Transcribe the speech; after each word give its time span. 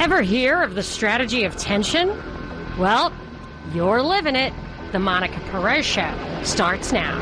Ever 0.00 0.22
hear 0.22 0.62
of 0.62 0.74
the 0.74 0.82
strategy 0.82 1.44
of 1.44 1.58
tension? 1.58 2.08
Well, 2.78 3.12
you're 3.74 4.00
living 4.00 4.34
it. 4.34 4.54
The 4.92 4.98
Monica 4.98 5.38
Perez 5.50 5.84
Show 5.84 6.40
starts 6.42 6.90
now. 6.90 7.20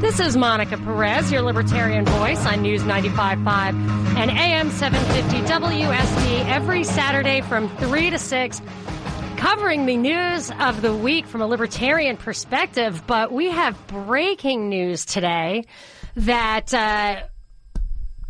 This 0.00 0.20
is 0.20 0.36
Monica 0.36 0.76
Perez, 0.78 1.32
your 1.32 1.42
libertarian 1.42 2.04
voice 2.04 2.46
on 2.46 2.62
News 2.62 2.82
95.5 2.82 3.74
and 4.16 4.30
AM 4.30 4.70
750 4.70 5.52
WSB 5.52 6.46
every 6.46 6.84
Saturday 6.84 7.40
from 7.40 7.68
3 7.78 8.10
to 8.10 8.18
6, 8.20 8.62
covering 9.36 9.86
the 9.86 9.96
news 9.96 10.52
of 10.60 10.82
the 10.82 10.94
week 10.94 11.26
from 11.26 11.40
a 11.40 11.46
libertarian 11.48 12.16
perspective. 12.16 13.02
But 13.08 13.32
we 13.32 13.50
have 13.50 13.76
breaking 13.88 14.68
news 14.68 15.04
today 15.04 15.64
that 16.16 16.74
uh, 16.74 17.22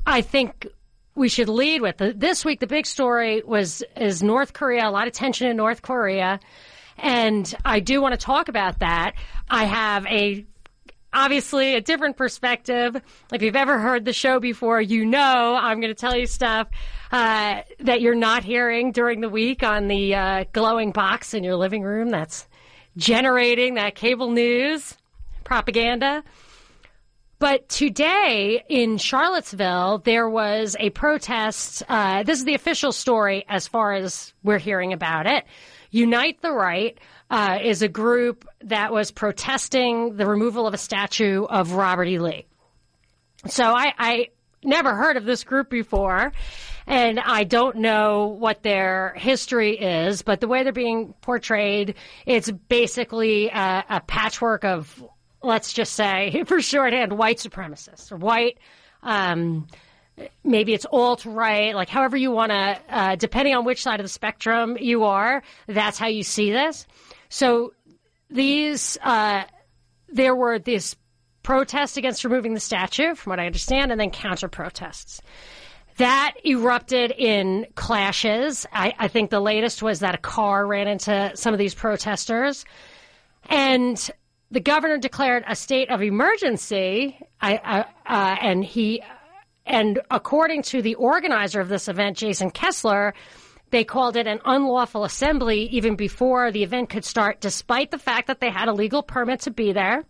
I 0.05 0.21
think 0.21 0.67
we 1.15 1.29
should 1.29 1.49
lead 1.49 1.81
with. 1.81 1.97
This 1.99 2.45
week, 2.45 2.61
the 2.61 2.67
big 2.67 2.87
story 2.87 3.43
was 3.43 3.83
is 3.97 4.23
North 4.23 4.53
Korea. 4.53 4.89
A 4.89 4.91
lot 4.91 5.07
of 5.07 5.13
tension 5.13 5.49
in 5.49 5.57
North 5.57 5.83
Korea, 5.83 6.41
and 6.99 7.53
I 7.65 7.81
do 7.81 8.01
want 8.03 8.13
to 8.13 8.19
talk 8.19 8.49
about 8.49 8.81
that. 8.81 9.15
I 9.49 9.65
have 9.65 10.07
a 10.07 10.45
obviously 11.13 11.75
a 11.75 11.81
different 11.81 12.17
perspective. 12.17 13.01
If 13.33 13.41
you've 13.41 13.57
ever 13.57 13.79
heard 13.79 14.05
the 14.05 14.13
show 14.13 14.39
before, 14.39 14.81
you 14.81 15.07
know 15.07 15.57
I'm 15.59 15.81
going 15.81 15.95
to 15.95 15.99
tell 15.99 16.17
you 16.17 16.27
stuff 16.27 16.69
uh, 17.11 17.63
that 17.81 18.01
you're 18.03 18.15
not 18.15 18.45
hearing 18.45 18.93
during 18.93 19.21
the 19.21 19.29
week 19.29 19.63
on 19.63 19.89
the 19.89 20.15
uh, 20.15 20.45
glowing 20.53 20.93
box 20.93 21.33
in 21.33 21.43
your 21.43 21.57
living 21.57 21.83
room. 21.83 22.11
That's 22.11 22.47
generating 22.97 23.75
that 23.75 23.95
cable 23.95 24.31
news 24.31 24.97
propaganda. 25.45 26.25
But 27.39 27.69
today 27.69 28.65
in 28.69 28.97
Charlottesville, 28.97 29.99
there 29.99 30.29
was 30.29 30.75
a 30.81 30.89
protest. 30.91 31.83
Uh, 31.87 32.23
this 32.23 32.39
is 32.39 32.47
the 32.47 32.55
official 32.55 32.93
story 32.93 33.45
as 33.49 33.69
far 33.69 33.93
as 33.93 34.33
we're 34.43 34.59
hearing 34.59 34.95
about 34.95 35.27
it. 35.27 35.45
Unite 35.91 36.41
the 36.41 36.53
Right 36.53 36.99
uh, 37.31 37.59
is 37.63 37.83
a 37.83 37.89
group 37.89 38.49
that 38.63 38.91
was 38.91 39.11
protesting 39.11 40.17
the 40.17 40.27
removal 40.27 40.67
of 40.67 40.73
a 40.73 40.79
statue 40.79 41.45
of 41.45 41.73
Robert 41.73 42.07
E. 42.07 42.19
Lee. 42.19 42.47
So 43.47 43.65
I, 43.65 43.93
I 43.99 44.29
never 44.65 44.95
heard 44.95 45.19
of 45.19 45.27
this 45.27 45.45
group 45.45 45.69
before, 45.69 46.33
and 46.87 47.21
I 47.21 47.45
don't 47.45 47.77
know 47.77 48.29
what 48.39 48.63
their 48.63 49.15
history 49.17 49.79
is, 49.79 50.23
but 50.23 50.41
the 50.41 50.49
way 50.49 50.63
they're 50.63 50.73
being 50.73 51.15
portrayed, 51.21 51.97
it's 52.25 52.51
basically 52.51 53.49
a, 53.49 53.85
a 53.91 54.01
patchwork 54.01 54.65
of 54.65 55.05
let's 55.47 55.73
just 55.73 55.95
say, 55.95 56.45
for 56.47 56.61
shorthand, 56.61 57.17
white 57.17 57.39
supremacists 57.39 58.13
or 58.13 58.17
white. 58.17 58.59
Um, 59.03 59.67
maybe 60.45 60.75
it's 60.75 60.87
alt 60.91 61.25
right, 61.25 61.75
like 61.75 61.89
however 61.89 62.17
you 62.17 62.31
want 62.31 62.51
to, 62.51 62.81
uh, 62.89 63.17
depending 63.17 63.55
on 63.55 63.65
which 63.65 63.83
side 63.83 64.01
of 64.01 64.05
the 64.05 64.11
spectrum 64.11 64.77
you 64.81 65.05
are, 65.05 65.43
that's 65.67 65.99
how 65.99 66.07
you 66.07 66.23
see 66.23 66.51
this. 66.51 66.87
So 67.29 67.73
these, 68.31 68.99
uh, 69.03 69.45
there 70.09 70.35
were 70.35 70.59
this 70.59 70.97
protests 71.43 71.97
against 71.97 72.25
removing 72.25 72.55
the 72.55 72.61
statue, 72.61 73.15
from 73.15 73.31
what 73.31 73.41
I 73.41 73.47
understand, 73.47 73.93
and 73.93 74.01
then 74.01 74.11
counter 74.11 74.49
protests. 74.49 75.21
That 75.99 76.35
erupted 76.45 77.13
in 77.13 77.67
clashes. 77.75 78.67
I, 78.73 78.95
I 78.99 79.09
think 79.09 79.31
the 79.31 79.41
latest 79.41 79.83
was 79.83 80.01
that 80.01 80.15
a 80.15 80.19
car 80.19 80.67
ran 80.67 80.89
into 80.89 81.33
some 81.35 81.55
of 81.55 81.59
these 81.59 81.75
protesters. 81.75 82.65
And 83.49 84.11
the 84.57 84.61
governor 84.61 84.97
declared 84.97 85.45
a 85.47 85.55
state 85.55 85.91
of 85.91 86.01
emergency, 86.03 87.21
uh, 87.43 87.83
and 88.07 88.65
he, 88.65 89.03
and 89.67 90.01
according 90.11 90.63
to 90.63 90.81
the 90.81 90.95
organizer 90.95 91.61
of 91.61 91.69
this 91.69 91.89
event, 91.89 92.17
Jason 92.17 92.51
Kessler, 92.51 93.13
they 93.69 93.85
called 93.85 94.17
it 94.17 94.27
an 94.27 94.41
unlawful 94.47 95.05
assembly 95.05 95.65
even 95.73 95.95
before 95.95 96.51
the 96.53 96.63
event 96.63 96.89
could 96.89 97.05
start, 97.05 97.39
despite 97.43 97.91
the 97.91 97.99
fact 97.99 98.29
that 98.29 98.41
they 98.41 98.49
had 98.49 98.67
a 98.69 98.73
legal 98.73 99.03
permit 99.03 99.41
to 99.41 99.51
be 99.51 99.75
there. 99.75 100.07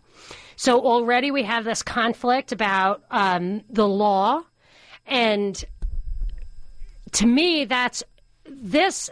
So 0.55 0.79
already 0.79 1.29
we 1.29 1.43
have 1.43 1.65
this 1.65 1.83
conflict 1.83 2.53
about 2.53 3.03
um, 3.11 3.65
the 3.69 3.85
law, 3.85 4.43
and 5.05 5.61
to 7.11 7.25
me, 7.25 7.65
that's 7.65 8.01
this 8.45 9.09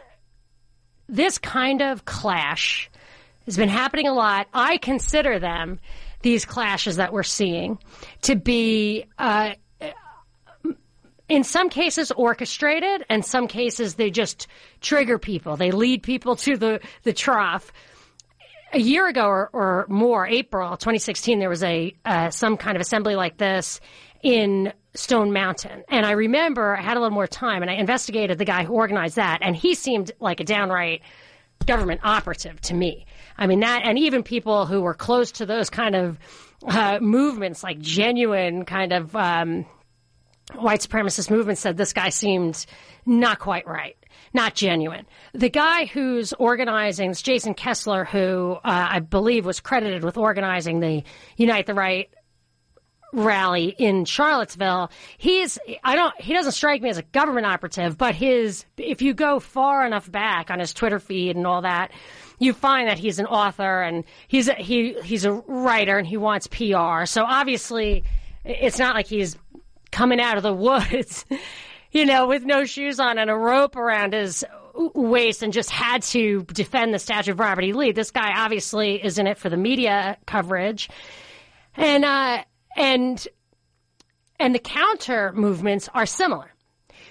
this 1.09 1.38
kind 1.40 1.81
of 1.81 2.06
clash 2.06 2.90
has 3.45 3.57
been 3.57 3.69
happening 3.69 4.07
a 4.07 4.13
lot. 4.13 4.47
I 4.53 4.78
consider 4.78 5.39
them, 5.39 5.79
these 6.22 6.45
clashes 6.45 6.97
that 6.97 7.13
we're 7.13 7.23
seeing, 7.23 7.78
to 8.23 8.35
be, 8.35 9.06
uh, 9.17 9.53
in 11.29 11.44
some 11.44 11.69
cases 11.69 12.11
orchestrated, 12.11 13.05
and 13.09 13.23
some 13.23 13.47
cases 13.47 13.95
they 13.95 14.09
just 14.09 14.47
trigger 14.81 15.17
people. 15.17 15.57
They 15.57 15.72
lead 15.72 16.03
people 16.03 16.35
to 16.38 16.57
the, 16.57 16.79
the 17.03 17.13
trough. 17.13 17.72
A 18.73 18.79
year 18.79 19.07
ago 19.07 19.25
or, 19.25 19.50
or 19.53 19.85
more, 19.88 20.28
April 20.28 20.75
2016, 20.75 21.39
there 21.39 21.50
was 21.50 21.63
a 21.63 21.95
uh, 22.03 22.29
some 22.29 22.57
kind 22.57 22.75
of 22.75 22.81
assembly 22.81 23.16
like 23.16 23.38
this 23.38 23.79
in 24.22 24.73
Stone 24.95 25.31
Mountain. 25.31 25.84
And 25.89 26.05
I 26.05 26.11
remember 26.11 26.75
I 26.75 26.81
had 26.81 26.97
a 26.97 27.00
little 27.00 27.13
more 27.13 27.28
time 27.28 27.61
and 27.61 27.69
I 27.69 27.75
investigated 27.75 28.38
the 28.38 28.45
guy 28.45 28.63
who 28.63 28.73
organized 28.73 29.17
that, 29.17 29.39
and 29.41 29.55
he 29.55 29.75
seemed 29.75 30.11
like 30.19 30.39
a 30.39 30.44
downright 30.44 31.01
government 31.66 32.01
operative 32.03 32.59
to 32.61 32.73
me. 32.73 33.05
I 33.38 33.47
mean, 33.47 33.59
that, 33.62 33.81
and 33.84 34.00
even 34.00 34.23
people 34.23 34.66
who 34.66 34.81
were 34.81 34.94
close 34.94 35.34
to 35.34 35.46
those 35.46 35.69
kind 35.69 35.96
of 35.96 36.19
uh, 36.66 37.00
movements, 37.01 37.63
like 37.63 37.79
genuine 37.79 38.66
kind 38.66 38.94
of 38.94 39.16
um, 39.16 39.66
white 40.53 40.81
supremacist 40.81 41.29
movements, 41.29 41.62
said 41.62 41.78
this 41.78 41.94
guy 41.94 42.09
seemed 42.09 42.66
not 43.06 43.40
quite 43.40 43.68
right, 43.68 43.97
not 44.34 44.56
genuine. 44.56 45.06
The 45.34 45.50
guy 45.50 45.85
who's 45.85 46.34
organizing, 46.34 47.12
is 47.12 47.22
Jason 47.22 47.53
Kessler, 47.53 48.06
who 48.06 48.53
uh, 48.53 48.59
I 48.63 49.00
believe 49.00 49.46
was 49.46 49.59
credited 49.59 50.03
with 50.03 50.17
organizing 50.17 50.79
the 50.79 51.03
Unite 51.38 51.66
the 51.66 51.73
Right 51.73 52.09
rally 53.16 53.73
in 53.78 54.06
Charlottesville. 54.06 54.91
He's 55.17 55.57
I 55.84 55.96
don't 55.96 56.13
he 56.19 56.34
doesn't 56.34 56.52
strike 56.52 56.81
me 56.81 56.90
as 56.90 56.97
a 56.97 57.03
government 57.03 57.46
operative, 57.46 57.97
but 57.97 58.13
his 58.16 58.66
if 58.78 59.02
you 59.02 59.13
go 59.13 59.40
far 59.40 59.85
enough 59.85 60.12
back 60.12 60.52
on 60.52 60.59
his 60.59 60.73
Twitter 60.73 61.00
feed 61.00 61.35
and 61.35 61.47
all 61.47 61.62
that, 61.62 61.91
you 62.40 62.53
find 62.53 62.88
that 62.88 63.00
he's 63.00 63.19
an 63.19 63.25
author 63.25 63.81
and 63.81 64.03
he's 64.28 64.47
a, 64.47 64.53
he 64.53 64.94
he's 65.03 65.25
a 65.25 65.34
writer 65.34 65.97
and 65.97 66.07
he 66.07 66.18
wants 66.18 66.47
PR. 66.47 67.06
So 67.06 67.23
obviously, 67.23 68.03
it's 68.44 68.79
not 68.79 68.96
like 68.96 69.07
he's 69.07 69.38
coming 69.91 70.19
out 70.19 70.38
of 70.38 70.44
the 70.44 70.53
woods, 70.53 71.25
you 71.91 72.06
know, 72.06 72.28
with 72.28 72.44
no 72.44 72.66
shoes 72.66 73.00
on 73.00 73.18
and 73.18 73.29
a 73.29 73.35
rope 73.35 73.75
around 73.75 74.13
his 74.13 74.44
waist 74.94 75.41
and 75.41 75.53
just 75.53 75.69
had 75.69 76.03
to 76.03 76.44
defend 76.53 76.94
the 76.94 77.00
statue 77.00 77.31
of 77.31 77.40
Robert 77.40 77.63
E. 77.63 77.73
Lee. 77.73 77.91
This 77.91 78.12
guy 78.12 78.34
obviously 78.35 79.03
is 79.03 79.17
in 79.17 79.28
it 79.28 79.38
for 79.38 79.50
the 79.50 79.57
media 79.57 80.17
coverage, 80.25 80.90
and 81.75 82.03
uh, 82.03 82.44
and 82.75 83.28
and 84.40 84.53
the 84.53 84.59
counter 84.59 85.31
movements 85.34 85.90
are 85.94 86.06
similar. 86.06 86.52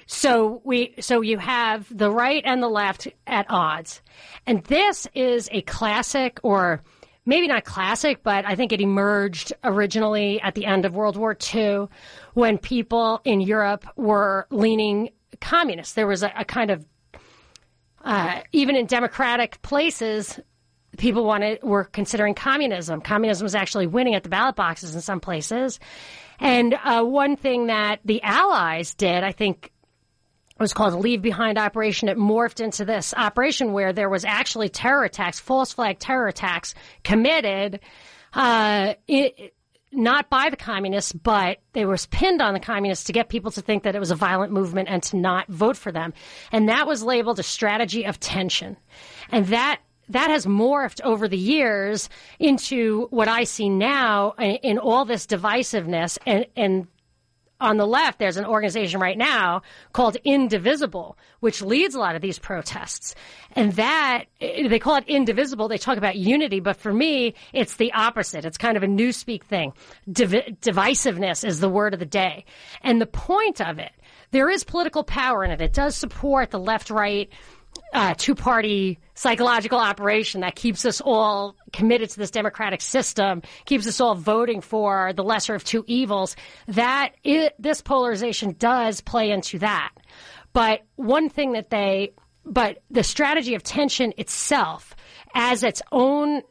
So 0.07 0.61
we 0.65 0.95
so 1.01 1.21
you 1.21 1.39
have 1.39 1.87
the 1.97 2.11
right 2.11 2.43
and 2.45 2.63
the 2.63 2.69
left 2.69 3.09
at 3.27 3.47
odds. 3.49 4.03
And 4.47 4.63
this 4.65 5.07
is 5.15 5.49
a 5.53 5.63
classic 5.63 6.41
or 6.43 6.83
maybe 7.27 7.47
not 7.47 7.65
classic, 7.65 8.23
but 8.23 8.45
I 8.45 8.55
think 8.55 8.73
it 8.73 8.81
emerged 8.81 9.53
originally 9.63 10.41
at 10.41 10.55
the 10.55 10.67
end 10.67 10.85
of 10.85 10.95
World 10.95 11.17
War 11.17 11.37
II 11.55 11.89
when 12.35 12.59
people 12.59 13.21
in 13.25 13.41
Europe 13.41 13.87
were 13.97 14.47
leaning 14.51 15.11
communist. 15.41 15.95
There 15.95 16.07
was 16.07 16.23
a, 16.23 16.33
a 16.37 16.45
kind 16.45 16.71
of 16.71 16.85
uh, 18.05 18.43
even 18.53 18.77
in 18.77 18.87
democratic 18.87 19.61
places, 19.63 20.39
people 20.99 21.25
wanted 21.25 21.63
were 21.63 21.85
considering 21.85 22.35
communism. 22.35 23.01
Communism 23.01 23.45
was 23.45 23.55
actually 23.55 23.87
winning 23.87 24.15
at 24.15 24.23
the 24.23 24.29
ballot 24.29 24.57
boxes 24.57 24.95
in 24.95 25.01
some 25.01 25.21
places. 25.21 25.81
And 26.39 26.75
uh, 26.85 27.03
one 27.03 27.37
thing 27.37 27.69
that 27.69 28.01
the 28.05 28.23
Allies 28.23 28.95
did, 28.95 29.25
I 29.25 29.33
think, 29.33 29.73
was 30.65 30.73
called 30.73 30.95
leave 30.95 31.21
behind 31.21 31.59
operation. 31.59 32.09
It 32.09 32.17
morphed 32.17 32.59
into 32.59 32.87
this 32.87 33.13
operation 33.15 33.75
where 33.75 33.93
there 33.93 34.09
was 34.09 34.25
actually 34.25 34.71
terror 34.71 35.05
attacks, 35.05 35.39
false 35.39 35.75
flag 35.75 35.99
terror 35.99 36.27
attacks 36.27 36.75
committed, 37.03 37.81
uh, 38.33 38.95
it, 39.07 39.55
not 39.93 40.31
by 40.31 40.49
the 40.49 40.57
communists, 40.57 41.13
but 41.13 41.59
they 41.75 41.85
were 41.85 41.99
pinned 42.11 42.41
on 42.41 42.55
the 42.55 42.61
communists 42.61 43.05
to 43.05 43.13
get 43.13 43.29
people 43.29 43.51
to 43.51 43.61
think 43.61 43.83
that 43.83 43.95
it 43.95 43.99
was 43.99 44.11
a 44.11 44.17
violent 44.17 44.53
movement 44.55 44.89
and 44.89 45.03
to 45.03 45.19
not 45.19 45.47
vote 45.49 45.77
for 45.77 45.93
them. 45.93 46.15
And 46.51 46.71
that 46.71 46.87
was 46.87 47.03
labeled 47.03 47.39
a 47.39 47.43
strategy 47.43 48.07
of 48.07 48.19
tension. 48.19 48.79
And 49.31 49.47
that 49.49 49.81
that 50.09 50.31
has 50.31 50.47
morphed 50.47 51.03
over 51.03 51.29
the 51.29 51.37
years 51.37 52.09
into 52.39 53.07
what 53.11 53.29
I 53.29 53.45
see 53.45 53.69
now 53.69 54.33
in, 54.39 54.57
in 54.57 54.79
all 54.79 55.05
this 55.05 55.27
divisiveness 55.27 56.19
and, 56.27 56.47
and 56.57 56.87
on 57.65 57.79
the 57.79 57.87
left, 57.87 58.19
there's 58.19 58.37
an 58.37 58.45
organization 58.45 59.01
right 59.01 59.17
now 59.17 59.63
called 59.93 60.17
Indivisible, 60.25 61.19
which 61.41 61.63
leads 61.63 61.95
a 61.95 61.99
lot 61.99 62.15
of 62.15 62.23
these 62.23 62.39
protests. 62.39 63.15
And 63.57 63.73
that, 63.73 64.25
they 64.41 64.79
call 64.79 64.97
it 64.97 65.05
indivisible. 65.09 65.69
They 65.69 65.79
talk 65.79 65.97
about 65.97 66.17
unity, 66.17 66.61
but 66.61 66.77
for 66.77 66.93
me, 66.93 67.35
it's 67.53 67.77
the 67.77 67.93
opposite. 67.93 68.45
It's 68.45 68.59
kind 68.59 68.77
of 68.77 68.83
a 68.83 68.87
newspeak 68.87 69.45
thing. 69.45 69.73
Div- 70.11 70.59
divisiveness 70.61 71.45
is 71.45 71.61
the 71.61 71.69
word 71.69 71.95
of 71.95 72.01
the 72.01 72.07
day. 72.07 72.45
And 72.83 73.01
the 73.01 73.07
point 73.07 73.61
of 73.61 73.79
it, 73.79 73.93
there 74.31 74.51
is 74.51 74.65
political 74.65 75.05
power 75.05 75.45
in 75.45 75.51
it. 75.51 75.61
It 75.61 75.73
does 75.73 75.97
support 75.97 76.51
the 76.51 76.59
left 76.61 76.91
right 76.91 77.31
uh, 77.95 78.13
two 78.19 78.35
party 78.35 78.99
psychological 79.15 79.79
operation 79.79 80.41
that 80.41 80.57
keeps 80.57 80.85
us 80.85 81.01
all 81.01 81.57
committed 81.73 82.11
to 82.11 82.19
this 82.19 82.31
democratic 82.31 82.81
system, 82.81 83.41
keeps 83.65 83.87
us 83.87 84.01
all 84.01 84.17
voting 84.17 84.61
for 84.61 85.13
the 85.15 85.23
lesser 85.23 85.55
of 85.55 85.63
two 85.63 85.85
evils, 85.87 86.35
that 86.67 87.13
it, 87.23 87.55
this 87.59 87.81
polarization 87.81 88.55
does 88.59 89.01
play 89.01 89.31
into 89.31 89.61
that. 89.61 89.93
But 90.53 90.81
one 90.97 91.29
thing 91.29 91.53
that 91.53 91.71
they, 91.71 92.13
but 92.45 92.83
the 92.91 93.05
strategy 93.05 93.55
of 93.55 93.63
tension 93.63 94.13
itself 94.19 94.95
as 95.33 95.63
its 95.63 95.81
own 95.93 96.43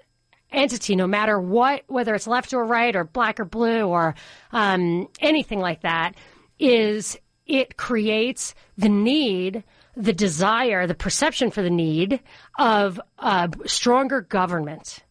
entity, 0.52 0.96
no 0.96 1.08
matter 1.08 1.40
what, 1.40 1.84
whether 1.88 2.16
it's 2.16 2.28
left 2.28 2.54
or 2.54 2.66
right 2.66 2.96
or 2.96 3.04
black 3.04 3.40
or 3.40 3.46
blue 3.46 3.84
or 3.84 4.16
um, 4.52 5.10
anything 5.20 5.60
like 5.60 5.82
that, 5.82 6.14
is 6.58 7.18
it 7.46 7.76
creates 7.76 8.56
the 8.78 8.90
need 8.90 9.64
the 9.96 10.14
desire, 10.14 10.88
the 10.88 10.96
perception 10.96 11.52
for 11.52 11.62
the 11.62 11.70
need 11.70 12.20
of 12.58 13.00
uh, 13.20 13.48
stronger 13.66 14.22
government. 14.22 15.04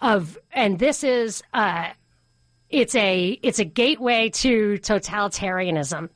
Of 0.00 0.38
and 0.52 0.78
this 0.78 1.04
is 1.04 1.42
uh, 1.52 1.90
it's 2.70 2.94
a 2.94 3.38
it's 3.42 3.58
a 3.58 3.64
gateway 3.64 4.30
to 4.30 4.78
totalitarianism. 4.78 6.08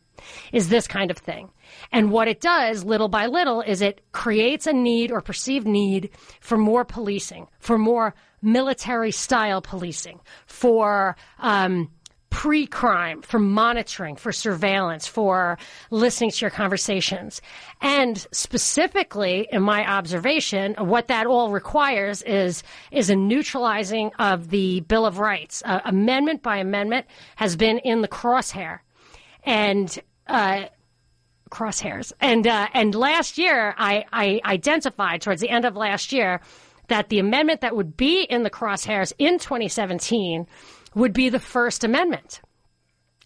Is 0.52 0.70
this 0.70 0.88
kind 0.88 1.10
of 1.10 1.18
thing. 1.18 1.50
And 1.92 2.10
what 2.10 2.28
it 2.28 2.40
does, 2.40 2.84
little 2.84 3.08
by 3.08 3.26
little, 3.26 3.60
is 3.60 3.82
it 3.82 4.00
creates 4.12 4.66
a 4.66 4.72
need 4.72 5.10
or 5.10 5.20
perceived 5.20 5.66
need 5.66 6.10
for 6.40 6.56
more 6.56 6.84
policing, 6.84 7.48
for 7.58 7.76
more 7.76 8.14
military 8.40 9.10
style 9.10 9.60
policing, 9.60 10.20
for 10.46 11.16
um, 11.40 11.90
pre 12.34 12.66
crime, 12.66 13.22
for 13.22 13.38
monitoring, 13.38 14.16
for 14.16 14.32
surveillance, 14.32 15.06
for 15.06 15.56
listening 15.92 16.32
to 16.32 16.40
your 16.40 16.50
conversations. 16.50 17.40
And 17.80 18.18
specifically, 18.32 19.46
in 19.52 19.62
my 19.62 19.88
observation, 19.88 20.74
what 20.78 21.06
that 21.06 21.28
all 21.28 21.52
requires 21.52 22.22
is, 22.22 22.64
is 22.90 23.08
a 23.08 23.14
neutralizing 23.14 24.10
of 24.18 24.50
the 24.50 24.80
Bill 24.80 25.06
of 25.06 25.20
Rights. 25.20 25.62
Uh, 25.64 25.78
amendment 25.84 26.42
by 26.42 26.56
amendment 26.56 27.06
has 27.36 27.54
been 27.54 27.78
in 27.78 28.02
the 28.02 28.08
crosshair. 28.08 28.80
And, 29.44 29.96
uh, 30.26 30.64
crosshairs. 31.50 32.12
And, 32.20 32.48
uh, 32.48 32.66
and 32.74 32.96
last 32.96 33.38
year, 33.38 33.76
I, 33.78 34.06
I 34.12 34.40
identified 34.44 35.22
towards 35.22 35.40
the 35.40 35.50
end 35.50 35.64
of 35.64 35.76
last 35.76 36.12
year 36.12 36.40
that 36.88 37.10
the 37.10 37.20
amendment 37.20 37.60
that 37.60 37.76
would 37.76 37.96
be 37.96 38.24
in 38.24 38.42
the 38.42 38.50
crosshairs 38.50 39.12
in 39.20 39.38
2017 39.38 40.48
would 40.94 41.12
be 41.12 41.28
the 41.28 41.40
First 41.40 41.84
Amendment. 41.84 42.40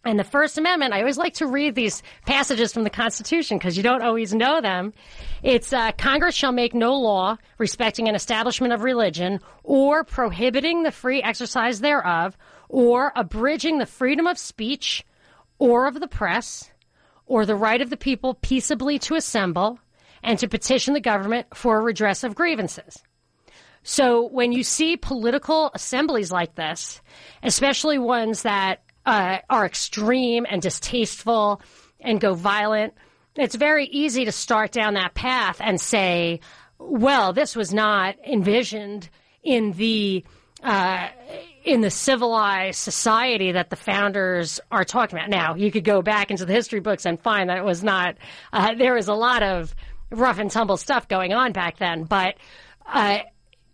And 0.05 0.19
the 0.19 0.25
First 0.25 0.57
Amendment, 0.57 0.95
I 0.95 1.01
always 1.01 1.19
like 1.19 1.35
to 1.35 1.47
read 1.47 1.75
these 1.75 2.03
passages 2.25 2.73
from 2.73 2.85
the 2.85 2.91
Constitution 2.91 3.59
because 3.59 3.77
you 3.77 3.83
don't 3.83 4.03
always 4.03 4.33
know 4.33 4.61
them. 4.61 4.95
It's 5.43 5.73
uh, 5.73 5.93
Congress 5.93 6.35
shall 6.35 6.53
make 6.53 6.73
no 6.73 6.95
law 6.95 7.37
respecting 7.59 8.09
an 8.09 8.15
establishment 8.15 8.73
of 8.73 8.85
religion 8.85 9.41
or 9.65 10.05
prohibiting 10.05 10.83
the 10.83 10.93
free 10.93 11.21
exercise 11.23 11.81
thereof 11.81 12.39
or 12.69 13.13
abridging 13.17 13.79
the 13.79 13.87
freedom 13.87 14.27
of 14.27 14.39
speech 14.39 15.05
or 15.59 15.87
of 15.87 15.99
the 15.99 16.09
press 16.09 16.71
or 17.27 17.45
the 17.45 17.57
right 17.57 17.81
of 17.81 17.91
the 17.91 17.97
people 17.97 18.35
peaceably 18.35 18.99
to 19.01 19.17
assemble 19.17 19.79
and 20.23 20.39
to 20.39 20.49
petition 20.49 20.95
the 20.95 21.01
government 21.01 21.47
for 21.55 21.77
a 21.77 21.83
redress 21.83 22.25
of 22.25 22.35
grievances. 22.35 23.03
So 23.89 24.29
when 24.29 24.53
you 24.53 24.65
see 24.65 24.99
political 24.99 25.71
assemblies 25.73 26.31
like 26.31 26.55
this, 26.55 27.01
especially 27.43 27.97
ones 27.97 28.43
that 28.43 28.83
uh, 29.07 29.39
are 29.49 29.65
extreme 29.65 30.45
and 30.47 30.61
distasteful 30.61 31.63
and 31.99 32.21
go 32.21 32.35
violent, 32.35 32.93
it's 33.35 33.55
very 33.55 33.87
easy 33.87 34.27
to 34.27 34.31
start 34.31 34.73
down 34.73 34.93
that 34.95 35.15
path 35.15 35.57
and 35.65 35.81
say, 35.81 36.41
well, 36.79 37.33
this 37.33 37.57
was 37.57 37.73
not 37.73 38.17
envisioned 38.27 39.09
in 39.43 39.73
the 39.73 40.23
uh, 40.63 41.09
in 41.65 41.81
the 41.81 41.91
civilized 41.91 42.79
society 42.79 43.53
that 43.53 43.71
the 43.71 43.77
founders 43.77 44.61
are 44.71 44.85
talking 44.85 45.19
about. 45.19 45.31
Now, 45.31 45.55
you 45.55 45.71
could 45.71 45.85
go 45.85 46.03
back 46.03 46.31
into 46.31 46.45
the 46.45 46.53
history 46.53 46.81
books 46.81 47.07
and 47.07 47.19
find 47.19 47.49
that 47.49 47.57
it 47.57 47.65
was 47.65 47.83
not. 47.83 48.17
Uh, 48.53 48.75
there 48.75 48.93
was 48.93 49.09
a 49.09 49.15
lot 49.15 49.43
of 49.43 49.75
rough 50.11 50.39
and 50.39 50.51
tumble 50.51 50.77
stuff 50.77 51.09
going 51.09 51.33
on 51.33 51.53
back 51.53 51.79
then, 51.79 52.05
but 52.05 52.35
uh, 52.87 53.21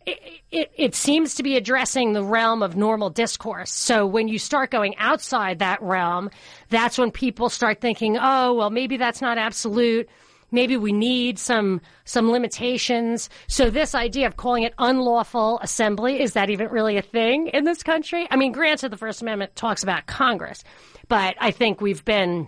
it, 0.06 0.72
it, 0.76 0.94
seems 0.94 1.34
to 1.34 1.42
be 1.42 1.56
addressing 1.56 2.12
the 2.12 2.22
realm 2.22 2.62
of 2.62 2.76
normal 2.76 3.10
discourse. 3.10 3.72
So 3.72 4.06
when 4.06 4.28
you 4.28 4.38
start 4.38 4.70
going 4.70 4.96
outside 4.98 5.58
that 5.58 5.82
realm, 5.82 6.30
that's 6.68 6.98
when 6.98 7.10
people 7.10 7.48
start 7.48 7.80
thinking, 7.80 8.18
oh, 8.20 8.54
well, 8.54 8.70
maybe 8.70 8.96
that's 8.96 9.20
not 9.20 9.38
absolute. 9.38 10.08
Maybe 10.50 10.76
we 10.76 10.92
need 10.92 11.38
some 11.38 11.80
some 12.04 12.30
limitations. 12.30 13.28
So 13.48 13.70
this 13.70 13.94
idea 13.94 14.26
of 14.26 14.36
calling 14.36 14.62
it 14.62 14.74
unlawful 14.78 15.58
assembly 15.60 16.20
is 16.20 16.34
that 16.34 16.48
even 16.48 16.68
really 16.68 16.96
a 16.96 17.02
thing 17.02 17.48
in 17.48 17.64
this 17.64 17.82
country? 17.82 18.28
I 18.30 18.36
mean, 18.36 18.52
granted, 18.52 18.90
the 18.90 18.96
First 18.96 19.20
Amendment 19.20 19.56
talks 19.56 19.82
about 19.82 20.06
Congress, 20.06 20.62
but 21.08 21.34
I 21.40 21.50
think 21.50 21.80
we've 21.80 22.04
been, 22.04 22.46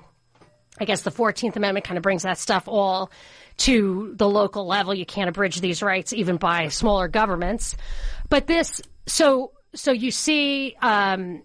I 0.78 0.84
guess, 0.84 1.02
the 1.02 1.10
Fourteenth 1.10 1.56
Amendment 1.56 1.84
kind 1.84 1.96
of 1.96 2.02
brings 2.02 2.22
that 2.22 2.38
stuff 2.38 2.68
all 2.68 3.10
to 3.58 4.12
the 4.16 4.28
local 4.28 4.66
level. 4.66 4.94
You 4.94 5.06
can't 5.06 5.28
abridge 5.28 5.60
these 5.60 5.82
rights 5.82 6.12
even 6.12 6.36
by 6.36 6.68
smaller 6.68 7.08
governments. 7.08 7.76
But 8.28 8.46
this, 8.46 8.80
so, 9.06 9.52
so 9.74 9.92
you 9.92 10.10
see, 10.10 10.76
um, 10.82 11.42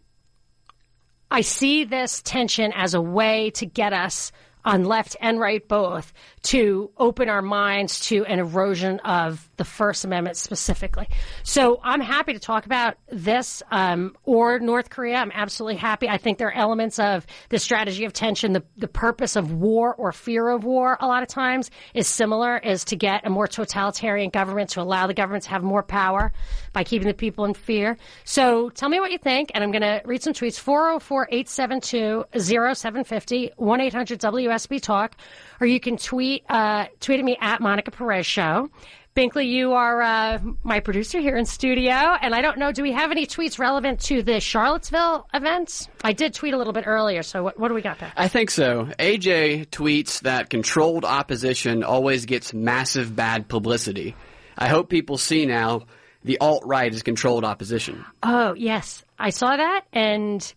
I 1.29 1.41
see 1.41 1.85
this 1.85 2.21
tension 2.21 2.73
as 2.75 2.93
a 2.93 3.01
way 3.01 3.51
to 3.51 3.65
get 3.65 3.93
us 3.93 4.31
on 4.63 4.85
left 4.85 5.15
and 5.21 5.39
right 5.39 5.67
both 5.67 6.13
to 6.43 6.91
open 6.97 7.29
our 7.29 7.41
minds 7.41 7.99
to 8.01 8.25
an 8.25 8.39
erosion 8.39 8.99
of 8.99 9.49
the 9.57 9.63
First 9.63 10.05
Amendment 10.05 10.37
specifically. 10.37 11.07
So 11.43 11.79
I'm 11.83 12.01
happy 12.01 12.33
to 12.33 12.39
talk 12.39 12.65
about 12.65 12.97
this 13.09 13.61
um, 13.71 14.15
or 14.23 14.59
North 14.59 14.89
Korea. 14.89 15.17
I'm 15.17 15.31
absolutely 15.33 15.77
happy. 15.77 16.09
I 16.09 16.17
think 16.17 16.37
there 16.37 16.47
are 16.47 16.53
elements 16.53 16.99
of 16.99 17.25
the 17.49 17.59
strategy 17.59 18.05
of 18.05 18.13
tension, 18.13 18.53
the, 18.53 18.63
the 18.77 18.87
purpose 18.87 19.35
of 19.35 19.53
war 19.53 19.93
or 19.95 20.11
fear 20.11 20.49
of 20.49 20.63
war 20.63 20.97
a 20.99 21.07
lot 21.07 21.23
of 21.23 21.29
times 21.29 21.69
is 21.93 22.07
similar, 22.07 22.57
is 22.57 22.85
to 22.85 22.95
get 22.95 23.25
a 23.25 23.29
more 23.29 23.47
totalitarian 23.47 24.29
government, 24.29 24.71
to 24.71 24.81
allow 24.81 25.07
the 25.07 25.13
government 25.13 25.43
to 25.43 25.49
have 25.49 25.63
more 25.63 25.83
power 25.83 26.31
by 26.73 26.83
keeping 26.83 27.07
the 27.07 27.13
people 27.13 27.45
in 27.45 27.53
fear. 27.53 27.97
So 28.23 28.69
tell 28.69 28.89
me 28.89 28.99
what 28.99 29.11
you 29.11 29.17
think, 29.17 29.51
and 29.53 29.63
I'm 29.63 29.71
going 29.71 29.81
to 29.81 30.01
read 30.05 30.23
some 30.23 30.33
tweets. 30.33 30.59
404 30.59 31.27
872 31.31 32.25
0750 32.37 33.51
1 33.55 33.81
800 33.81 34.19
WSB 34.19 34.81
Talk, 34.81 35.15
or 35.59 35.67
you 35.67 35.79
can 35.79 35.97
tweet, 35.97 36.43
uh, 36.49 36.85
tweet 36.99 37.19
at 37.19 37.25
me 37.25 37.37
at 37.39 37.61
Monica 37.61 37.91
Perez 37.91 38.25
Show. 38.25 38.69
Binkley, 39.13 39.49
you 39.49 39.73
are 39.73 40.01
uh, 40.01 40.39
my 40.63 40.79
producer 40.79 41.19
here 41.19 41.35
in 41.35 41.45
studio, 41.45 41.91
and 41.91 42.33
I 42.33 42.41
don't 42.41 42.57
know, 42.57 42.71
do 42.71 42.81
we 42.81 42.93
have 42.93 43.11
any 43.11 43.27
tweets 43.27 43.59
relevant 43.59 43.99
to 44.03 44.23
the 44.23 44.39
Charlottesville 44.39 45.27
events? 45.33 45.89
I 46.01 46.13
did 46.13 46.33
tweet 46.33 46.53
a 46.53 46.57
little 46.57 46.71
bit 46.71 46.87
earlier, 46.87 47.21
so 47.21 47.43
what, 47.43 47.59
what 47.59 47.67
do 47.67 47.73
we 47.73 47.81
got 47.81 47.99
there? 47.99 48.13
I 48.15 48.29
think 48.29 48.49
so. 48.49 48.85
AJ 48.99 49.67
tweets 49.67 50.21
that 50.21 50.49
controlled 50.49 51.03
opposition 51.03 51.83
always 51.83 52.25
gets 52.25 52.53
massive 52.53 53.13
bad 53.13 53.49
publicity. 53.49 54.15
I 54.57 54.69
hope 54.69 54.87
people 54.87 55.17
see 55.17 55.45
now 55.45 55.81
the 56.23 56.37
alt 56.39 56.63
right 56.65 56.93
is 56.93 57.03
controlled 57.03 57.43
opposition. 57.43 58.05
Oh, 58.23 58.53
yes. 58.53 59.03
I 59.17 59.31
saw 59.31 59.55
that, 59.55 59.85
and 59.91 60.53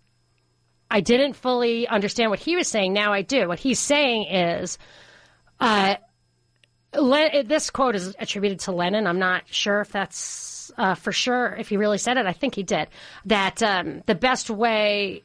I 0.91 1.01
didn't 1.01 1.35
fully 1.35 1.89
understand 1.89 2.31
what 2.31 2.39
he 2.39 2.57
was 2.57 2.69
saying. 2.69 2.93
Now 2.93 3.13
I 3.13 3.23
do. 3.23 3.49
What 3.49 3.59
he's 3.59 3.79
saying 3.79 4.27
is, 4.27 4.79
uh, 5.61 5.97
this 6.93 7.71
quote 7.71 7.97
is 7.97 8.15
attributed 8.19 8.61
to 8.61 8.73
Lenin. 8.73 9.07
I'm 9.07 9.19
not 9.19 9.43
sure 9.47 9.81
if 9.81 9.91
that's 9.91 10.73
uh, 10.77 10.95
for 10.95 11.13
sure, 11.13 11.55
if 11.59 11.69
he 11.69 11.77
really 11.77 11.99
said 11.99 12.17
it. 12.17 12.27
I 12.27 12.33
think 12.33 12.55
he 12.55 12.63
did. 12.63 12.89
That 13.27 13.63
um, 13.63 14.03
the 14.07 14.15
best 14.15 14.51
way 14.51 15.23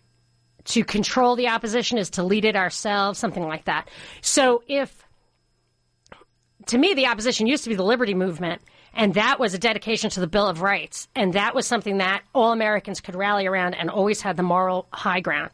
to 0.66 0.84
control 0.84 1.36
the 1.36 1.50
opposition 1.50 1.98
is 1.98 2.12
to 2.12 2.24
lead 2.24 2.46
it 2.46 2.56
ourselves, 2.56 3.20
something 3.20 3.44
like 3.44 3.66
that. 3.66 3.90
So 4.22 4.64
if, 4.68 5.04
to 6.68 6.78
me, 6.78 6.94
the 6.94 7.08
opposition 7.08 7.48
used 7.48 7.64
to 7.64 7.70
be 7.70 7.76
the 7.76 7.84
liberty 7.84 8.14
movement, 8.14 8.62
and 8.94 9.14
that 9.14 9.40
was 9.40 9.54
a 9.54 9.60
dedication 9.60 10.10
to 10.12 10.20
the 10.20 10.28
Bill 10.28 10.48
of 10.48 10.62
Rights. 10.62 11.08
And 11.16 11.34
that 11.34 11.56
was 11.56 11.68
something 11.68 11.98
that 11.98 12.24
all 12.34 12.52
Americans 12.52 13.02
could 13.02 13.16
rally 13.16 13.48
around 13.48 13.74
and 13.76 13.90
always 13.90 14.22
had 14.22 14.38
the 14.38 14.44
moral 14.44 14.88
high 14.92 15.20
ground. 15.20 15.52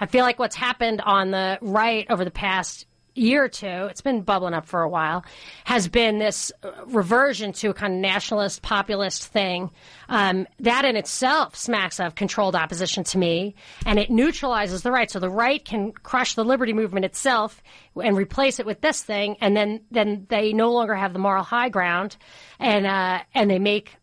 I 0.00 0.06
feel 0.06 0.24
like 0.24 0.38
what's 0.38 0.56
happened 0.56 1.00
on 1.00 1.30
the 1.30 1.58
right 1.60 2.06
over 2.10 2.24
the 2.24 2.30
past 2.30 2.86
year 3.16 3.44
or 3.44 3.48
two, 3.48 3.66
it's 3.66 4.00
been 4.00 4.22
bubbling 4.22 4.54
up 4.54 4.66
for 4.66 4.82
a 4.82 4.88
while, 4.88 5.24
has 5.64 5.88
been 5.88 6.18
this 6.18 6.52
uh, 6.62 6.70
reversion 6.86 7.52
to 7.54 7.70
a 7.70 7.74
kind 7.74 7.94
of 7.94 8.00
nationalist, 8.00 8.62
populist 8.62 9.26
thing. 9.26 9.70
Um, 10.08 10.46
that 10.60 10.84
in 10.84 10.96
itself 10.96 11.56
smacks 11.56 11.98
of 11.98 12.14
controlled 12.14 12.54
opposition 12.54 13.04
to 13.04 13.18
me, 13.18 13.54
and 13.84 13.98
it 13.98 14.10
neutralizes 14.10 14.82
the 14.82 14.92
right. 14.92 15.10
So 15.10 15.18
the 15.18 15.30
right 15.30 15.64
can 15.64 15.92
crush 15.92 16.34
the 16.34 16.44
liberty 16.44 16.72
movement 16.72 17.04
itself 17.04 17.62
and 18.02 18.16
replace 18.16 18.60
it 18.60 18.66
with 18.66 18.80
this 18.80 19.02
thing, 19.02 19.36
and 19.40 19.56
then 19.56 19.80
then 19.90 20.26
they 20.28 20.52
no 20.52 20.72
longer 20.72 20.94
have 20.94 21.12
the 21.12 21.18
moral 21.18 21.42
high 21.42 21.68
ground, 21.68 22.16
and 22.58 22.86
uh, 22.86 23.20
and 23.34 23.50
they 23.50 23.58
make 23.58 23.96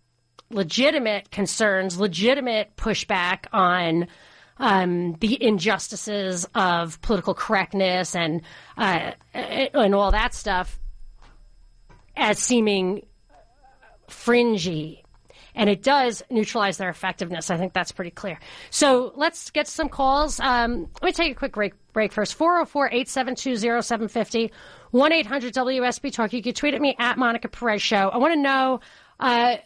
legitimate 0.50 1.32
concerns, 1.32 2.00
legitimate 2.00 2.75
pushback 2.75 3.46
on 3.51 4.08
um, 4.63 5.17
the 5.20 5.43
injustices 5.43 6.48
of 6.55 7.01
political 7.01 7.34
correctness 7.34 8.15
and 8.15 8.41
uh, 8.77 9.12
and 9.34 9.93
all 9.93 10.12
that 10.12 10.34
stuff 10.34 10.79
as 12.15 12.39
seeming 12.39 13.05
fringy. 14.08 15.03
And 15.53 15.70
it 15.70 15.84
does 15.84 16.24
neutralize 16.32 16.77
their 16.77 16.89
effectiveness. 16.89 17.51
I 17.51 17.58
think 17.58 17.74
that's 17.74 17.91
pretty 17.91 18.10
clear. 18.10 18.39
So 18.70 19.12
let's 19.17 19.51
get 19.51 19.67
some 19.67 19.89
calls. 19.89 20.39
Um, 20.39 20.88
let 21.01 21.10
me 21.10 21.12
take 21.12 21.34
a 21.34 21.36
quick 21.36 21.51
break, 21.51 21.74
break 21.91 22.13
first. 22.13 22.34
404 22.36 22.88
872 22.88 23.58
0750 23.58 24.51
1 24.91 25.12
800 25.12 25.53
WSB 25.53 26.13
Talk. 26.13 26.32
You 26.32 26.41
can 26.41 26.53
tweet 26.53 26.74
at 26.74 26.82
me 26.82 26.96
at 26.98 27.17
Monica 27.17 27.50
Perez 27.50 27.82
Show. 27.82 28.10
I 28.10 28.17
want 28.17 28.34
to 28.34 28.39
know. 28.39 28.79
Uh, 29.20 29.58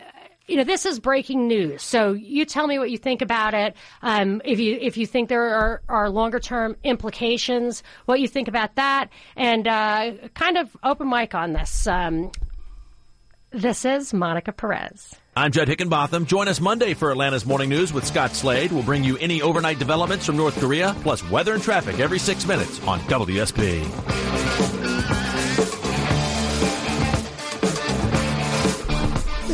you 0.48 0.56
know, 0.56 0.64
this 0.64 0.86
is 0.86 1.00
breaking 1.00 1.48
news. 1.48 1.84
So 1.84 2.14
you 2.14 2.46
tell 2.46 2.68
me 2.68 2.80
what 2.80 2.90
you 2.90 2.98
think 2.98 3.22
about 3.22 3.54
it. 3.54 3.76
Um, 4.02 4.42
if 4.46 4.60
you 4.60 4.78
if 4.80 4.98
you 4.98 5.06
think 5.06 5.30
there 5.30 5.44
are, 5.44 5.82
are 5.90 6.10
longer 6.10 6.40
term 6.40 6.76
implications, 6.84 7.84
what 8.06 8.20
you 8.20 8.28
think 8.28 8.48
about 8.48 8.76
that, 8.76 9.10
and 9.36 9.68
uh, 9.68 10.14
kind 10.34 10.58
of 10.58 10.76
open 10.84 11.10
mic 11.10 11.36
on 11.36 11.54
this. 11.54 11.86
Um, 11.86 12.32
this 13.52 13.86
is 13.86 14.14
Monica 14.14 14.52
Perez. 14.52 15.16
I'm 15.36 15.52
Judd 15.52 15.68
Hickenbotham. 15.68 16.26
Join 16.26 16.48
us 16.48 16.60
Monday 16.60 16.94
for 16.94 17.12
Atlanta's 17.12 17.46
Morning 17.46 17.70
News 17.70 17.94
with 17.94 18.06
Scott 18.06 18.32
Slade. 18.32 18.72
We'll 18.72 18.84
bring 18.84 19.04
you 19.04 19.18
any 19.18 19.42
overnight 19.42 19.80
developments 19.80 20.26
from 20.26 20.36
North 20.36 20.60
Korea, 20.60 20.96
plus 21.02 21.28
weather 21.30 21.54
and 21.54 21.62
traffic 21.64 22.00
every 22.00 22.20
six 22.20 22.46
minutes 22.46 22.86
on 22.88 23.00
WSB. 23.02 24.97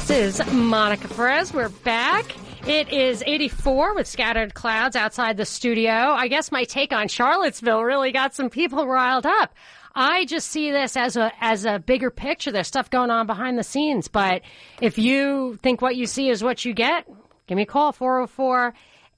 This 0.05 0.39
is 0.41 0.51
Monica 0.51 1.07
Perez. 1.07 1.53
We're 1.53 1.69
back. 1.69 2.35
It 2.67 2.91
is 2.91 3.23
84 3.25 3.95
with 3.95 4.05
scattered 4.05 4.53
clouds 4.53 4.97
outside 4.97 5.37
the 5.37 5.45
studio. 5.45 5.93
I 5.93 6.27
guess 6.27 6.51
my 6.51 6.65
take 6.65 6.91
on 6.91 7.07
Charlottesville 7.07 7.81
really 7.81 8.11
got 8.11 8.35
some 8.35 8.49
people 8.49 8.85
riled 8.85 9.25
up. 9.25 9.55
I 9.95 10.25
just 10.25 10.49
see 10.49 10.71
this 10.71 10.97
as 10.97 11.15
a 11.15 11.31
as 11.39 11.63
a 11.63 11.79
bigger 11.79 12.11
picture. 12.11 12.51
There's 12.51 12.67
stuff 12.67 12.89
going 12.89 13.11
on 13.11 13.27
behind 13.27 13.57
the 13.57 13.63
scenes, 13.63 14.09
but 14.09 14.41
if 14.81 14.97
you 14.97 15.57
think 15.63 15.81
what 15.81 15.95
you 15.95 16.05
see 16.05 16.27
is 16.27 16.43
what 16.43 16.65
you 16.65 16.73
get, 16.73 17.07
give 17.47 17.55
me 17.55 17.61
a 17.63 17.65
call 17.65 17.93
404 17.93 18.73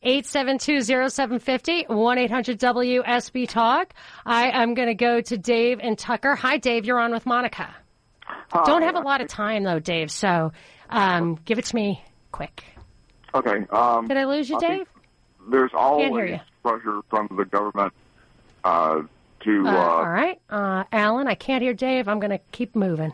872-0750, 0.06 1.88
1-800-WSB 1.88 3.50
Talk. 3.50 3.92
I 4.24 4.52
am 4.52 4.76
going 4.76 4.90
to 4.90 4.94
go 4.94 5.20
to 5.20 5.36
Dave 5.36 5.80
and 5.82 5.98
Tucker. 5.98 6.36
Hi, 6.36 6.58
Dave. 6.58 6.86
You're 6.86 7.00
on 7.00 7.12
with 7.12 7.26
Monica. 7.26 7.74
Hi. 8.22 8.64
Don't 8.66 8.84
have 8.84 8.96
a 8.96 9.00
lot 9.00 9.22
of 9.22 9.28
time, 9.28 9.64
though, 9.64 9.80
Dave, 9.80 10.12
so 10.12 10.52
um, 10.90 11.40
give 11.46 11.60
it 11.60 11.66
to 11.66 11.76
me 11.76 12.04
quick. 12.32 12.64
Okay. 13.34 13.66
Um, 13.70 14.08
Did 14.08 14.18
I 14.18 14.26
lose 14.26 14.50
you, 14.50 14.60
Dave? 14.60 14.88
There's 15.50 15.72
always 15.74 16.40
pressure 16.64 17.02
from 17.10 17.28
the 17.36 17.46
government 17.46 17.94
uh, 18.64 19.02
to. 19.42 19.68
Uh, 19.68 19.72
uh, 19.72 19.76
all 19.76 20.10
right, 20.10 20.40
uh, 20.50 20.84
Alan. 20.92 21.28
I 21.28 21.36
can't 21.36 21.62
hear 21.62 21.74
Dave. 21.74 22.08
I'm 22.08 22.20
going 22.20 22.32
to 22.32 22.40
keep 22.52 22.76
moving. 22.76 23.14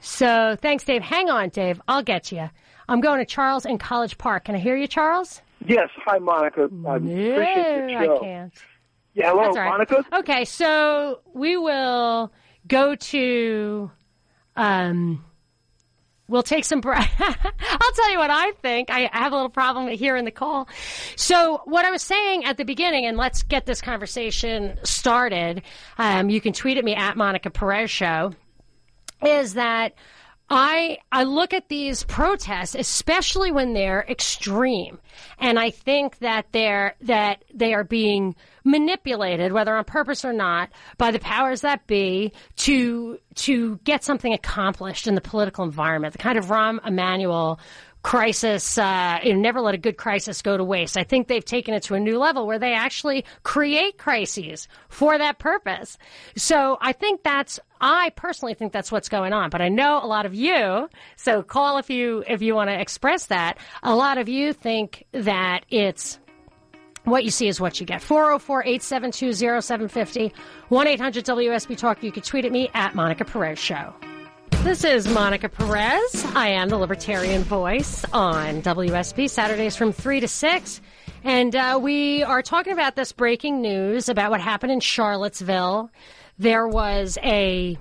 So 0.00 0.56
thanks, 0.60 0.84
Dave. 0.84 1.02
Hang 1.02 1.28
on, 1.28 1.48
Dave. 1.50 1.80
I'll 1.88 2.02
get 2.02 2.32
you. 2.32 2.48
I'm 2.88 3.00
going 3.00 3.18
to 3.18 3.26
Charles 3.26 3.66
in 3.66 3.78
College 3.78 4.16
Park. 4.16 4.44
Can 4.44 4.54
I 4.54 4.58
hear 4.58 4.76
you, 4.76 4.86
Charles? 4.86 5.42
Yes. 5.66 5.90
Hi, 6.06 6.18
Monica. 6.18 6.62
I 6.64 6.98
no, 6.98 7.40
I 7.40 8.18
can't. 8.20 8.54
Yeah, 9.14 9.30
hello, 9.30 9.50
right. 9.50 9.68
Monica. 9.70 10.04
Okay, 10.12 10.44
so 10.44 11.20
we 11.34 11.56
will 11.56 12.32
go 12.68 12.94
to 12.94 13.90
um, 14.56 15.24
We'll 16.28 16.42
take 16.42 16.64
some 16.64 16.80
breath. 16.80 17.10
I'll 17.18 17.92
tell 17.92 18.10
you 18.10 18.18
what 18.18 18.30
I 18.30 18.52
think. 18.60 18.90
I 18.90 19.08
have 19.12 19.32
a 19.32 19.34
little 19.34 19.50
problem 19.50 19.88
here 19.88 20.14
in 20.14 20.26
the 20.26 20.30
call. 20.30 20.68
So, 21.16 21.62
what 21.64 21.86
I 21.86 21.90
was 21.90 22.02
saying 22.02 22.44
at 22.44 22.58
the 22.58 22.64
beginning, 22.64 23.06
and 23.06 23.16
let's 23.16 23.42
get 23.42 23.64
this 23.64 23.80
conversation 23.80 24.78
started. 24.84 25.62
Um, 25.96 26.28
you 26.28 26.40
can 26.42 26.52
tweet 26.52 26.76
at 26.76 26.84
me 26.84 26.94
at 26.94 27.16
Monica 27.16 27.50
Perez 27.50 27.90
Show. 27.90 28.34
Is 29.24 29.54
that 29.54 29.94
I 30.50 30.98
I 31.12 31.24
look 31.24 31.52
at 31.52 31.68
these 31.68 32.04
protests, 32.04 32.74
especially 32.74 33.52
when 33.52 33.74
they're 33.74 34.04
extreme, 34.08 34.98
and 35.38 35.58
I 35.58 35.70
think 35.70 36.18
that 36.18 36.46
they're 36.52 36.94
that 37.02 37.44
they 37.52 37.74
are 37.74 37.84
being 37.84 38.34
manipulated, 38.68 39.52
whether 39.52 39.74
on 39.74 39.84
purpose 39.84 40.24
or 40.24 40.32
not, 40.32 40.70
by 40.98 41.10
the 41.10 41.18
powers 41.18 41.62
that 41.62 41.86
be 41.86 42.32
to 42.56 43.18
to 43.34 43.76
get 43.84 44.04
something 44.04 44.32
accomplished 44.32 45.06
in 45.06 45.14
the 45.14 45.20
political 45.20 45.64
environment. 45.64 46.12
The 46.12 46.18
kind 46.18 46.38
of 46.38 46.46
Rahm 46.46 46.78
Emanuel 46.86 47.58
crisis, 48.02 48.78
uh, 48.78 49.18
you 49.24 49.34
know, 49.34 49.40
never 49.40 49.60
let 49.60 49.74
a 49.74 49.78
good 49.78 49.96
crisis 49.96 50.40
go 50.40 50.56
to 50.56 50.64
waste. 50.64 50.96
I 50.96 51.04
think 51.04 51.26
they've 51.26 51.44
taken 51.44 51.74
it 51.74 51.82
to 51.84 51.94
a 51.94 52.00
new 52.00 52.18
level 52.18 52.46
where 52.46 52.58
they 52.58 52.72
actually 52.72 53.24
create 53.42 53.98
crises 53.98 54.68
for 54.88 55.18
that 55.18 55.38
purpose. 55.38 55.98
So 56.36 56.78
I 56.80 56.92
think 56.92 57.22
that's, 57.22 57.58
I 57.80 58.10
personally 58.10 58.54
think 58.54 58.72
that's 58.72 58.92
what's 58.92 59.08
going 59.08 59.32
on, 59.32 59.50
but 59.50 59.60
I 59.60 59.68
know 59.68 60.00
a 60.02 60.06
lot 60.06 60.26
of 60.26 60.34
you, 60.34 60.88
so 61.16 61.42
call 61.42 61.78
if 61.78 61.90
you, 61.90 62.22
if 62.26 62.40
you 62.40 62.54
want 62.54 62.70
to 62.70 62.80
express 62.80 63.26
that. 63.26 63.58
A 63.82 63.94
lot 63.94 64.16
of 64.16 64.28
you 64.28 64.52
think 64.52 65.04
that 65.12 65.66
it's, 65.68 66.20
what 67.10 67.24
you 67.24 67.30
see 67.30 67.48
is 67.48 67.60
what 67.60 67.80
you 67.80 67.86
get. 67.86 68.02
404 68.02 68.62
872 68.62 69.32
0750 69.34 70.32
1 70.68 70.86
800 70.86 71.24
WSB 71.24 71.76
Talk. 71.76 72.02
You 72.02 72.12
can 72.12 72.22
tweet 72.22 72.44
at 72.44 72.52
me 72.52 72.70
at 72.74 72.94
Monica 72.94 73.24
Perez 73.24 73.58
Show. 73.58 73.94
This 74.62 74.84
is 74.84 75.06
Monica 75.08 75.48
Perez. 75.48 76.26
I 76.34 76.48
am 76.48 76.68
the 76.68 76.76
Libertarian 76.76 77.42
Voice 77.42 78.04
on 78.12 78.60
WSB 78.62 79.30
Saturdays 79.30 79.76
from 79.76 79.92
3 79.92 80.20
to 80.20 80.28
6. 80.28 80.80
And 81.24 81.54
uh, 81.54 81.78
we 81.80 82.22
are 82.24 82.42
talking 82.42 82.72
about 82.72 82.96
this 82.96 83.12
breaking 83.12 83.62
news 83.62 84.08
about 84.08 84.30
what 84.30 84.40
happened 84.40 84.72
in 84.72 84.80
Charlottesville. 84.80 85.90
There 86.38 86.66
was 86.66 87.18
a 87.22 87.78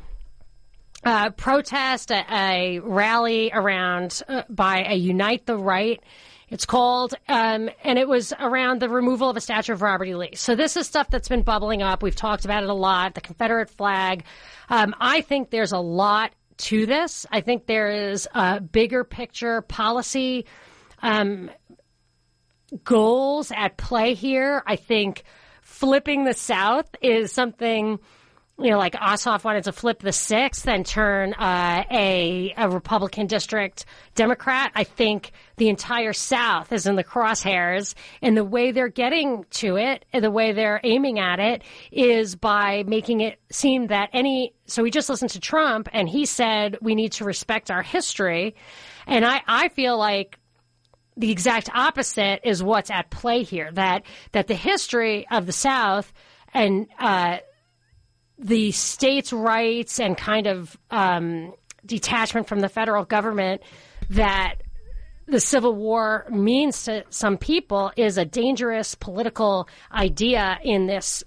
uh, 1.04 1.32
protest, 1.32 2.12
a, 2.12 2.26
a, 2.32 2.80
rally 2.80 3.52
around 3.54 4.22
uh, 4.28 4.44
by 4.50 4.86
a 4.88 4.96
Unite 4.96 5.46
the 5.46 5.58
Right. 5.58 6.02
It's 6.50 6.66
called, 6.66 7.14
um, 7.28 7.70
and 7.84 8.00
it 8.00 8.08
was 8.08 8.34
around 8.40 8.82
the 8.82 8.90
removal 8.90 9.30
of 9.30 9.36
a 9.36 9.42
statue 9.42 9.74
of 9.74 9.82
Robert 9.82 10.06
E. 10.06 10.16
Lee. 10.16 10.36
So 10.36 10.56
this 10.56 10.78
is 10.78 10.88
stuff 10.88 11.10
that's 11.10 11.28
been 11.28 11.42
bubbling 11.42 11.82
up. 11.82 12.02
We've 12.02 12.16
talked 12.16 12.46
about 12.46 12.64
it 12.64 12.70
a 12.70 12.74
lot. 12.74 13.16
The 13.16 13.22
Confederate 13.22 13.70
flag. 13.70 14.24
Um, 14.70 14.96
I 15.00 15.22
think 15.22 15.50
there's 15.50 15.74
a 15.74 15.80
lot 15.80 16.32
to 16.58 16.86
this. 16.86 17.26
I 17.32 17.42
think 17.42 17.66
there 17.66 17.90
is 18.12 18.30
a 18.34 18.62
bigger 18.62 19.04
picture 19.04 19.62
policy 19.62 20.46
um, 21.02 21.52
goals 22.84 23.52
at 23.54 23.78
play 23.78 24.14
here. 24.14 24.64
I 24.66 24.78
think 24.78 25.24
flipping 25.62 26.24
the 26.24 26.34
South 26.34 26.88
is 27.02 27.32
something 27.34 28.00
you 28.60 28.72
know, 28.72 28.78
like 28.78 28.94
Ossoff 28.94 29.44
wanted 29.44 29.66
to 29.66 29.72
flip 29.72 30.00
the 30.00 30.12
sixth 30.12 30.68
and 30.68 30.84
turn 30.84 31.34
uh, 31.34 31.84
a 31.92 32.54
a 32.58 32.70
Republican 32.70 33.28
district 33.28 33.86
Democrat. 34.16 34.72
I 34.74 34.84
think 34.84 35.32
the 35.58 35.70
entire 35.70 36.14
South 36.14 36.72
is 36.74 36.88
in 36.88 36.96
the 36.96 37.04
crosshairs, 37.04 37.94
and 38.22 38.36
the 38.36 38.44
way 38.44 38.72
they're 38.72 38.88
getting 38.88 39.46
to 39.52 39.78
it, 39.78 40.06
the 40.12 40.32
way 40.32 40.54
they're 40.54 40.82
aiming 40.84 41.20
at 41.20 41.40
it, 41.40 41.64
is 41.92 42.36
by 42.36 42.84
making 42.88 43.22
it 43.22 43.40
seem 43.52 43.88
that 43.88 44.10
any. 44.12 44.56
So 44.66 44.82
we 44.82 44.90
just 44.90 45.10
listened 45.10 45.32
to 45.32 45.40
Trump, 45.40 45.88
and 45.94 46.10
he 46.10 46.26
said 46.26 46.78
we 46.82 46.96
need 46.96 47.12
to 47.14 47.26
respect 47.26 47.70
our 47.70 47.84
history, 47.84 48.56
and 49.06 49.24
I 49.24 49.42
I 49.46 49.70
feel 49.70 50.00
like 50.00 50.40
the 51.16 51.30
exact 51.32 51.70
opposite 51.76 52.42
is 52.44 52.64
what's 52.64 52.90
at 52.90 53.12
play 53.12 53.44
here. 53.44 53.72
That 53.72 54.02
that 54.32 54.48
the 54.48 54.56
history 54.56 55.28
of 55.30 55.46
the 55.46 55.52
South 55.52 56.12
and 56.56 56.88
uh, 57.00 57.38
the 58.40 58.72
states' 58.72 59.34
rights 59.34 60.00
and 60.00 60.18
kind 60.18 60.48
of 60.48 60.78
um, 60.92 61.54
detachment 61.86 62.48
from 62.48 62.60
the 62.60 62.70
federal 62.70 63.06
government 63.06 63.62
that 64.10 64.56
the 65.28 65.40
Civil 65.40 65.76
War 65.76 66.26
means 66.30 66.84
to 66.84 67.04
some 67.10 67.38
people 67.38 67.92
is 67.98 68.18
a 68.18 68.26
dangerous 68.26 68.96
political 68.96 69.68
idea 69.92 70.58
in 70.64 70.88
this 70.88 71.24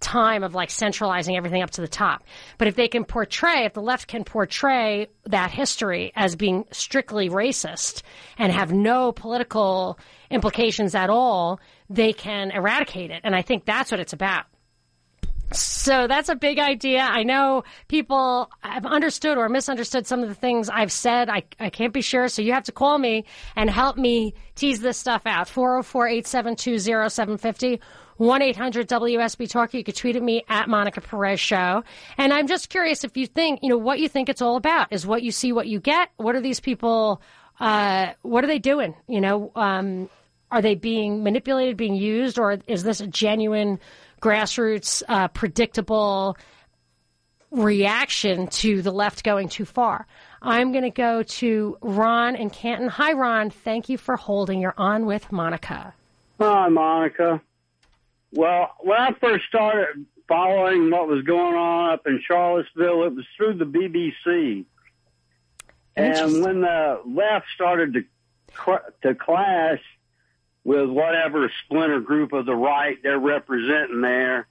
time 0.00 0.44
of 0.44 0.54
like 0.54 0.70
centralizing 0.70 1.36
everything 1.36 1.62
up 1.62 1.70
to 1.70 1.80
the 1.80 1.88
top. 1.88 2.22
But 2.56 2.68
if 2.68 2.76
they 2.76 2.88
can 2.88 3.04
portray, 3.04 3.64
if 3.64 3.72
the 3.72 3.82
left 3.82 4.06
can 4.06 4.24
portray 4.24 5.08
that 5.26 5.50
history 5.50 6.12
as 6.14 6.36
being 6.36 6.64
strictly 6.70 7.28
racist 7.28 8.02
and 8.36 8.52
have 8.52 8.72
no 8.72 9.12
political 9.12 9.98
implications 10.30 10.94
at 10.94 11.10
all, 11.10 11.60
they 11.90 12.12
can 12.12 12.50
eradicate 12.50 13.10
it. 13.10 13.22
And 13.24 13.34
I 13.34 13.42
think 13.42 13.64
that's 13.64 13.90
what 13.90 14.00
it's 14.00 14.12
about. 14.12 14.44
So 15.52 16.06
that's 16.06 16.28
a 16.28 16.34
big 16.34 16.58
idea. 16.58 17.00
I 17.00 17.22
know 17.22 17.64
people 17.88 18.50
have 18.60 18.84
understood 18.84 19.38
or 19.38 19.48
misunderstood 19.48 20.06
some 20.06 20.22
of 20.22 20.28
the 20.28 20.34
things 20.34 20.68
I've 20.68 20.92
said. 20.92 21.30
I, 21.30 21.44
I 21.58 21.70
can't 21.70 21.92
be 21.92 22.02
sure. 22.02 22.28
So 22.28 22.42
you 22.42 22.52
have 22.52 22.64
to 22.64 22.72
call 22.72 22.98
me 22.98 23.24
and 23.56 23.70
help 23.70 23.96
me 23.96 24.34
tease 24.56 24.80
this 24.80 24.98
stuff 24.98 25.22
out. 25.24 25.48
404 25.48 26.08
872 26.08 26.78
0750. 26.78 27.80
1 28.18 28.42
800 28.42 28.88
WSB 28.88 29.48
Talk. 29.48 29.72
You 29.72 29.84
could 29.84 29.94
tweet 29.94 30.16
at 30.16 30.22
me 30.22 30.44
at 30.48 30.68
Monica 30.68 31.00
Perez 31.00 31.38
Show. 31.38 31.84
And 32.18 32.32
I'm 32.32 32.48
just 32.48 32.68
curious 32.68 33.04
if 33.04 33.16
you 33.16 33.26
think, 33.26 33.60
you 33.62 33.68
know, 33.68 33.78
what 33.78 34.00
you 34.00 34.08
think 34.08 34.28
it's 34.28 34.42
all 34.42 34.56
about. 34.56 34.92
Is 34.92 35.06
what 35.06 35.22
you 35.22 35.30
see 35.30 35.52
what 35.52 35.68
you 35.68 35.80
get? 35.80 36.10
What 36.16 36.34
are 36.34 36.40
these 36.40 36.58
people, 36.58 37.22
uh, 37.60 38.12
what 38.22 38.42
are 38.42 38.48
they 38.48 38.58
doing? 38.58 38.96
You 39.06 39.20
know, 39.20 39.52
um, 39.54 40.10
are 40.50 40.60
they 40.60 40.74
being 40.74 41.22
manipulated, 41.22 41.76
being 41.76 41.94
used, 41.94 42.38
or 42.38 42.58
is 42.66 42.82
this 42.82 43.00
a 43.00 43.06
genuine 43.06 43.78
grassroots, 44.20 45.02
uh, 45.08 45.28
predictable 45.28 46.36
reaction 47.50 48.46
to 48.48 48.82
the 48.82 48.92
left 48.92 49.24
going 49.24 49.48
too 49.48 49.64
far? 49.64 50.06
I'm 50.42 50.72
going 50.72 50.84
to 50.84 50.90
go 50.90 51.22
to 51.22 51.78
Ron 51.80 52.36
in 52.36 52.50
Canton. 52.50 52.88
Hi, 52.88 53.12
Ron. 53.12 53.50
Thank 53.50 53.88
you 53.88 53.98
for 53.98 54.16
holding. 54.16 54.60
You're 54.60 54.74
on 54.76 55.06
with 55.06 55.32
Monica. 55.32 55.94
Hi, 56.40 56.68
Monica. 56.68 57.42
Well, 58.32 58.74
when 58.80 58.98
I 58.98 59.12
first 59.20 59.46
started 59.46 60.06
following 60.28 60.90
what 60.90 61.08
was 61.08 61.24
going 61.24 61.54
on 61.54 61.94
up 61.94 62.06
in 62.06 62.20
Charlottesville, 62.26 63.04
it 63.04 63.14
was 63.14 63.24
through 63.36 63.54
the 63.54 63.64
BBC. 63.64 64.64
And 65.96 66.42
when 66.42 66.60
the 66.60 67.00
left 67.06 67.46
started 67.54 67.94
to 67.94 68.04
to 69.02 69.14
clash 69.14 69.80
with 70.64 70.88
whatever 70.88 71.50
splinter 71.64 72.00
group 72.00 72.32
of 72.32 72.46
the 72.46 72.54
right 72.54 72.96
they're 73.02 73.18
representing 73.18 74.00
there 74.00 74.46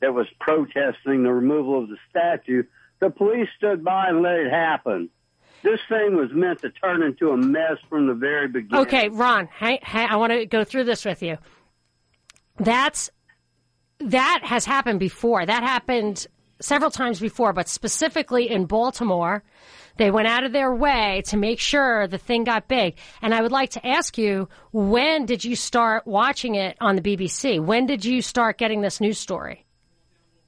that 0.00 0.12
was 0.12 0.26
protesting 0.38 1.22
the 1.22 1.32
removal 1.32 1.82
of 1.82 1.88
the 1.88 1.96
statue, 2.10 2.62
the 3.00 3.10
police 3.10 3.48
stood 3.56 3.84
by 3.84 4.08
and 4.08 4.22
let 4.22 4.34
it 4.34 4.50
happen. 4.50 5.08
This 5.62 5.80
thing 5.88 6.16
was 6.16 6.30
meant 6.32 6.60
to 6.62 6.70
turn 6.70 7.02
into 7.02 7.30
a 7.30 7.36
mess 7.36 7.78
from 7.88 8.06
the 8.06 8.14
very 8.14 8.46
beginning. 8.46 8.86
Okay, 8.86 9.08
Ron, 9.08 9.48
hey, 9.58 9.80
I 9.82 10.16
want 10.16 10.32
to 10.32 10.46
go 10.46 10.64
through 10.64 10.84
this 10.84 11.04
with 11.04 11.22
you. 11.22 11.38
That's 12.58 13.10
that 13.98 14.40
has 14.44 14.64
happened 14.64 15.00
before. 15.00 15.44
That 15.44 15.62
happened 15.62 16.26
several 16.60 16.90
times 16.90 17.20
before, 17.20 17.52
but 17.52 17.68
specifically 17.68 18.50
in 18.50 18.66
Baltimore, 18.66 19.42
they 19.96 20.10
went 20.10 20.28
out 20.28 20.44
of 20.44 20.52
their 20.52 20.74
way 20.74 21.22
to 21.26 21.36
make 21.36 21.58
sure 21.58 22.06
the 22.06 22.18
thing 22.18 22.44
got 22.44 22.68
big. 22.68 22.96
And 23.22 23.34
I 23.34 23.40
would 23.40 23.52
like 23.52 23.70
to 23.70 23.86
ask 23.86 24.18
you, 24.18 24.48
when 24.72 25.26
did 25.26 25.44
you 25.44 25.56
start 25.56 26.06
watching 26.06 26.54
it 26.54 26.76
on 26.80 26.96
the 26.96 27.02
BBC? 27.02 27.60
When 27.60 27.86
did 27.86 28.04
you 28.04 28.20
start 28.20 28.58
getting 28.58 28.82
this 28.82 29.00
news 29.00 29.18
story? 29.18 29.64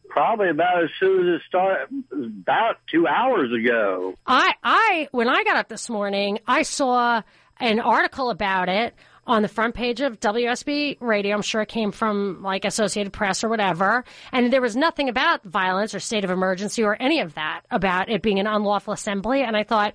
Probably 0.08 0.50
about 0.50 0.84
as 0.84 0.90
soon 0.98 1.28
as 1.28 1.36
it 1.36 1.42
started, 1.46 1.88
about 2.12 2.76
two 2.90 3.06
hours 3.06 3.50
ago. 3.52 4.14
I, 4.26 4.54
I, 4.62 5.08
when 5.12 5.28
I 5.28 5.44
got 5.44 5.56
up 5.56 5.68
this 5.68 5.88
morning, 5.88 6.40
I 6.46 6.62
saw 6.62 7.22
an 7.60 7.80
article 7.80 8.30
about 8.30 8.68
it 8.68 8.94
on 9.28 9.42
the 9.42 9.48
front 9.48 9.74
page 9.74 10.00
of 10.00 10.18
WSB 10.18 10.96
radio. 11.00 11.36
I'm 11.36 11.42
sure 11.42 11.60
it 11.60 11.68
came 11.68 11.92
from 11.92 12.42
like 12.42 12.64
Associated 12.64 13.12
Press 13.12 13.44
or 13.44 13.48
whatever. 13.48 14.04
And 14.32 14.52
there 14.52 14.62
was 14.62 14.74
nothing 14.74 15.08
about 15.08 15.44
violence 15.44 15.94
or 15.94 16.00
state 16.00 16.24
of 16.24 16.30
emergency 16.30 16.82
or 16.82 17.00
any 17.00 17.20
of 17.20 17.34
that 17.34 17.60
about 17.70 18.08
it 18.08 18.22
being 18.22 18.40
an 18.40 18.46
unlawful 18.46 18.94
assembly. 18.94 19.42
And 19.42 19.56
I 19.56 19.62
thought, 19.62 19.92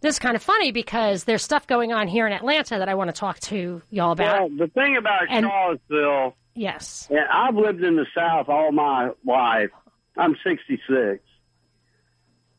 this 0.00 0.14
is 0.14 0.18
kind 0.18 0.36
of 0.36 0.42
funny 0.42 0.72
because 0.72 1.24
there's 1.24 1.42
stuff 1.42 1.66
going 1.66 1.92
on 1.92 2.08
here 2.08 2.26
in 2.26 2.32
Atlanta 2.32 2.78
that 2.78 2.88
I 2.88 2.94
want 2.94 3.14
to 3.14 3.18
talk 3.18 3.40
to 3.40 3.82
y'all 3.90 4.12
about. 4.12 4.40
Well, 4.40 4.66
the 4.66 4.72
thing 4.72 4.96
about 4.96 5.22
and, 5.28 5.44
Charlottesville. 5.44 6.36
Yes. 6.54 7.08
And 7.10 7.20
I've 7.30 7.56
lived 7.56 7.82
in 7.82 7.96
the 7.96 8.06
South 8.14 8.48
all 8.48 8.72
my 8.72 9.10
life. 9.26 9.70
I'm 10.16 10.36
66. 10.44 11.22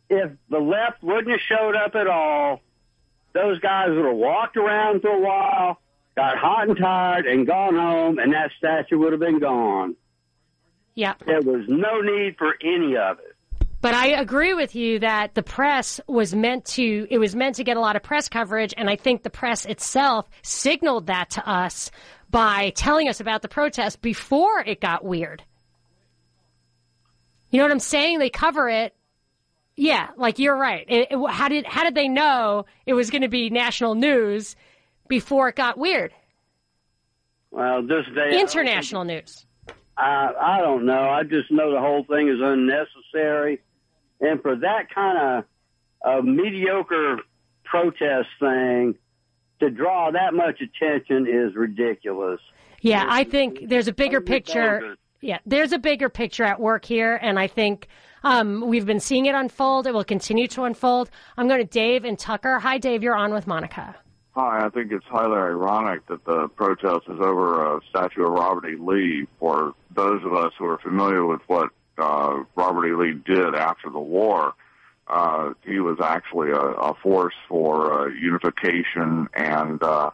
If 0.09 0.31
the 0.49 0.59
left 0.59 1.01
wouldn't 1.01 1.29
have 1.29 1.39
showed 1.39 1.75
up 1.75 1.95
at 1.95 2.07
all, 2.07 2.59
those 3.33 3.59
guys 3.59 3.89
would 3.89 4.05
have 4.05 4.15
walked 4.15 4.57
around 4.57 5.01
for 5.01 5.09
a 5.09 5.19
while, 5.19 5.79
got 6.21 6.37
hot 6.37 6.67
and 6.67 6.77
tired, 6.77 7.25
and 7.25 7.47
gone 7.47 7.75
home, 7.75 8.19
and 8.19 8.31
that 8.33 8.51
statue 8.57 8.99
would 8.99 9.11
have 9.11 9.19
been 9.19 9.39
gone. 9.39 9.95
Yeah. 10.93 11.15
There 11.25 11.41
was 11.41 11.65
no 11.67 12.01
need 12.01 12.35
for 12.37 12.55
any 12.61 12.95
of 12.95 13.17
it. 13.19 13.35
But 13.81 13.95
I 13.95 14.09
agree 14.09 14.53
with 14.53 14.75
you 14.75 14.99
that 14.99 15.33
the 15.33 15.41
press 15.41 15.99
was 16.07 16.35
meant 16.35 16.65
to, 16.65 17.07
it 17.09 17.17
was 17.17 17.35
meant 17.35 17.55
to 17.55 17.63
get 17.63 17.77
a 17.77 17.79
lot 17.79 17.95
of 17.95 18.03
press 18.03 18.29
coverage. 18.29 18.75
And 18.77 18.87
I 18.87 18.95
think 18.95 19.23
the 19.23 19.31
press 19.31 19.65
itself 19.65 20.29
signaled 20.43 21.07
that 21.07 21.31
to 21.31 21.49
us 21.49 21.89
by 22.29 22.69
telling 22.75 23.09
us 23.09 23.19
about 23.19 23.41
the 23.41 23.47
protest 23.47 24.03
before 24.03 24.59
it 24.59 24.79
got 24.79 25.03
weird. 25.03 25.43
You 27.49 27.57
know 27.57 27.63
what 27.63 27.71
I'm 27.71 27.79
saying? 27.79 28.19
They 28.19 28.29
cover 28.29 28.69
it. 28.69 28.93
Yeah, 29.75 30.09
like 30.15 30.37
you're 30.37 30.55
right. 30.55 30.85
It, 30.87 31.07
it, 31.09 31.31
how 31.31 31.48
did 31.48 31.65
how 31.65 31.83
did 31.83 31.96
they 31.96 32.07
know 32.07 32.65
it 32.85 32.93
was 32.93 33.09
going 33.09 33.24
to 33.24 33.29
be 33.29 33.50
national 33.50 33.96
news 33.96 34.55
before 35.11 35.50
it 35.50 35.57
got 35.57 35.77
weird? 35.77 36.13
Well, 37.51 37.85
this 37.85 38.05
day 38.15 38.39
international 38.39 39.03
news. 39.03 39.45
I 39.97 40.31
I 40.39 40.61
don't 40.61 40.85
know. 40.85 41.09
I 41.09 41.24
just 41.24 41.51
know 41.51 41.74
the 41.74 41.81
whole 41.81 42.05
thing 42.05 42.29
is 42.29 42.39
unnecessary, 42.41 43.59
and 44.21 44.41
for 44.41 44.55
that 44.55 44.89
kind 44.95 45.17
of 45.19 46.19
a 46.19 46.24
mediocre 46.24 47.17
protest 47.65 48.29
thing 48.39 48.95
to 49.59 49.69
draw 49.69 50.11
that 50.11 50.33
much 50.33 50.61
attention 50.61 51.27
is 51.27 51.55
ridiculous. 51.55 52.39
Yeah, 52.79 53.05
I 53.07 53.25
think 53.25 53.67
there's 53.67 53.89
a 53.89 53.93
bigger 53.93 54.21
picture. 54.21 54.95
Yeah, 55.19 55.39
there's 55.45 55.74
a 55.74 55.77
bigger 55.77 56.07
picture 56.07 56.45
at 56.45 56.59
work 56.59 56.85
here, 56.85 57.19
and 57.21 57.37
I 57.37 57.47
think 57.47 57.89
um, 58.24 58.63
we've 58.65 58.85
been 58.85 59.01
seeing 59.01 59.25
it 59.25 59.35
unfold. 59.35 59.87
It 59.87 59.93
will 59.93 60.05
continue 60.05 60.47
to 60.47 60.63
unfold. 60.63 61.11
I'm 61.37 61.50
going 61.50 61.59
to 61.59 61.67
Dave 61.67 62.05
and 62.05 62.17
Tucker. 62.17 62.59
Hi, 62.59 62.77
Dave. 62.77 63.03
You're 63.03 63.15
on 63.15 63.33
with 63.33 63.45
Monica. 63.45 63.93
Hi, 64.33 64.65
I 64.65 64.70
think 64.70 64.94
it's 64.94 65.05
highly 65.07 65.35
ironic 65.35 66.07
that 66.07 66.24
the 66.24 66.48
protest 66.48 67.05
is 67.09 67.20
over 67.20 67.75
a 67.75 67.81
statue 67.89 68.25
of 68.25 68.31
Robert 68.31 68.65
E. 68.65 68.77
Lee. 68.77 69.27
For 69.39 69.74
those 69.94 70.24
of 70.24 70.33
us 70.33 70.53
who 70.57 70.67
are 70.67 70.77
familiar 70.77 71.25
with 71.25 71.41
what 71.48 71.70
uh, 71.98 72.44
Robert 72.55 72.87
E. 72.87 72.94
Lee 72.94 73.22
did 73.25 73.55
after 73.55 73.89
the 73.89 74.00
war, 74.00 74.53
uh, 75.07 75.51
he 75.65 75.79
was 75.79 75.98
actually 76.01 76.51
a, 76.51 76.61
a 76.61 76.94
force 77.03 77.33
for 77.50 78.05
uh, 78.05 78.07
unification 78.07 79.27
and, 79.33 79.83
uh, 79.83 80.11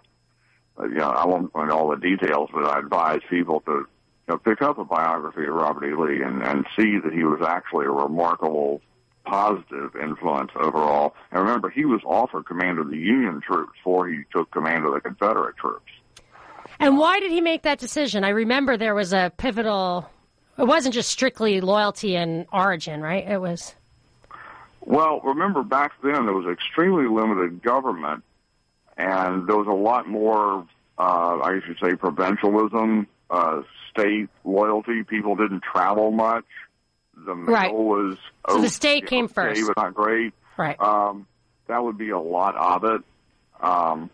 you 0.82 0.95
know, 0.95 1.12
I 1.12 1.27
won't 1.27 1.53
go 1.53 1.62
into 1.62 1.75
all 1.75 1.89
the 1.89 1.97
details, 1.97 2.49
but 2.51 2.65
I 2.65 2.80
advise 2.80 3.21
people 3.30 3.60
to 3.62 3.71
you 3.71 3.88
know, 4.30 4.38
pick 4.39 4.63
up 4.63 4.80
a 4.80 4.84
biography 4.84 5.45
of 5.45 5.53
Robert 5.53 5.86
E. 5.86 5.93
Lee 5.93 6.23
and, 6.23 6.41
and 6.41 6.65
see 6.75 6.97
that 6.97 7.13
he 7.13 7.23
was 7.23 7.41
actually 7.47 7.86
a 7.86 7.91
remarkable 7.91 8.82
positive 9.27 9.95
influence 9.95 10.51
overall. 10.55 11.15
And 11.31 11.41
remember, 11.41 11.69
he 11.69 11.85
was 11.85 12.01
offered 12.05 12.45
command 12.45 12.79
of 12.79 12.89
the 12.89 12.97
Union 12.97 13.41
troops 13.41 13.73
before 13.77 14.07
he 14.07 14.23
took 14.31 14.51
command 14.51 14.85
of 14.85 14.93
the 14.93 15.01
Confederate 15.01 15.57
troops. 15.57 15.91
And 16.79 16.97
why 16.97 17.19
did 17.19 17.31
he 17.31 17.41
make 17.41 17.63
that 17.63 17.79
decision? 17.79 18.23
I 18.23 18.29
remember 18.29 18.77
there 18.77 18.95
was 18.95 19.13
a 19.13 19.31
pivotal. 19.37 20.09
It 20.57 20.65
wasn't 20.65 20.93
just 20.93 21.09
strictly 21.09 21.59
loyalty 21.61 22.15
and 22.15 22.45
origin, 22.53 23.01
right? 23.01 23.27
It 23.27 23.41
was. 23.41 23.75
Well, 24.81 25.19
remember 25.21 25.63
back 25.63 25.93
then 26.01 26.25
there 26.25 26.33
was 26.33 26.45
extremely 26.51 27.07
limited 27.07 27.61
government, 27.61 28.23
and 28.97 29.47
there 29.47 29.57
was 29.57 29.67
a 29.67 29.71
lot 29.71 30.07
more, 30.07 30.65
uh, 30.97 31.39
I 31.43 31.59
should 31.65 31.77
say, 31.83 31.95
provincialism, 31.95 33.07
uh, 33.29 33.61
state 33.91 34.29
loyalty. 34.45 35.03
People 35.03 35.35
didn't 35.35 35.63
travel 35.63 36.11
much 36.11 36.45
the 37.27 37.51
right. 37.51 37.73
was 37.73 38.17
so 38.49 38.61
the 38.61 38.69
state 38.69 39.07
came 39.07 39.27
first, 39.27 39.61
but 39.67 39.81
not 39.81 39.93
great. 39.93 40.33
Right. 40.57 40.79
Um, 40.79 41.27
that 41.67 41.83
would 41.83 41.97
be 41.97 42.09
a 42.09 42.19
lot 42.19 42.55
of 42.55 42.83
it. 42.83 43.01
Um, 43.61 44.09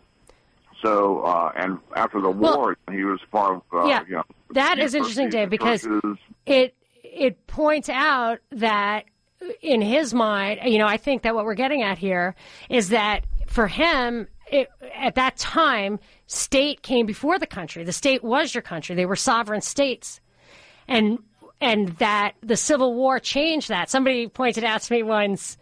so, 0.82 1.20
uh, 1.22 1.52
and 1.56 1.78
after 1.96 2.20
the 2.20 2.30
well, 2.30 2.58
war, 2.58 2.76
he 2.90 3.04
was 3.04 3.20
part 3.30 3.56
of. 3.56 3.62
Uh, 3.72 3.86
yeah, 3.86 4.02
you 4.06 4.16
know, 4.16 4.24
that 4.50 4.78
is 4.78 4.94
interesting, 4.94 5.30
Dave, 5.30 5.48
because 5.48 5.86
it 6.46 6.74
it 7.02 7.46
points 7.46 7.88
out 7.88 8.40
that 8.50 9.04
in 9.62 9.80
his 9.80 10.12
mind, 10.12 10.60
you 10.64 10.78
know, 10.78 10.86
I 10.86 10.96
think 10.96 11.22
that 11.22 11.34
what 11.34 11.44
we're 11.44 11.54
getting 11.54 11.82
at 11.82 11.98
here 11.98 12.34
is 12.68 12.90
that 12.90 13.24
for 13.46 13.66
him, 13.66 14.28
it, 14.50 14.70
at 14.94 15.14
that 15.14 15.36
time, 15.36 15.98
state 16.26 16.82
came 16.82 17.06
before 17.06 17.38
the 17.38 17.46
country. 17.46 17.84
The 17.84 17.92
state 17.92 18.22
was 18.22 18.54
your 18.54 18.62
country. 18.62 18.94
They 18.94 19.06
were 19.06 19.16
sovereign 19.16 19.60
states. 19.60 20.20
And 20.86 21.18
and 21.64 21.88
that 21.96 22.34
the 22.42 22.58
Civil 22.58 22.94
War 22.94 23.18
changed 23.18 23.70
that. 23.70 23.88
Somebody 23.88 24.28
pointed 24.28 24.64
out 24.64 24.82
to 24.82 24.92
me 24.92 25.02
once 25.02 25.56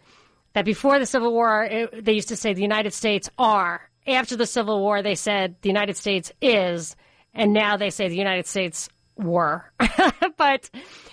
that 0.51 0.65
before 0.65 0.99
the 0.99 1.05
Civil 1.05 1.31
War, 1.31 1.63
it, 1.63 2.03
they 2.03 2.11
used 2.11 2.27
to 2.27 2.35
say 2.35 2.53
the 2.53 2.61
United 2.61 2.93
States 2.93 3.29
are. 3.37 3.89
After 4.05 4.35
the 4.35 4.45
Civil 4.45 4.81
War, 4.81 5.01
they 5.01 5.15
said 5.15 5.55
the 5.61 5.69
United 5.69 5.95
States 5.95 6.29
is, 6.41 6.97
and 7.33 7.53
now 7.53 7.77
they 7.77 7.89
say 7.89 8.09
the 8.09 8.17
United 8.17 8.45
States 8.47 8.89
were. 9.15 9.71
but 10.37 10.69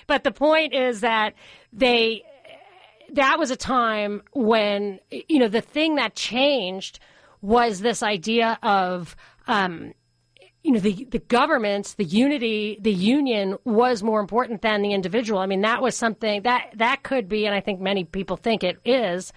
but 0.09 0.24
the 0.24 0.33
point 0.33 0.74
is 0.74 1.03
that 1.03 1.35
they 1.72 2.24
that 3.12 3.38
was 3.38 3.53
a 3.53 3.57
time 3.57 4.22
when 4.33 4.98
you 5.11 5.38
know 5.38 5.46
the 5.46 5.61
thing 5.61 5.94
that 5.96 6.16
changed 6.16 6.98
was 7.42 7.79
this 7.79 8.03
idea 8.03 8.59
of 8.64 9.14
um, 9.46 9.94
you 10.62 10.73
know, 10.73 10.81
the, 10.81 11.07
the 11.11 11.18
government, 11.18 11.94
the 11.96 12.05
unity, 12.05 12.79
the 12.81 12.92
union 12.92 13.57
was 13.64 14.03
more 14.03 14.20
important 14.20 14.61
than 14.62 14.83
the 14.83 14.92
individual. 14.92 15.40
I 15.40 15.46
mean, 15.46 15.62
that 15.62 15.81
was 15.81 15.96
something 15.96 16.42
that, 16.42 16.75
that 16.77 17.03
could 17.03 17.29
be, 17.29 17.46
and 17.46 17.55
I 17.55 17.61
think 17.61 17.81
many 17.81 18.05
people 18.05 18.37
think 18.37 18.62
it 18.62 18.79
is, 18.85 19.33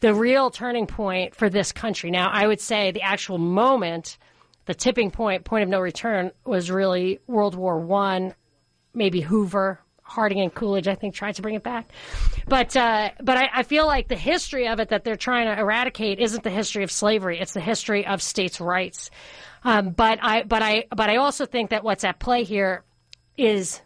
the 0.00 0.12
real 0.12 0.50
turning 0.50 0.86
point 0.86 1.34
for 1.34 1.48
this 1.48 1.72
country. 1.72 2.10
Now, 2.10 2.28
I 2.30 2.46
would 2.46 2.60
say 2.60 2.90
the 2.90 3.02
actual 3.02 3.38
moment, 3.38 4.18
the 4.66 4.74
tipping 4.74 5.10
point, 5.10 5.44
point 5.44 5.62
of 5.62 5.68
no 5.70 5.80
return, 5.80 6.30
was 6.44 6.70
really 6.70 7.20
World 7.26 7.54
War 7.54 7.78
One, 7.80 8.34
maybe 8.92 9.22
Hoover, 9.22 9.80
Harding 10.02 10.40
and 10.40 10.54
Coolidge, 10.54 10.86
I 10.86 10.94
think, 10.94 11.14
tried 11.14 11.34
to 11.34 11.42
bring 11.42 11.56
it 11.56 11.64
back. 11.64 11.88
But 12.46 12.76
uh, 12.76 13.10
but 13.20 13.36
I, 13.36 13.48
I, 13.52 13.62
feel 13.64 13.86
like 13.86 14.06
the 14.06 14.14
history 14.14 14.68
of 14.68 14.78
it 14.78 14.90
that 14.90 15.02
they're 15.02 15.16
trying 15.16 15.46
to 15.46 15.60
eradicate 15.60 16.20
isn't 16.20 16.44
the 16.44 16.50
history 16.50 16.84
of 16.84 16.92
slavery; 16.92 17.40
it's 17.40 17.54
the 17.54 17.60
history 17.60 18.06
of 18.06 18.22
states' 18.22 18.60
rights. 18.60 19.10
Um, 19.66 19.90
but 19.90 20.20
I 20.22 20.44
but 20.44 20.62
I 20.62 20.84
but 20.90 21.10
I 21.10 21.16
also 21.16 21.44
think 21.44 21.70
that 21.70 21.82
what's 21.82 22.04
at 22.04 22.20
play 22.20 22.44
here 22.44 22.84
is 23.36 23.82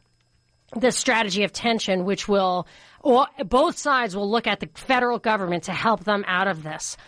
the 0.77 0.93
strategy 0.93 1.43
of 1.45 1.55
tension, 1.55 2.05
which 2.05 2.29
will 2.29 2.69
or 3.01 3.27
both 3.47 3.79
sides 3.79 4.14
will 4.14 4.31
look 4.31 4.47
at 4.47 4.61
the 4.61 4.69
federal 4.75 5.19
government 5.19 5.64
to 5.64 5.73
help 5.73 6.05
them 6.05 6.23
out 6.27 6.49
of 6.49 6.62
this. 6.62 6.99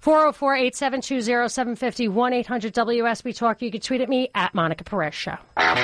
404 0.00 0.54
872 0.54 1.20
0750 1.22 2.08
1 2.08 2.32
800 2.32 2.74
WSB 2.74 3.36
Talk. 3.36 3.60
You 3.60 3.70
can 3.70 3.82
tweet 3.82 4.00
at 4.00 4.08
me 4.08 4.30
at 4.34 4.54
Monica 4.54 4.82
Perez 4.82 5.14
Show. 5.14 5.36
Monica 5.58 5.76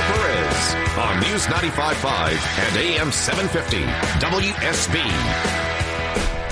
Perez 0.00 0.74
on 0.96 1.20
News 1.20 1.44
95.5 1.44 2.68
and 2.68 2.76
AM 2.78 3.12
750 3.12 3.82
WSB. 4.24 4.96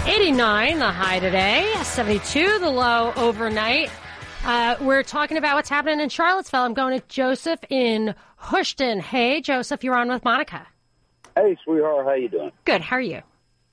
89 0.07 0.79
the 0.81 0.93
high 0.93 1.19
today, 1.19 1.73
72 1.83 2.59
the 2.59 2.69
low 2.69 3.15
overnight. 3.17 3.91
Uh, 4.45 4.77
we're 4.83 5.03
talking 5.03 5.39
about 5.39 5.55
what's 5.55 5.71
happening 5.71 6.01
in 6.01 6.11
Charlottesville. 6.11 6.61
I'm 6.61 6.75
going 6.75 7.01
to 7.01 7.07
Joseph 7.09 7.61
in 7.71 8.15
Houston. 8.51 9.01
Hey, 9.01 9.41
Joseph, 9.41 9.83
you're 9.83 9.95
on 9.95 10.11
with 10.11 10.23
Monica. 10.23 10.67
Hey, 11.35 11.57
sweetheart, 11.65 12.05
how 12.05 12.13
you 12.13 12.29
doing? 12.29 12.53
Good. 12.67 12.83
How 12.83 12.97
are 12.97 13.01
you? 13.01 13.23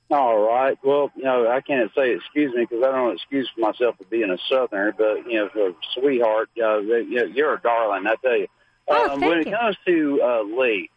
All 0.09 0.39
right. 0.39 0.77
Well, 0.81 1.11
you 1.17 1.23
know, 1.23 1.49
I 1.49 1.59
can't 1.59 1.91
say 1.93 2.13
excuse 2.13 2.53
me 2.55 2.65
because 2.69 2.85
I 2.85 2.91
don't 2.91 3.13
excuse 3.13 3.49
myself 3.57 3.97
for 3.97 4.05
being 4.05 4.31
a 4.31 4.37
Southerner, 4.47 4.93
but 4.97 5.29
you 5.29 5.39
know, 5.39 5.49
for 5.49 5.73
sweetheart, 5.93 6.49
uh, 6.57 6.79
you're 6.79 7.53
a 7.53 7.61
darling. 7.61 8.07
I 8.07 8.15
tell 8.21 8.37
you. 8.37 8.47
Oh, 8.87 9.09
um, 9.09 9.19
when 9.19 9.39
it 9.39 9.47
you. 9.47 9.55
comes 9.55 9.75
to 9.85 10.21
uh, 10.23 10.43
Lee 10.43 10.89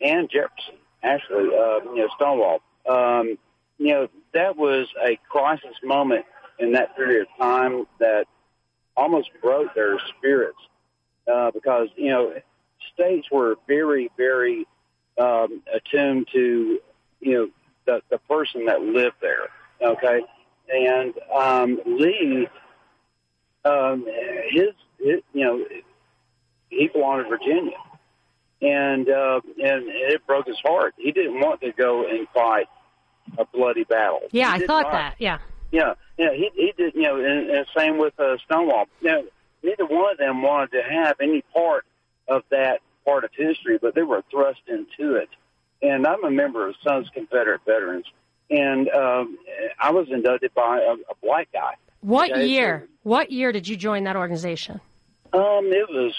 and 0.00 0.28
Jefferson, 0.30 0.74
actually, 1.04 1.46
uh, 1.46 1.80
you 1.94 1.96
know, 1.96 2.08
Stonewall, 2.16 2.60
um, 2.88 3.38
you 3.78 3.88
know, 3.88 4.08
that 4.34 4.56
was 4.56 4.88
a 5.04 5.16
crisis 5.28 5.76
moment 5.84 6.24
in 6.58 6.72
that 6.72 6.96
period 6.96 7.22
of 7.22 7.38
time 7.38 7.84
that 8.00 8.26
almost 8.96 9.30
broke 9.40 9.74
their 9.74 9.98
spirits 10.16 10.58
uh, 11.32 11.50
because 11.50 11.88
you 11.96 12.10
know 12.10 12.34
states 12.94 13.28
were 13.30 13.56
very, 13.66 14.10
very 14.16 14.66
um, 15.18 15.62
attuned 15.72 16.28
to 16.32 16.78
you 17.20 17.32
know 17.32 17.48
the 17.86 18.02
the 18.10 18.18
person 18.18 18.66
that 18.66 18.82
lived 18.82 19.16
there. 19.20 19.48
Okay, 19.80 20.22
and 20.72 21.14
um, 21.34 21.80
Lee, 21.86 22.48
um, 23.64 24.06
his, 24.50 24.68
his 24.98 25.20
you 25.32 25.44
know 25.44 25.64
he 26.68 26.88
belonged 26.88 27.24
to 27.24 27.28
Virginia, 27.28 27.78
and 28.60 29.08
uh, 29.08 29.40
and 29.62 29.84
it 29.88 30.26
broke 30.26 30.46
his 30.46 30.60
heart. 30.64 30.94
He 30.96 31.12
didn't 31.12 31.40
want 31.40 31.60
to 31.62 31.72
go 31.72 32.06
and 32.06 32.26
fight 32.34 32.66
a 33.38 33.44
bloody 33.44 33.84
battle. 33.84 34.22
Yeah, 34.30 34.52
I 34.52 34.58
thought 34.66 34.84
not. 34.84 34.92
that. 34.92 35.16
Yeah. 35.18 35.38
Yeah, 35.72 35.94
yeah, 36.18 36.32
he 36.32 36.50
he 36.54 36.72
did. 36.76 36.94
You 36.94 37.02
know, 37.02 37.16
and, 37.16 37.50
and 37.50 37.66
same 37.76 37.98
with 37.98 38.18
uh, 38.20 38.36
Stonewall. 38.44 38.86
Now, 39.02 39.22
neither 39.62 39.86
one 39.86 40.12
of 40.12 40.18
them 40.18 40.42
wanted 40.42 40.72
to 40.72 40.82
have 40.82 41.16
any 41.20 41.42
part 41.52 41.84
of 42.28 42.42
that 42.50 42.80
part 43.04 43.24
of 43.24 43.30
history, 43.36 43.78
but 43.80 43.94
they 43.94 44.02
were 44.02 44.22
thrust 44.30 44.60
into 44.68 45.16
it. 45.16 45.28
And 45.80 46.06
I'm 46.06 46.22
a 46.24 46.30
member 46.30 46.68
of 46.68 46.76
Sons 46.84 47.08
Confederate 47.12 47.62
Veterans, 47.66 48.04
and 48.50 48.88
um, 48.90 49.38
I 49.80 49.90
was 49.90 50.08
inducted 50.10 50.54
by 50.54 50.78
a, 50.78 50.92
a 50.92 51.14
black 51.22 51.48
guy. 51.52 51.74
What 52.02 52.30
Okay, 52.30 52.46
year? 52.46 52.86
What 53.02 53.32
year 53.32 53.50
did 53.50 53.66
you 53.66 53.76
join 53.76 54.04
that 54.04 54.16
organization? 54.16 54.80
Um, 55.32 55.72
it 55.72 55.88
was 55.88 56.14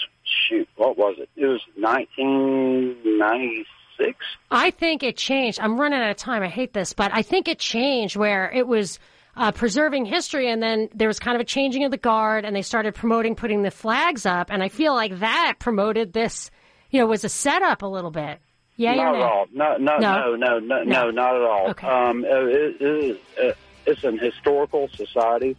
shoot, 0.48 0.68
what 0.76 0.98
was 0.98 1.16
it? 1.18 1.28
It 1.36 1.46
was 1.46 1.60
1996. 1.76 4.18
I 4.50 4.70
think 4.70 5.02
it 5.02 5.16
changed. 5.16 5.60
I'm 5.60 5.80
running 5.80 6.00
out 6.00 6.10
of 6.10 6.16
time. 6.16 6.42
I 6.42 6.48
hate 6.48 6.72
this, 6.72 6.92
but 6.92 7.12
I 7.14 7.22
think 7.22 7.46
it 7.46 7.58
changed 7.58 8.16
where 8.16 8.50
it 8.52 8.66
was 8.66 8.98
uh, 9.36 9.52
preserving 9.52 10.04
history, 10.06 10.48
and 10.50 10.62
then 10.62 10.88
there 10.94 11.08
was 11.08 11.18
kind 11.18 11.34
of 11.34 11.40
a 11.40 11.44
changing 11.44 11.84
of 11.84 11.90
the 11.90 11.96
guard, 11.96 12.44
and 12.44 12.54
they 12.54 12.62
started 12.62 12.94
promoting 12.94 13.34
putting 13.34 13.62
the 13.62 13.70
flags 13.70 14.26
up, 14.26 14.50
and 14.50 14.62
I 14.62 14.68
feel 14.68 14.94
like 14.94 15.18
that 15.20 15.54
promoted 15.58 16.12
this. 16.12 16.50
You 16.90 17.00
know, 17.00 17.06
was 17.06 17.24
a 17.24 17.28
setup 17.28 17.82
a 17.82 17.86
little 17.86 18.12
bit. 18.12 18.38
Yeah, 18.76 18.94
not 18.94 19.14
at 19.16 19.22
all. 19.22 19.46
No, 19.52 19.76
no, 19.76 19.98
No? 19.98 20.34
no, 20.34 20.36
no, 20.36 20.58
no, 20.58 20.82
No. 20.82 20.82
no, 20.84 21.10
not 21.10 21.34
at 21.36 21.42
all. 21.42 21.70
Okay. 21.70 21.86
Um, 21.88 22.24
it, 22.24 22.80
it 22.80 22.82
is, 22.82 23.16
uh, 23.42 23.52
it's 23.86 24.04
an 24.04 24.18
historical 24.18 24.88
society, 24.94 25.56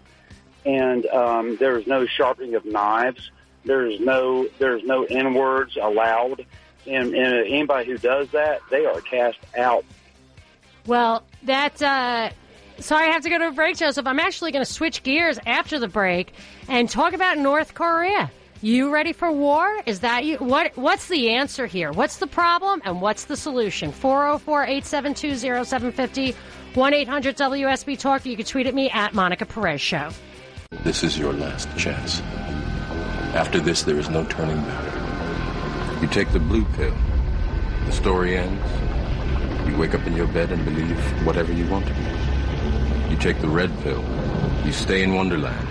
and 0.65 1.05
um, 1.07 1.57
there 1.57 1.77
is 1.77 1.87
no 1.87 2.05
sharpening 2.05 2.55
of 2.55 2.63
knives. 2.65 3.31
There's 3.65 3.99
no 3.99 4.47
there's 4.59 4.83
no 4.83 5.03
n 5.05 5.33
words 5.33 5.75
allowed, 5.81 6.45
and, 6.87 7.13
and 7.15 7.33
anybody 7.47 7.91
who 7.91 7.97
does 7.97 8.29
that, 8.31 8.61
they 8.69 8.85
are 8.85 9.01
cast 9.01 9.39
out. 9.57 9.83
Well, 10.85 11.23
that. 11.43 11.81
Uh, 11.81 12.29
sorry, 12.79 13.09
I 13.09 13.11
have 13.11 13.23
to 13.23 13.29
go 13.29 13.37
to 13.37 13.47
a 13.47 13.51
break, 13.51 13.75
Joseph. 13.77 14.07
I'm 14.07 14.19
actually 14.19 14.51
going 14.51 14.65
to 14.65 14.71
switch 14.71 15.03
gears 15.03 15.39
after 15.45 15.79
the 15.79 15.87
break 15.87 16.33
and 16.67 16.89
talk 16.89 17.13
about 17.13 17.37
North 17.37 17.73
Korea. 17.73 18.29
You 18.61 18.91
ready 18.91 19.13
for 19.13 19.31
war? 19.31 19.79
Is 19.85 19.99
that 19.99 20.25
you? 20.25 20.37
What 20.37 20.75
What's 20.75 21.07
the 21.07 21.29
answer 21.31 21.67
here? 21.67 21.91
What's 21.91 22.17
the 22.17 22.27
problem 22.27 22.81
and 22.85 23.01
what's 23.01 23.25
the 23.25 23.37
solution? 23.37 23.91
404-872-0750, 23.91 26.33
1-800-WSB 26.73 27.99
Talk. 27.99 28.25
You 28.25 28.35
can 28.35 28.45
tweet 28.45 28.65
at 28.65 28.73
me 28.73 28.89
at 28.89 29.13
Monica 29.13 29.45
Perez 29.45 29.81
Show. 29.81 30.09
This 30.83 31.03
is 31.03 31.19
your 31.19 31.33
last 31.33 31.69
chance. 31.77 32.23
After 33.35 33.59
this, 33.59 33.83
there 33.83 33.99
is 33.99 34.09
no 34.09 34.23
turning 34.25 34.63
back. 34.63 36.01
You 36.01 36.07
take 36.07 36.31
the 36.31 36.39
blue 36.39 36.65
pill. 36.73 36.95
The 37.85 37.91
story 37.91 38.35
ends. 38.37 38.65
You 39.69 39.77
wake 39.77 39.93
up 39.93 40.07
in 40.07 40.15
your 40.15 40.25
bed 40.27 40.51
and 40.51 40.65
believe 40.65 40.97
whatever 41.25 41.51
you 41.51 41.67
want 41.67 41.85
to 41.87 41.93
believe. 41.93 42.24
You 43.09 43.17
take 43.17 43.39
the 43.39 43.47
red 43.47 43.71
pill. 43.81 44.03
You 44.65 44.71
stay 44.71 45.03
in 45.03 45.13
Wonderland. 45.13 45.67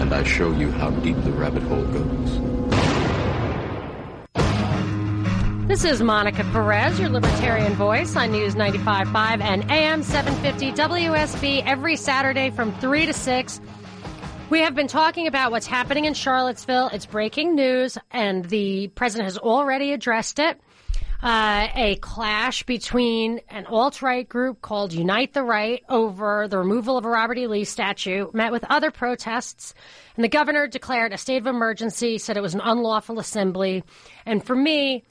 And 0.00 0.12
I 0.12 0.22
show 0.24 0.52
you 0.52 0.70
how 0.70 0.90
deep 0.90 1.16
the 1.24 1.32
rabbit 1.32 1.62
hole 1.62 1.84
goes. 1.86 2.40
This 5.66 5.84
is 5.84 6.02
Monica 6.02 6.44
Perez, 6.52 6.98
your 6.98 7.08
libertarian 7.08 7.74
voice 7.74 8.16
on 8.16 8.32
News 8.32 8.56
95.5 8.56 9.40
and 9.40 9.70
AM 9.70 10.02
750 10.02 10.72
WSB 10.72 11.64
every 11.64 11.96
Saturday 11.96 12.50
from 12.50 12.72
3 12.80 13.06
to 13.06 13.12
6. 13.12 13.60
We 14.50 14.58
have 14.60 14.74
been 14.74 14.88
talking 14.88 15.28
about 15.28 15.52
what's 15.52 15.68
happening 15.68 16.06
in 16.06 16.14
Charlottesville. 16.14 16.88
It's 16.88 17.06
breaking 17.06 17.54
news, 17.54 17.96
and 18.10 18.44
the 18.46 18.88
president 18.88 19.26
has 19.26 19.38
already 19.38 19.92
addressed 19.92 20.40
it. 20.40 20.60
Uh, 21.22 21.68
a 21.74 21.96
clash 21.96 22.62
between 22.62 23.40
an 23.50 23.66
alt 23.66 24.00
right 24.00 24.26
group 24.26 24.62
called 24.62 24.90
Unite 24.90 25.34
the 25.34 25.42
Right 25.42 25.82
over 25.90 26.48
the 26.48 26.56
removal 26.56 26.96
of 26.96 27.04
a 27.04 27.10
Robert 27.10 27.36
E. 27.36 27.46
Lee 27.46 27.64
statue 27.64 28.30
met 28.32 28.52
with 28.52 28.64
other 28.70 28.90
protests, 28.90 29.74
and 30.16 30.24
the 30.24 30.28
governor 30.28 30.66
declared 30.66 31.12
a 31.12 31.18
state 31.18 31.36
of 31.36 31.46
emergency, 31.46 32.16
said 32.16 32.38
it 32.38 32.42
was 32.42 32.54
an 32.54 32.62
unlawful 32.64 33.18
assembly. 33.18 33.84
And 34.24 34.42
for 34.42 34.56
me, 34.56 35.04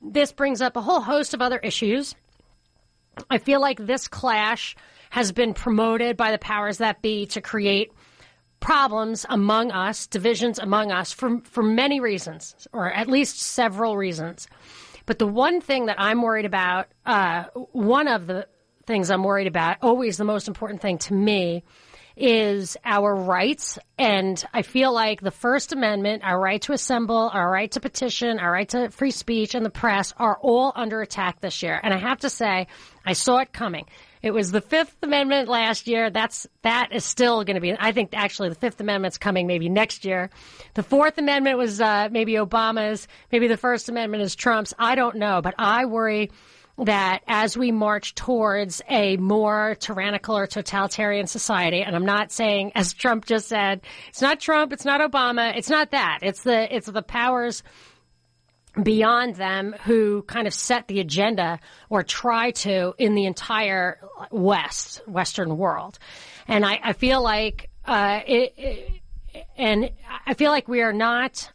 this 0.00 0.30
brings 0.30 0.62
up 0.62 0.76
a 0.76 0.80
whole 0.80 1.00
host 1.00 1.34
of 1.34 1.42
other 1.42 1.58
issues. 1.58 2.14
I 3.28 3.38
feel 3.38 3.60
like 3.60 3.78
this 3.78 4.06
clash 4.06 4.76
has 5.10 5.32
been 5.32 5.52
promoted 5.52 6.16
by 6.16 6.30
the 6.30 6.38
powers 6.38 6.78
that 6.78 7.02
be 7.02 7.26
to 7.26 7.40
create 7.40 7.90
problems 8.60 9.26
among 9.28 9.72
us, 9.72 10.06
divisions 10.06 10.60
among 10.60 10.92
us 10.92 11.12
for 11.12 11.40
for 11.40 11.64
many 11.64 11.98
reasons, 11.98 12.68
or 12.72 12.92
at 12.92 13.08
least 13.08 13.40
several 13.40 13.96
reasons. 13.96 14.46
But 15.06 15.18
the 15.18 15.26
one 15.26 15.60
thing 15.60 15.86
that 15.86 15.96
I'm 15.98 16.22
worried 16.22 16.46
about, 16.46 16.88
uh, 17.06 17.44
one 17.72 18.08
of 18.08 18.26
the 18.26 18.46
things 18.86 19.10
I'm 19.10 19.24
worried 19.24 19.46
about, 19.46 19.78
always 19.82 20.16
the 20.16 20.24
most 20.24 20.48
important 20.48 20.80
thing 20.80 20.98
to 20.98 21.14
me, 21.14 21.64
is 22.16 22.76
our 22.84 23.14
rights. 23.14 23.78
And 23.98 24.42
I 24.52 24.62
feel 24.62 24.92
like 24.92 25.20
the 25.20 25.30
First 25.30 25.72
Amendment, 25.72 26.22
our 26.24 26.38
right 26.38 26.60
to 26.62 26.72
assemble, 26.72 27.30
our 27.32 27.50
right 27.50 27.70
to 27.72 27.80
petition, 27.80 28.38
our 28.38 28.52
right 28.52 28.68
to 28.70 28.90
free 28.90 29.10
speech 29.10 29.54
and 29.54 29.64
the 29.64 29.70
press 29.70 30.12
are 30.18 30.38
all 30.40 30.72
under 30.74 31.00
attack 31.00 31.40
this 31.40 31.62
year. 31.62 31.80
And 31.82 31.94
I 31.94 31.98
have 31.98 32.18
to 32.20 32.30
say, 32.30 32.66
I 33.04 33.14
saw 33.14 33.38
it 33.38 33.52
coming. 33.52 33.86
It 34.22 34.32
was 34.32 34.52
the 34.52 34.60
Fifth 34.60 34.96
Amendment 35.02 35.48
last 35.48 35.86
year. 35.86 36.10
That's 36.10 36.46
that 36.62 36.90
is 36.92 37.04
still 37.04 37.44
going 37.44 37.54
to 37.54 37.60
be. 37.60 37.74
I 37.78 37.92
think 37.92 38.10
actually 38.12 38.50
the 38.50 38.54
Fifth 38.54 38.80
Amendment's 38.80 39.18
coming 39.18 39.46
maybe 39.46 39.68
next 39.68 40.04
year. 40.04 40.30
The 40.74 40.82
Fourth 40.82 41.16
Amendment 41.18 41.56
was 41.56 41.80
uh, 41.80 42.08
maybe 42.10 42.34
Obama's. 42.34 43.08
Maybe 43.32 43.48
the 43.48 43.56
First 43.56 43.88
Amendment 43.88 44.22
is 44.22 44.34
Trump's. 44.34 44.74
I 44.78 44.94
don't 44.94 45.16
know, 45.16 45.40
but 45.42 45.54
I 45.58 45.86
worry 45.86 46.30
that 46.84 47.20
as 47.26 47.56
we 47.56 47.72
march 47.72 48.14
towards 48.14 48.80
a 48.88 49.16
more 49.18 49.76
tyrannical 49.78 50.36
or 50.36 50.46
totalitarian 50.46 51.26
society, 51.26 51.82
and 51.82 51.94
I'm 51.94 52.06
not 52.06 52.32
saying, 52.32 52.72
as 52.74 52.92
Trump 52.92 53.26
just 53.26 53.48
said, 53.48 53.82
it's 54.08 54.22
not 54.22 54.40
Trump, 54.40 54.72
it's 54.72 54.84
not 54.84 55.00
Obama, 55.00 55.56
it's 55.56 55.68
not 55.68 55.90
that. 55.90 56.20
It's 56.22 56.42
the 56.42 56.74
it's 56.74 56.86
the 56.86 57.02
powers 57.02 57.62
beyond 58.82 59.34
them 59.36 59.74
who 59.84 60.22
kind 60.22 60.46
of 60.46 60.54
set 60.54 60.88
the 60.88 61.00
agenda 61.00 61.58
or 61.88 62.02
try 62.02 62.52
to 62.52 62.94
in 62.98 63.14
the 63.14 63.26
entire 63.26 64.00
West, 64.30 65.02
Western 65.06 65.56
world. 65.56 65.98
And 66.46 66.64
I, 66.64 66.80
I 66.82 66.92
feel 66.92 67.22
like, 67.22 67.70
uh, 67.84 68.20
it, 68.26 68.54
it, 68.56 68.90
and 69.56 69.90
I 70.26 70.34
feel 70.34 70.50
like 70.50 70.68
we 70.68 70.82
are 70.82 70.92
not 70.92 71.50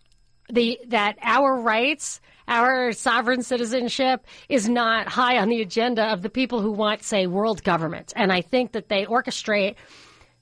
the, 0.49 0.79
that 0.87 1.17
our 1.21 1.59
rights, 1.59 2.21
our 2.47 2.91
sovereign 2.91 3.43
citizenship 3.43 4.25
is 4.49 4.69
not 4.69 5.07
high 5.07 5.37
on 5.37 5.49
the 5.49 5.61
agenda 5.61 6.03
of 6.11 6.21
the 6.21 6.29
people 6.29 6.61
who 6.61 6.71
want, 6.71 7.03
say, 7.03 7.27
world 7.27 7.63
government. 7.63 8.13
And 8.15 8.31
I 8.31 8.41
think 8.41 8.73
that 8.73 8.89
they 8.89 9.05
orchestrate 9.05 9.75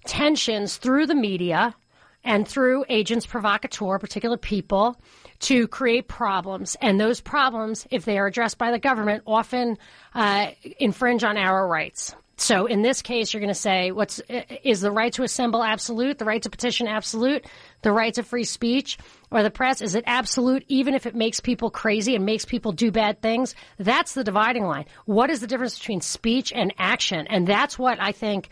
tensions 0.05 0.77
through 0.77 1.07
the 1.07 1.15
media 1.15 1.75
and 2.23 2.47
through 2.47 2.85
agents 2.89 3.25
provocateur, 3.25 3.99
particular 3.99 4.37
people, 4.37 4.99
to 5.43 5.67
create 5.67 6.07
problems. 6.07 6.77
And 6.81 6.99
those 6.99 7.21
problems, 7.21 7.85
if 7.91 8.05
they 8.05 8.17
are 8.17 8.27
addressed 8.27 8.57
by 8.57 8.71
the 8.71 8.79
government, 8.79 9.23
often 9.27 9.77
uh, 10.15 10.51
infringe 10.79 11.23
on 11.23 11.37
our 11.37 11.67
rights. 11.67 12.15
So 12.37 12.65
in 12.65 12.81
this 12.81 13.01
case, 13.01 13.33
you're 13.33 13.41
going 13.41 13.53
to 13.53 13.59
say, 13.59 13.91
what's 13.91 14.19
is 14.63 14.81
the 14.81 14.91
right 14.91 15.13
to 15.13 15.23
assemble 15.23 15.63
absolute, 15.63 16.17
the 16.17 16.25
right 16.25 16.41
to 16.41 16.49
petition 16.49 16.87
absolute, 16.87 17.45
the 17.83 17.91
right 17.91 18.13
to 18.15 18.23
free 18.23 18.43
speech 18.43 18.97
or 19.31 19.43
the 19.43 19.51
press? 19.51 19.81
Is 19.81 19.95
it 19.95 20.03
absolute 20.07 20.65
even 20.67 20.95
if 20.95 21.05
it 21.05 21.15
makes 21.15 21.39
people 21.39 21.69
crazy 21.69 22.15
and 22.15 22.25
makes 22.25 22.43
people 22.43 22.71
do 22.71 22.91
bad 22.91 23.21
things? 23.21 23.53
That's 23.77 24.13
the 24.13 24.23
dividing 24.23 24.63
line. 24.63 24.85
What 25.05 25.29
is 25.29 25.41
the 25.41 25.47
difference 25.47 25.77
between 25.77 26.01
speech 26.01 26.51
and 26.51 26.73
action? 26.77 27.27
And 27.27 27.45
that's 27.45 27.77
what 27.77 28.01
I 28.01 28.11
think 28.11 28.49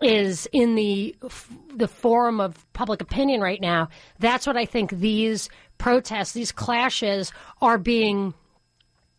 is 0.00 0.48
in 0.52 0.74
the 0.74 1.14
the 1.74 1.88
forum 1.88 2.40
of 2.40 2.70
public 2.72 3.00
opinion 3.00 3.40
right 3.40 3.60
now. 3.60 3.88
That's 4.18 4.46
what 4.46 4.56
I 4.56 4.64
think 4.64 4.90
these 4.90 5.48
protests, 5.78 6.32
these 6.32 6.52
clashes 6.52 7.32
are 7.60 7.78
being 7.78 8.34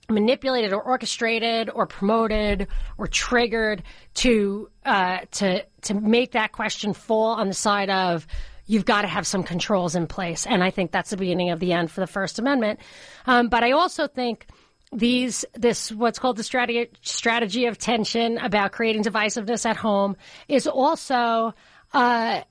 manipulated 0.10 0.74
or 0.74 0.82
orchestrated 0.82 1.70
or 1.70 1.86
promoted 1.86 2.68
or 2.98 3.08
triggered 3.08 3.84
to 4.16 4.70
uh, 4.86 5.20
to 5.32 5.64
to 5.82 5.94
make 5.94 6.32
that 6.32 6.52
question 6.52 6.94
fall 6.94 7.34
on 7.34 7.48
the 7.48 7.54
side 7.54 7.90
of 7.90 8.28
you've 8.66 8.86
got 8.86 9.02
to 9.02 9.08
have 9.08 9.28
some 9.28 9.44
controls 9.44 9.96
in 9.96 10.08
place, 10.08 10.46
and 10.46 10.64
I 10.64 10.72
think 10.72 10.92
that's 10.92 11.10
the 11.10 11.18
beginning 11.18 11.50
of 11.50 11.60
the 11.60 11.74
end 11.74 11.92
for 11.92 12.02
the 12.02 12.08
First 12.08 12.40
Amendment. 12.40 12.80
Um, 13.26 13.50
but 13.50 13.64
I 13.64 13.72
also 13.72 14.08
think 14.08 14.48
these 14.92 15.46
this 15.54 15.92
what's 15.92 16.20
called 16.20 16.36
the 16.36 16.44
strategy 16.44 16.90
strategy 17.02 17.66
of 17.66 17.78
tension 17.78 18.38
about 18.38 18.72
creating 18.74 19.04
divisiveness 19.04 19.66
at 19.66 19.78
home 19.78 20.18
is 20.50 20.68
also 20.68 21.54
uh, 21.94 22.42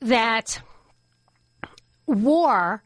that 0.00 0.62
war 2.06 2.82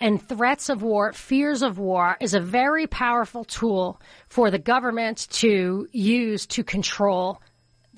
and 0.00 0.26
threats 0.26 0.70
of 0.70 0.82
war, 0.82 1.12
fears 1.12 1.62
of 1.62 1.78
war 1.78 2.16
is 2.20 2.32
a 2.32 2.40
very 2.40 2.86
powerful 2.86 3.44
tool 3.44 4.00
for 4.28 4.50
the 4.50 4.58
government 4.58 5.28
to 5.30 5.86
use 5.92 6.46
to 6.46 6.64
control 6.64 7.40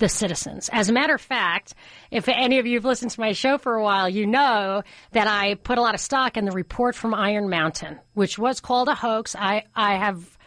the 0.03 0.09
citizens. 0.09 0.69
As 0.73 0.89
a 0.89 0.93
matter 0.93 1.15
of 1.15 1.21
fact, 1.21 1.75
if 2.11 2.27
any 2.27 2.59
of 2.59 2.65
you 2.65 2.75
have 2.75 2.83
listened 2.83 3.11
to 3.11 3.19
my 3.21 3.31
show 3.31 3.57
for 3.57 3.75
a 3.75 3.81
while, 3.81 4.09
you 4.09 4.27
know 4.27 4.83
that 5.13 5.27
I 5.27 5.55
put 5.55 5.77
a 5.77 5.81
lot 5.81 5.95
of 5.95 6.01
stock 6.01 6.35
in 6.35 6.43
the 6.43 6.51
report 6.51 6.93
from 6.93 7.13
Iron 7.13 7.49
Mountain, 7.49 8.01
which 8.13 8.37
was 8.37 8.59
called 8.59 8.89
a 8.89 8.95
hoax. 8.95 9.33
I, 9.33 9.63
I 9.73 9.95
have 9.95 10.37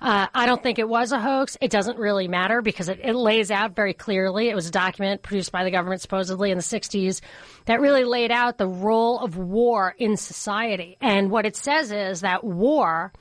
uh, 0.00 0.26
I 0.34 0.46
don't 0.46 0.60
think 0.60 0.80
it 0.80 0.88
was 0.88 1.12
a 1.12 1.20
hoax. 1.20 1.56
It 1.60 1.70
doesn't 1.70 1.96
really 1.96 2.26
matter 2.26 2.60
because 2.60 2.88
it, 2.88 2.98
it, 3.04 3.14
lays 3.14 3.52
out 3.52 3.76
very 3.76 3.94
clearly. 3.94 4.48
It 4.48 4.56
was 4.56 4.66
a 4.66 4.72
document 4.72 5.22
produced 5.22 5.52
by 5.52 5.62
the 5.62 5.70
government 5.70 6.02
supposedly 6.02 6.50
in 6.50 6.58
the 6.58 6.64
60s 6.64 7.20
that 7.66 7.80
really 7.80 8.02
laid 8.02 8.32
out 8.32 8.58
the 8.58 8.66
role 8.66 9.20
of 9.20 9.36
war 9.36 9.94
in 9.96 10.16
society. 10.16 10.98
And 11.00 11.30
what 11.30 11.46
it 11.46 11.54
says 11.54 11.92
is 11.92 12.22
that 12.22 12.42
war 12.42 13.12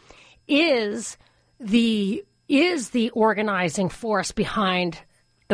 is 0.48 1.18
the 1.60 2.26
is 2.50 2.90
the 2.90 3.12
organizing 3.12 3.90
force 3.90 4.32
behind 4.32 5.00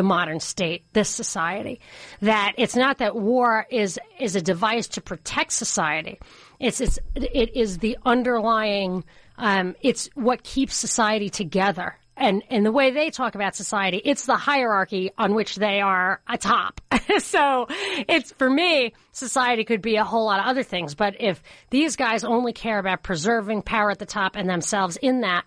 the 0.00 0.04
modern 0.04 0.40
state, 0.40 0.82
this 0.94 1.10
society. 1.10 1.78
That 2.22 2.54
it's 2.56 2.74
not 2.74 2.96
that 2.98 3.14
war 3.14 3.66
is 3.70 4.00
is 4.18 4.34
a 4.34 4.40
device 4.40 4.88
to 4.88 5.02
protect 5.02 5.52
society. 5.52 6.18
It's 6.58 6.80
it's 6.80 6.98
it 7.14 7.54
is 7.54 7.76
the 7.78 7.98
underlying 8.06 9.04
um, 9.36 9.76
it's 9.82 10.08
what 10.14 10.42
keeps 10.42 10.74
society 10.74 11.28
together. 11.28 11.96
And, 12.16 12.42
and 12.50 12.66
the 12.66 12.72
way 12.72 12.90
they 12.90 13.10
talk 13.10 13.34
about 13.34 13.56
society, 13.56 14.00
it's 14.04 14.26
the 14.26 14.36
hierarchy 14.36 15.10
on 15.16 15.34
which 15.34 15.56
they 15.56 15.80
are 15.80 16.20
atop. 16.28 16.82
so 17.18 17.66
it's, 17.70 18.32
for 18.32 18.50
me, 18.50 18.92
society 19.12 19.64
could 19.64 19.80
be 19.80 19.96
a 19.96 20.04
whole 20.04 20.26
lot 20.26 20.40
of 20.40 20.46
other 20.46 20.62
things. 20.62 20.94
But 20.94 21.16
if 21.18 21.42
these 21.70 21.96
guys 21.96 22.22
only 22.22 22.52
care 22.52 22.78
about 22.78 23.02
preserving 23.02 23.62
power 23.62 23.90
at 23.90 23.98
the 23.98 24.04
top 24.04 24.36
and 24.36 24.50
themselves 24.50 24.98
in 24.98 25.22
that 25.22 25.46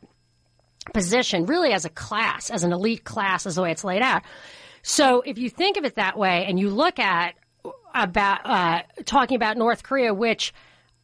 position, 0.93 1.45
really 1.45 1.71
as 1.71 1.85
a 1.85 1.89
class, 1.89 2.49
as 2.49 2.63
an 2.63 2.73
elite 2.73 3.03
class, 3.03 3.45
is 3.45 3.55
the 3.55 3.61
way 3.61 3.71
it's 3.71 3.83
laid 3.83 4.01
out. 4.01 4.23
So 4.81 5.21
if 5.21 5.37
you 5.37 5.49
think 5.49 5.77
of 5.77 5.85
it 5.85 5.95
that 5.95 6.17
way 6.17 6.45
and 6.47 6.59
you 6.59 6.69
look 6.69 6.99
at 6.99 7.35
about 7.95 8.39
uh, 8.45 8.81
talking 9.05 9.35
about 9.35 9.55
North 9.55 9.83
Korea, 9.83 10.13
which 10.13 10.53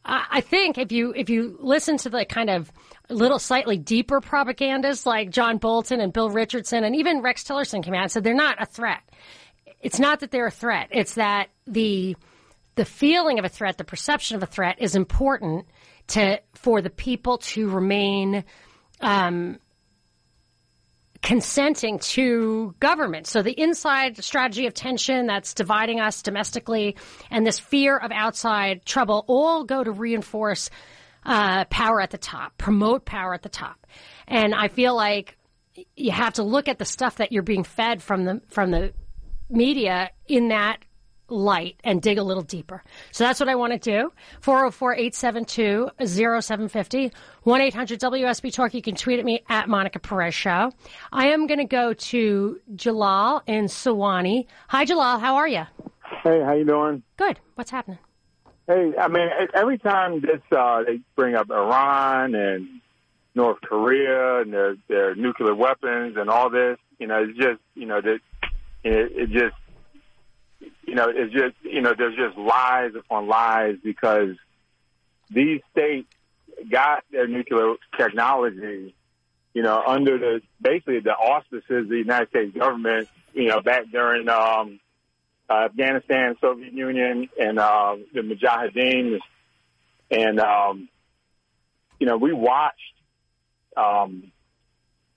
I 0.04 0.40
think 0.40 0.78
if 0.78 0.92
you 0.92 1.12
if 1.14 1.28
you 1.28 1.56
listen 1.60 1.98
to 1.98 2.10
the 2.10 2.24
kind 2.24 2.48
of 2.48 2.72
little 3.10 3.38
slightly 3.38 3.76
deeper 3.76 4.20
propagandists 4.20 5.04
like 5.04 5.30
John 5.30 5.58
Bolton 5.58 6.00
and 6.00 6.12
Bill 6.12 6.30
Richardson 6.30 6.84
and 6.84 6.96
even 6.96 7.20
Rex 7.20 7.44
Tillerson 7.44 7.82
came 7.82 7.94
out 7.94 8.04
and 8.04 8.12
said 8.12 8.24
they're 8.24 8.34
not 8.34 8.62
a 8.62 8.66
threat. 8.66 9.02
It's 9.80 9.98
not 9.98 10.20
that 10.20 10.30
they're 10.30 10.46
a 10.46 10.50
threat. 10.50 10.88
It's 10.90 11.14
that 11.14 11.48
the 11.66 12.16
the 12.76 12.84
feeling 12.86 13.38
of 13.38 13.44
a 13.44 13.48
threat, 13.48 13.76
the 13.76 13.84
perception 13.84 14.36
of 14.36 14.42
a 14.42 14.46
threat, 14.46 14.76
is 14.78 14.96
important 14.96 15.66
to 16.08 16.40
for 16.54 16.80
the 16.80 16.90
people 16.90 17.38
to 17.38 17.68
remain 17.68 18.44
um, 19.00 19.58
consenting 21.22 21.98
to 21.98 22.74
government. 22.80 23.26
So 23.26 23.42
the 23.42 23.58
inside 23.58 24.22
strategy 24.24 24.66
of 24.66 24.74
tension 24.74 25.26
that's 25.26 25.54
dividing 25.54 26.00
us 26.00 26.22
domestically 26.22 26.96
and 27.30 27.46
this 27.46 27.58
fear 27.58 27.96
of 27.96 28.10
outside 28.10 28.84
trouble 28.84 29.24
all 29.26 29.64
go 29.64 29.84
to 29.84 29.90
reinforce 29.90 30.70
uh, 31.24 31.66
power 31.66 32.00
at 32.00 32.10
the 32.10 32.18
top, 32.18 32.56
promote 32.56 33.04
power 33.04 33.34
at 33.34 33.42
the 33.42 33.50
top. 33.50 33.86
And 34.26 34.54
I 34.54 34.68
feel 34.68 34.96
like 34.96 35.36
you 35.96 36.10
have 36.10 36.34
to 36.34 36.42
look 36.42 36.68
at 36.68 36.78
the 36.78 36.84
stuff 36.84 37.16
that 37.16 37.32
you're 37.32 37.42
being 37.42 37.64
fed 37.64 38.02
from 38.02 38.24
the 38.24 38.40
from 38.48 38.70
the 38.70 38.92
media 39.48 40.10
in 40.28 40.48
that 40.48 40.78
light 41.30 41.76
and 41.84 42.02
dig 42.02 42.18
a 42.18 42.22
little 42.22 42.42
deeper. 42.42 42.82
So 43.12 43.24
that's 43.24 43.40
what 43.40 43.48
I 43.48 43.54
want 43.54 43.72
to 43.72 43.78
do. 43.78 44.12
404-872-0750, 44.42 47.12
1-800-WSB 47.46 48.52
Talk. 48.52 48.74
You 48.74 48.82
can 48.82 48.94
tweet 48.94 49.18
at 49.18 49.24
me 49.24 49.42
at 49.48 49.68
Monica 49.68 49.98
Perez 49.98 50.34
Show. 50.34 50.72
I 51.12 51.28
am 51.28 51.46
going 51.46 51.58
to 51.58 51.64
go 51.64 51.92
to 51.92 52.60
Jalal 52.74 53.42
in 53.46 53.66
Suwanee. 53.66 54.46
Hi, 54.68 54.84
Jalal. 54.84 55.18
How 55.18 55.36
are 55.36 55.48
you? 55.48 55.64
Hey, 56.22 56.42
how 56.42 56.52
you 56.52 56.64
doing? 56.64 57.02
Good. 57.16 57.38
What's 57.54 57.70
happening? 57.70 57.98
Hey, 58.66 58.92
I 58.98 59.08
mean, 59.08 59.28
every 59.54 59.78
time 59.78 60.20
this 60.20 60.40
uh, 60.56 60.82
they 60.84 61.00
bring 61.16 61.34
up 61.34 61.50
Iran 61.50 62.34
and 62.34 62.68
North 63.34 63.60
Korea 63.62 64.42
and 64.42 64.52
their 64.52 64.76
their 64.88 65.14
nuclear 65.14 65.54
weapons 65.54 66.16
and 66.16 66.30
all 66.30 66.50
this, 66.50 66.78
you 66.98 67.06
know, 67.06 67.24
it's 67.24 67.36
just 67.36 67.60
you 67.74 67.86
know 67.86 68.00
that 68.00 68.20
it, 68.84 69.12
it 69.12 69.30
just 69.30 69.56
you 70.84 70.94
know, 70.94 71.08
it's 71.08 71.32
just, 71.32 71.54
you 71.62 71.80
know, 71.80 71.94
there's 71.96 72.16
just 72.16 72.36
lies 72.36 72.92
upon 72.94 73.28
lies 73.28 73.76
because 73.82 74.36
these 75.30 75.60
states 75.72 76.08
got 76.70 77.04
their 77.10 77.26
nuclear 77.26 77.74
technology, 77.96 78.94
you 79.54 79.62
know, 79.62 79.82
under 79.86 80.18
the 80.18 80.42
basically 80.60 81.00
the 81.00 81.12
auspices 81.12 81.84
of 81.84 81.88
the 81.88 81.96
United 81.98 82.28
States 82.30 82.56
government, 82.56 83.08
you 83.32 83.48
know, 83.48 83.60
back 83.60 83.84
during 83.90 84.28
um, 84.28 84.80
uh, 85.48 85.64
Afghanistan, 85.64 86.36
Soviet 86.40 86.72
Union, 86.72 87.28
and 87.38 87.58
uh, 87.58 87.96
the 88.12 88.20
Mujahideen, 88.20 89.18
and 90.10 90.40
um, 90.40 90.88
you 91.98 92.06
know, 92.06 92.16
we 92.16 92.32
watched, 92.32 92.94
um, 93.76 94.32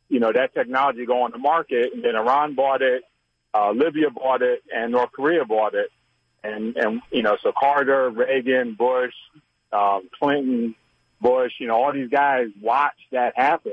you 0.10 0.20
know, 0.20 0.32
that 0.32 0.54
technology 0.54 1.06
go 1.06 1.24
on 1.24 1.32
the 1.32 1.38
market, 1.38 1.94
and 1.94 2.04
then 2.04 2.16
Iran 2.16 2.56
bought 2.56 2.82
it, 2.82 3.04
uh, 3.54 3.72
Libya 3.72 4.10
bought 4.10 4.42
it 4.42 4.64
and 4.74 4.92
North 4.92 5.12
Korea 5.12 5.46
bought 5.46 5.76
it. 5.76 5.90
And, 6.44 6.76
and, 6.76 7.02
you 7.12 7.24
know, 7.24 7.38
so 7.42 7.54
Carter, 7.58 8.10
Reagan, 8.10 8.76
Bush, 8.78 9.14
um, 9.72 10.10
Clinton, 10.20 10.76
Bush, 11.22 11.54
you 11.60 11.68
know, 11.68 11.76
all 11.76 11.94
these 11.94 12.10
guys 12.10 12.48
watched 12.62 13.12
that 13.12 13.34
happen. 13.38 13.72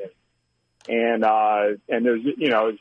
And, 0.88 1.24
uh, 1.24 1.76
and 1.88 2.06
there's, 2.06 2.22
you 2.36 2.48
know, 2.48 2.72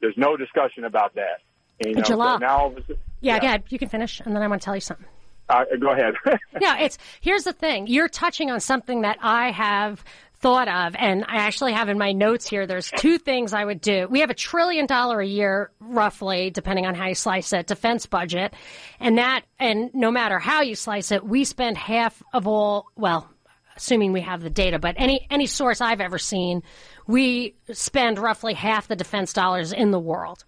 there's 0.00 0.16
no 0.16 0.36
discussion 0.36 0.84
about 0.84 1.14
that. 1.14 1.40
And, 1.80 1.90
you 1.90 1.94
know, 1.96 2.02
Jalal. 2.02 2.38
So 2.38 2.38
now, 2.38 2.74
yeah, 3.20 3.34
yeah, 3.34 3.40
go 3.40 3.46
ahead. 3.46 3.62
You 3.70 3.78
can 3.78 3.88
finish, 3.88 4.20
and 4.20 4.34
then 4.34 4.42
I 4.42 4.48
want 4.48 4.60
to 4.60 4.64
tell 4.64 4.74
you 4.74 4.80
something. 4.80 5.06
Uh, 5.48 5.64
go 5.80 5.92
ahead. 5.92 6.14
yeah, 6.60 6.78
it's 6.78 6.98
here's 7.20 7.44
the 7.44 7.52
thing. 7.52 7.86
You're 7.86 8.08
touching 8.08 8.50
on 8.50 8.60
something 8.60 9.00
that 9.00 9.18
I 9.22 9.50
have 9.50 10.04
thought 10.40 10.68
of, 10.68 10.94
and 10.96 11.24
I 11.26 11.38
actually 11.38 11.72
have 11.72 11.88
in 11.88 11.98
my 11.98 12.12
notes 12.12 12.48
here, 12.48 12.66
there's 12.66 12.90
two 12.96 13.18
things 13.18 13.52
I 13.52 13.64
would 13.64 13.80
do. 13.80 14.06
We 14.08 14.20
have 14.20 14.30
a 14.30 14.34
trillion 14.34 14.86
dollar 14.86 15.20
a 15.20 15.26
year, 15.26 15.70
roughly, 15.80 16.50
depending 16.50 16.86
on 16.86 16.94
how 16.94 17.08
you 17.08 17.14
slice 17.14 17.52
it, 17.52 17.66
defense 17.66 18.06
budget. 18.06 18.54
And 19.00 19.18
that, 19.18 19.42
and 19.58 19.90
no 19.94 20.10
matter 20.12 20.38
how 20.38 20.62
you 20.62 20.76
slice 20.76 21.10
it, 21.10 21.24
we 21.24 21.44
spend 21.44 21.76
half 21.76 22.22
of 22.32 22.46
all, 22.46 22.86
well, 22.94 23.28
assuming 23.76 24.12
we 24.12 24.20
have 24.20 24.40
the 24.42 24.50
data, 24.50 24.78
but 24.78 24.94
any, 24.98 25.26
any 25.30 25.46
source 25.46 25.80
I've 25.80 26.00
ever 26.00 26.18
seen, 26.18 26.62
we 27.06 27.54
spend 27.72 28.18
roughly 28.18 28.54
half 28.54 28.86
the 28.86 28.96
defense 28.96 29.32
dollars 29.32 29.72
in 29.72 29.90
the 29.90 30.00
world. 30.00 30.44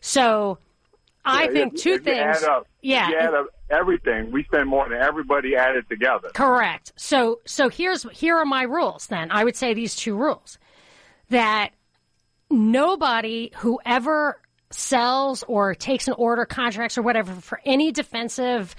So 0.00 0.58
I 1.24 1.44
Yeah, 1.44 1.50
think 1.52 1.78
two 1.78 1.90
you 1.90 1.98
things. 1.98 2.42
Up, 2.44 2.66
yeah. 2.82 3.08
you 3.08 3.16
add 3.16 3.34
up 3.34 3.46
everything. 3.70 4.30
We 4.30 4.44
spend 4.44 4.68
more 4.68 4.88
than 4.88 5.00
everybody 5.00 5.56
added 5.56 5.88
together. 5.88 6.30
Correct. 6.34 6.92
So 6.96 7.40
so 7.46 7.68
here's 7.68 8.04
here 8.10 8.36
are 8.36 8.44
my 8.44 8.62
rules 8.62 9.06
then. 9.06 9.30
I 9.30 9.44
would 9.44 9.56
say 9.56 9.74
these 9.74 9.96
two 9.96 10.16
rules. 10.16 10.58
That 11.30 11.70
nobody 12.50 13.50
who 13.56 13.80
ever 13.84 14.40
sells 14.70 15.42
or 15.44 15.74
takes 15.74 16.08
an 16.08 16.14
order 16.18 16.44
contracts 16.44 16.98
or 16.98 17.02
whatever 17.02 17.32
for 17.34 17.60
any 17.64 17.92
defensive 17.92 18.74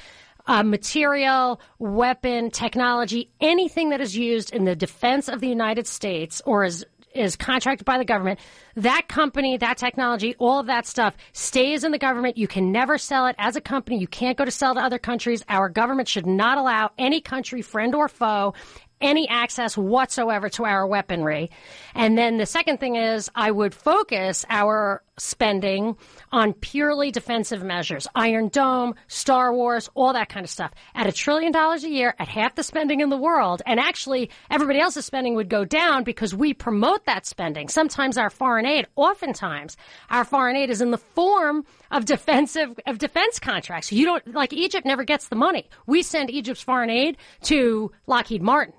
uh, 0.48 0.64
material, 0.64 1.60
weapon, 1.80 2.52
technology, 2.52 3.32
anything 3.42 3.90
that 3.90 4.02
is 4.02 4.16
used 4.16 4.54
in 4.54 4.66
the 4.66 4.76
defense 4.76 5.28
of 5.28 5.42
the 5.42 5.48
United 5.48 5.88
States 5.88 6.42
or 6.46 6.64
is 6.64 6.86
is 7.16 7.36
contracted 7.36 7.86
by 7.86 7.98
the 7.98 8.06
government, 8.06 8.40
that 8.76 9.08
company, 9.08 9.58
that 9.58 9.78
technology, 9.78 10.36
all 10.38 10.60
of 10.60 10.68
that 10.68 10.86
stuff 10.86 11.16
stays 11.34 11.84
in 11.84 11.92
the 11.92 11.98
government. 11.98 12.38
You 12.38 12.48
can 12.48 12.72
never 12.72 12.98
sell 12.98 13.26
it 13.28 13.36
as 13.40 13.56
a 13.56 13.62
company. 13.62 14.00
You 14.00 14.08
can't 14.08 14.38
go 14.38 14.46
to 14.46 14.52
sell 14.52 14.76
to 14.76 14.82
other 14.82 15.00
countries. 15.00 15.44
Our 15.50 15.70
government 15.70 16.08
should 16.08 16.26
not 16.26 16.58
allow 16.58 16.92
any 16.98 17.22
country, 17.22 17.62
friend 17.62 17.96
or 17.96 18.08
foe, 18.08 18.54
any 19.02 19.28
access 19.28 19.78
whatsoever 19.78 20.50
to 20.50 20.66
our 20.66 20.88
weaponry. 20.88 21.50
And 21.94 22.18
then 22.18 22.38
the 22.38 22.46
second 22.46 22.80
thing 22.80 22.96
is 22.96 23.30
I 23.36 23.52
would 23.52 23.74
focus 23.74 24.46
our 24.50 25.04
spending 25.18 25.98
on 26.36 26.52
purely 26.52 27.12
defensive 27.12 27.64
measures. 27.64 28.08
Iron 28.14 28.50
Dome, 28.50 28.94
Star 29.08 29.54
Wars, 29.54 29.90
all 29.96 30.12
that 30.12 30.28
kind 30.28 30.44
of 30.44 30.50
stuff. 30.50 30.74
At 30.94 31.08
a 31.08 31.12
trillion 31.14 31.54
dollars 31.54 31.86
a 31.86 31.90
year, 31.90 32.14
at 32.20 32.28
half 32.28 32.56
the 32.56 32.64
spending 32.64 33.00
in 33.00 33.08
the 33.08 33.18
world, 33.18 33.62
and 33.66 33.80
actually 33.80 34.30
everybody 34.52 34.82
else's 34.82 35.06
spending 35.06 35.36
would 35.36 35.48
go 35.48 35.64
down 35.64 36.04
because 36.04 36.36
we 36.36 36.54
promote 36.54 37.06
that 37.06 37.26
spending. 37.26 37.70
Sometimes 37.70 38.18
our 38.18 38.30
foreign 38.30 38.66
aid, 38.66 38.86
oftentimes 38.98 39.78
our 40.10 40.26
foreign 40.26 40.58
aid 40.58 40.70
is 40.70 40.82
in 40.82 40.92
the 40.92 40.98
form 40.98 41.64
of 41.90 42.04
defensive 42.04 42.78
of 42.86 42.98
defense 42.98 43.40
contracts. 43.40 43.94
You 43.94 44.04
don't 44.04 44.34
like 44.34 44.52
Egypt 44.52 44.86
never 44.86 45.06
gets 45.06 45.30
the 45.30 45.38
money. 45.38 45.70
We 45.88 46.02
send 46.02 46.30
Egypt's 46.30 46.62
foreign 46.62 46.90
aid 46.90 47.16
to 47.44 47.94
Lockheed 48.08 48.42
Martin. 48.42 48.74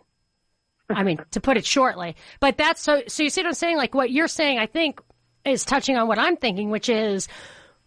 I 0.89 1.03
mean, 1.03 1.19
to 1.33 1.41
put 1.41 1.57
it 1.57 1.67
shortly. 1.67 2.17
But 2.39 2.59
that's 2.59 2.81
so, 2.81 3.03
so 3.09 3.23
you 3.23 3.31
see 3.31 3.41
what 3.41 3.49
I'm 3.49 3.55
saying? 3.55 3.77
Like 3.77 3.95
what 3.95 4.11
you're 4.11 4.29
saying, 4.29 4.59
I 4.59 4.67
think 4.67 5.01
is 5.47 5.65
touching 5.65 5.97
on 5.97 6.09
what 6.09 6.19
I'm 6.19 6.37
thinking, 6.37 6.71
which 6.71 6.89
is 6.89 7.29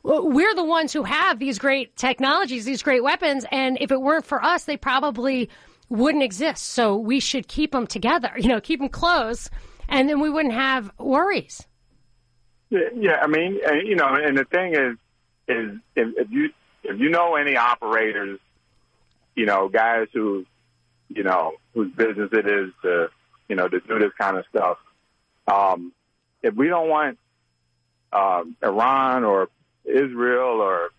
we're 0.04 0.56
the 0.56 0.64
ones 0.64 0.94
who 0.94 1.04
have 1.04 1.40
these 1.40 1.60
great 1.60 1.96
technologies, 1.96 2.66
these 2.66 2.82
great 2.82 3.04
weapons. 3.04 3.46
And 3.52 3.78
if 3.82 3.92
it 3.92 4.02
weren't 4.02 4.26
for 4.26 4.44
us, 4.44 4.64
they 4.64 4.78
probably 4.78 5.50
wouldn't 5.90 6.24
exist. 6.24 6.68
So 6.68 6.96
we 6.96 7.20
should 7.20 7.48
keep 7.48 7.72
them 7.72 7.86
together, 7.86 8.32
you 8.38 8.48
know, 8.48 8.62
keep 8.62 8.80
them 8.80 8.90
close 8.90 9.50
and 9.90 10.08
then 10.08 10.20
we 10.20 10.30
wouldn't 10.30 10.54
have 10.54 10.92
worries. 10.98 11.66
Yeah, 12.70 13.18
I 13.22 13.28
mean, 13.28 13.60
uh, 13.68 13.74
you 13.74 13.96
know, 13.96 14.14
and 14.14 14.38
the 14.38 14.46
thing 14.46 14.76
is, 14.76 14.96
is 15.48 15.80
if, 15.96 16.18
if 16.18 16.32
you 16.32 16.50
if 16.84 17.00
you 17.00 17.10
know 17.10 17.36
any 17.36 17.58
operators, 17.58 18.40
you 19.36 19.48
know, 19.48 19.68
guys 19.68 20.08
who, 20.14 20.46
you 21.10 21.24
know, 21.24 21.54
whose 21.74 21.92
business 21.94 22.30
it 22.32 22.48
is 22.48 22.70
to, 22.84 23.08
you 23.48 23.56
know, 23.56 23.68
to 23.68 23.80
do 23.80 24.00
this 24.00 24.12
kind 24.20 24.38
of 24.38 24.46
stuff. 24.50 24.78
Um, 25.48 25.92
if 26.44 26.54
we 26.54 26.68
don't 26.68 26.88
want 26.88 27.18
um, 28.14 28.56
Iran 28.64 29.24
or 29.24 29.48
Israel 29.86 30.62
or 30.62 30.90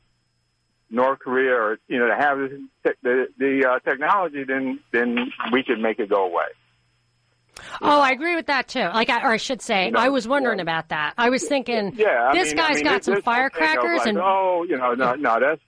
North 0.91 1.21
Korea 1.21 1.55
or 1.55 1.79
you 1.89 1.99
know 1.99 2.09
to 2.09 2.17
have 2.17 2.39
this 2.39 2.53
te- 2.85 2.99
the 3.03 3.27
the 3.39 3.67
uh, 3.69 3.79
technology, 3.81 4.45
then 4.45 4.81
then 4.93 5.31
we 5.53 5.63
should 5.63 5.81
make 5.81 5.99
it 5.99 6.09
go 6.09 6.25
away. 6.27 6.47
Oh, 7.83 8.01
I 8.01 8.11
agree 8.11 8.37
with 8.37 8.47
that 8.47 8.69
too. 8.69 8.81
Like, 8.81 9.11
I, 9.11 9.23
or 9.23 9.33
I 9.33 9.37
should 9.37 9.61
say, 9.61 9.93
I 9.95 10.09
was 10.09 10.27
wondering 10.27 10.61
about 10.61 10.89
that. 10.89 11.13
I 11.19 11.29
was 11.29 11.47
thinking, 11.47 11.93
Yeah, 11.97 12.29
I 12.31 12.33
this 12.33 12.49
mean, 12.49 12.57
guy's 12.57 12.71
I 12.71 12.75
mean, 12.77 12.85
got 12.85 12.97
it- 12.97 13.05
some 13.05 13.15
this 13.17 13.25
whole 13.25 13.35
thing 13.35 13.45
of 13.45 13.53
firecrackers, 13.53 13.99
like, 13.99 14.07
and 14.09 14.19
oh, 14.19 14.65
you 14.69 14.79
know, 14.79 14.95
no, 14.95 15.15
no, 15.15 15.39
that's. 15.41 15.61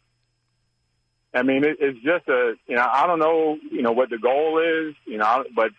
I 1.35 1.43
mean, 1.43 1.65
it, 1.65 1.79
it's 1.81 1.99
just 2.03 2.29
a, 2.29 2.55
you 2.67 2.77
know, 2.77 2.87
I 2.91 3.07
don't 3.07 3.19
know, 3.19 3.59
you 3.71 3.83
know, 3.83 3.93
what 3.93 4.11
the 4.11 4.19
goal 4.19 4.59
is, 4.59 4.95
you 5.07 5.19
know, 5.19 5.45
but 5.55 5.71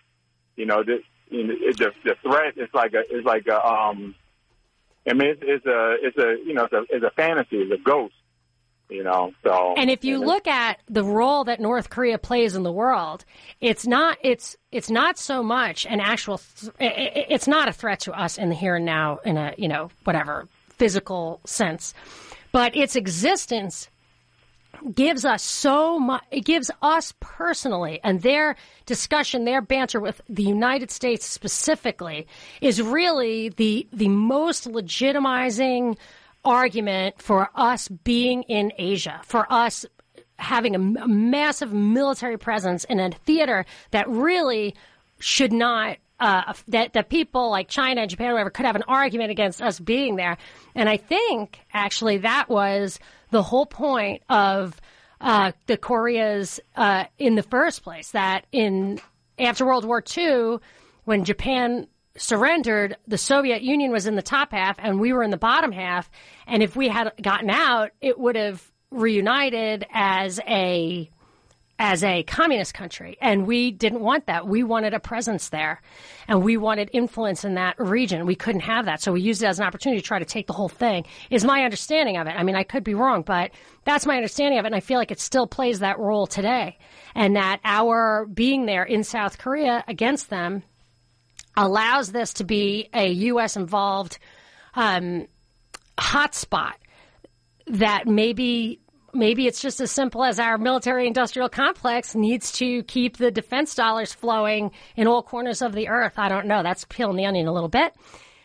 you 0.56 0.66
know, 0.66 0.84
the 0.84 1.02
you 1.30 1.48
know, 1.48 1.54
it, 1.58 1.78
the 1.78 1.92
the 2.04 2.16
threat 2.22 2.58
is 2.58 2.70
like 2.74 2.94
a 2.94 3.02
is 3.16 3.24
like 3.26 3.48
a 3.48 3.66
um. 3.66 4.16
I 5.08 5.14
mean, 5.14 5.30
it's, 5.30 5.42
it's 5.44 5.66
a 5.66 5.96
it's 6.02 6.18
a 6.18 6.48
you 6.48 6.54
know 6.54 6.66
it's 6.66 6.74
a 6.74 6.84
it's 6.90 7.06
a 7.06 7.12
fantasy, 7.12 7.58
it's 7.58 7.72
a 7.72 7.84
ghost, 7.84 8.14
you 8.90 9.04
know. 9.04 9.34
So 9.44 9.74
And 9.78 9.90
if 9.90 10.06
you 10.06 10.20
look 10.20 10.48
at 10.48 10.80
the 10.90 11.04
role 11.04 11.44
that 11.46 11.60
North 11.60 11.90
Korea 11.90 12.18
plays 12.18 12.56
in 12.56 12.64
the 12.64 12.72
world, 12.72 13.26
it's 13.60 13.86
not 13.86 14.18
it's 14.22 14.56
it's 14.72 14.90
not 14.90 15.18
so 15.18 15.44
much 15.44 15.86
an 15.86 16.00
actual 16.00 16.38
th- 16.38 16.72
it's 16.80 17.48
not 17.48 17.68
a 17.68 17.74
threat 17.74 18.00
to 18.02 18.14
us 18.14 18.38
in 18.38 18.50
the 18.50 18.56
here 18.56 18.76
and 18.78 18.86
now 18.86 19.20
in 19.26 19.38
a 19.38 19.54
you 19.58 19.68
know 19.68 19.90
whatever 20.06 20.48
physical 20.70 21.42
sense, 21.46 21.94
but 22.52 22.76
its 22.76 22.96
existence 22.96 23.90
gives 24.96 25.24
us 25.26 25.44
so 25.44 26.00
much 26.00 26.24
it 26.32 26.46
gives 26.46 26.70
us 26.82 27.14
personally 27.20 28.00
and 28.04 28.22
their 28.22 28.56
discussion 28.86 29.46
their 29.46 29.62
banter 29.62 30.00
with 30.00 30.22
the 30.28 30.44
United 30.44 30.92
States 30.92 31.26
specifically 31.26 32.28
is 32.62 32.82
really 32.82 33.50
the 33.50 33.88
the 33.94 34.10
most 34.10 34.70
legitimizing 34.70 35.98
argument 36.44 37.22
for 37.22 37.50
us 37.56 37.88
being 37.88 38.44
in 38.44 38.72
Asia 38.78 39.22
for 39.24 39.52
us 39.52 39.86
having 40.38 40.76
a, 40.76 41.02
a 41.02 41.08
massive 41.08 41.72
military 41.72 42.38
presence 42.38 42.84
in 42.86 43.00
a 43.00 43.12
theater 43.12 43.66
that 43.92 44.10
really 44.10 44.76
should 45.20 45.54
not 45.54 45.98
uh, 46.20 46.54
that 46.68 46.94
that 46.94 47.10
people 47.10 47.50
like 47.50 47.68
China 47.68 48.02
and 48.02 48.10
Japan 48.10 48.30
or 48.30 48.34
whatever 48.34 48.50
could 48.50 48.66
have 48.66 48.76
an 48.76 48.84
argument 48.88 49.32
against 49.32 49.62
us 49.62 49.80
being 49.80 50.16
there. 50.16 50.38
And 50.76 50.88
I 50.88 50.98
think 50.98 51.60
actually 51.74 52.20
that 52.20 52.50
was 52.50 53.00
the 53.34 53.44
whole 53.44 53.66
point 53.66 54.24
of 54.30 54.80
uh, 55.20 55.52
the 55.68 55.78
Koreas 55.78 56.60
uh, 56.76 57.06
in 57.18 57.36
the 57.36 57.44
first 57.44 57.84
place. 57.84 58.12
That 58.12 58.46
in 58.52 59.00
after 59.38 59.66
World 59.66 59.86
War 59.86 60.02
II, 60.16 60.58
when 61.04 61.26
Japan 61.26 61.88
surrendered, 62.16 62.98
the 63.08 63.18
Soviet 63.18 63.62
Union 63.62 63.92
was 63.92 64.08
in 64.08 64.16
the 64.16 64.22
top 64.22 64.52
half 64.52 64.78
and 64.80 65.00
we 65.00 65.14
were 65.14 65.24
in 65.24 65.32
the 65.32 65.38
bottom 65.38 65.72
half. 65.72 66.10
And 66.46 66.62
if 66.62 66.76
we 66.76 66.88
had 66.88 67.12
gotten 67.22 67.50
out, 67.50 67.92
it 68.02 68.20
would 68.20 68.36
have 68.36 68.72
reunited 68.92 69.86
as 69.92 70.40
a 70.48 71.10
as 71.80 72.04
a 72.04 72.24
communist 72.24 72.74
country. 72.74 73.18
And 73.20 73.48
we 73.48 73.72
didn't 73.72 74.02
want 74.02 74.28
that. 74.28 74.48
We 74.48 74.64
wanted 74.64 74.94
a 74.94 75.00
presence 75.00 75.50
there 75.50 75.82
and 76.28 76.44
we 76.44 76.56
wanted 76.56 76.90
influence 76.94 77.44
in 77.44 77.56
that 77.56 77.76
region. 77.80 78.26
We 78.26 78.36
couldn't 78.36 78.62
have 78.62 78.86
that. 78.86 79.02
So 79.02 79.12
we 79.12 79.22
used 79.22 79.42
it 79.42 79.48
as 79.48 79.60
an 79.60 79.66
opportunity 79.66 80.02
to 80.02 80.08
try 80.08 80.20
to 80.20 80.26
take 80.26 80.48
the 80.48 80.54
whole 80.54 80.70
thing, 80.70 81.06
is 81.30 81.44
my 81.44 81.64
understanding 81.64 82.18
of 82.18 82.28
it. 82.28 82.36
I 82.38 82.44
mean, 82.44 82.56
I 82.56 82.64
could 82.64 82.84
be 82.84 82.94
wrong, 82.94 83.24
but 83.24 83.52
that's 83.86 84.06
my 84.06 84.16
understanding 84.16 84.60
of 84.60 84.66
it. 84.66 84.68
And 84.68 84.76
I 84.76 84.82
feel 84.82 84.98
like 84.98 85.12
it 85.12 85.20
still 85.20 85.48
plays 85.48 85.80
that 85.80 86.00
role 86.00 86.28
today. 86.28 86.78
And 87.16 87.36
that 87.36 87.60
our 87.64 88.28
being 88.28 88.66
there 88.66 88.84
in 88.84 89.04
South 89.04 89.38
Korea 89.38 89.84
against 89.88 90.30
them 90.30 90.64
allows 91.58 92.12
this 92.12 92.34
to 92.34 92.44
be 92.44 92.90
a 92.94 93.08
U.S. 93.12 93.56
involved 93.58 94.20
um, 94.76 95.28
hotspot 95.98 96.74
that 97.68 98.08
maybe 98.08 98.80
maybe 99.14 99.48
it's 99.48 99.62
just 99.62 99.80
as 99.82 99.92
simple 99.92 100.24
as 100.24 100.40
our 100.40 100.58
military 100.58 101.08
industrial 101.08 101.50
complex 101.50 102.16
needs 102.16 102.52
to 102.54 102.84
keep 102.84 103.18
the 103.18 103.32
defense 103.32 103.76
dollars 103.76 104.14
flowing 104.14 104.72
in 104.96 105.08
all 105.08 105.24
corners 105.24 105.62
of 105.62 105.74
the 105.74 105.88
earth. 105.90 106.14
I 106.18 106.30
don't 106.30 106.48
know. 106.48 106.64
That's 106.64 106.86
peeling 106.86 107.18
the 107.18 107.26
onion 107.26 107.48
a 107.48 107.54
little 107.54 107.70
bit. 107.70 107.94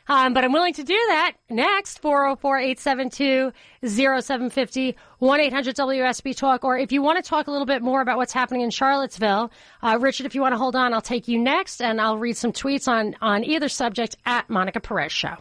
Um, 0.08 0.32
but 0.32 0.42
I'm 0.42 0.52
willing 0.52 0.72
to 0.74 0.84
do 0.84 0.94
that 0.94 1.32
next. 1.50 2.00
404 2.00 2.58
872 2.58 3.52
0750 3.86 4.96
1 5.18 5.40
800 5.40 5.76
WSB 5.76 6.36
Talk. 6.36 6.64
Or 6.64 6.78
if 6.78 6.92
you 6.92 7.02
want 7.02 7.22
to 7.22 7.28
talk 7.28 7.46
a 7.46 7.50
little 7.50 7.66
bit 7.66 7.82
more 7.82 8.00
about 8.00 8.16
what's 8.16 8.32
happening 8.32 8.62
in 8.62 8.70
Charlottesville, 8.70 9.50
uh, 9.82 9.98
Richard, 10.00 10.24
if 10.24 10.34
you 10.34 10.40
want 10.40 10.54
to 10.54 10.58
hold 10.58 10.76
on, 10.76 10.94
I'll 10.94 11.02
take 11.02 11.28
you 11.28 11.38
next 11.38 11.82
and 11.82 12.00
I'll 12.00 12.18
read 12.18 12.36
some 12.36 12.52
tweets 12.52 12.88
on, 12.88 13.16
on 13.20 13.44
either 13.44 13.68
subject 13.68 14.16
at 14.24 14.48
Monica 14.48 14.80
Perez 14.80 15.12
Show. 15.12 15.36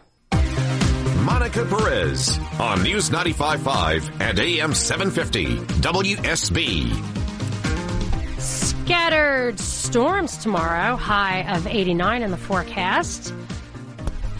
Monica 1.27 1.65
Perez 1.65 2.39
on 2.57 2.81
News 2.83 3.09
95.5 3.09 4.21
and 4.21 4.39
AM 4.39 4.73
750 4.73 5.57
WSB. 5.81 6.89
Scattered 8.39 9.59
storms 9.59 10.37
tomorrow, 10.37 10.95
high 10.95 11.41
of 11.53 11.67
89 11.67 12.23
in 12.23 12.31
the 12.31 12.37
forecast. 12.37 13.33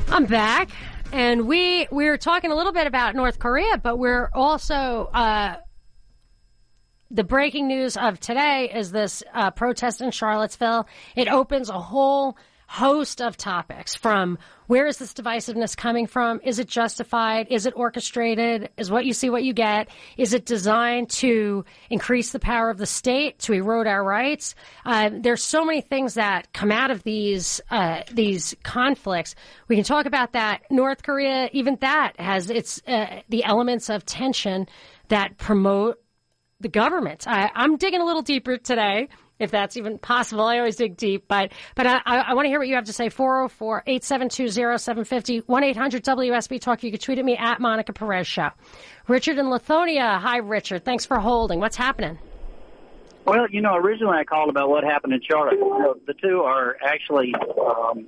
I'm 0.07 0.27
back, 0.27 0.69
and 1.11 1.45
we 1.45 1.89
we 1.91 2.05
were 2.05 2.17
talking 2.17 2.53
a 2.53 2.55
little 2.55 2.71
bit 2.71 2.87
about 2.87 3.15
North 3.15 3.37
Korea, 3.37 3.77
but 3.77 3.99
we're 3.99 4.29
also 4.33 5.09
uh, 5.13 5.57
the 7.11 7.25
breaking 7.25 7.67
news 7.67 7.97
of 7.97 8.17
today 8.21 8.71
is 8.73 8.93
this 8.93 9.23
uh, 9.33 9.51
protest 9.51 9.99
in 9.99 10.11
Charlottesville. 10.11 10.87
It 11.17 11.27
opens 11.27 11.67
a 11.69 11.81
whole 11.81 12.37
host 12.67 13.21
of 13.21 13.35
topics 13.35 13.93
from 13.95 14.37
where 14.67 14.85
is 14.85 14.97
this 14.97 15.13
divisiveness 15.13 15.75
coming 15.75 16.07
from? 16.07 16.39
Is 16.43 16.59
it 16.59 16.67
justified? 16.67 17.47
Is 17.49 17.65
it 17.65 17.73
orchestrated? 17.75 18.69
Is 18.77 18.91
what 18.91 19.05
you 19.05 19.13
see 19.13 19.29
what 19.29 19.43
you 19.43 19.53
get? 19.53 19.89
Is 20.17 20.33
it 20.33 20.45
designed 20.45 21.09
to 21.11 21.65
increase 21.89 22.31
the 22.31 22.39
power 22.39 22.69
of 22.69 22.77
the 22.77 22.85
state 22.85 23.39
to 23.39 23.53
erode 23.53 23.87
our 23.87 24.03
rights? 24.03 24.55
Uh, 24.85 25.09
there's 25.13 25.43
so 25.43 25.65
many 25.65 25.81
things 25.81 26.13
that 26.15 26.51
come 26.53 26.71
out 26.71 26.91
of 26.91 27.03
these 27.03 27.61
uh, 27.71 28.01
these 28.11 28.55
conflicts. 28.63 29.35
We 29.67 29.75
can 29.75 29.85
talk 29.85 30.05
about 30.05 30.33
that. 30.33 30.63
North 30.69 31.03
Korea, 31.03 31.49
even 31.53 31.77
that 31.81 32.13
has 32.19 32.49
its 32.49 32.81
uh, 32.87 33.21
the 33.29 33.43
elements 33.43 33.89
of 33.89 34.05
tension 34.05 34.67
that 35.07 35.37
promote 35.37 36.01
the 36.59 36.69
government. 36.69 37.27
I, 37.27 37.51
I'm 37.55 37.77
digging 37.77 38.01
a 38.01 38.05
little 38.05 38.21
deeper 38.21 38.57
today 38.57 39.09
if 39.39 39.51
that's 39.51 39.77
even 39.77 39.97
possible. 39.97 40.45
I 40.45 40.57
always 40.57 40.75
dig 40.75 40.97
deep, 40.97 41.25
but 41.27 41.51
but 41.75 41.87
I, 41.87 42.01
I 42.05 42.33
want 42.33 42.45
to 42.45 42.49
hear 42.49 42.59
what 42.59 42.67
you 42.67 42.75
have 42.75 42.83
to 42.85 42.93
say. 42.93 43.09
404-872-0750, 43.09 45.43
1-800-WSB 45.43 46.61
Talk. 46.61 46.83
You 46.83 46.91
can 46.91 46.99
tweet 46.99 47.19
at 47.19 47.25
me 47.25 47.37
at 47.37 47.59
Monica 47.59 47.93
Perez 47.93 48.27
Show. 48.27 48.49
Richard 49.07 49.37
in 49.37 49.45
Lithonia. 49.47 50.19
Hi, 50.19 50.37
Richard. 50.37 50.85
Thanks 50.85 51.05
for 51.05 51.19
holding. 51.19 51.59
What's 51.59 51.75
happening? 51.75 52.17
Well, 53.25 53.47
you 53.49 53.61
know, 53.61 53.75
originally 53.75 54.17
I 54.17 54.23
called 54.23 54.49
about 54.49 54.69
what 54.69 54.85
happened 54.85 55.13
in 55.13 55.21
Charlotte. 55.21 55.59
The 56.05 56.13
two 56.13 56.43
are 56.43 56.77
actually 56.81 57.35
um, 57.35 58.07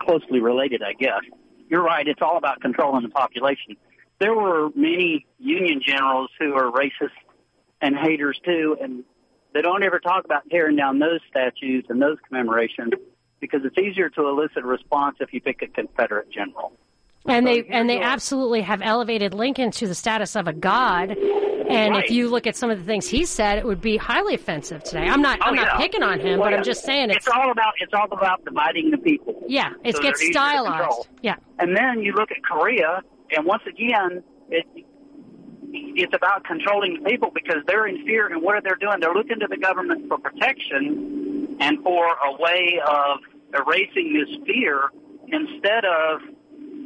closely 0.00 0.40
related, 0.40 0.82
I 0.82 0.94
guess. 0.94 1.20
You're 1.68 1.84
right. 1.84 2.06
It's 2.06 2.20
all 2.20 2.36
about 2.36 2.60
controlling 2.60 3.04
the 3.04 3.08
population. 3.08 3.76
There 4.18 4.34
were 4.34 4.68
many 4.74 5.26
Union 5.38 5.80
generals 5.84 6.30
who 6.38 6.54
are 6.54 6.70
racist 6.70 7.10
and 7.80 7.96
haters 7.96 8.38
too, 8.44 8.76
and 8.80 9.04
they 9.54 9.62
don't 9.62 9.82
ever 9.82 9.98
talk 10.00 10.24
about 10.24 10.42
tearing 10.50 10.76
down 10.76 10.98
those 10.98 11.20
statues 11.30 11.84
and 11.88 12.00
those 12.00 12.16
commemorations 12.28 12.92
because 13.40 13.60
it's 13.64 13.76
easier 13.78 14.08
to 14.10 14.28
elicit 14.28 14.58
a 14.58 14.66
response 14.66 15.16
if 15.20 15.32
you 15.32 15.40
pick 15.40 15.62
a 15.62 15.66
Confederate 15.66 16.30
general. 16.30 16.72
And 17.26 17.46
they 17.46 17.62
and 17.68 17.88
they 17.88 18.00
absolutely 18.00 18.62
have 18.62 18.82
elevated 18.82 19.32
Lincoln 19.32 19.70
to 19.72 19.86
the 19.86 19.94
status 19.94 20.34
of 20.34 20.48
a 20.48 20.52
god. 20.52 21.16
And 21.68 21.94
Right. 21.94 22.04
if 22.04 22.10
you 22.10 22.28
look 22.28 22.46
at 22.48 22.56
some 22.56 22.70
of 22.70 22.78
the 22.78 22.84
things 22.84 23.08
he 23.08 23.24
said, 23.24 23.56
it 23.58 23.64
would 23.64 23.80
be 23.80 23.96
highly 23.96 24.34
offensive 24.34 24.82
today. 24.82 25.06
I'm 25.08 25.22
not 25.22 25.38
oh, 25.40 25.44
I'm 25.46 25.52
Oh, 25.58 25.62
not 25.62 25.80
picking 25.80 26.02
on 26.02 26.18
him, 26.18 26.40
Well, 26.40 26.50
but 26.50 26.54
I'm 26.58 26.64
just 26.64 26.84
saying 26.84 27.10
it's, 27.10 27.26
it's 27.26 27.28
all 27.28 27.50
about 27.52 27.74
it's 27.78 27.92
all 27.94 28.08
about 28.12 28.44
dividing 28.44 28.90
the 28.90 28.98
people. 28.98 29.40
yeah, 29.46 29.70
it 29.84 29.94
so 29.96 30.02
gets 30.02 30.18
they're 30.18 30.28
easier 30.30 30.32
to 30.42 30.48
stylized. 30.50 31.08
Yeah. 31.22 31.36
And 31.60 31.76
then 31.76 32.00
you 32.00 32.12
look 32.12 32.30
at 32.32 32.42
Korea, 32.42 33.00
and 33.36 33.46
once 33.46 33.62
again, 33.68 34.22
it 34.50 34.66
it's 35.72 36.14
about 36.14 36.44
controlling 36.44 37.02
people 37.04 37.30
because 37.34 37.62
they're 37.66 37.86
in 37.86 38.04
fear. 38.04 38.26
And 38.28 38.42
what 38.42 38.54
are 38.54 38.60
they 38.60 38.70
doing? 38.80 39.00
They're 39.00 39.14
looking 39.14 39.40
to 39.40 39.46
the 39.48 39.56
government 39.56 40.08
for 40.08 40.18
protection 40.18 41.56
and 41.60 41.82
for 41.82 42.06
a 42.06 42.32
way 42.38 42.80
of 42.86 43.18
erasing 43.54 44.14
this 44.14 44.38
fear 44.46 44.90
instead 45.28 45.84
of 45.84 46.20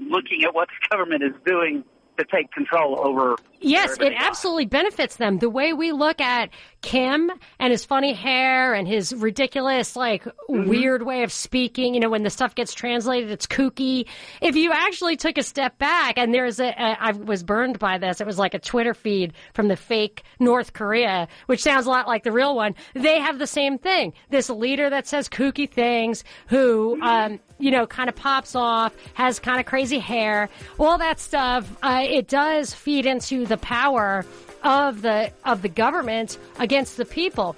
looking 0.09 0.45
at 0.45 0.55
what 0.55 0.69
the 0.69 0.89
government 0.97 1.23
is 1.23 1.33
doing 1.45 1.85
to 2.19 2.25
take 2.25 2.51
control 2.53 2.99
over. 3.01 3.37
Yes, 3.69 3.97
it 4.01 4.13
absolutely 4.17 4.67
benefits 4.67 5.17
them. 5.17 5.39
The 5.39 5.51
way 5.51 5.73
we 5.73 5.93
look 5.93 6.21
at 6.21 6.51
Kim 6.83 7.31
and 7.59 7.73
his 7.73 7.85
funny 7.85 8.13
hair 8.13 8.75
and 8.75 8.87
his 8.87 9.13
ridiculous, 9.15 9.97
like, 9.97 10.25
Mm-hmm. 10.49 10.69
weird 10.71 11.03
way 11.05 11.25
of 11.25 11.33
speaking, 11.33 11.95
you 11.95 12.01
know, 12.01 12.09
when 12.09 12.23
the 12.23 12.31
stuff 12.31 12.55
gets 12.55 12.73
translated, 12.73 13.33
it's 13.33 13.49
kooky. 13.49 14.07
If 14.41 14.55
you 14.55 14.71
actually 14.73 15.17
took 15.17 15.37
a 15.39 15.43
step 15.43 15.77
back, 15.77 16.19
and 16.19 16.33
there's 16.33 16.61
a, 16.61 16.69
a 16.69 16.97
I 17.01 17.11
was 17.11 17.43
burned 17.43 17.81
by 17.81 17.99
this, 17.99 18.21
it 18.21 18.27
was 18.29 18.39
like 18.39 18.55
a 18.55 18.61
Twitter 18.61 18.95
feed 18.95 19.33
from 19.55 19.67
the 19.67 19.75
fake 19.77 20.23
North 20.39 20.73
Korea, 20.73 21.27
which 21.47 21.63
sounds 21.65 21.87
a 21.87 21.91
lot 21.91 22.07
like 22.07 22.23
the 22.23 22.31
real 22.31 22.55
one. 22.55 22.77
They 22.95 23.19
have 23.19 23.41
the 23.41 23.47
same 23.49 23.77
thing. 23.77 24.13
This 24.31 24.49
leader 24.49 24.89
that 24.89 25.09
says 25.09 25.29
kooky 25.29 25.69
things, 25.69 26.23
who, 26.47 26.97
um, 27.03 27.41
you 27.59 27.73
know, 27.73 27.87
kind 27.89 28.09
of 28.09 28.15
pops 28.15 28.55
off, 28.55 28.95
has 29.15 29.41
kind 29.41 29.59
of 29.59 29.67
crazy 29.67 29.99
hair, 29.99 30.49
all 30.79 30.97
that 30.99 31.19
stuff. 31.19 31.69
Uh, 31.83 32.05
it 32.09 32.29
does 32.29 32.73
feed 32.73 33.05
into 33.05 33.47
the 33.47 33.56
power 33.57 34.25
of 34.63 35.03
the 35.03 35.31
of 35.45 35.63
the 35.63 35.69
government 35.69 36.39
against 36.59 36.97
the 36.97 37.05
people. 37.05 37.57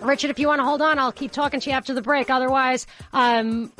Richard, 0.00 0.30
if 0.30 0.38
you 0.38 0.46
want 0.46 0.60
to 0.60 0.64
hold 0.64 0.80
on, 0.80 0.98
I'll 0.98 1.12
keep 1.12 1.32
talking 1.32 1.60
to 1.60 1.70
you 1.70 1.76
after 1.76 1.92
the 1.92 2.02
break. 2.02 2.30
Otherwise, 2.30 2.86
um, 3.12 3.72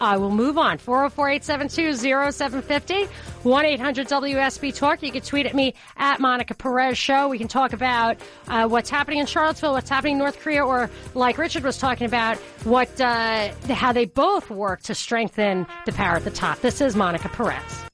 I 0.00 0.16
will 0.16 0.30
move 0.30 0.56
on. 0.56 0.78
404-872-0750, 0.78 3.08
1-800-WSB 3.42 4.74
Talk. 4.74 5.02
You 5.02 5.12
can 5.12 5.20
tweet 5.20 5.44
at 5.46 5.54
me 5.54 5.74
at 5.98 6.20
Monica 6.20 6.54
Perez 6.54 6.96
Show. 6.96 7.28
We 7.28 7.36
can 7.36 7.48
talk 7.48 7.74
about 7.74 8.16
uh, 8.48 8.66
what's 8.66 8.88
happening 8.88 9.18
in 9.18 9.26
Charlottesville, 9.26 9.72
what's 9.72 9.90
happening 9.90 10.14
in 10.14 10.18
North 10.18 10.40
Korea, 10.40 10.64
or 10.64 10.88
like 11.14 11.36
Richard 11.36 11.64
was 11.64 11.76
talking 11.76 12.06
about, 12.06 12.38
what 12.64 12.98
uh, 13.00 13.52
how 13.68 13.92
they 13.92 14.06
both 14.06 14.48
work 14.50 14.80
to 14.82 14.94
strengthen 14.94 15.66
the 15.84 15.92
power 15.92 16.16
at 16.16 16.24
the 16.24 16.30
top. 16.30 16.60
This 16.60 16.80
is 16.80 16.96
Monica 16.96 17.28
Perez. 17.28 17.89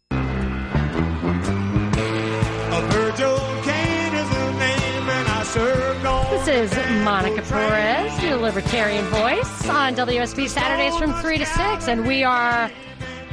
This 6.47 6.49
is 6.49 7.03
Monica 7.03 7.41
Perez, 7.43 8.23
your 8.23 8.37
libertarian 8.37 9.07
voice 9.07 9.69
on 9.69 9.95
WSB 9.95 10.51
Saturdays 10.51 10.95
from 10.99 11.15
3 11.23 11.39
to 11.39 11.47
6. 11.47 11.89
And 11.89 12.07
we 12.07 12.25
are, 12.25 12.71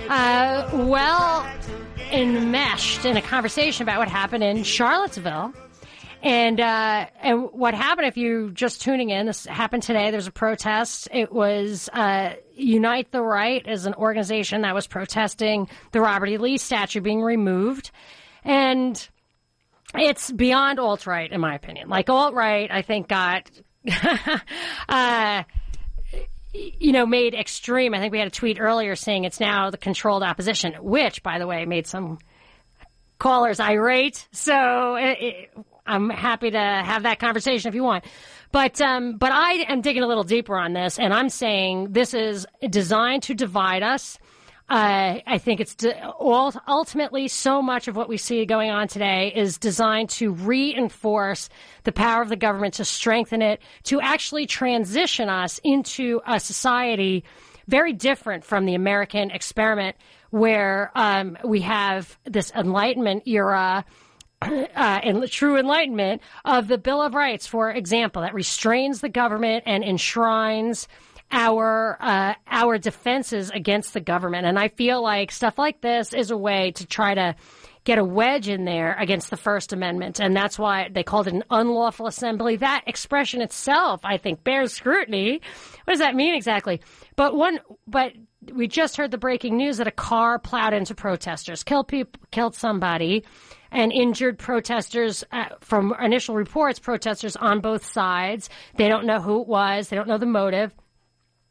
uh, 0.07 0.69
well 0.71 1.45
enmeshed 2.13 3.03
in 3.03 3.17
a 3.17 3.21
conversation 3.21 3.83
about 3.83 3.99
what 3.99 4.07
happened 4.07 4.43
in 4.43 4.63
Charlottesville. 4.63 5.53
And 6.21 6.61
uh, 6.61 7.07
and 7.21 7.49
what 7.51 7.73
happened 7.73 8.07
if 8.07 8.15
you're 8.15 8.51
just 8.51 8.81
tuning 8.81 9.09
in? 9.09 9.25
This 9.25 9.45
happened 9.45 9.83
today. 9.83 10.09
There's 10.09 10.27
a 10.27 10.31
protest. 10.31 11.09
It 11.11 11.33
was 11.33 11.89
uh, 11.91 12.35
Unite 12.55 13.11
the 13.11 13.21
Right 13.21 13.67
as 13.67 13.85
an 13.85 13.95
organization 13.95 14.61
that 14.61 14.73
was 14.73 14.87
protesting 14.87 15.67
the 15.91 15.99
Robert 15.99 16.27
E. 16.27 16.37
Lee 16.37 16.57
statue 16.57 17.01
being 17.01 17.21
removed, 17.21 17.91
and 18.45 19.05
it's 19.95 20.31
beyond 20.31 20.79
alt 20.79 21.07
right 21.07 21.31
in 21.31 21.39
my 21.41 21.55
opinion. 21.55 21.89
Like 21.89 22.09
alt 22.09 22.33
right, 22.33 22.69
I 22.71 22.81
think 22.81 23.07
got. 23.07 23.49
uh, 24.89 25.43
you 26.53 26.91
know, 26.91 27.05
made 27.05 27.33
extreme. 27.33 27.93
I 27.93 27.99
think 27.99 28.11
we 28.11 28.19
had 28.19 28.27
a 28.27 28.31
tweet 28.31 28.59
earlier 28.59 28.95
saying 28.95 29.23
it's 29.23 29.39
now 29.39 29.71
the 29.71 29.77
controlled 29.77 30.21
opposition, 30.23 30.75
which, 30.81 31.23
by 31.23 31.39
the 31.39 31.47
way, 31.47 31.65
made 31.65 31.87
some 31.87 32.19
callers 33.17 33.59
irate. 33.59 34.27
So 34.31 34.95
it, 34.95 35.17
it, 35.19 35.49
I'm 35.85 36.09
happy 36.09 36.51
to 36.51 36.59
have 36.59 37.03
that 37.03 37.19
conversation 37.19 37.69
if 37.69 37.75
you 37.75 37.83
want. 37.83 38.05
But 38.51 38.79
um, 38.81 39.17
but 39.17 39.31
I 39.31 39.65
am 39.67 39.81
digging 39.81 40.03
a 40.03 40.07
little 40.07 40.23
deeper 40.23 40.55
on 40.55 40.73
this, 40.73 40.99
and 40.99 41.11
I'm 41.11 41.29
saying 41.29 41.93
this 41.93 42.13
is 42.13 42.45
designed 42.69 43.23
to 43.23 43.33
divide 43.33 43.81
us. 43.81 44.19
Uh, 44.73 45.19
I 45.27 45.37
think 45.37 45.59
it's 45.59 45.75
de- 45.75 46.13
ultimately 46.67 47.27
so 47.27 47.61
much 47.61 47.87
of 47.87 47.95
what 47.95 48.09
we 48.09 48.17
see 48.17 48.43
going 48.43 48.71
on 48.71 48.87
today 48.87 49.31
is 49.35 49.59
designed 49.59 50.09
to 50.11 50.31
reinforce 50.31 51.47
the 51.83 51.91
power 51.91 52.23
of 52.23 52.29
the 52.29 52.35
government, 52.35 52.73
to 52.75 52.85
strengthen 52.85 53.43
it, 53.43 53.61
to 53.83 54.01
actually 54.01 54.47
transition 54.47 55.29
us 55.29 55.59
into 55.63 56.21
a 56.25 56.39
society 56.39 57.23
very 57.67 57.93
different 57.93 58.43
from 58.43 58.65
the 58.65 58.73
American 58.73 59.29
experiment, 59.29 59.95
where 60.31 60.91
um, 60.95 61.37
we 61.43 61.61
have 61.61 62.17
this 62.25 62.51
Enlightenment 62.55 63.27
era. 63.27 63.85
Uh, 64.43 64.99
and 65.01 65.31
true 65.31 65.57
enlightenment 65.57 66.21
of 66.43 66.67
the 66.67 66.77
Bill 66.77 67.01
of 67.01 67.13
Rights, 67.13 67.47
for 67.47 67.71
example, 67.71 68.23
that 68.23 68.33
restrains 68.33 68.99
the 68.99 69.07
government 69.07 69.63
and 69.65 69.85
enshrines 69.85 70.89
our 71.31 71.97
uh, 71.99 72.33
our 72.47 72.77
defenses 72.77 73.49
against 73.49 73.93
the 73.93 74.01
government. 74.01 74.45
And 74.45 74.57
I 74.57 74.67
feel 74.69 75.01
like 75.01 75.31
stuff 75.31 75.57
like 75.57 75.81
this 75.81 76.13
is 76.13 76.31
a 76.31 76.37
way 76.37 76.71
to 76.71 76.85
try 76.85 77.13
to 77.15 77.35
get 77.83 77.97
a 77.97 78.03
wedge 78.03 78.47
in 78.47 78.65
there 78.65 78.95
against 78.97 79.29
the 79.29 79.37
First 79.37 79.73
Amendment, 79.73 80.19
and 80.19 80.35
that's 80.35 80.57
why 80.57 80.87
they 80.89 81.03
called 81.03 81.27
it 81.27 81.33
an 81.33 81.43
unlawful 81.49 82.07
assembly. 82.07 82.55
That 82.55 82.83
expression 82.87 83.41
itself, 83.41 84.01
I 84.03 84.17
think, 84.17 84.43
bears 84.43 84.73
scrutiny. 84.73 85.41
What 85.83 85.93
does 85.93 85.99
that 85.99 86.15
mean 86.15 86.33
exactly? 86.33 86.81
But 87.15 87.35
one, 87.35 87.59
but 87.85 88.13
we 88.53 88.67
just 88.67 88.97
heard 88.97 89.11
the 89.11 89.17
breaking 89.17 89.57
news 89.57 89.77
that 89.77 89.87
a 89.87 89.91
car 89.91 90.39
plowed 90.39 90.73
into 90.73 90.95
protesters, 90.95 91.63
killed 91.63 91.87
people, 91.87 92.21
killed 92.31 92.55
somebody, 92.55 93.25
and 93.71 93.91
injured 93.91 94.37
protesters. 94.39 95.23
Uh, 95.31 95.45
from 95.59 95.93
initial 96.01 96.35
reports, 96.35 96.79
protesters 96.79 97.35
on 97.35 97.59
both 97.59 97.85
sides. 97.85 98.49
They 98.75 98.87
don't 98.87 99.05
know 99.05 99.19
who 99.19 99.41
it 99.41 99.47
was. 99.47 99.89
They 99.89 99.95
don't 99.97 100.07
know 100.07 100.17
the 100.17 100.25
motive. 100.25 100.73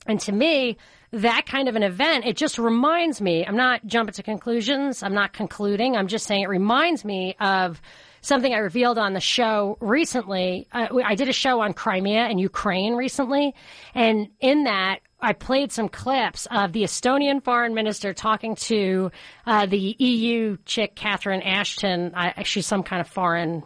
And 0.06 0.20
to 0.20 0.32
me, 0.32 0.76
that 1.12 1.46
kind 1.46 1.68
of 1.68 1.76
an 1.76 1.82
event, 1.82 2.24
it 2.24 2.36
just 2.36 2.58
reminds 2.58 3.20
me, 3.20 3.46
I'm 3.46 3.56
not 3.56 3.86
jumping 3.86 4.14
to 4.14 4.22
conclusions. 4.22 5.02
I'm 5.02 5.14
not 5.14 5.32
concluding. 5.32 5.96
I'm 5.96 6.08
just 6.08 6.26
saying 6.26 6.42
it 6.42 6.48
reminds 6.48 7.04
me 7.04 7.36
of 7.38 7.80
something 8.22 8.54
I 8.54 8.58
revealed 8.58 8.98
on 8.98 9.12
the 9.12 9.20
show 9.20 9.76
recently. 9.80 10.66
Uh, 10.72 10.88
I 11.04 11.14
did 11.14 11.28
a 11.28 11.32
show 11.32 11.60
on 11.60 11.74
Crimea 11.74 12.22
and 12.22 12.40
Ukraine 12.40 12.94
recently. 12.94 13.54
And 13.94 14.28
in 14.40 14.64
that, 14.64 15.00
I 15.20 15.34
played 15.34 15.70
some 15.70 15.88
clips 15.88 16.46
of 16.50 16.72
the 16.72 16.82
Estonian 16.82 17.44
foreign 17.44 17.74
minister 17.74 18.12
talking 18.12 18.56
to 18.56 19.12
uh, 19.46 19.66
the 19.66 19.96
EU 19.98 20.56
chick, 20.64 20.96
Catherine 20.96 21.42
Ashton. 21.42 22.12
I, 22.14 22.42
she's 22.42 22.66
some 22.66 22.82
kind 22.82 23.00
of 23.00 23.08
foreign 23.08 23.62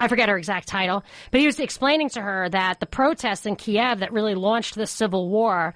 I 0.00 0.08
forget 0.08 0.28
her 0.28 0.38
exact 0.38 0.66
title, 0.66 1.04
but 1.30 1.40
he 1.40 1.46
was 1.46 1.60
explaining 1.60 2.08
to 2.10 2.22
her 2.22 2.48
that 2.48 2.80
the 2.80 2.86
protests 2.86 3.46
in 3.46 3.56
Kiev 3.56 4.00
that 4.00 4.12
really 4.12 4.34
launched 4.34 4.74
the 4.74 4.86
civil 4.86 5.28
war 5.28 5.74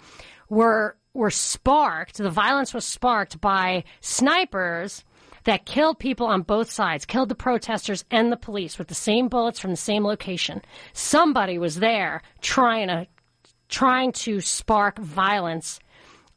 were 0.48 0.96
were 1.12 1.30
sparked, 1.30 2.16
the 2.16 2.30
violence 2.30 2.74
was 2.74 2.84
sparked 2.84 3.40
by 3.40 3.84
snipers 4.00 5.04
that 5.44 5.66
killed 5.66 5.98
people 5.98 6.26
on 6.26 6.42
both 6.42 6.70
sides, 6.70 7.04
killed 7.04 7.28
the 7.28 7.34
protesters 7.34 8.04
and 8.10 8.32
the 8.32 8.36
police 8.36 8.78
with 8.78 8.88
the 8.88 8.94
same 8.94 9.28
bullets 9.28 9.60
from 9.60 9.70
the 9.70 9.76
same 9.76 10.04
location. 10.04 10.60
Somebody 10.92 11.58
was 11.58 11.76
there 11.76 12.22
trying 12.40 12.88
to 12.88 13.06
trying 13.68 14.12
to 14.12 14.40
spark 14.40 14.98
violence 14.98 15.80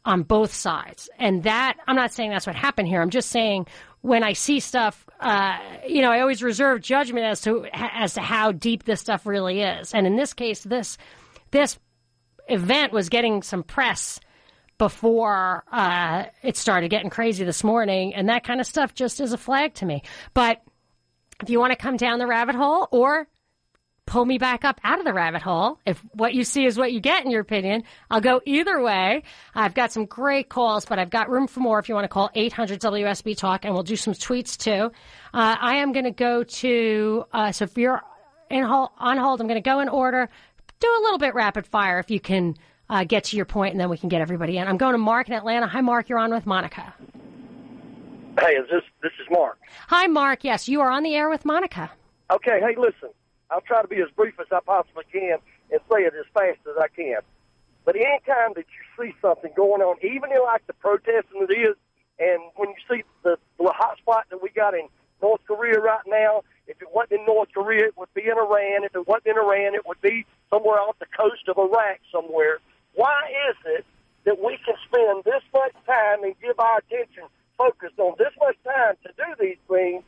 on 0.05 0.23
both 0.23 0.53
sides. 0.53 1.09
And 1.19 1.43
that 1.43 1.77
I'm 1.87 1.95
not 1.95 2.13
saying 2.13 2.29
that's 2.31 2.47
what 2.47 2.55
happened 2.55 2.87
here. 2.87 3.01
I'm 3.01 3.09
just 3.09 3.29
saying 3.29 3.67
when 4.01 4.23
I 4.23 4.33
see 4.33 4.59
stuff, 4.59 5.05
uh, 5.19 5.57
you 5.87 6.01
know, 6.01 6.11
I 6.11 6.21
always 6.21 6.43
reserve 6.43 6.81
judgment 6.81 7.25
as 7.25 7.41
to 7.41 7.65
as 7.73 8.13
to 8.13 8.21
how 8.21 8.51
deep 8.51 8.83
this 8.83 9.01
stuff 9.01 9.25
really 9.25 9.61
is. 9.61 9.93
And 9.93 10.07
in 10.07 10.15
this 10.15 10.33
case, 10.33 10.61
this 10.61 10.97
this 11.51 11.77
event 12.47 12.93
was 12.93 13.09
getting 13.09 13.41
some 13.43 13.63
press 13.63 14.19
before 14.77 15.63
uh, 15.71 16.25
it 16.43 16.55
started 16.55 16.89
getting 16.89 17.09
crazy 17.09 17.43
this 17.43 17.63
morning, 17.63 18.13
and 18.13 18.29
that 18.29 18.43
kind 18.43 18.61
of 18.61 18.67
stuff 18.67 18.93
just 18.93 19.19
is 19.19 19.33
a 19.33 19.37
flag 19.37 19.73
to 19.75 19.85
me. 19.85 20.03
But 20.33 20.61
if 21.41 21.49
you 21.49 21.59
want 21.59 21.71
to 21.71 21.77
come 21.77 21.97
down 21.97 22.19
the 22.19 22.27
rabbit 22.27 22.55
hole 22.55 22.87
or 22.91 23.27
pull 24.07 24.25
me 24.25 24.39
back 24.39 24.65
up 24.65 24.81
out 24.83 24.97
of 24.97 25.05
the 25.05 25.13
rabbit 25.13 25.43
hole. 25.43 25.79
If 25.85 26.03
what 26.13 26.33
you 26.33 26.43
see 26.43 26.65
is 26.65 26.77
what 26.77 26.91
you 26.91 26.99
get, 26.99 27.23
in 27.23 27.29
your 27.29 27.41
opinion, 27.41 27.83
I'll 28.09 28.21
go 28.21 28.41
either 28.45 28.81
way. 28.81 29.21
I've 29.53 29.75
got 29.75 29.91
some 29.91 30.05
great 30.05 30.49
calls, 30.49 30.85
but 30.85 30.97
I've 30.97 31.11
got 31.11 31.29
room 31.29 31.45
for 31.45 31.59
more 31.59 31.77
if 31.77 31.87
you 31.87 31.93
want 31.93 32.05
to 32.05 32.09
call 32.09 32.31
800 32.33 32.79
WSB 32.79 33.37
Talk, 33.37 33.65
and 33.65 33.73
we'll 33.73 33.83
do 33.83 33.95
some 33.95 34.13
tweets 34.13 34.57
too. 34.57 34.91
Uh, 35.33 35.55
I 35.59 35.75
am 35.75 35.91
going 35.91 36.05
to 36.05 36.11
go 36.11 36.43
to, 36.43 37.25
uh, 37.31 37.51
so 37.51 37.65
if 37.65 37.77
you're 37.77 38.01
in 38.49 38.63
hold, 38.63 38.89
on 38.97 39.17
hold, 39.17 39.41
I'm 39.41 39.47
going 39.47 39.61
to 39.61 39.69
go 39.69 39.81
in 39.81 39.89
order. 39.89 40.29
Do 40.79 40.87
a 40.87 41.01
little 41.03 41.19
bit 41.19 41.35
rapid 41.35 41.67
fire 41.67 41.99
if 41.99 42.09
you 42.09 42.19
can 42.19 42.55
uh, 42.89 43.03
get 43.03 43.25
to 43.25 43.35
your 43.35 43.45
point, 43.45 43.73
and 43.73 43.79
then 43.79 43.89
we 43.89 43.97
can 43.97 44.09
get 44.09 44.21
everybody 44.21 44.57
in. 44.57 44.67
I'm 44.67 44.77
going 44.77 44.93
to 44.93 44.99
Mark 44.99 45.27
in 45.27 45.33
Atlanta. 45.33 45.67
Hi, 45.67 45.81
Mark. 45.81 46.07
You're 46.07 46.19
on 46.19 46.33
with 46.33 46.45
Monica. 46.45 46.93
Hey, 48.39 48.51
is 48.51 48.69
this 48.69 48.83
this 49.01 49.11
is 49.19 49.27
Mark? 49.31 49.57
Hi, 49.87 50.07
Mark. 50.07 50.43
Yes, 50.43 50.69
you 50.69 50.81
are 50.81 50.91
on 50.91 51.03
the 51.03 51.15
air 51.15 51.29
with 51.29 51.43
Monica. 51.43 51.91
Okay. 52.31 52.59
Hey, 52.61 52.75
listen. 52.77 53.09
I'll 53.51 53.61
try 53.61 53.81
to 53.81 53.87
be 53.87 54.01
as 54.01 54.09
brief 54.15 54.35
as 54.39 54.47
I 54.51 54.59
possibly 54.65 55.05
can 55.11 55.37
and 55.71 55.79
say 55.91 56.03
it 56.03 56.13
as 56.13 56.25
fast 56.33 56.59
as 56.67 56.75
I 56.79 56.87
can. 56.87 57.19
But 57.85 57.95
anytime 57.95 58.51
that 58.55 58.65
you 58.67 58.83
see 58.99 59.15
something 59.21 59.51
going 59.55 59.81
on, 59.81 59.95
even 60.03 60.31
in 60.31 60.43
like 60.43 60.65
the 60.67 60.73
protesting 60.73 61.47
it 61.47 61.53
is, 61.53 61.75
and 62.19 62.41
when 62.55 62.69
you 62.69 62.81
see 62.89 63.03
the, 63.23 63.37
the 63.57 63.71
hot 63.71 63.97
spot 63.99 64.25
that 64.29 64.41
we 64.41 64.49
got 64.49 64.73
in 64.73 64.87
North 65.21 65.41
Korea 65.47 65.79
right 65.79 66.03
now, 66.07 66.43
if 66.67 66.81
it 66.81 66.89
wasn't 66.93 67.21
in 67.21 67.25
North 67.25 67.49
Korea, 67.53 67.85
it 67.85 67.97
would 67.97 68.13
be 68.13 68.23
in 68.23 68.37
Iran. 68.37 68.83
If 68.83 68.95
it 68.95 69.07
wasn't 69.07 69.27
in 69.27 69.37
Iran, 69.37 69.75
it 69.75 69.87
would 69.87 70.01
be 70.01 70.25
somewhere 70.49 70.79
off 70.79 70.99
the 70.99 71.07
coast 71.15 71.47
of 71.47 71.57
Iraq 71.57 71.99
somewhere. 72.11 72.59
Why 72.93 73.15
is 73.49 73.55
it 73.65 73.85
that 74.25 74.43
we 74.43 74.59
can 74.65 74.75
spend 74.83 75.23
this 75.23 75.43
much 75.53 75.71
time 75.85 76.23
and 76.23 76.35
give 76.41 76.59
our 76.59 76.79
attention 76.79 77.23
focused 77.57 77.97
on 77.97 78.15
this 78.19 78.33
much 78.39 78.57
time 78.63 78.95
to 79.03 79.09
do 79.15 79.29
these 79.39 79.57
things, 79.69 80.03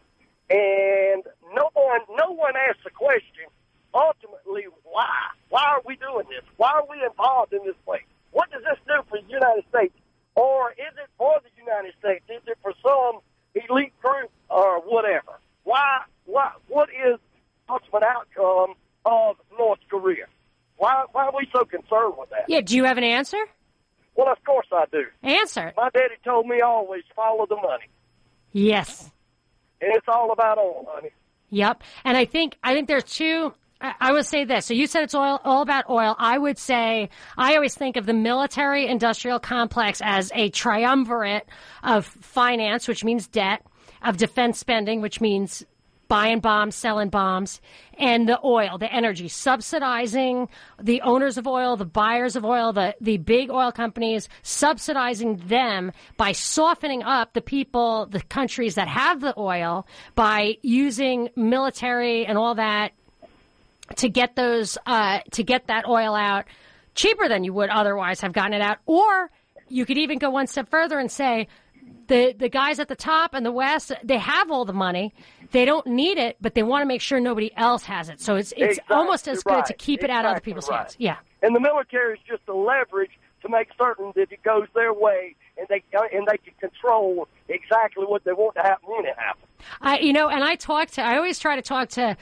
and 0.49 1.23
no 1.55 1.69
one, 1.73 2.01
no 2.17 2.31
one 2.31 2.53
asks 2.55 2.83
the 2.83 2.91
question, 2.91 3.47
ultimately, 3.93 4.65
why? 4.83 5.31
Why 5.49 5.63
are 5.63 5.81
we 5.85 5.95
doing 5.95 6.25
this? 6.29 6.43
Why 6.57 6.71
are 6.73 6.85
we 6.89 7.01
involved 7.19 7.53
in 7.53 7.59
this 7.65 7.75
way? 7.85 7.99
What 8.31 8.51
does 8.51 8.61
this 8.63 8.77
do 8.87 9.01
for 9.09 9.19
the 9.21 9.27
United 9.27 9.63
States? 9.69 9.93
Or 10.35 10.71
is 10.71 10.93
it 10.95 11.09
for 11.17 11.39
the 11.43 11.61
United 11.61 11.93
States? 11.99 12.23
Is 12.29 12.41
it 12.47 12.57
for 12.61 12.73
some 12.81 13.21
elite 13.55 13.93
group 14.01 14.29
or 14.49 14.79
whatever? 14.81 15.39
Why, 15.63 16.01
why, 16.25 16.51
what 16.67 16.89
is 16.89 17.17
the 17.67 17.73
ultimate 17.73 18.03
outcome 18.03 18.75
of 19.05 19.35
North 19.57 19.79
Korea? 19.89 20.25
Why, 20.77 21.05
why 21.11 21.25
are 21.25 21.33
we 21.35 21.47
so 21.53 21.65
concerned 21.65 22.13
with 22.17 22.29
that? 22.29 22.45
Yeah, 22.47 22.61
do 22.61 22.75
you 22.75 22.85
have 22.85 22.97
an 22.97 23.03
answer? 23.03 23.43
Well, 24.15 24.31
of 24.31 24.43
course 24.45 24.67
I 24.71 24.85
do. 24.91 25.05
Answer. 25.23 25.73
My 25.75 25.89
daddy 25.93 26.15
told 26.23 26.47
me 26.47 26.61
always 26.61 27.03
follow 27.15 27.45
the 27.45 27.55
money. 27.55 27.85
Yes. 28.51 29.11
And 29.81 29.93
it's 29.93 30.07
all 30.07 30.31
about 30.31 30.57
oil, 30.57 30.87
honey. 30.89 31.11
Yep. 31.51 31.83
And 32.03 32.17
I 32.17 32.25
think 32.25 32.57
I 32.63 32.73
think 32.73 32.87
there's 32.87 33.03
two 33.03 33.53
I 33.81 34.11
would 34.11 34.25
say 34.25 34.43
this. 34.43 34.65
So 34.65 34.73
you 34.73 34.87
said 34.87 35.03
it's 35.03 35.15
oil, 35.15 35.39
all 35.45 35.61
about 35.61 35.89
oil. 35.89 36.15
I 36.19 36.37
would 36.37 36.57
say 36.57 37.09
I 37.37 37.55
always 37.55 37.75
think 37.75 37.95
of 37.95 38.05
the 38.05 38.13
military 38.13 38.87
industrial 38.87 39.39
complex 39.39 40.01
as 40.03 40.31
a 40.35 40.49
triumvirate 40.49 41.47
of 41.81 42.05
finance, 42.05 42.87
which 42.87 43.05
means 43.05 43.27
debt, 43.27 43.65
of 44.01 44.17
defense 44.17 44.59
spending, 44.59 45.01
which 45.01 45.21
means 45.21 45.65
buying 46.09 46.39
bombs, 46.39 46.75
selling 46.75 47.09
bombs, 47.09 47.61
and 47.97 48.27
the 48.27 48.39
oil, 48.43 48.77
the 48.79 48.91
energy, 48.91 49.27
subsidizing 49.27 50.49
the 50.81 51.01
owners 51.01 51.37
of 51.37 51.47
oil, 51.47 51.77
the 51.77 51.85
buyers 51.85 52.35
of 52.35 52.43
oil, 52.43 52.73
the, 52.73 52.95
the 52.99 53.17
big 53.17 53.51
oil 53.51 53.71
companies, 53.71 54.27
subsidizing 54.41 55.37
them 55.45 55.91
by 56.17 56.31
softening 56.31 57.03
up 57.03 57.33
the 57.33 57.41
people, 57.41 58.07
the 58.07 58.21
countries 58.21 58.75
that 58.75 58.87
have 58.87 59.21
the 59.21 59.35
oil 59.37 59.85
by 60.15 60.57
using 60.63 61.29
military 61.35 62.25
and 62.25 62.37
all 62.37 62.55
that 62.55 62.91
to 63.97 64.09
get 64.09 64.35
those 64.35 64.77
uh, 64.85 65.19
to 65.31 65.43
get 65.43 65.67
that 65.67 65.87
oil 65.87 66.15
out 66.15 66.45
cheaper 66.95 67.27
than 67.27 67.43
you 67.43 67.53
would 67.53 67.69
otherwise 67.69 68.21
have 68.21 68.33
gotten 68.33 68.53
it 68.53 68.61
out. 68.61 68.77
Or 68.85 69.29
you 69.67 69.85
could 69.85 69.97
even 69.97 70.17
go 70.19 70.29
one 70.29 70.47
step 70.47 70.69
further 70.69 70.99
and 70.99 71.11
say 71.11 71.47
the 72.07 72.33
the 72.37 72.49
guys 72.49 72.79
at 72.79 72.87
the 72.87 72.95
top 72.95 73.33
and 73.33 73.45
the 73.45 73.51
West 73.51 73.91
they 74.03 74.17
have 74.17 74.51
all 74.51 74.65
the 74.65 74.73
money. 74.73 75.13
They 75.51 75.65
don't 75.65 75.87
need 75.87 76.17
it, 76.17 76.37
but 76.39 76.53
they 76.53 76.63
want 76.63 76.83
to 76.83 76.85
make 76.85 77.01
sure 77.01 77.19
nobody 77.19 77.51
else 77.55 77.83
has 77.85 78.09
it. 78.09 78.21
So 78.21 78.35
it's 78.35 78.51
it's 78.51 78.77
Exactly 78.77 78.95
almost 78.95 79.27
as 79.27 79.43
good 79.43 79.65
to 79.65 79.73
keep 79.73 80.03
it 80.03 80.09
out 80.09 80.25
of 80.25 80.31
other 80.31 80.41
people's 80.41 80.69
right. 80.69 80.79
hands. 80.79 80.95
Yeah. 80.99 81.17
And 81.41 81.55
the 81.55 81.59
military 81.59 82.15
is 82.15 82.19
just 82.27 82.41
a 82.47 82.53
leverage 82.53 83.11
to 83.41 83.49
make 83.49 83.69
certain 83.77 84.11
that 84.15 84.31
it 84.31 84.43
goes 84.43 84.67
their 84.75 84.93
way, 84.93 85.35
and 85.57 85.67
they 85.69 85.83
and 86.13 86.27
they 86.27 86.37
can 86.37 86.53
control 86.59 87.27
exactly 87.47 88.05
what 88.05 88.23
they 88.23 88.33
want 88.33 88.55
to 88.55 88.61
happen 88.61 88.89
when 88.89 89.05
it 89.05 89.15
happens. 89.17 89.45
I, 89.81 89.99
you 89.99 90.13
know, 90.13 90.29
and 90.29 90.43
I 90.43 90.55
talk 90.55 90.91
to, 90.91 91.01
I 91.01 91.17
always 91.17 91.39
try 91.39 91.55
to 91.55 91.61
talk 91.61 91.89
to 91.89 92.17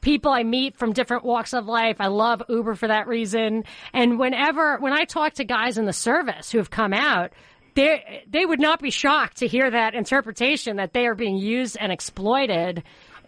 people 0.00 0.32
I 0.32 0.42
meet 0.42 0.76
from 0.76 0.92
different 0.92 1.24
walks 1.24 1.52
of 1.52 1.66
life. 1.66 1.96
I 2.00 2.06
love 2.08 2.42
Uber 2.48 2.74
for 2.74 2.88
that 2.88 3.06
reason. 3.06 3.64
And 3.92 4.18
whenever, 4.18 4.78
when 4.78 4.92
I 4.92 5.04
talk 5.04 5.34
to 5.34 5.44
guys 5.44 5.78
in 5.78 5.84
the 5.84 5.92
service 5.92 6.50
who 6.50 6.58
have 6.58 6.70
come 6.70 6.92
out, 6.92 7.32
they 7.74 8.24
they 8.28 8.44
would 8.44 8.60
not 8.60 8.80
be 8.80 8.90
shocked 8.90 9.38
to 9.38 9.46
hear 9.46 9.70
that 9.70 9.94
interpretation 9.94 10.76
that 10.76 10.92
they 10.92 11.06
are 11.06 11.14
being 11.14 11.36
used 11.36 11.76
and 11.80 11.92
exploited 11.92 12.82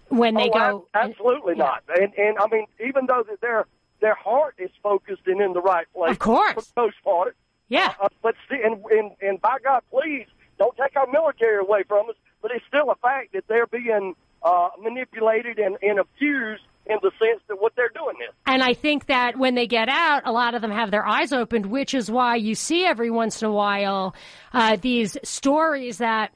when 0.09 0.35
they 0.35 0.51
oh, 0.53 0.59
go. 0.59 0.87
ab- 0.95 1.11
absolutely 1.11 1.55
not. 1.55 1.83
And 1.89 2.12
and 2.16 2.39
I 2.39 2.47
mean, 2.51 2.66
even 2.85 3.07
though 3.07 3.25
that 3.29 3.41
their 3.41 3.66
their 4.01 4.14
heart 4.14 4.57
is 4.59 4.70
focused 4.83 5.23
and 5.27 5.41
in 5.41 5.53
the 5.53 5.61
right 5.61 5.87
place, 5.95 6.11
Of 6.11 6.18
course. 6.18 6.55
for 6.55 6.61
the 6.61 6.83
most 6.83 6.97
part. 7.05 7.37
Yeah. 7.68 7.95
Uh, 8.01 8.09
but 8.23 8.35
see, 8.51 8.59
and, 8.62 8.85
and 8.91 9.12
and 9.20 9.41
by 9.41 9.59
God, 9.64 9.83
please 9.91 10.27
don't 10.59 10.77
take 10.77 10.97
our 10.97 11.07
military 11.07 11.59
away 11.59 11.85
from 11.87 12.11
us. 12.11 12.16
But 12.43 12.51
it's 12.51 12.64
still 12.66 12.91
a 12.91 12.97
fact 12.97 13.33
that 13.33 13.45
they're 13.49 13.68
being 13.68 14.14
uh, 14.45 14.68
manipulated 14.80 15.59
and, 15.59 15.76
and 15.82 15.99
abused 15.99 16.62
in 16.86 16.97
the 17.01 17.11
sense 17.18 17.40
that 17.49 17.61
what 17.61 17.72
they're 17.76 17.93
doing 17.95 18.16
is. 18.28 18.34
And 18.47 18.62
I 18.62 18.74
think 18.74 19.07
that 19.07 19.38
when 19.38 19.55
they 19.55 19.66
get 19.66 19.88
out, 19.88 20.22
a 20.24 20.32
lot 20.32 20.55
of 20.55 20.62
them 20.62 20.72
have 20.72 20.90
their 20.90 21.07
eyes 21.07 21.32
opened, 21.32 21.66
which 21.66 21.95
is 21.95 22.11
why 22.11 22.36
you 22.36 22.55
see 22.55 22.84
every 22.84 23.11
once 23.11 23.40
in 23.40 23.49
a 23.49 23.53
while 23.53 24.14
uh, 24.53 24.76
these 24.80 25.16
stories 25.22 25.99
that 25.99 26.32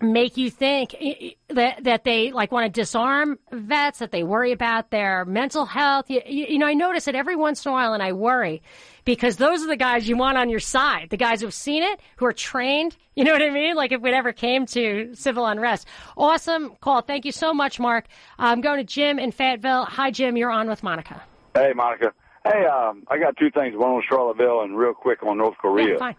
make 0.00 0.36
you 0.36 0.48
think 0.50 0.94
i- 1.00 1.16
i- 1.50 1.54
that 1.54 1.82
that 1.84 2.04
they 2.04 2.30
like 2.30 2.52
want 2.52 2.72
to 2.72 2.80
disarm 2.80 3.38
vets, 3.50 3.98
that 3.98 4.12
they 4.12 4.22
worry 4.22 4.52
about 4.52 4.90
their 4.90 5.24
mental 5.24 5.66
health. 5.66 6.08
You, 6.08 6.22
you, 6.26 6.58
know, 6.58 6.66
I 6.66 6.74
notice 6.74 7.08
it 7.08 7.14
every 7.16 7.34
once 7.34 7.64
in 7.66 7.70
a 7.70 7.72
while, 7.72 7.94
and 7.94 8.02
I 8.02 8.12
worry 8.12 8.62
because 9.04 9.36
those 9.38 9.64
are 9.64 9.66
the 9.66 9.76
guys 9.76 10.08
you 10.08 10.16
want 10.16 10.38
on 10.38 10.50
your 10.50 10.60
side, 10.60 11.08
the 11.10 11.16
guys 11.16 11.40
who've 11.40 11.52
seen 11.52 11.82
it, 11.82 11.98
who 12.16 12.26
are 12.26 12.32
trained. 12.32 12.96
You 13.18 13.24
know 13.24 13.32
what 13.32 13.42
I 13.42 13.50
mean? 13.50 13.74
Like 13.74 13.90
if 13.90 14.04
it 14.04 14.14
ever 14.14 14.32
came 14.32 14.64
to 14.66 15.10
civil 15.14 15.44
unrest. 15.44 15.88
Awesome 16.16 16.76
call. 16.80 17.00
Thank 17.00 17.24
you 17.24 17.32
so 17.32 17.52
much, 17.52 17.80
Mark. 17.80 18.04
I'm 18.38 18.60
going 18.60 18.76
to 18.78 18.84
Jim 18.84 19.18
in 19.18 19.32
Fayetteville. 19.32 19.86
Hi, 19.86 20.12
Jim. 20.12 20.36
You're 20.36 20.52
on 20.52 20.68
with 20.68 20.84
Monica. 20.84 21.20
Hey, 21.52 21.72
Monica. 21.74 22.12
Hey, 22.44 22.64
um, 22.66 23.02
I 23.08 23.18
got 23.18 23.36
two 23.36 23.50
things. 23.50 23.74
One 23.76 23.90
on 23.90 24.02
Charlottesville 24.08 24.60
and 24.60 24.78
real 24.78 24.94
quick 24.94 25.24
on 25.24 25.38
North 25.38 25.58
Korea. 25.58 25.94
Yeah, 25.94 25.98
fine. 25.98 26.14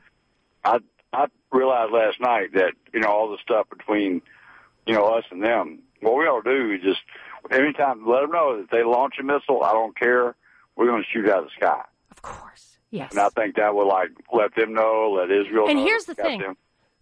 I 0.66 0.80
I 1.14 1.26
realized 1.52 1.92
last 1.92 2.20
night 2.20 2.54
that 2.54 2.74
you 2.94 3.00
know 3.00 3.10
all 3.10 3.32
the 3.32 3.38
stuff 3.42 3.70
between 3.70 4.22
you 4.86 4.94
know 4.94 5.06
us 5.06 5.26
and 5.32 5.44
them. 5.44 5.80
What 6.02 6.16
we 6.16 6.26
ought 6.26 6.44
to 6.44 6.50
do 6.50 6.74
is 6.74 6.82
just 6.82 7.02
anytime 7.52 8.08
let 8.08 8.22
them 8.22 8.32
know 8.32 8.58
that 8.58 8.72
they 8.72 8.84
launch 8.84 9.16
a 9.20 9.24
missile. 9.24 9.64
I 9.64 9.72
don't 9.74 9.98
care. 9.98 10.36
We're 10.76 10.86
going 10.86 11.04
to 11.04 11.10
shoot 11.12 11.30
out 11.30 11.40
of 11.40 11.46
the 11.46 11.52
sky. 11.58 11.82
Of 12.12 12.22
course, 12.22 12.78
yes. 12.92 13.12
And 13.12 13.20
I 13.20 13.30
think 13.30 13.56
that 13.56 13.76
would 13.76 13.88
like 13.88 14.10
let 14.32 14.56
them 14.56 14.74
know, 14.74 15.18
let 15.20 15.32
Israel. 15.32 15.68
And 15.68 15.80
know, 15.80 15.86
here's 15.86 16.06
the 16.06 16.16
thing. 16.16 16.40
them. 16.40 16.58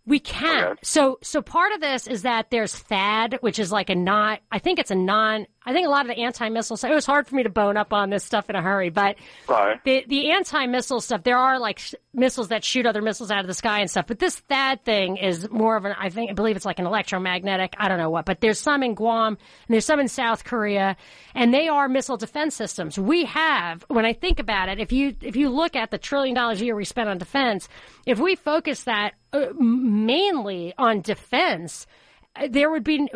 We 0.07 0.19
can. 0.19 0.77
So, 0.83 1.19
so 1.21 1.41
part 1.41 1.73
of 1.73 1.81
this 1.81 2.07
is 2.07 2.21
that 2.21 2.49
there's 2.49 2.73
THAAD, 2.73 3.39
which 3.41 3.59
is 3.59 3.73
like 3.73 3.89
a 3.89 3.95
not. 3.95 4.39
I 4.49 4.57
think 4.59 4.79
it's 4.79 4.89
a 4.89 4.95
non. 4.95 5.45
I 5.65 5.73
think 5.73 5.85
a 5.85 5.89
lot 5.89 6.09
of 6.09 6.15
the 6.15 6.23
anti-missile 6.23 6.77
stuff. 6.77 6.89
It 6.89 6.93
was 6.95 7.05
hard 7.05 7.27
for 7.27 7.35
me 7.35 7.43
to 7.43 7.49
bone 7.49 7.75
up 7.75 7.91
on 7.91 8.09
this 8.09 8.23
stuff 8.23 8.49
in 8.49 8.55
a 8.55 8.61
hurry, 8.61 8.89
but 8.89 9.17
Right. 9.49 9.83
the 9.83 10.05
the 10.07 10.31
anti-missile 10.31 11.01
stuff. 11.01 11.23
There 11.23 11.37
are 11.37 11.59
like 11.59 11.79
sh- 11.79 11.93
missiles 12.13 12.47
that 12.47 12.63
shoot 12.63 12.85
other 12.85 13.01
missiles 13.01 13.31
out 13.31 13.41
of 13.41 13.47
the 13.47 13.53
sky 13.53 13.81
and 13.81 13.91
stuff. 13.91 14.07
But 14.07 14.19
this 14.19 14.41
THAAD 14.49 14.85
thing 14.85 15.17
is 15.17 15.49
more 15.51 15.75
of 15.75 15.83
an. 15.83 15.93
I 15.99 16.09
think 16.09 16.29
I 16.31 16.33
believe 16.35 16.55
it's 16.55 16.65
like 16.65 16.79
an 16.79 16.85
electromagnetic. 16.85 17.73
I 17.77 17.89
don't 17.89 17.97
know 17.97 18.09
what, 18.09 18.23
but 18.23 18.39
there's 18.39 18.61
some 18.61 18.83
in 18.83 18.95
Guam 18.95 19.33
and 19.35 19.37
there's 19.67 19.85
some 19.85 19.99
in 19.99 20.07
South 20.07 20.45
Korea, 20.45 20.95
and 21.35 21.53
they 21.53 21.67
are 21.67 21.89
missile 21.89 22.15
defense 22.15 22.55
systems. 22.55 22.97
We 22.97 23.25
have, 23.25 23.83
when 23.89 24.05
I 24.05 24.13
think 24.13 24.39
about 24.39 24.69
it, 24.69 24.79
if 24.79 24.93
you 24.93 25.15
if 25.21 25.35
you 25.35 25.49
look 25.49 25.75
at 25.75 25.91
the 25.91 25.97
trillion 25.97 26.33
dollars 26.33 26.61
a 26.61 26.65
year 26.65 26.77
we 26.77 26.85
spend 26.85 27.09
on 27.09 27.17
defense, 27.17 27.67
if 28.05 28.19
we 28.19 28.37
focus 28.37 28.83
that 28.83 29.15
uh, 29.33 29.47
mainly 29.59 30.73
on 30.77 31.01
defense, 31.01 31.87
uh, 32.35 32.47
there 32.49 32.69
would 32.69 32.83
be 32.83 33.07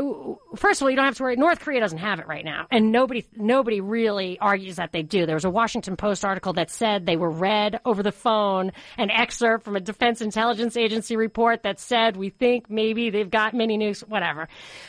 first 0.55 0.81
of 0.81 0.85
all 0.85 0.89
you 0.89 0.95
don't 0.95 1.05
have 1.05 1.15
to 1.15 1.23
worry. 1.23 1.35
North 1.35 1.59
korea 1.59 1.79
doesn't 1.79 1.99
have 1.99 2.19
it 2.19 2.27
right 2.27 2.43
now. 2.43 2.67
And 2.71 2.91
nobody 2.91 3.25
nobody 3.35 3.81
really 3.81 4.39
argues 4.39 4.77
that 4.77 4.91
they 4.91 5.03
do. 5.03 5.25
There 5.25 5.35
was 5.35 5.45
a 5.45 5.49
washington 5.49 5.95
post 5.95 6.25
article 6.25 6.53
that 6.53 6.69
said 6.69 7.05
they 7.05 7.17
were 7.17 7.31
read 7.31 7.79
over 7.85 8.03
the 8.03 8.11
phone 8.11 8.71
an 8.97 9.09
excerpt 9.09 9.63
from 9.63 9.75
a 9.75 9.79
defense 9.79 10.21
intelligence 10.21 10.75
agency 10.75 11.15
report 11.15 11.63
that 11.63 11.79
said 11.79 12.17
we 12.17 12.29
think 12.29 12.69
maybe 12.69 13.09
they've 13.09 13.29
got 13.29 13.53
mini 13.53 13.77
nukes 13.77 14.07
whatever. 14.07 14.47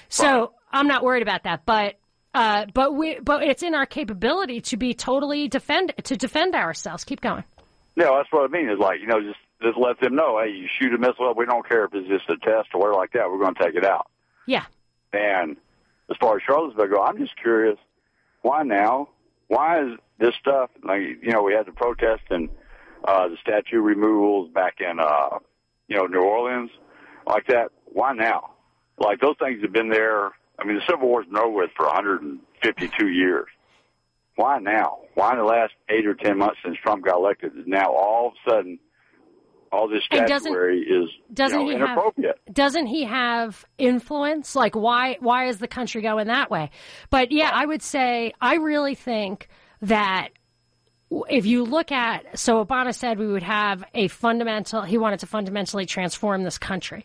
So 0.08 0.52
i'm 0.72 0.86
not 0.86 1.04
worried 1.04 1.22
about 1.22 1.44
that. 1.44 1.64
But 1.66 1.96
uh, 2.34 2.66
but 2.72 2.94
we 2.94 3.18
but 3.20 3.42
it's 3.42 3.62
in 3.62 3.74
our 3.74 3.86
capability 3.86 4.60
to 4.62 4.76
be 4.76 4.94
totally 4.94 5.48
defend 5.48 5.92
to 6.04 6.16
defend 6.16 6.54
ourselves. 6.54 7.04
Keep 7.04 7.20
going. 7.20 7.44
Yeah, 7.94 8.10
that's 8.16 8.28
what 8.30 8.48
I 8.48 8.52
mean. 8.52 8.70
Is 8.70 8.78
like 8.78 9.00
you 9.00 9.06
know, 9.06 9.20
just 9.20 9.38
just 9.62 9.78
let 9.78 10.00
them 10.00 10.14
know, 10.14 10.40
hey, 10.42 10.50
you 10.50 10.68
shoot 10.78 10.94
a 10.94 10.98
missile 10.98 11.30
up, 11.30 11.36
we 11.36 11.46
don't 11.46 11.66
care 11.66 11.84
if 11.84 11.94
it's 11.94 12.08
just 12.08 12.28
a 12.28 12.36
test 12.36 12.68
or 12.74 12.80
whatever 12.80 12.96
like 12.96 13.12
that. 13.12 13.30
We're 13.30 13.38
going 13.38 13.54
to 13.54 13.62
take 13.62 13.74
it 13.74 13.84
out. 13.84 14.08
yeah 14.46 14.64
And 15.12 15.56
as 16.10 16.16
far 16.20 16.36
as 16.36 16.42
Charlottesville 16.46 16.88
go, 16.88 17.02
I'm 17.02 17.18
just 17.18 17.36
curious, 17.36 17.78
why 18.42 18.62
now? 18.62 19.08
Why 19.48 19.82
is 19.82 19.98
this 20.18 20.34
stuff 20.40 20.70
like 20.82 21.00
you 21.22 21.32
know 21.32 21.42
we 21.42 21.52
had 21.52 21.66
the 21.66 21.72
protest 21.72 22.22
and 22.30 22.48
uh, 23.04 23.28
the 23.28 23.36
statue 23.40 23.80
removals 23.80 24.50
back 24.50 24.76
in 24.80 24.98
uh, 24.98 25.38
you 25.88 25.96
know 25.96 26.06
New 26.06 26.22
Orleans 26.22 26.70
like 27.26 27.46
that? 27.48 27.70
Why 27.84 28.12
now? 28.14 28.52
Like 28.98 29.20
those 29.20 29.36
things 29.38 29.62
have 29.62 29.72
been 29.72 29.88
there. 29.90 30.32
I 30.58 30.64
mean, 30.64 30.76
the 30.76 30.82
Civil 30.88 31.08
War's 31.08 31.26
been 31.26 31.38
over 31.38 31.50
with 31.50 31.70
for 31.76 31.86
152 31.86 33.08
years. 33.08 33.48
Why 34.36 34.58
now? 34.58 35.00
Why 35.14 35.32
in 35.32 35.38
the 35.38 35.44
last 35.44 35.74
eight 35.88 36.06
or 36.06 36.14
ten 36.14 36.38
months 36.38 36.58
since 36.64 36.76
Trump 36.82 37.04
got 37.04 37.16
elected 37.16 37.52
is 37.56 37.66
now 37.66 37.92
all 37.92 38.28
of 38.28 38.32
a 38.32 38.50
sudden 38.50 38.78
all 39.72 39.88
this 39.88 40.02
statuary 40.04 40.80
is 40.80 41.08
doesn't 41.32 41.60
you 41.60 41.64
know, 41.64 41.70
he 41.72 41.78
have 41.78 41.90
inappropriate? 41.90 42.40
doesn't 42.52 42.86
he 42.86 43.04
have 43.04 43.64
influence? 43.78 44.54
Like 44.54 44.76
why 44.76 45.16
why 45.20 45.46
is 45.48 45.58
the 45.58 45.68
country 45.68 46.02
going 46.02 46.26
that 46.26 46.50
way? 46.50 46.70
But 47.10 47.32
yeah 47.32 47.50
i 47.52 47.64
would 47.64 47.82
say 47.82 48.32
i 48.40 48.56
really 48.56 48.94
think 48.94 49.48
that 49.80 50.28
if 51.28 51.44
you 51.44 51.64
look 51.64 51.92
at 51.92 52.38
so 52.38 52.64
obama 52.64 52.94
said 52.94 53.18
we 53.18 53.26
would 53.26 53.42
have 53.42 53.84
a 53.94 54.08
fundamental 54.08 54.82
he 54.82 54.96
wanted 54.96 55.20
to 55.20 55.26
fundamentally 55.26 55.86
transform 55.86 56.42
this 56.42 56.58
country. 56.58 57.04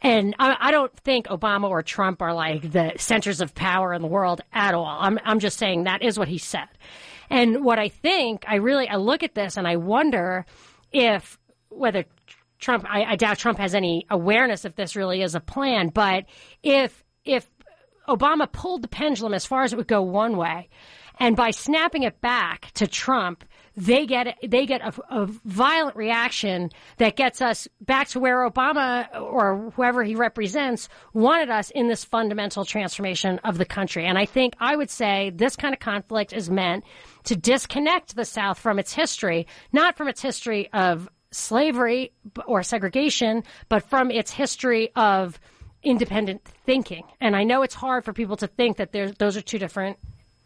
And 0.00 0.34
I, 0.38 0.56
I 0.60 0.70
don't 0.70 0.94
think 1.00 1.26
obama 1.26 1.68
or 1.68 1.82
trump 1.82 2.22
are 2.22 2.34
like 2.34 2.70
the 2.70 2.92
centers 2.96 3.40
of 3.40 3.54
power 3.54 3.92
in 3.92 4.02
the 4.02 4.08
world 4.08 4.40
at 4.52 4.74
all. 4.74 4.86
I'm, 4.86 5.18
I'm 5.24 5.40
just 5.40 5.58
saying 5.58 5.84
that 5.84 6.02
is 6.02 6.18
what 6.18 6.28
he 6.28 6.38
said. 6.38 6.68
And 7.30 7.64
what 7.64 7.78
i 7.78 7.88
think 7.88 8.44
i 8.46 8.56
really 8.56 8.88
i 8.88 8.96
look 8.96 9.22
at 9.22 9.34
this 9.34 9.56
and 9.56 9.66
i 9.66 9.76
wonder 9.76 10.46
if 10.92 11.38
whether 11.76 12.04
Trump, 12.58 12.84
I, 12.88 13.04
I 13.04 13.16
doubt 13.16 13.38
Trump 13.38 13.58
has 13.58 13.74
any 13.74 14.06
awareness 14.10 14.64
if 14.64 14.74
this 14.74 14.96
really 14.96 15.22
is 15.22 15.34
a 15.34 15.40
plan, 15.40 15.88
but 15.88 16.24
if 16.62 17.04
if 17.24 17.48
Obama 18.08 18.50
pulled 18.50 18.82
the 18.82 18.88
pendulum 18.88 19.34
as 19.34 19.46
far 19.46 19.62
as 19.62 19.72
it 19.72 19.76
would 19.76 19.88
go 19.88 20.02
one 20.02 20.36
way, 20.36 20.68
and 21.18 21.36
by 21.36 21.50
snapping 21.50 22.02
it 22.02 22.20
back 22.20 22.70
to 22.74 22.86
Trump, 22.86 23.44
they 23.76 24.06
get 24.06 24.36
they 24.46 24.66
get 24.66 24.80
a, 24.82 24.92
a 25.10 25.26
violent 25.44 25.96
reaction 25.96 26.70
that 26.98 27.16
gets 27.16 27.40
us 27.40 27.66
back 27.80 28.08
to 28.08 28.20
where 28.20 28.48
Obama 28.48 29.08
or 29.20 29.70
whoever 29.74 30.04
he 30.04 30.14
represents 30.14 30.88
wanted 31.12 31.50
us 31.50 31.70
in 31.70 31.88
this 31.88 32.04
fundamental 32.04 32.64
transformation 32.64 33.40
of 33.44 33.58
the 33.58 33.64
country. 33.64 34.06
And 34.06 34.16
I 34.18 34.26
think 34.26 34.54
I 34.60 34.76
would 34.76 34.90
say 34.90 35.32
this 35.34 35.56
kind 35.56 35.74
of 35.74 35.80
conflict 35.80 36.32
is 36.32 36.50
meant 36.50 36.84
to 37.24 37.36
disconnect 37.36 38.14
the 38.14 38.24
South 38.24 38.58
from 38.58 38.78
its 38.78 38.92
history, 38.92 39.46
not 39.72 39.96
from 39.96 40.08
its 40.08 40.22
history 40.22 40.68
of 40.72 41.08
slavery 41.34 42.12
or 42.46 42.62
segregation, 42.62 43.42
but 43.68 43.82
from 43.88 44.10
its 44.10 44.30
history 44.30 44.90
of 44.96 45.38
independent 45.82 46.42
thinking. 46.64 47.04
And 47.20 47.36
I 47.36 47.44
know 47.44 47.62
it's 47.62 47.74
hard 47.74 48.04
for 48.04 48.12
people 48.12 48.36
to 48.38 48.46
think 48.46 48.78
that 48.78 48.92
there's, 48.92 49.12
those 49.16 49.36
are 49.36 49.42
two 49.42 49.58
different 49.58 49.98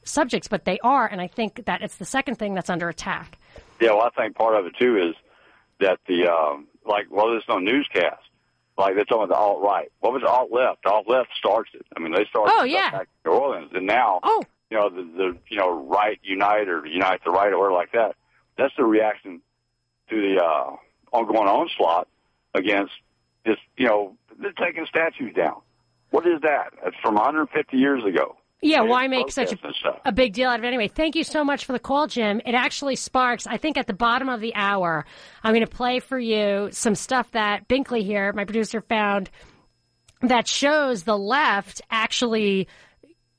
subjects, 0.04 0.48
but 0.48 0.64
they 0.64 0.78
are. 0.80 1.06
And 1.06 1.20
I 1.20 1.26
think 1.28 1.64
that 1.66 1.82
it's 1.82 1.96
the 1.96 2.04
second 2.04 2.36
thing 2.36 2.54
that's 2.54 2.70
under 2.70 2.88
attack. 2.88 3.38
Yeah, 3.80 3.92
well, 3.92 4.02
I 4.02 4.10
think 4.20 4.34
part 4.36 4.56
of 4.56 4.66
it 4.66 4.74
too 4.78 4.96
is 4.98 5.14
that 5.80 5.98
the 6.08 6.26
um, 6.28 6.66
like, 6.84 7.06
well, 7.10 7.30
there's 7.30 7.44
no 7.48 7.58
newscast. 7.58 8.22
Like 8.76 8.94
they're 8.94 9.04
talking 9.04 9.24
about 9.24 9.34
the 9.34 9.36
alt 9.40 9.62
right. 9.62 9.90
What 10.00 10.12
was 10.12 10.22
the 10.22 10.28
alt 10.28 10.50
left? 10.52 10.82
The 10.84 10.90
alt 10.90 11.08
left 11.08 11.28
starts 11.38 11.70
it. 11.74 11.84
I 11.96 12.00
mean, 12.00 12.12
they 12.12 12.24
started 12.30 12.52
Oh, 12.56 12.64
yeah. 12.64 12.90
back 12.90 13.08
in 13.24 13.30
New 13.30 13.36
Orleans, 13.38 13.70
and 13.74 13.86
now, 13.86 14.20
oh, 14.22 14.44
you 14.70 14.76
know, 14.76 14.88
the, 14.88 15.02
the 15.02 15.36
you 15.48 15.56
know 15.56 15.70
right 15.86 16.18
unite 16.22 16.68
or 16.68 16.84
unite 16.86 17.20
the 17.24 17.30
right 17.30 17.52
or 17.52 17.58
whatever 17.58 17.74
like 17.74 17.92
that. 17.92 18.14
That's 18.56 18.72
the 18.76 18.84
reaction 18.84 19.40
to 20.10 20.16
the 20.16 20.42
uh, 20.42 20.76
ongoing 21.12 21.48
onslaught 21.48 22.08
against 22.54 22.92
just 23.46 23.60
you 23.76 23.86
know 23.86 24.16
they're 24.40 24.52
taking 24.52 24.86
statues 24.86 25.34
down. 25.34 25.60
What 26.10 26.26
is 26.26 26.40
that? 26.42 26.72
It's 26.84 26.96
from 27.02 27.14
150 27.14 27.76
years 27.76 28.02
ago. 28.04 28.36
Yeah, 28.60 28.80
why 28.80 29.06
make 29.06 29.30
such 29.30 29.48
protests 29.48 29.64
and 29.64 29.74
stuff. 29.78 30.00
a, 30.04 30.08
a 30.08 30.12
big 30.12 30.32
deal 30.32 30.48
out 30.48 30.58
of 30.58 30.64
it 30.64 30.68
anyway? 30.68 30.88
Thank 30.88 31.14
you 31.14 31.22
so 31.22 31.44
much 31.44 31.64
for 31.64 31.72
the 31.72 31.78
call, 31.78 32.08
Jim. 32.08 32.40
It 32.44 32.54
actually 32.54 32.96
sparks, 32.96 33.46
I 33.46 33.56
think 33.56 33.76
at 33.76 33.86
the 33.86 33.94
bottom 33.94 34.28
of 34.28 34.40
the 34.40 34.52
hour, 34.56 35.04
I'm 35.44 35.54
going 35.54 35.64
to 35.64 35.70
play 35.70 36.00
for 36.00 36.18
you 36.18 36.70
some 36.72 36.96
stuff 36.96 37.30
that 37.32 37.68
Binkley 37.68 38.02
here, 38.02 38.32
my 38.32 38.44
producer, 38.44 38.80
found 38.80 39.30
that 40.22 40.48
shows 40.48 41.04
the 41.04 41.16
left 41.16 41.82
actually 41.90 42.66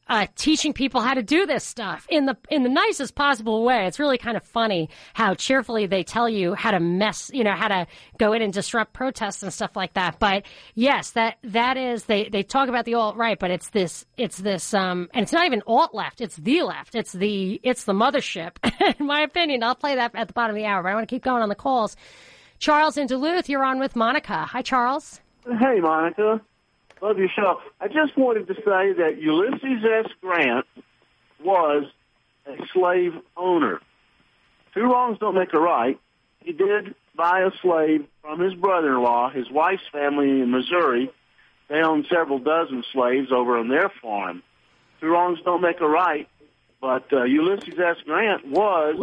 uh, 0.10 0.26
teaching 0.36 0.74
people 0.74 1.02
how 1.02 1.14
to 1.14 1.22
do 1.22 1.46
this 1.46 1.64
stuff 1.64 2.08
in 2.10 2.26
the 2.26 2.36
in 2.50 2.64
the 2.64 2.70
nicest 2.70 3.16
possible 3.16 3.64
way. 3.64 3.86
It's 3.86 4.00
really 4.00 4.18
kind 4.18 4.36
of 4.36 4.44
funny 4.44 4.90
how 5.14 5.36
cheerfully 5.36 5.86
they 5.86 6.04
tell 6.04 6.28
you 6.28 6.56
how 6.56 6.72
to 6.72 6.80
mess, 6.80 7.30
you 7.34 7.44
know, 7.44 7.54
how 7.54 7.68
to 7.68 7.88
go 8.18 8.34
in 8.34 8.42
and 8.42 8.52
disrupt 8.52 8.94
protests 8.94 9.44
and 9.44 9.54
stuff 9.54 9.76
like 9.76 9.94
that. 9.94 10.20
But 10.20 10.46
yes, 10.74 11.12
that 11.12 11.38
that 11.44 11.78
is 11.78 12.06
they 12.06 12.28
they 12.28 12.44
talk 12.44 12.70
about 12.70 12.86
the 12.86 12.96
alt 12.96 13.16
right, 13.16 13.38
but 13.38 13.52
it's 13.52 13.70
this 13.70 14.06
it's 14.18 14.38
this 14.38 14.74
um 14.74 15.10
and 15.14 15.24
it's 15.24 15.32
not 15.32 15.46
even 15.46 15.62
alt 15.68 15.94
left. 15.94 16.22
It's 16.22 16.38
the 16.38 16.64
left. 16.64 16.96
It's 16.96 17.14
the 17.14 17.62
it's 17.64 17.84
the 17.84 17.94
mothership. 17.94 18.58
in 19.00 19.06
my 19.06 19.22
opinion, 19.22 19.64
I'll 19.64 19.76
play 19.76 19.96
that 19.96 20.16
at 20.16 20.28
the 20.28 20.34
bottom 20.34 20.56
of 20.56 20.60
the 20.60 20.66
hour. 20.66 20.82
But 20.82 20.90
I 20.90 20.96
want 20.96 21.08
to 21.08 21.16
keep 21.16 21.24
going 21.24 21.44
on 21.44 21.50
the 21.50 21.56
calls. 21.56 21.96
Charles 22.58 22.98
in 22.98 23.08
Duluth, 23.08 23.48
you're 23.48 23.64
on 23.64 23.80
with 23.80 23.96
Monica. 23.96 24.46
Hi, 24.46 24.62
Charles. 24.62 25.22
Hey, 25.46 25.80
Monica. 25.80 26.42
Love 27.02 27.18
your 27.18 27.30
show. 27.36 27.60
I 27.80 27.88
just 27.88 28.18
wanted 28.18 28.48
to 28.48 28.56
say 28.56 28.94
that 28.94 29.18
Ulysses 29.20 29.84
S. 30.06 30.12
Grant 30.22 30.66
was 31.44 31.86
a 32.46 32.56
slave 32.74 33.14
owner. 33.38 33.80
Two 34.74 34.84
wrongs 34.84 35.18
don't 35.20 35.36
make 35.36 35.54
a 35.54 35.60
right. 35.60 36.00
He 36.40 36.52
did 36.52 36.96
buy 37.16 37.42
a 37.42 37.52
slave 37.62 38.06
from 38.22 38.40
his 38.40 38.54
brother-in-law, 38.54 39.32
his 39.32 39.50
wife's 39.50 39.84
family 39.92 40.42
in 40.42 40.52
Missouri. 40.52 41.10
They 41.70 41.82
owned 41.82 42.08
several 42.10 42.40
dozen 42.40 42.84
slaves 42.92 43.32
over 43.32 43.58
on 43.58 43.70
their 43.70 43.92
farm. 44.02 44.44
Two 45.00 45.08
wrongs 45.08 45.40
don't 45.46 45.62
make 45.62 45.80
a 45.82 45.88
right, 45.88 46.28
but 46.82 47.12
uh, 47.14 47.24
Ulysses 47.24 47.76
S. 47.80 47.98
Grant 48.06 48.48
was 48.48 48.96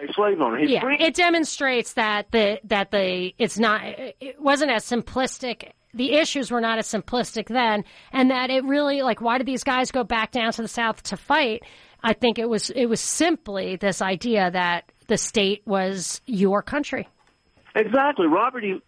a 0.00 0.12
slave 0.12 0.40
owner. 0.40 0.56
His 0.56 0.70
yeah, 0.70 0.80
grand- 0.80 1.02
it 1.02 1.14
demonstrates 1.14 1.94
that 1.94 2.30
the 2.30 2.60
that 2.64 2.90
the 2.90 3.34
it's 3.38 3.58
not 3.58 3.82
it 3.84 4.40
wasn't 4.40 4.70
as 4.70 4.84
simplistic. 4.84 5.72
The 5.94 6.14
issues 6.14 6.50
were 6.50 6.60
not 6.60 6.78
as 6.78 6.88
simplistic 6.88 7.46
then, 7.46 7.84
and 8.12 8.30
that 8.30 8.50
it 8.50 8.64
really 8.64 9.02
like 9.02 9.20
why 9.20 9.38
did 9.38 9.46
these 9.46 9.64
guys 9.64 9.90
go 9.90 10.04
back 10.04 10.32
down 10.32 10.52
to 10.52 10.62
the 10.62 10.68
south 10.68 11.02
to 11.04 11.16
fight? 11.16 11.62
I 12.02 12.12
think 12.12 12.38
it 12.38 12.48
was 12.48 12.70
it 12.70 12.86
was 12.86 13.00
simply 13.00 13.76
this 13.76 14.02
idea 14.02 14.50
that 14.50 14.90
the 15.06 15.16
state 15.16 15.62
was 15.66 16.20
your 16.26 16.62
country. 16.62 17.08
Exactly. 17.74 18.26
Robert 18.26 18.64
E. 18.64 18.80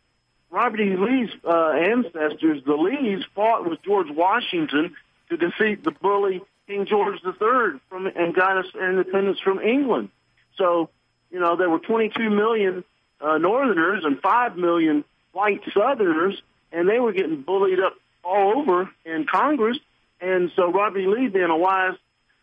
Robert 0.50 0.80
E. 0.80 0.96
Lee's 0.96 1.30
uh, 1.44 1.70
ancestors, 1.70 2.62
the 2.64 2.74
Lees, 2.74 3.24
fought 3.34 3.68
with 3.68 3.82
George 3.82 4.08
Washington 4.10 4.94
to 5.28 5.36
defeat 5.36 5.82
the 5.84 5.90
bully 5.90 6.40
King 6.66 6.86
George 6.86 7.18
III 7.24 7.80
from 7.88 8.06
and 8.06 8.34
got 8.34 8.58
us 8.58 8.66
independence 8.74 9.38
from 9.40 9.60
England. 9.60 10.08
So, 10.56 10.90
you 11.30 11.40
know, 11.40 11.56
there 11.56 11.70
were 11.70 11.78
22 11.78 12.30
million 12.30 12.84
uh, 13.20 13.38
Northerners 13.38 14.04
and 14.04 14.20
5 14.20 14.56
million 14.56 15.04
white 15.32 15.62
Southerners, 15.72 16.40
and 16.76 16.88
they 16.88 17.00
were 17.00 17.12
getting 17.12 17.40
bullied 17.40 17.80
up 17.80 17.94
all 18.22 18.58
over 18.58 18.90
in 19.04 19.26
Congress. 19.26 19.78
And 20.20 20.50
so 20.54 20.70
Robert 20.70 20.98
E. 20.98 21.06
Lee, 21.06 21.28
being 21.28 21.50
a 21.50 21.56
wise 21.56 21.96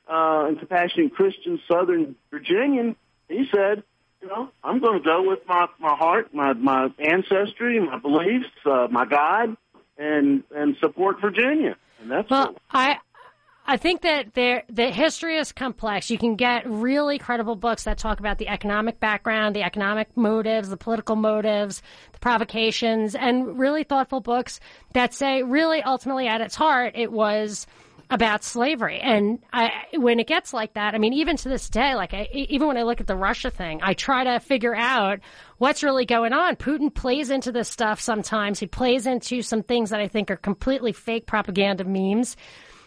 uh, 0.10 0.46
and 0.48 0.58
compassionate 0.58 1.14
Christian 1.14 1.62
Southern 1.72 2.16
Virginian, 2.32 2.96
he 3.30 3.46
said, 3.54 3.84
you 4.22 4.28
know, 4.28 4.50
I'm 4.64 4.80
going 4.80 5.00
to 5.00 5.06
go 5.06 5.28
with 5.28 5.40
my 5.48 5.68
my 5.80 5.96
heart, 5.96 6.34
my 6.34 6.54
my 6.54 6.90
ancestry, 6.98 7.80
my 7.80 8.00
beliefs, 8.00 8.50
uh, 8.66 8.88
my 8.90 9.06
God, 9.06 9.56
and 9.98 10.44
and 10.56 10.78
support 10.80 11.22
Virginia. 11.22 11.76
And 12.02 12.10
that's 12.10 12.30
well, 12.30 12.56
I 12.72 12.98
I 13.66 13.78
think 13.78 14.02
that 14.02 14.34
there 14.34 14.64
the 14.70 14.92
history 14.92 15.38
is 15.38 15.54
complex. 15.54 16.10
You 16.10 16.18
can 16.18 16.36
get 16.36 16.70
really 16.70 17.18
credible 17.18 17.56
books 17.56 17.86
that 17.86 17.98
talk 17.98 18.20
about 18.20 18.38
the 18.38 18.50
economic 18.50 19.00
background, 19.00 19.56
the 19.56 19.64
economic 19.64 20.16
motives, 20.18 20.70
the 20.70 20.78
political 20.78 21.16
motives, 21.16 21.82
the 22.12 22.20
provocations, 22.20 23.16
and 23.16 23.58
really 23.58 23.84
thoughtful 23.84 24.20
books 24.20 24.60
that 24.94 25.14
say 25.14 25.44
really 25.44 25.82
ultimately 25.82 26.28
at 26.28 26.42
its 26.42 26.56
heart 26.56 26.94
it 26.96 27.12
was 27.12 27.66
about 28.10 28.44
slavery. 28.44 29.00
And 29.00 29.40
I, 29.52 29.72
when 29.96 30.20
it 30.20 30.28
gets 30.28 30.54
like 30.54 30.74
that, 30.74 30.94
I 30.94 30.98
mean, 30.98 31.14
even 31.14 31.38
to 31.38 31.50
this 31.50 31.70
day, 31.70 31.96
like 31.96 32.14
I, 32.14 32.28
even 32.34 32.68
when 32.68 32.78
I 32.78 32.84
look 32.84 33.02
at 33.02 33.08
the 33.08 33.16
Russia 33.16 33.50
thing, 33.50 33.80
I 33.82 33.94
try 33.94 34.26
to 34.26 34.40
figure 34.40 34.76
out 34.76 35.20
what's 35.58 35.84
really 35.84 36.06
going 36.06 36.34
on. 36.34 36.58
Putin 36.58 36.94
plays 36.94 37.30
into 37.30 37.52
this 37.52 37.70
stuff 37.70 38.00
sometimes. 38.00 38.60
He 38.60 38.68
plays 38.68 39.08
into 39.08 39.42
some 39.42 39.64
things 39.64 39.90
that 39.90 40.00
I 40.00 40.08
think 40.08 40.30
are 40.30 40.36
completely 40.36 40.92
fake 40.92 41.26
propaganda 41.26 41.86
memes 41.86 42.36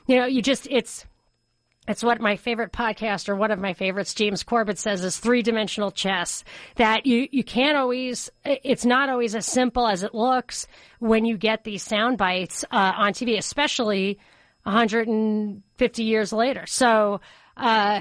you 0.07 0.17
know, 0.17 0.27
you 0.27 0.43
just, 0.43 0.67
it's, 0.71 1.05
it's 1.89 2.03
what 2.03 2.21
my 2.21 2.37
favorite 2.37 2.73
podcast 2.73 3.29
or 3.29 3.37
one 3.37 3.51
of 3.51 3.59
my 3.59 3.73
favorites, 3.73 4.15
James 4.15 4.43
Corbett 4.43 4.79
says 4.79 5.05
is 5.05 5.19
three 5.19 5.43
dimensional 5.43 5.91
chess. 5.91 6.43
That 6.77 7.07
you, 7.07 7.29
you 7.31 7.45
can't 7.45 7.77
always, 7.77 8.31
it's 8.45 8.85
not 8.85 9.09
always 9.09 9.35
as 9.35 9.47
simple 9.47 9.87
as 9.87 10.03
it 10.03 10.15
looks 10.15 10.67
when 10.99 11.25
you 11.25 11.37
get 11.37 11.65
these 11.65 11.83
sound 11.83 12.19
bites, 12.19 12.65
uh, 12.73 12.93
on 12.97 13.13
TV, 13.13 13.39
especially 13.39 14.19
150 14.65 16.03
years 16.03 16.33
later. 16.33 16.67
So, 16.67 17.21
uh, 17.57 18.01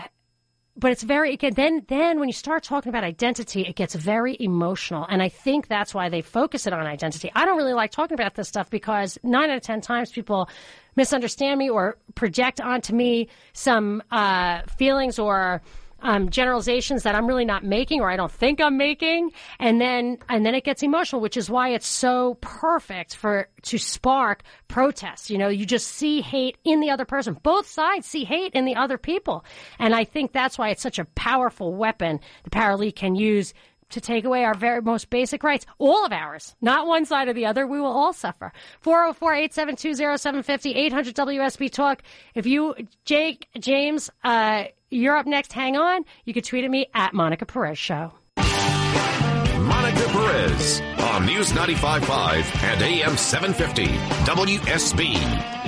but 0.77 0.91
it's 0.91 1.03
very 1.03 1.33
again 1.33 1.53
then 1.55 1.85
then 1.87 2.19
when 2.19 2.27
you 2.27 2.33
start 2.33 2.63
talking 2.63 2.89
about 2.89 3.03
identity 3.03 3.61
it 3.61 3.75
gets 3.75 3.95
very 3.95 4.35
emotional. 4.39 5.05
And 5.09 5.21
i 5.21 5.29
think 5.29 5.67
that's 5.67 5.93
why 5.93 6.09
they 6.09 6.21
focus 6.21 6.67
it 6.67 6.73
on 6.73 6.85
identity. 6.85 7.31
I 7.33 7.45
don't 7.45 7.57
really 7.57 7.73
like 7.73 7.91
talking 7.91 8.15
about 8.15 8.35
this 8.35 8.47
stuff 8.47 8.69
because 8.69 9.17
nine 9.23 9.49
out 9.49 9.57
of 9.57 9.63
ten 9.63 9.81
times 9.81 10.11
people 10.11 10.49
misunderstand 10.95 11.59
me 11.59 11.69
or 11.69 11.97
project 12.15 12.61
onto 12.61 12.93
me 12.93 13.27
some 13.53 14.01
uh, 14.11 14.61
feelings 14.77 15.19
or 15.19 15.61
um, 16.01 16.29
generalizations 16.29 17.03
that 17.03 17.15
I'm 17.15 17.25
really 17.25 17.45
not 17.45 17.63
making 17.63 18.01
or 18.01 18.09
I 18.09 18.15
don't 18.15 18.31
think 18.31 18.61
I'm 18.61 18.77
making, 18.77 19.31
and 19.59 19.81
then 19.81 20.19
and 20.29 20.45
then 20.45 20.53
it 20.53 20.63
gets 20.63 20.83
emotional, 20.83 21.21
which 21.21 21.35
is 21.35 21.49
why 21.49 21.69
it's 21.69 21.87
so 21.87 22.37
perfect 22.41 23.15
for 23.15 23.47
to 23.63 23.77
spark 23.77 24.43
protests. 24.67 25.29
You 25.29 25.37
know, 25.37 25.47
you 25.47 25.65
just 25.65 25.87
see 25.87 26.21
hate 26.21 26.57
in 26.63 26.79
the 26.79 26.91
other 26.91 27.05
person. 27.05 27.37
Both 27.41 27.67
sides 27.67 28.05
see 28.05 28.23
hate 28.23 28.53
in 28.53 28.65
the 28.65 28.75
other 28.75 28.97
people, 28.97 29.45
and 29.79 29.95
I 29.95 30.03
think 30.03 30.31
that's 30.31 30.57
why 30.57 30.69
it's 30.69 30.83
such 30.83 30.99
a 30.99 31.05
powerful 31.05 31.73
weapon 31.73 32.19
the 32.43 32.51
Power 32.51 32.77
League 32.77 32.95
can 32.95 33.15
use 33.15 33.53
to 33.89 34.01
take 34.01 34.25
away 34.25 34.43
our 34.43 34.53
very 34.53 34.81
most 34.81 35.09
basic 35.09 35.43
rights, 35.43 35.65
all 35.77 36.05
of 36.05 36.11
ours, 36.11 36.55
not 36.61 36.87
one 36.87 37.05
side 37.05 37.27
or 37.27 37.33
the 37.33 37.45
other. 37.45 37.67
We 37.67 37.79
will 37.79 37.87
all 37.87 38.13
suffer. 38.13 38.51
404-872-0750, 38.83 40.75
800 40.75 41.15
WSB 41.15 41.71
Talk. 41.71 42.01
If 42.33 42.45
you, 42.45 42.75
Jake, 43.05 43.47
James, 43.59 44.09
uh, 44.23 44.65
you're 44.89 45.17
up 45.17 45.25
next, 45.25 45.53
hang 45.53 45.77
on. 45.77 46.05
You 46.25 46.33
can 46.33 46.43
tweet 46.43 46.63
at 46.63 46.71
me 46.71 46.87
at 46.93 47.13
Monica 47.13 47.45
Perez 47.45 47.77
Show. 47.77 48.13
Monica 48.37 50.07
Perez 50.09 50.81
on 50.99 51.25
News 51.25 51.51
95.5 51.51 52.63
and 52.63 52.81
AM 52.81 53.17
750 53.17 53.85
WSB. 54.25 55.65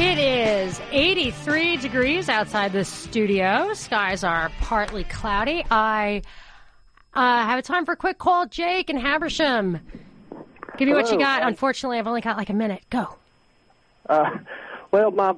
It 0.00 0.18
is 0.18 0.80
83 0.92 1.76
degrees 1.78 2.28
outside 2.28 2.72
the 2.72 2.84
studio. 2.84 3.72
Skies 3.74 4.22
are 4.22 4.48
partly 4.60 5.02
cloudy. 5.04 5.64
I 5.72 6.22
uh, 7.18 7.44
have 7.44 7.58
a 7.58 7.62
time 7.62 7.84
for 7.84 7.92
a 7.92 7.96
quick 7.96 8.18
call, 8.18 8.46
Jake 8.46 8.90
and 8.90 8.98
Habersham. 8.98 9.80
Give 10.76 10.86
me 10.86 10.94
what 10.94 11.10
you 11.10 11.18
got. 11.18 11.42
Unfortunately, 11.42 11.98
I've 11.98 12.06
only 12.06 12.20
got 12.20 12.36
like 12.36 12.48
a 12.48 12.54
minute. 12.54 12.84
Go. 12.90 13.16
Uh, 14.08 14.38
well, 14.92 15.10
my 15.10 15.34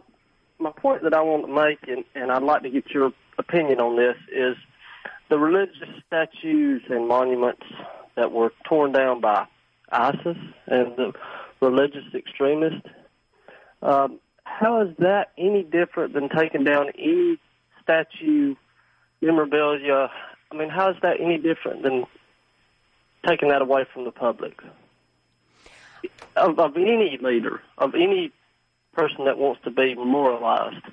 my 0.58 0.72
point 0.72 1.02
that 1.04 1.14
I 1.14 1.22
want 1.22 1.46
to 1.46 1.52
make, 1.52 1.78
and, 1.88 2.04
and 2.14 2.30
I'd 2.30 2.42
like 2.42 2.62
to 2.64 2.70
get 2.70 2.90
your 2.90 3.12
opinion 3.38 3.80
on 3.80 3.96
this, 3.96 4.16
is 4.30 4.56
the 5.30 5.38
religious 5.38 5.88
statues 6.06 6.82
and 6.90 7.08
monuments 7.08 7.64
that 8.14 8.30
were 8.30 8.52
torn 8.68 8.92
down 8.92 9.22
by 9.22 9.46
ISIS 9.90 10.36
and 10.66 10.96
the 10.96 11.12
religious 11.62 12.04
extremists. 12.14 12.86
Um, 13.80 14.20
how 14.44 14.82
is 14.82 14.94
that 14.98 15.32
any 15.38 15.62
different 15.62 16.12
than 16.12 16.28
taking 16.28 16.64
down 16.64 16.90
any 16.98 17.38
statue, 17.82 18.54
memorabilia, 19.22 20.10
I 20.52 20.56
mean, 20.56 20.68
how 20.68 20.90
is 20.90 20.96
that 21.02 21.20
any 21.20 21.38
different 21.38 21.82
than 21.82 22.06
taking 23.26 23.48
that 23.50 23.62
away 23.62 23.84
from 23.92 24.04
the 24.04 24.10
public? 24.10 24.60
Of, 26.36 26.58
of 26.58 26.76
any 26.76 27.18
leader, 27.20 27.60
of 27.78 27.94
any 27.94 28.32
person 28.92 29.24
that 29.26 29.38
wants 29.38 29.60
to 29.64 29.70
be 29.70 29.94
memorialized. 29.94 30.84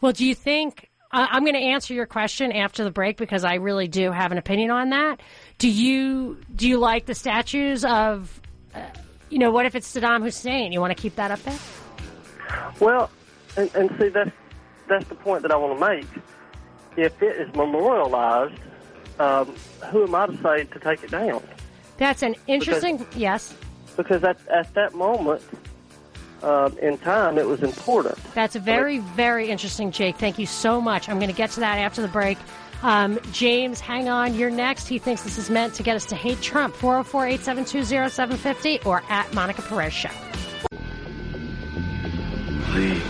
Well, 0.00 0.12
do 0.12 0.26
you 0.26 0.34
think? 0.34 0.88
Uh, 1.12 1.26
I'm 1.30 1.42
going 1.42 1.54
to 1.54 1.60
answer 1.60 1.92
your 1.92 2.06
question 2.06 2.52
after 2.52 2.84
the 2.84 2.90
break 2.90 3.16
because 3.16 3.44
I 3.44 3.54
really 3.54 3.88
do 3.88 4.12
have 4.12 4.32
an 4.32 4.38
opinion 4.38 4.70
on 4.70 4.90
that. 4.90 5.20
Do 5.58 5.68
you 5.68 6.38
do 6.54 6.68
you 6.68 6.78
like 6.78 7.06
the 7.06 7.14
statues 7.14 7.84
of, 7.84 8.40
uh, 8.74 8.80
you 9.28 9.38
know, 9.38 9.50
what 9.50 9.66
if 9.66 9.74
it's 9.74 9.92
Saddam 9.92 10.22
Hussein? 10.22 10.72
You 10.72 10.80
want 10.80 10.96
to 10.96 11.00
keep 11.00 11.16
that 11.16 11.30
up 11.30 11.42
there? 11.42 11.58
Well, 12.80 13.10
and, 13.56 13.70
and 13.74 13.90
see 13.98 14.08
that's 14.08 14.30
that's 14.88 15.08
the 15.08 15.16
point 15.16 15.42
that 15.42 15.52
I 15.52 15.56
want 15.56 15.78
to 15.78 15.86
make. 15.88 16.06
If 16.96 17.22
it 17.22 17.40
is 17.40 17.54
memorialized, 17.54 18.60
um, 19.20 19.54
who 19.90 20.04
am 20.04 20.14
I 20.14 20.26
to 20.26 20.36
say 20.42 20.64
to 20.64 20.78
take 20.78 21.04
it 21.04 21.10
down? 21.10 21.42
That's 21.98 22.22
an 22.22 22.34
interesting 22.46 22.96
because, 22.96 23.16
yes. 23.16 23.54
Because 23.96 24.24
at 24.24 24.38
at 24.48 24.72
that 24.74 24.94
moment 24.94 25.42
um, 26.42 26.76
in 26.78 26.96
time, 26.98 27.36
it 27.36 27.46
was 27.46 27.62
important. 27.62 28.16
That's 28.34 28.56
very 28.56 28.98
very 28.98 29.50
interesting, 29.50 29.90
Jake. 29.92 30.16
Thank 30.16 30.38
you 30.38 30.46
so 30.46 30.80
much. 30.80 31.08
I'm 31.08 31.18
going 31.18 31.30
to 31.30 31.36
get 31.36 31.50
to 31.52 31.60
that 31.60 31.76
after 31.78 32.00
the 32.00 32.08
break. 32.08 32.38
Um, 32.82 33.20
James, 33.30 33.78
hang 33.78 34.08
on. 34.08 34.34
You're 34.34 34.48
next. 34.50 34.88
He 34.88 34.98
thinks 34.98 35.22
this 35.22 35.36
is 35.36 35.50
meant 35.50 35.74
to 35.74 35.82
get 35.82 35.96
us 35.96 36.06
to 36.06 36.16
hate 36.16 36.40
Trump. 36.40 36.74
404 36.74 37.26
872 37.26 38.08
0750 38.08 38.80
or 38.88 39.02
at 39.10 39.32
Monica 39.34 39.60
Perez 39.60 39.92
Show. 39.92 40.08
Please 42.72 43.02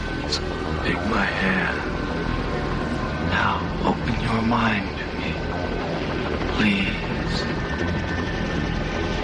take 0.83 1.01
my 1.07 1.25
hand. 1.25 1.77
Now 3.31 3.61
open 3.87 4.21
your 4.25 4.43
mind 4.43 5.00
Please 6.61 7.41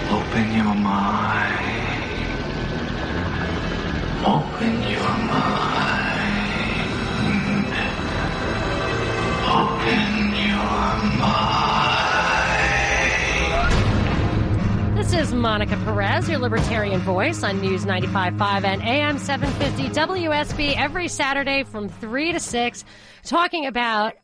open 0.09 0.45
your 0.55 0.73
mind. 0.73 1.53
Open 4.25 4.81
your 4.89 5.11
mind. 5.29 5.67
Open 9.45 10.33
your 10.47 10.71
mind. 11.19 11.47
This 14.97 15.13
is 15.13 15.31
Monica 15.31 15.77
Perez, 15.85 16.27
your 16.27 16.39
libertarian 16.39 17.01
voice 17.01 17.43
on 17.43 17.61
News 17.61 17.85
95.5 17.85 18.63
and 18.63 18.81
AM 18.81 19.19
750 19.19 19.89
WSB 19.89 20.75
every 20.75 21.07
Saturday 21.07 21.61
from 21.61 21.87
3 21.87 22.31
to 22.31 22.39
6, 22.39 22.83
talking 23.23 23.67
about 23.67 24.15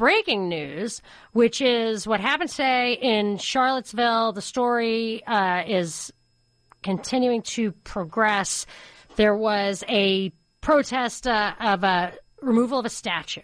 breaking 0.00 0.48
news, 0.48 1.02
which 1.32 1.60
is 1.60 2.06
what 2.06 2.20
happened 2.20 2.48
today 2.48 2.94
in 2.94 3.36
Charlottesville. 3.36 4.32
The 4.32 4.40
story 4.40 5.22
uh, 5.26 5.62
is 5.66 6.10
continuing 6.82 7.42
to 7.42 7.72
progress. 7.84 8.64
There 9.16 9.36
was 9.36 9.84
a 9.90 10.32
protest 10.62 11.26
uh, 11.26 11.52
of 11.60 11.84
a 11.84 12.14
removal 12.40 12.78
of 12.78 12.86
a 12.86 12.88
statue 12.90 13.42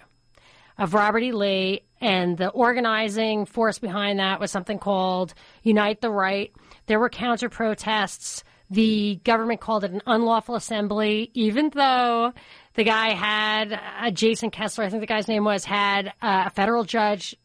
of 0.78 0.94
Robert 0.94 1.24
E. 1.24 1.32
Lee, 1.32 1.82
and 2.00 2.38
the 2.38 2.48
organizing 2.48 3.44
force 3.44 3.78
behind 3.78 4.18
that 4.18 4.40
was 4.40 4.50
something 4.50 4.78
called 4.78 5.34
Unite 5.62 6.00
the 6.00 6.10
Right. 6.10 6.52
There 6.86 6.98
were 6.98 7.10
counter 7.10 7.50
protests. 7.50 8.42
The 8.70 9.20
government 9.24 9.60
called 9.60 9.84
it 9.84 9.90
an 9.90 10.02
unlawful 10.06 10.54
assembly, 10.54 11.30
even 11.34 11.70
though 11.74 12.32
the 12.76 12.84
guy 12.84 13.14
had 13.14 13.72
uh, 13.72 14.10
Jason 14.10 14.50
Kessler, 14.50 14.84
I 14.84 14.90
think 14.90 15.00
the 15.00 15.06
guy's 15.06 15.28
name 15.28 15.44
was, 15.44 15.64
had 15.64 16.08
uh, 16.22 16.44
a 16.46 16.50
federal 16.50 16.84
judge 16.84 17.36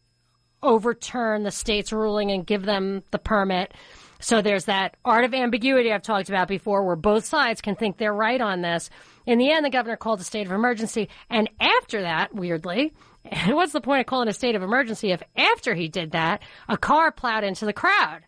overturn 0.62 1.42
the 1.42 1.50
state's 1.50 1.92
ruling 1.92 2.30
and 2.30 2.46
give 2.46 2.64
them 2.64 3.02
the 3.10 3.18
permit. 3.18 3.74
So 4.20 4.40
there's 4.40 4.66
that 4.66 4.96
art 5.04 5.24
of 5.24 5.34
ambiguity 5.34 5.92
I've 5.92 6.02
talked 6.02 6.28
about 6.28 6.46
before 6.46 6.84
where 6.86 6.94
both 6.94 7.24
sides 7.24 7.60
can 7.60 7.74
think 7.74 7.98
they're 7.98 8.14
right 8.14 8.40
on 8.40 8.62
this. 8.62 8.88
In 9.26 9.38
the 9.38 9.50
end, 9.50 9.64
the 9.64 9.70
governor 9.70 9.96
called 9.96 10.20
a 10.20 10.24
state 10.24 10.46
of 10.46 10.52
emergency. 10.52 11.08
And 11.28 11.50
after 11.60 12.02
that, 12.02 12.32
weirdly, 12.32 12.92
what's 13.48 13.72
the 13.72 13.80
point 13.80 14.00
of 14.00 14.06
calling 14.06 14.28
a 14.28 14.32
state 14.32 14.54
of 14.54 14.62
emergency 14.62 15.10
if 15.10 15.22
after 15.36 15.74
he 15.74 15.88
did 15.88 16.12
that, 16.12 16.42
a 16.68 16.76
car 16.76 17.10
plowed 17.10 17.42
into 17.42 17.66
the 17.66 17.72
crowd? 17.72 18.20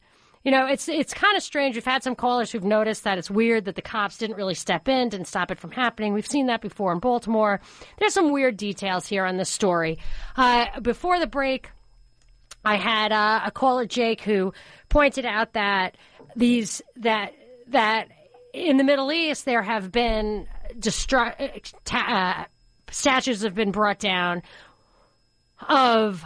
You 0.44 0.50
know, 0.50 0.66
it's 0.66 0.88
it's 0.88 1.14
kind 1.14 1.36
of 1.36 1.42
strange. 1.42 1.74
We've 1.74 1.84
had 1.84 2.02
some 2.02 2.14
callers 2.14 2.52
who've 2.52 2.62
noticed 2.62 3.04
that 3.04 3.16
it's 3.16 3.30
weird 3.30 3.64
that 3.64 3.76
the 3.76 3.82
cops 3.82 4.18
didn't 4.18 4.36
really 4.36 4.54
step 4.54 4.88
in, 4.88 5.08
didn't 5.08 5.26
stop 5.26 5.50
it 5.50 5.58
from 5.58 5.70
happening. 5.70 6.12
We've 6.12 6.26
seen 6.26 6.46
that 6.46 6.60
before 6.60 6.92
in 6.92 6.98
Baltimore. 6.98 7.60
There's 7.98 8.12
some 8.12 8.30
weird 8.30 8.58
details 8.58 9.06
here 9.06 9.24
on 9.24 9.38
this 9.38 9.48
story. 9.48 9.98
Uh, 10.36 10.66
before 10.80 11.18
the 11.18 11.26
break, 11.26 11.70
I 12.62 12.76
had 12.76 13.10
uh, 13.10 13.40
a 13.46 13.50
caller, 13.50 13.86
Jake, 13.86 14.20
who 14.20 14.52
pointed 14.90 15.24
out 15.24 15.54
that 15.54 15.96
these 16.36 16.82
that 16.96 17.32
that 17.68 18.08
in 18.52 18.76
the 18.76 18.84
Middle 18.84 19.10
East 19.12 19.46
there 19.46 19.62
have 19.62 19.90
been 19.90 20.46
destru- 20.78 21.34
uh, 21.90 22.44
statues 22.90 23.42
have 23.42 23.54
been 23.54 23.72
brought 23.72 23.98
down 23.98 24.42
of 25.68 26.22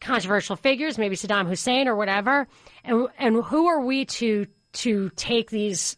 controversial 0.00 0.56
figures, 0.56 0.98
maybe 0.98 1.16
Saddam 1.16 1.48
Hussein 1.48 1.88
or 1.88 1.96
whatever, 1.96 2.46
and 2.84 3.08
and 3.18 3.42
who 3.44 3.68
are 3.68 3.80
we 3.80 4.04
to 4.06 4.46
to 4.74 5.10
take 5.16 5.50
these 5.50 5.96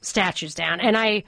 statues 0.00 0.54
down? 0.54 0.80
And 0.80 0.96
I 0.96 1.24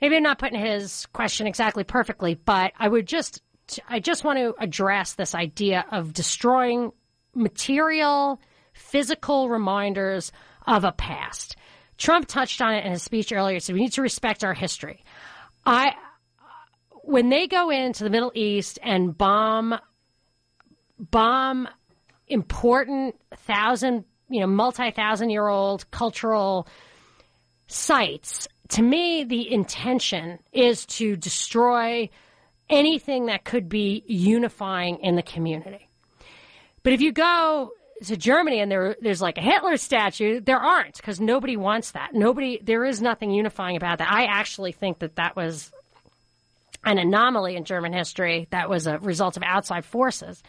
maybe 0.00 0.16
I'm 0.16 0.22
not 0.22 0.38
putting 0.38 0.60
his 0.60 1.06
question 1.12 1.46
exactly 1.46 1.84
perfectly, 1.84 2.34
but 2.34 2.72
I 2.78 2.88
would 2.88 3.06
just 3.06 3.42
I 3.88 4.00
just 4.00 4.24
want 4.24 4.38
to 4.38 4.54
address 4.58 5.14
this 5.14 5.34
idea 5.34 5.84
of 5.92 6.12
destroying 6.12 6.92
material, 7.34 8.40
physical 8.72 9.48
reminders 9.48 10.32
of 10.66 10.84
a 10.84 10.92
past. 10.92 11.56
Trump 11.98 12.26
touched 12.26 12.62
on 12.62 12.74
it 12.74 12.84
in 12.84 12.92
his 12.92 13.02
speech 13.02 13.32
earlier. 13.32 13.54
He 13.54 13.60
said 13.60 13.74
we 13.74 13.82
need 13.82 13.92
to 13.92 14.02
respect 14.02 14.42
our 14.42 14.54
history. 14.54 15.04
I 15.66 15.94
when 17.02 17.28
they 17.28 17.46
go 17.46 17.70
into 17.70 18.04
the 18.04 18.10
Middle 18.10 18.32
East 18.34 18.78
and 18.82 19.16
bomb 19.16 19.78
bomb 21.00 21.68
important 22.28 23.16
thousand, 23.36 24.04
you 24.28 24.40
know, 24.40 24.46
multi 24.46 24.90
thousand 24.90 25.30
year 25.30 25.46
old 25.46 25.90
cultural 25.90 26.68
sites, 27.66 28.48
to 28.70 28.82
me, 28.82 29.24
the 29.24 29.52
intention 29.52 30.38
is 30.52 30.86
to 30.86 31.16
destroy 31.16 32.08
anything 32.68 33.26
that 33.26 33.44
could 33.44 33.68
be 33.68 34.04
unifying 34.06 34.98
in 35.00 35.16
the 35.16 35.22
community. 35.22 35.88
But 36.82 36.92
if 36.92 37.00
you 37.00 37.12
go 37.12 37.72
to 38.04 38.16
Germany 38.16 38.60
and 38.60 38.70
there, 38.70 38.96
there's 39.00 39.20
like 39.20 39.38
a 39.38 39.42
Hitler 39.42 39.76
statue, 39.76 40.40
there 40.40 40.58
aren't 40.58 40.96
because 40.96 41.20
nobody 41.20 41.56
wants 41.56 41.90
that. 41.92 42.14
Nobody, 42.14 42.60
there 42.62 42.84
is 42.84 43.02
nothing 43.02 43.32
unifying 43.32 43.76
about 43.76 43.98
that. 43.98 44.10
I 44.10 44.24
actually 44.24 44.72
think 44.72 45.00
that 45.00 45.16
that 45.16 45.36
was 45.36 45.72
an 46.84 46.98
anomaly 46.98 47.56
in 47.56 47.64
German 47.64 47.92
history 47.92 48.46
that 48.50 48.70
was 48.70 48.86
a 48.86 48.98
result 48.98 49.36
of 49.36 49.42
outside 49.42 49.84
forces. 49.84 50.42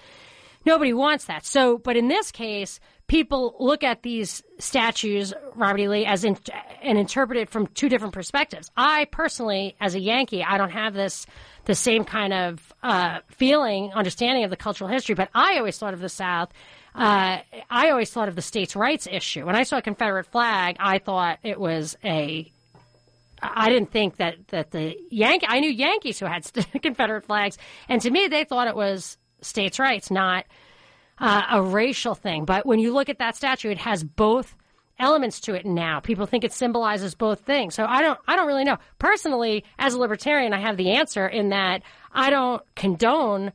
Nobody 0.66 0.94
wants 0.94 1.26
that. 1.26 1.46
So, 1.46 1.78
but 1.78 1.98
in 1.98 2.08
this 2.08 2.32
case, 2.32 2.80
people 3.08 3.56
look 3.60 3.84
at 3.84 4.04
these 4.04 4.44
statues, 4.60 5.34
Robert 5.56 5.80
E. 5.80 5.88
Lee, 5.88 6.06
as 6.06 6.24
in, 6.24 6.38
and 6.82 6.98
interpret 6.98 7.38
it 7.38 7.50
from 7.50 7.68
two 7.68 7.90
different 7.90 8.14
perspectives. 8.14 8.72
I 8.78 9.06
personally, 9.06 9.76
as 9.80 9.96
a 9.96 10.00
Yankee, 10.00 10.44
I 10.44 10.58
don't 10.58 10.72
have 10.72 10.94
this 10.94 11.26
the 11.66 11.76
same 11.76 12.06
kind 12.06 12.34
of 12.34 12.74
uh, 12.82 13.20
feeling, 13.30 13.92
understanding 13.94 14.44
of 14.44 14.50
the 14.50 14.58
cultural 14.58 14.90
history. 14.90 15.14
But 15.16 15.30
I 15.34 15.58
always 15.58 15.78
thought 15.78 15.94
of 15.94 16.00
the 16.00 16.10
South. 16.10 16.52
Uh, 16.96 17.40
I 17.70 17.90
always 17.90 18.10
thought 18.12 18.28
of 18.28 18.36
the 18.36 18.42
states' 18.42 18.76
rights 18.76 19.08
issue. 19.10 19.46
When 19.46 19.56
I 19.56 19.64
saw 19.64 19.78
a 19.78 19.82
Confederate 19.82 20.26
flag, 20.26 20.78
I 20.80 21.00
thought 21.00 21.40
it 21.44 21.60
was 21.60 21.98
a 22.04 22.52
I 23.44 23.70
didn't 23.70 23.92
think 23.92 24.18
that, 24.18 24.48
that 24.50 24.72
the 24.72 24.96
Yankee, 25.10 25.48
I 25.50 25.60
knew 25.60 25.72
Yankees 25.72 26.20
who 26.20 26.28
had 26.28 26.46
Confederate 26.82 27.26
flags, 27.26 27.58
and 27.90 28.02
to 28.02 28.12
me, 28.12 28.28
they 28.28 28.44
thought 28.44 28.68
it 28.68 28.76
was 28.76 29.18
states' 29.42 29.80
rights, 29.80 30.12
not 30.12 30.46
uh, 31.20 31.44
a 31.52 31.62
racial 31.62 32.16
thing. 32.16 32.46
But 32.46 32.66
when 32.66 32.80
you 32.80 32.94
look 32.94 33.10
at 33.10 33.20
that 33.20 33.36
statue, 33.36 33.70
it 33.70 33.78
has 33.80 34.04
both 34.04 34.56
elements 35.00 35.40
to 35.42 35.54
it 35.56 35.66
now. 35.66 36.00
People 36.00 36.26
think 36.26 36.44
it 36.44 36.54
symbolizes 36.54 37.16
both 37.16 37.42
things. 37.42 37.76
So 37.76 37.86
I 37.86 38.02
don't 38.02 38.20
I 38.28 38.36
don't 38.36 38.48
really 38.48 38.64
know. 38.64 38.78
Personally, 39.00 39.66
as 39.80 39.94
a 39.94 40.00
libertarian, 40.00 40.54
I 40.54 40.60
have 40.60 40.78
the 40.78 40.92
answer 40.92 41.28
in 41.28 41.50
that 41.50 41.82
I 42.12 42.30
don't 42.30 42.62
condone 42.76 43.52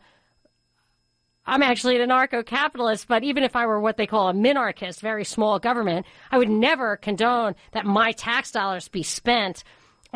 I'm 1.49 1.63
actually 1.63 2.01
an 2.01 2.09
anarcho-capitalist, 2.09 3.07
but 3.07 3.23
even 3.23 3.45
if 3.45 3.55
I 3.55 3.67
were 3.67 3.81
what 3.81 3.97
they 3.97 4.07
call 4.07 4.29
a 4.29 4.33
minarchist, 4.33 5.01
very 5.01 5.25
small 5.25 5.61
government, 5.61 6.05
I 6.33 6.39
would 6.39 6.51
never 6.51 6.97
condone 6.97 7.55
that 7.71 7.87
my 7.87 8.11
tax 8.13 8.51
dollars 8.51 8.89
be 8.89 9.05
spent 9.05 9.63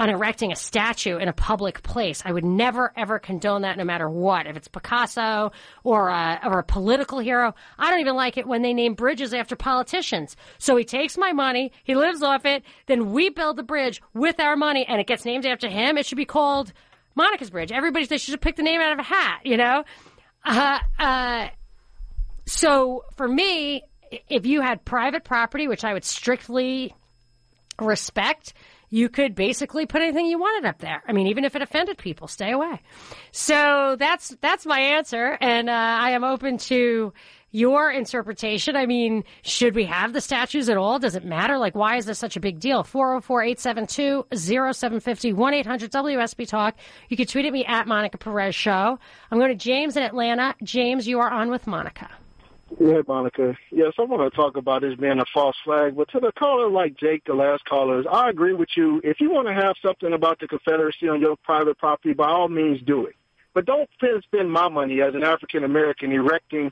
on 0.00 0.08
erecting 0.08 0.50
a 0.50 0.56
statue 0.56 1.18
in 1.18 1.28
a 1.28 1.32
public 1.32 1.82
place. 1.82 2.22
I 2.24 2.32
would 2.32 2.44
never 2.44 2.90
ever 2.96 3.18
condone 3.18 3.62
that 3.62 3.76
no 3.76 3.84
matter 3.84 4.08
what. 4.08 4.46
If 4.46 4.56
it's 4.56 4.66
Picasso 4.66 5.52
or 5.84 6.08
a, 6.08 6.40
or 6.42 6.60
a 6.60 6.64
political 6.64 7.18
hero, 7.18 7.54
I 7.78 7.90
don't 7.90 8.00
even 8.00 8.16
like 8.16 8.38
it 8.38 8.46
when 8.48 8.62
they 8.62 8.72
name 8.72 8.94
bridges 8.94 9.34
after 9.34 9.56
politicians. 9.56 10.36
So 10.56 10.74
he 10.76 10.84
takes 10.84 11.18
my 11.18 11.34
money, 11.34 11.70
he 11.84 11.94
lives 11.94 12.22
off 12.22 12.46
it, 12.46 12.62
then 12.86 13.12
we 13.12 13.28
build 13.28 13.56
the 13.56 13.62
bridge 13.62 14.00
with 14.14 14.40
our 14.40 14.56
money 14.56 14.86
and 14.88 15.02
it 15.02 15.06
gets 15.06 15.26
named 15.26 15.44
after 15.44 15.68
him. 15.68 15.98
It 15.98 16.06
should 16.06 16.16
be 16.16 16.24
called 16.24 16.72
Monica's 17.14 17.50
Bridge. 17.50 17.70
Everybody 17.70 18.06
they 18.06 18.16
should 18.16 18.40
pick 18.40 18.56
the 18.56 18.62
name 18.62 18.80
out 18.80 18.94
of 18.94 19.00
a 19.00 19.02
hat, 19.02 19.40
you 19.44 19.58
know? 19.58 19.84
Uh, 20.46 20.78
uh, 20.98 21.48
so 22.46 23.04
for 23.16 23.28
me, 23.28 23.82
if 24.30 24.46
you 24.46 24.62
had 24.62 24.82
private 24.86 25.24
property, 25.24 25.68
which 25.68 25.84
I 25.84 25.92
would 25.92 26.06
strictly 26.06 26.94
respect, 27.78 28.54
you 28.90 29.08
could 29.08 29.34
basically 29.34 29.86
put 29.86 30.02
anything 30.02 30.26
you 30.26 30.38
wanted 30.38 30.68
up 30.68 30.78
there. 30.78 31.02
I 31.06 31.12
mean, 31.12 31.28
even 31.28 31.44
if 31.44 31.54
it 31.56 31.62
offended 31.62 31.96
people, 31.96 32.28
stay 32.28 32.50
away. 32.50 32.82
So 33.30 33.96
that's 33.98 34.36
that's 34.40 34.66
my 34.66 34.80
answer, 34.80 35.38
and 35.40 35.70
uh, 35.70 35.72
I 35.72 36.10
am 36.10 36.24
open 36.24 36.58
to 36.58 37.12
your 37.52 37.90
interpretation. 37.90 38.76
I 38.76 38.86
mean, 38.86 39.24
should 39.42 39.74
we 39.74 39.84
have 39.84 40.12
the 40.12 40.20
statues 40.20 40.68
at 40.68 40.76
all? 40.76 40.98
Does 40.98 41.14
it 41.14 41.24
matter? 41.24 41.58
Like, 41.58 41.74
why 41.74 41.96
is 41.96 42.06
this 42.06 42.18
such 42.18 42.36
a 42.36 42.40
big 42.40 42.60
deal? 42.60 42.84
404 42.84 43.42
872 43.42 44.26
0750 44.36 45.32
1 45.32 45.54
800 45.54 45.90
WSB 45.90 46.48
Talk. 46.48 46.76
You 47.08 47.16
can 47.16 47.26
tweet 47.26 47.46
at 47.46 47.52
me 47.52 47.64
at 47.64 47.86
Monica 47.86 48.18
Perez 48.18 48.54
Show. 48.54 48.98
I'm 49.30 49.38
going 49.38 49.50
to 49.50 49.56
James 49.56 49.96
in 49.96 50.02
Atlanta. 50.02 50.54
James, 50.62 51.06
you 51.08 51.20
are 51.20 51.30
on 51.30 51.50
with 51.50 51.66
Monica. 51.66 52.08
Yeah, 52.78 53.02
Monica. 53.06 53.56
Yes, 53.70 53.94
I 53.98 54.02
want 54.02 54.30
to 54.30 54.36
talk 54.36 54.56
about 54.56 54.82
this 54.82 54.94
being 54.94 55.18
a 55.18 55.24
false 55.34 55.56
flag, 55.64 55.96
but 55.96 56.08
to 56.10 56.20
the 56.20 56.32
caller 56.32 56.70
like 56.70 56.96
Jake, 56.96 57.24
the 57.24 57.34
last 57.34 57.64
callers, 57.64 58.06
I 58.10 58.30
agree 58.30 58.52
with 58.52 58.68
you. 58.76 59.00
If 59.02 59.20
you 59.20 59.30
want 59.30 59.48
to 59.48 59.54
have 59.54 59.74
something 59.84 60.12
about 60.12 60.38
the 60.38 60.46
Confederacy 60.46 61.08
on 61.08 61.20
your 61.20 61.36
private 61.36 61.78
property, 61.78 62.14
by 62.14 62.28
all 62.28 62.48
means 62.48 62.80
do 62.82 63.06
it. 63.06 63.16
But 63.52 63.66
don't 63.66 63.90
spend 64.22 64.52
my 64.52 64.68
money 64.68 65.02
as 65.02 65.14
an 65.14 65.24
African 65.24 65.64
American 65.64 66.12
erecting 66.12 66.70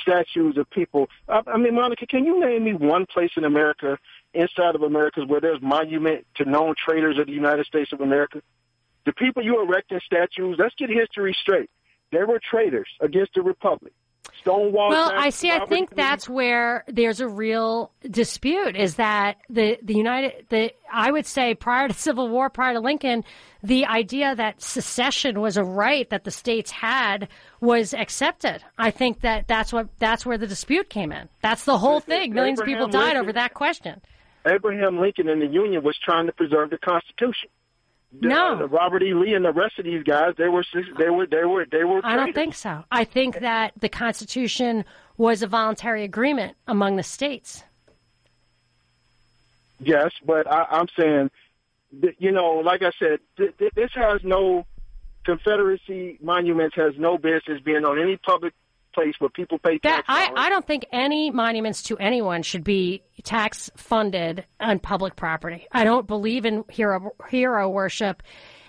statues 0.00 0.56
of 0.56 0.70
people. 0.70 1.08
I, 1.28 1.40
I 1.46 1.56
mean, 1.58 1.74
Monica, 1.74 2.06
can 2.06 2.24
you 2.24 2.38
name 2.38 2.62
me 2.64 2.74
one 2.74 3.06
place 3.06 3.32
in 3.36 3.44
America, 3.44 3.98
inside 4.32 4.76
of 4.76 4.82
America, 4.82 5.24
where 5.26 5.40
there's 5.40 5.60
monument 5.60 6.24
to 6.36 6.44
known 6.44 6.74
traitors 6.76 7.18
of 7.18 7.26
the 7.26 7.32
United 7.32 7.66
States 7.66 7.92
of 7.92 8.00
America? 8.00 8.40
The 9.04 9.12
people 9.12 9.42
you 9.42 9.60
erecting 9.60 10.00
statues, 10.06 10.56
let's 10.58 10.76
get 10.76 10.88
history 10.88 11.36
straight. 11.42 11.68
They 12.12 12.22
were 12.22 12.38
traitors 12.38 12.88
against 13.00 13.34
the 13.34 13.42
Republic. 13.42 13.92
Stonewall. 14.42 14.90
Well, 14.90 15.08
Jackson, 15.10 15.24
I 15.24 15.30
see. 15.30 15.50
I 15.50 15.54
Robert 15.54 15.68
think 15.68 15.90
Lee. 15.90 15.96
that's 15.96 16.28
where 16.28 16.84
there's 16.88 17.20
a 17.20 17.28
real 17.28 17.90
dispute. 18.08 18.76
Is 18.76 18.96
that 18.96 19.38
the 19.48 19.78
the 19.82 19.94
United? 19.94 20.46
The 20.50 20.72
I 20.92 21.10
would 21.10 21.26
say 21.26 21.54
prior 21.54 21.88
to 21.88 21.94
Civil 22.08 22.28
War, 22.28 22.50
prior 22.50 22.74
to 22.74 22.80
Lincoln, 22.80 23.24
the 23.62 23.86
idea 23.86 24.34
that 24.34 24.60
secession 24.60 25.40
was 25.40 25.56
a 25.56 25.64
right 25.64 26.08
that 26.10 26.24
the 26.24 26.30
states 26.30 26.70
had 26.70 27.28
was 27.60 27.94
accepted. 27.94 28.62
I 28.78 28.90
think 28.90 29.20
that 29.22 29.48
that's 29.48 29.72
what 29.72 29.88
that's 29.98 30.26
where 30.26 30.38
the 30.38 30.46
dispute 30.46 30.90
came 30.90 31.12
in. 31.12 31.28
That's 31.40 31.64
the 31.64 31.78
whole 31.78 32.00
thing. 32.00 32.34
Millions 32.34 32.60
of 32.60 32.66
people 32.66 32.88
died 32.88 33.00
Lincoln- 33.04 33.20
over 33.22 33.32
that 33.34 33.54
question. 33.54 34.00
Abraham 34.46 35.00
Lincoln 35.00 35.28
and 35.28 35.40
the 35.40 35.46
Union 35.46 35.84
was 35.84 35.96
trying 36.04 36.26
to 36.26 36.32
preserve 36.32 36.70
the 36.70 36.78
Constitution. 36.78 37.48
The- 38.20 38.28
uh, 38.28 38.30
No. 38.30 38.58
the 38.58 38.68
Robert 38.68 39.02
E. 39.02 39.14
Lee 39.14 39.34
and 39.34 39.44
the 39.44 39.52
rest 39.52 39.78
of 39.78 39.84
these 39.84 40.02
guys, 40.02 40.34
they 40.36 40.48
were 40.48 40.64
they 40.98 41.08
were 41.10 41.26
they 41.26 41.44
were 41.44 41.66
they 41.70 41.84
were. 41.84 42.00
I 42.04 42.16
don't 42.16 42.34
think 42.34 42.54
so. 42.54 42.84
I 42.90 43.04
think 43.04 43.40
that 43.40 43.72
the 43.80 43.88
Constitution 43.88 44.84
was 45.16 45.42
a 45.42 45.46
voluntary 45.46 46.04
agreement 46.04 46.56
among 46.66 46.96
the 46.96 47.02
states. 47.02 47.64
Yes, 49.80 50.12
but 50.24 50.46
I, 50.50 50.64
I'm 50.70 50.86
saying, 50.96 51.30
that, 52.00 52.14
you 52.18 52.30
know, 52.30 52.54
like 52.64 52.82
I 52.82 52.92
said, 52.98 53.18
th- 53.36 53.56
th- 53.58 53.72
this 53.74 53.90
has 53.94 54.20
no 54.22 54.64
Confederacy 55.24 56.18
monuments 56.20 56.74
has 56.74 56.94
no 56.98 57.16
business 57.16 57.60
being 57.64 57.84
on 57.84 58.00
any 58.00 58.16
public 58.16 58.54
place 58.92 59.14
where 59.18 59.30
people 59.30 59.58
pay 59.58 59.78
That. 59.82 60.04
I. 60.08 60.30
I 60.36 60.48
don't 60.48 60.66
think 60.66 60.86
any 60.92 61.30
monuments 61.30 61.82
to 61.84 61.96
anyone 61.98 62.42
should 62.42 62.64
be 62.64 63.02
tax 63.22 63.70
funded 63.76 64.44
on 64.60 64.78
public 64.78 65.16
property. 65.16 65.66
I 65.72 65.84
don't 65.84 66.06
believe 66.06 66.44
in 66.44 66.64
hero 66.70 67.12
hero 67.28 67.68
worship 67.68 68.22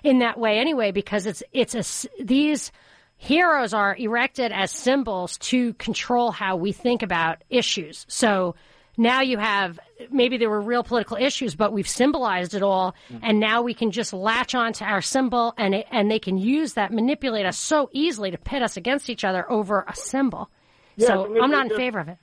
in 0.04 0.20
that 0.20 0.40
way 0.40 0.60
anyway 0.60 0.92
because 0.92 1.26
it's 1.26 1.44
it's 1.52 1.76
a 1.76 2.24
these 2.24 2.72
heroes 3.18 3.74
are 3.74 3.96
erected 3.96 4.52
as 4.52 4.70
symbols 4.72 5.38
to 5.38 5.74
control 5.76 6.32
how 6.32 6.58
we 6.58 6.72
think 6.72 7.02
about 7.02 7.44
issues. 7.50 8.06
So 8.10 8.56
now 8.98 9.22
you 9.22 9.38
have 9.38 9.80
maybe 10.12 10.38
there 10.38 10.50
were 10.50 10.62
real 10.62 10.84
political 10.84 11.18
issues, 11.18 11.56
but 11.56 11.74
we've 11.74 11.88
symbolized 11.88 12.54
it 12.54 12.62
all, 12.62 12.96
mm. 13.10 13.20
and 13.24 13.40
now 13.40 13.62
we 13.62 13.74
can 13.74 13.92
just 13.92 14.14
latch 14.14 14.54
on 14.54 14.74
to 14.74 14.86
our 14.86 15.02
symbol, 15.02 15.54
and 15.58 15.76
it, 15.76 15.88
and 15.92 16.12
they 16.12 16.20
can 16.20 16.38
use 16.38 16.74
that, 16.74 16.92
manipulate 16.92 17.46
us 17.46 17.58
so 17.58 17.90
easily 17.92 18.32
to 18.32 18.38
pit 18.38 18.62
us 18.62 18.78
against 18.78 19.10
each 19.10 19.24
other 19.24 19.50
over 19.52 19.86
a 19.88 19.96
symbol. 19.96 20.50
Yes, 20.96 21.08
so 21.08 21.26
I 21.26 21.30
mean, 21.30 21.44
I'm 21.44 21.52
not 21.52 21.66
in 21.66 21.70
just- 21.70 21.80
favor 21.80 22.00
of 22.00 22.10
it. 22.10 22.18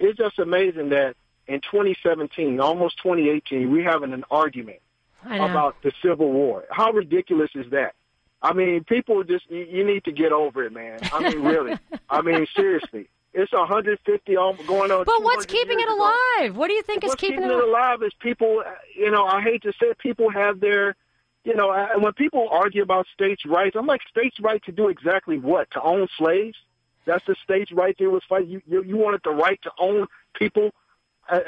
It's 0.00 0.16
just 0.16 0.38
amazing 0.38 0.90
that 0.90 1.16
in 1.48 1.60
2017, 1.60 2.60
almost 2.60 2.98
2018, 2.98 3.70
we're 3.70 3.88
having 3.88 4.12
an 4.12 4.24
argument 4.30 4.78
about 5.24 5.80
the 5.82 5.92
Civil 6.02 6.30
War. 6.30 6.64
How 6.70 6.92
ridiculous 6.92 7.50
is 7.54 7.70
that? 7.70 7.94
I 8.40 8.52
mean, 8.52 8.84
people 8.84 9.24
just 9.24 9.50
you, 9.50 9.66
you 9.68 9.84
need 9.84 10.04
to 10.04 10.12
get 10.12 10.30
over 10.30 10.62
it, 10.64 10.72
man. 10.72 11.00
I 11.12 11.30
mean, 11.30 11.42
really. 11.42 11.76
I 12.10 12.22
mean, 12.22 12.46
seriously. 12.54 13.08
It's 13.38 13.52
150 13.52 14.36
on 14.36 14.56
going 14.66 14.90
on. 14.90 15.04
But 15.04 15.22
what's 15.22 15.46
keeping 15.46 15.78
it 15.78 15.84
ago. 15.84 15.96
alive? 15.96 16.56
What 16.56 16.68
do 16.68 16.74
you 16.74 16.82
think 16.82 17.04
is 17.04 17.10
What's 17.10 17.20
keeping, 17.20 17.42
it 17.42 17.50
alive 17.50 18.02
is 18.02 18.12
people. 18.18 18.62
You 18.96 19.10
know, 19.10 19.24
I 19.24 19.40
hate 19.40 19.62
to 19.62 19.72
say 19.72 19.86
it, 19.86 19.98
people 19.98 20.30
have 20.30 20.60
their. 20.60 20.96
You 21.44 21.54
know, 21.54 21.72
and 21.72 22.02
when 22.02 22.12
people 22.12 22.48
argue 22.50 22.82
about 22.82 23.06
states' 23.14 23.46
rights, 23.46 23.74
I'm 23.78 23.86
like, 23.86 24.02
states' 24.10 24.38
right 24.40 24.62
to 24.64 24.72
do 24.72 24.88
exactly 24.88 25.38
what? 25.38 25.70
To 25.70 25.80
own 25.80 26.08
slaves? 26.18 26.58
That's 27.06 27.24
the 27.24 27.36
states' 27.42 27.72
right 27.72 27.96
there 27.98 28.10
was 28.10 28.22
fighting. 28.28 28.50
You, 28.50 28.62
you, 28.66 28.82
you 28.82 28.96
wanted 28.96 29.22
the 29.24 29.30
right 29.30 29.58
to 29.62 29.70
own 29.78 30.08
people 30.34 30.74
as, 31.30 31.42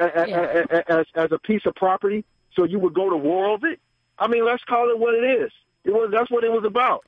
as, 0.89 1.07
as 1.15 1.33
a 1.33 1.39
piece 1.39 1.67
of 1.67 1.75
property, 1.75 2.25
so 2.55 2.65
you 2.65 2.79
would 2.79 2.95
go 2.95 3.11
to 3.11 3.17
war 3.17 3.49
over 3.49 3.67
it. 3.67 3.81
I 4.19 4.29
mean, 4.29 4.45
let's 4.45 4.65
call 4.65 4.91
it 4.91 4.99
what 4.99 5.15
it 5.15 5.43
is. 5.43 5.53
It 5.85 5.91
was 5.91 6.11
that's 6.13 6.31
what 6.31 6.45
it 6.45 6.53
was 6.53 6.65
about. 6.65 7.05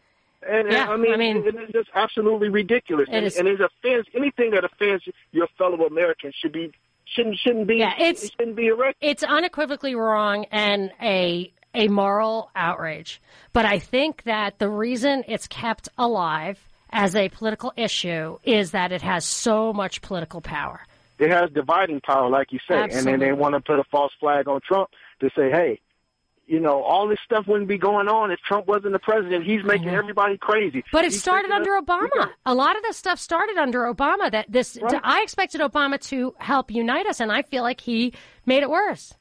And, 0.46 0.68
and 0.68 0.72
Yeah, 0.72 0.88
I 0.88 0.96
mean, 0.96 1.14
I 1.14 1.16
mean- 1.16 1.36
it, 1.38 1.54
it's 1.54 1.72
just 1.72 1.88
absolutely 1.94 2.48
ridiculous. 2.48 3.08
It 3.08 3.14
and, 3.14 3.26
is- 3.26 3.36
and 3.36 3.48
it 3.48 3.60
offends 3.60 4.08
anything 4.14 4.50
that 4.52 4.64
offends 4.64 5.04
your 5.32 5.46
fellow 5.58 5.86
Americans 5.86 6.34
should 6.40 6.52
be 6.52 6.72
shouldn't 7.04 7.38
shouldn't 7.38 7.66
be 7.66 7.76
Yeah, 7.76 7.94
it's- 7.94 8.24
it 8.24 8.32
shouldn't 8.38 8.56
be 8.56 8.66
erected. 8.68 8.96
It's 9.00 9.22
unequivocally 9.22 9.94
wrong 9.94 10.46
and 10.50 10.90
a 11.00 11.52
a 11.74 11.88
moral 11.88 12.50
outrage. 12.54 13.20
But 13.52 13.64
I 13.64 13.78
think 13.78 14.24
that 14.24 14.58
the 14.58 14.68
reason 14.68 15.24
it's 15.26 15.46
kept 15.46 15.88
alive 15.96 16.58
as 16.90 17.16
a 17.16 17.30
political 17.30 17.72
issue 17.76 18.38
is 18.44 18.72
that 18.72 18.92
it 18.92 19.00
has 19.02 19.24
so 19.24 19.72
much 19.72 20.02
political 20.02 20.42
power. 20.42 20.80
It 21.18 21.30
has 21.30 21.50
dividing 21.50 22.00
power, 22.00 22.28
like 22.28 22.52
you 22.52 22.58
say, 22.68 22.82
and 22.82 23.06
then 23.06 23.20
they 23.20 23.32
want 23.32 23.54
to 23.54 23.60
put 23.60 23.78
a 23.78 23.84
false 23.84 24.12
flag 24.20 24.48
on 24.48 24.60
Trump 24.66 24.90
to 25.20 25.30
say, 25.36 25.50
hey. 25.50 25.80
You 26.46 26.60
know, 26.60 26.82
all 26.82 27.06
this 27.08 27.18
stuff 27.24 27.46
wouldn't 27.46 27.68
be 27.68 27.78
going 27.78 28.08
on 28.08 28.30
if 28.30 28.40
Trump 28.40 28.66
wasn't 28.66 28.92
the 28.92 28.98
president. 28.98 29.46
He's 29.46 29.64
making 29.64 29.88
everybody 29.88 30.36
crazy. 30.36 30.84
But 30.92 31.04
it 31.04 31.12
He's 31.12 31.20
started 31.20 31.50
under 31.50 31.76
us- 31.76 31.84
Obama. 31.84 32.30
A 32.44 32.54
lot 32.54 32.76
of 32.76 32.82
this 32.82 32.96
stuff 32.96 33.18
started 33.20 33.56
under 33.56 33.82
Obama. 33.92 34.30
That 34.30 34.46
this, 34.50 34.76
I 35.02 35.22
expected 35.22 35.60
Obama 35.60 36.00
to 36.08 36.34
help 36.38 36.70
unite 36.70 37.06
us, 37.06 37.20
and 37.20 37.30
I 37.30 37.42
feel 37.42 37.62
like 37.62 37.80
he 37.80 38.12
made 38.44 38.62
it 38.62 38.70
worse. 38.70 39.14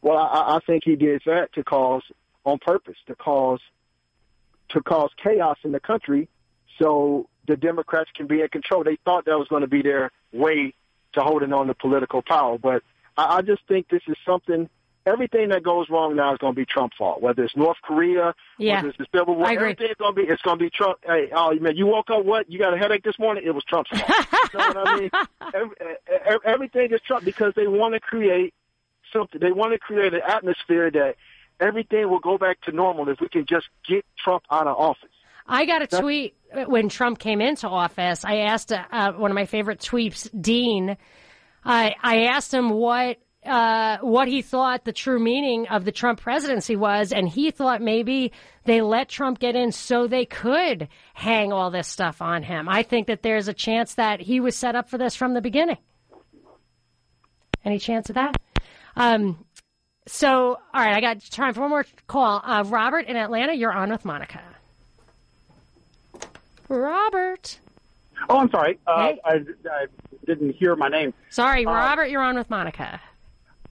Well, 0.00 0.16
I, 0.16 0.56
I 0.56 0.58
think 0.66 0.82
he 0.84 0.96
did 0.96 1.22
that 1.26 1.52
to 1.52 1.62
cause, 1.62 2.02
on 2.44 2.58
purpose, 2.58 2.96
to 3.06 3.14
cause, 3.14 3.60
to 4.70 4.82
cause 4.82 5.10
chaos 5.22 5.58
in 5.64 5.72
the 5.72 5.80
country, 5.80 6.28
so 6.78 7.28
the 7.46 7.56
Democrats 7.56 8.10
can 8.16 8.26
be 8.26 8.40
in 8.40 8.48
control. 8.48 8.82
They 8.82 8.96
thought 9.04 9.26
that 9.26 9.38
was 9.38 9.46
going 9.48 9.62
to 9.62 9.68
be 9.68 9.82
their 9.82 10.10
way 10.32 10.74
to 11.12 11.20
holding 11.20 11.52
on 11.52 11.66
to 11.66 11.74
political 11.74 12.22
power, 12.22 12.56
but 12.58 12.82
I, 13.16 13.36
I 13.36 13.42
just 13.42 13.62
think 13.68 13.88
this 13.88 14.02
is 14.08 14.16
something. 14.26 14.68
Everything 15.04 15.48
that 15.48 15.62
goes 15.64 15.88
wrong 15.90 16.14
now 16.14 16.32
is 16.32 16.38
going 16.38 16.54
to 16.54 16.56
be 16.60 16.64
Trump's 16.64 16.96
fault. 16.96 17.20
Whether 17.20 17.42
it's 17.44 17.56
North 17.56 17.78
Korea, 17.82 18.34
Yeah. 18.58 18.76
whether 18.76 18.88
it's 18.90 18.98
the 18.98 19.06
Civil 19.14 19.34
War, 19.36 19.46
I 19.48 19.52
agree. 19.52 19.70
everything's 19.70 19.96
going 19.98 20.14
to 20.14 20.22
be. 20.22 20.28
It's 20.28 20.42
going 20.42 20.58
to 20.58 20.64
be 20.64 20.70
Trump. 20.70 20.98
Hey, 21.04 21.28
oh 21.34 21.52
man, 21.54 21.76
you 21.76 21.86
woke 21.86 22.10
up 22.10 22.24
what? 22.24 22.48
You 22.50 22.58
got 22.58 22.72
a 22.74 22.78
headache 22.78 23.02
this 23.02 23.18
morning? 23.18 23.42
It 23.46 23.50
was 23.52 23.64
Trump's 23.64 23.90
fault. 23.90 24.26
you 24.52 24.58
know 24.58 24.80
what 24.80 24.88
I 24.88 25.00
mean? 25.00 25.10
Every, 25.54 26.38
everything 26.44 26.92
is 26.92 27.00
Trump 27.06 27.24
because 27.24 27.52
they 27.56 27.66
want 27.66 27.94
to 27.94 28.00
create 28.00 28.54
something. 29.12 29.40
They 29.40 29.52
want 29.52 29.72
to 29.72 29.78
create 29.78 30.14
an 30.14 30.20
atmosphere 30.26 30.90
that 30.92 31.16
everything 31.60 32.08
will 32.08 32.18
go 32.20 32.38
back 32.38 32.60
to 32.62 32.72
normal 32.72 33.08
if 33.08 33.20
we 33.20 33.28
can 33.28 33.44
just 33.46 33.66
get 33.88 34.04
Trump 34.22 34.44
out 34.50 34.66
of 34.66 34.76
office. 34.78 35.08
I 35.46 35.66
got 35.66 35.82
a 35.82 35.86
tweet 36.00 36.34
when 36.66 36.88
Trump 36.88 37.18
came 37.18 37.40
into 37.40 37.68
office. 37.68 38.24
I 38.24 38.36
asked 38.38 38.72
uh, 38.72 38.84
uh, 38.92 39.12
one 39.12 39.30
of 39.30 39.34
my 39.34 39.46
favorite 39.46 39.80
tweets, 39.80 40.28
Dean. 40.40 40.96
I 41.64 41.94
I 42.02 42.24
asked 42.26 42.54
him 42.54 42.70
what 42.70 43.18
uh, 43.44 43.98
what 43.98 44.28
he 44.28 44.40
thought 44.42 44.84
the 44.84 44.92
true 44.92 45.18
meaning 45.18 45.66
of 45.68 45.84
the 45.84 45.92
Trump 45.92 46.20
presidency 46.20 46.76
was, 46.76 47.12
and 47.12 47.28
he 47.28 47.50
thought 47.50 47.82
maybe 47.82 48.32
they 48.64 48.80
let 48.82 49.08
Trump 49.08 49.38
get 49.40 49.56
in 49.56 49.72
so 49.72 50.06
they 50.06 50.24
could 50.24 50.88
hang 51.14 51.52
all 51.52 51.70
this 51.70 51.88
stuff 51.88 52.22
on 52.22 52.42
him. 52.44 52.68
I 52.68 52.82
think 52.84 53.08
that 53.08 53.22
there's 53.22 53.48
a 53.48 53.52
chance 53.54 53.94
that 53.94 54.20
he 54.20 54.38
was 54.40 54.54
set 54.56 54.76
up 54.76 54.88
for 54.88 54.96
this 54.98 55.16
from 55.16 55.34
the 55.34 55.40
beginning. 55.40 55.78
Any 57.64 57.78
chance 57.78 58.08
of 58.10 58.14
that? 58.14 58.36
Um, 58.96 59.44
so, 60.06 60.58
all 60.74 60.80
right, 60.80 60.94
I 60.94 61.00
got 61.00 61.20
time 61.30 61.54
for 61.54 61.60
one 61.62 61.70
more 61.70 61.86
call. 62.06 62.40
Uh, 62.44 62.64
Robert 62.66 63.06
in 63.06 63.16
Atlanta, 63.16 63.54
you're 63.54 63.72
on 63.72 63.90
with 63.90 64.04
Monica. 64.04 64.40
Robert. 66.68 67.58
Oh, 68.28 68.38
I'm 68.38 68.50
sorry. 68.50 68.78
Uh, 68.86 68.90
I, 68.90 69.18
I 69.24 69.86
didn't 70.26 70.54
hear 70.54 70.76
my 70.76 70.88
name. 70.88 71.12
Sorry, 71.30 71.66
Uh, 71.66 71.72
Robert, 71.72 72.06
you're 72.06 72.22
on 72.22 72.36
with 72.36 72.48
Monica. 72.50 73.00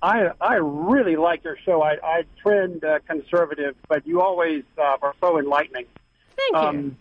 I 0.02 0.32
I 0.39 0.56
really 0.56 1.16
like 1.16 1.43
your 1.43 1.58
show. 1.64 1.82
I, 1.82 1.97
I 2.04 2.24
trend 2.41 2.84
uh, 2.84 2.99
conservative, 3.08 3.76
but 3.88 4.08
you 4.08 4.22
always 4.22 4.64
uh, 4.78 4.97
are 5.02 5.16
so 5.22 5.39
enlightening. 5.39 5.86
Thank 6.38 6.56
um, 6.56 6.97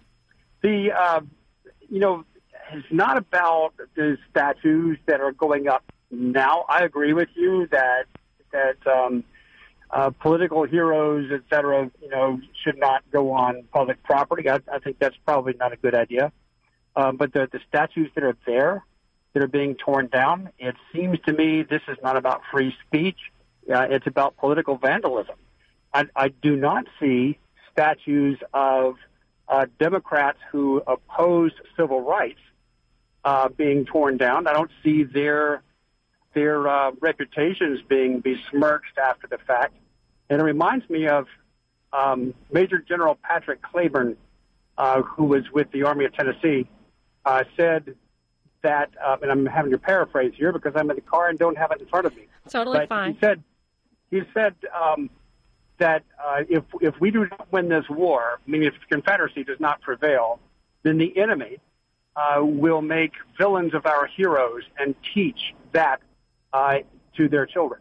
The 0.62 0.92
uh, 0.92 1.20
you 1.88 2.00
know 2.00 2.24
it's 2.72 2.86
not 2.90 3.16
about 3.16 3.72
the 3.94 4.18
statues 4.30 4.98
that 5.06 5.20
are 5.20 5.32
going 5.32 5.68
up 5.68 5.84
now. 6.10 6.64
I 6.68 6.84
agree 6.84 7.12
with 7.12 7.28
you 7.34 7.66
that 7.68 8.04
that 8.52 8.86
um, 8.86 9.24
uh, 9.90 10.10
political 10.10 10.64
heroes, 10.64 11.30
et 11.32 11.42
cetera, 11.50 11.90
you 12.02 12.08
know, 12.08 12.40
should 12.64 12.78
not 12.78 13.02
go 13.10 13.32
on 13.32 13.64
public 13.72 14.02
property. 14.02 14.48
I, 14.48 14.60
I 14.72 14.78
think 14.78 14.98
that's 14.98 15.16
probably 15.24 15.54
not 15.58 15.72
a 15.72 15.76
good 15.76 15.94
idea. 15.94 16.32
Um, 16.96 17.16
but 17.16 17.32
the, 17.32 17.48
the 17.50 17.60
statues 17.68 18.10
that 18.14 18.24
are 18.24 18.36
there, 18.46 18.84
that 19.32 19.42
are 19.42 19.48
being 19.48 19.74
torn 19.74 20.08
down, 20.08 20.50
it 20.58 20.74
seems 20.92 21.18
to 21.26 21.32
me 21.32 21.62
this 21.62 21.82
is 21.88 21.96
not 22.02 22.16
about 22.16 22.42
free 22.50 22.74
speech. 22.86 23.18
Uh, 23.72 23.86
it's 23.90 24.06
about 24.06 24.36
political 24.36 24.76
vandalism. 24.76 25.36
I, 25.94 26.06
I 26.16 26.28
do 26.28 26.56
not 26.56 26.86
see 26.98 27.38
statues 27.72 28.38
of 28.52 28.96
uh, 29.48 29.66
Democrats 29.78 30.38
who 30.50 30.82
oppose 30.86 31.52
civil 31.76 32.00
rights 32.00 32.40
uh, 33.24 33.48
being 33.48 33.84
torn 33.84 34.16
down. 34.16 34.46
I 34.46 34.52
don't 34.52 34.70
see 34.82 35.04
their 35.04 35.62
their 36.32 36.68
uh, 36.68 36.92
reputations 37.00 37.80
being 37.88 38.20
besmirched 38.20 38.96
after 38.98 39.26
the 39.26 39.38
fact. 39.38 39.74
And 40.28 40.40
it 40.40 40.44
reminds 40.44 40.88
me 40.88 41.08
of 41.08 41.26
um, 41.92 42.34
Major 42.52 42.78
General 42.78 43.18
Patrick 43.20 43.62
Cleburne, 43.62 44.16
uh, 44.78 45.02
who 45.02 45.24
was 45.24 45.50
with 45.52 45.72
the 45.72 45.82
Army 45.82 46.04
of 46.04 46.14
Tennessee, 46.14 46.68
uh, 47.24 47.42
said 47.56 47.96
that, 48.62 48.90
uh, 49.04 49.16
and 49.22 49.30
I'm 49.30 49.46
having 49.46 49.70
to 49.72 49.78
paraphrase 49.78 50.32
here 50.36 50.52
because 50.52 50.72
I'm 50.76 50.90
in 50.90 50.96
the 50.96 51.02
car 51.02 51.28
and 51.28 51.38
don't 51.38 51.56
have 51.56 51.70
it 51.72 51.80
in 51.80 51.86
front 51.88 52.06
of 52.06 52.14
me. 52.16 52.26
Totally 52.48 52.80
but 52.80 52.88
fine. 52.88 53.14
He 53.14 53.20
said, 53.20 53.42
he 54.10 54.22
said 54.34 54.54
um, 54.78 55.10
that 55.78 56.02
uh, 56.22 56.42
if 56.48 56.64
if 56.80 56.94
we 57.00 57.10
do 57.10 57.26
not 57.30 57.50
win 57.52 57.68
this 57.68 57.84
war, 57.88 58.40
meaning 58.46 58.68
if 58.68 58.74
the 58.74 58.94
Confederacy 58.94 59.44
does 59.44 59.60
not 59.60 59.80
prevail, 59.80 60.40
then 60.82 60.98
the 60.98 61.16
enemy 61.18 61.58
uh, 62.16 62.40
will 62.42 62.82
make 62.82 63.12
villains 63.38 63.74
of 63.74 63.86
our 63.86 64.06
heroes 64.06 64.62
and 64.78 64.94
teach 65.14 65.38
that 65.72 66.00
uh, 66.52 66.78
to 67.16 67.28
their 67.28 67.46
children. 67.46 67.80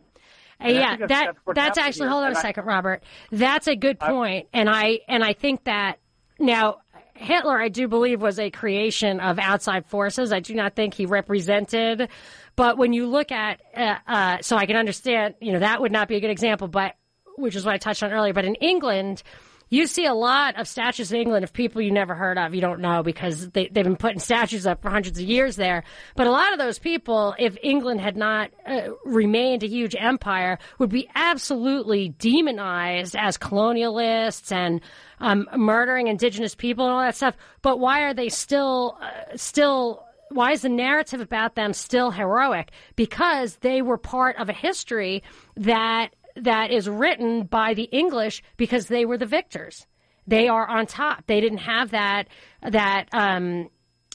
Uh, 0.61 0.65
And 0.65 0.75
yeah, 0.75 0.95
that's- 0.97 1.07
that 1.09 1.35
that's 1.45 1.55
that's 1.55 1.77
actually. 1.77 2.03
here. 2.05 2.09
Hold 2.11 2.23
on 2.23 2.27
And 2.29 2.35
a 2.35 2.39
I- 2.39 2.41
second, 2.41 2.65
Robert. 2.65 3.03
That's 3.31 3.67
a 3.67 3.75
good 3.75 3.99
point, 3.99 4.47
and 4.53 4.69
I 4.69 4.99
and 5.07 5.23
I 5.23 5.33
think 5.33 5.63
that 5.65 5.99
now 6.39 6.77
Hitler, 7.19 7.59
I 7.59 7.67
do 7.67 7.87
believe, 7.89 8.21
was 8.21 8.39
a 8.39 8.49
creation 8.49 9.19
of 9.19 9.39
outside 9.39 9.85
forces. 9.85 10.31
I 10.31 10.39
do 10.39 10.55
not 10.55 10.73
think 10.73 10.93
he 10.93 11.05
represented. 11.05 12.07
But 12.55 12.77
when 12.77 12.93
you 12.93 13.07
look 13.07 13.31
at, 13.31 13.61
uh, 13.75 13.95
uh, 14.07 14.37
so 14.41 14.55
I 14.55 14.65
can 14.65 14.77
understand, 14.77 15.35
you 15.41 15.51
know, 15.51 15.59
that 15.59 15.81
would 15.81 15.91
not 15.91 16.07
be 16.07 16.15
a 16.15 16.21
good 16.21 16.29
example, 16.31 16.69
but 16.69 16.95
which 17.37 17.55
is 17.55 17.65
what 17.65 17.73
I 17.73 17.77
touched 17.77 18.03
on 18.03 18.13
earlier. 18.13 18.33
But 18.33 18.45
in 18.45 18.55
England, 18.55 19.21
you 19.69 19.85
see 19.85 20.05
a 20.05 20.13
lot 20.13 20.59
of 20.59 20.67
statues 20.67 21.11
in 21.11 21.19
England 21.19 21.43
of 21.43 21.53
people 21.53 21.81
you 21.81 21.91
never 21.91 22.15
heard 22.15 22.37
of. 22.37 22.55
You 22.55 22.61
don't 22.61 22.81
know 22.81 23.03
because 23.03 23.49
they, 23.49 23.67
they've 23.67 23.83
been 23.83 23.95
putting 23.95 24.19
statues 24.19 24.65
up 24.65 24.81
for 24.81 24.89
hundreds 24.89 25.19
of 25.19 25.25
years 25.25 25.55
there. 25.55 25.83
But 26.15 26.27
a 26.27 26.31
lot 26.31 26.53
of 26.53 26.59
those 26.59 26.79
people, 26.79 27.35
if 27.37 27.55
England 27.61 28.01
had 28.01 28.17
not 28.17 28.51
uh, 28.65 28.89
remained 29.05 29.63
a 29.63 29.67
huge 29.67 29.95
empire, 29.97 30.57
would 30.79 30.89
be 30.89 31.09
absolutely 31.13 32.09
demonized 32.09 33.15
as 33.15 33.37
colonialists 33.37 34.51
and 34.51 34.81
um, 35.19 35.47
murdering 35.55 36.07
indigenous 36.07 36.55
people 36.55 36.85
and 36.85 36.93
all 36.93 37.01
that 37.01 37.15
stuff. 37.15 37.35
But 37.61 37.79
why 37.79 38.01
are 38.01 38.13
they 38.13 38.29
still 38.29 38.97
uh, 39.01 39.37
still? 39.37 40.03
Why 40.31 40.51
is 40.51 40.61
the 40.61 40.69
narrative 40.69 41.21
about 41.21 41.55
them 41.55 41.73
still 41.73 42.11
heroic? 42.11 42.71
Because 42.95 43.55
they 43.57 43.81
were 43.81 43.97
part 43.97 44.37
of 44.37 44.47
a 44.47 44.53
history 44.53 45.23
that 45.57 46.13
that 46.43 46.71
is 46.71 46.89
written 46.89 47.43
by 47.43 47.73
the 47.73 47.83
English 47.83 48.43
because 48.57 48.87
they 48.87 49.05
were 49.05 49.17
the 49.17 49.25
victors. 49.25 49.87
They 50.27 50.47
are 50.47 50.67
on 50.67 50.85
top. 50.85 51.25
They 51.27 51.41
didn't 51.41 51.59
have 51.59 51.91
that 51.91 52.27
that 52.61 53.07
um, 53.13 53.69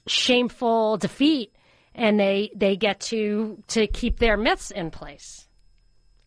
shameful 0.06 0.96
defeat, 0.96 1.52
and 1.94 2.18
they 2.18 2.50
they 2.54 2.76
get 2.76 3.00
to 3.00 3.62
to 3.68 3.86
keep 3.86 4.18
their 4.18 4.36
myths 4.36 4.70
in 4.70 4.90
place. 4.90 5.48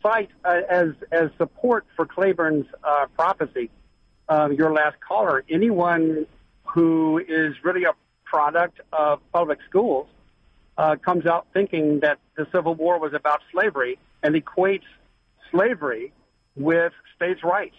Fight 0.01 0.29
uh, 0.43 0.57
as 0.69 0.89
as 1.11 1.29
support 1.37 1.85
for 1.95 2.05
Cleburne's 2.05 2.67
uh, 2.83 3.05
prophecy. 3.15 3.69
Uh, 4.29 4.49
your 4.49 4.73
last 4.73 4.97
caller, 5.07 5.45
anyone 5.49 6.25
who 6.65 7.17
is 7.17 7.53
really 7.63 7.85
a 7.85 7.93
product 8.25 8.81
of 8.91 9.19
public 9.31 9.59
schools 9.69 10.07
uh, 10.77 10.95
comes 10.97 11.25
out 11.25 11.47
thinking 11.53 12.01
that 12.01 12.19
the 12.35 12.45
Civil 12.53 12.75
War 12.75 12.99
was 12.99 13.13
about 13.13 13.39
slavery 13.53 13.97
and 14.21 14.35
equates 14.35 14.83
slavery 15.51 16.13
with 16.55 16.93
states' 17.15 17.43
rights. 17.43 17.75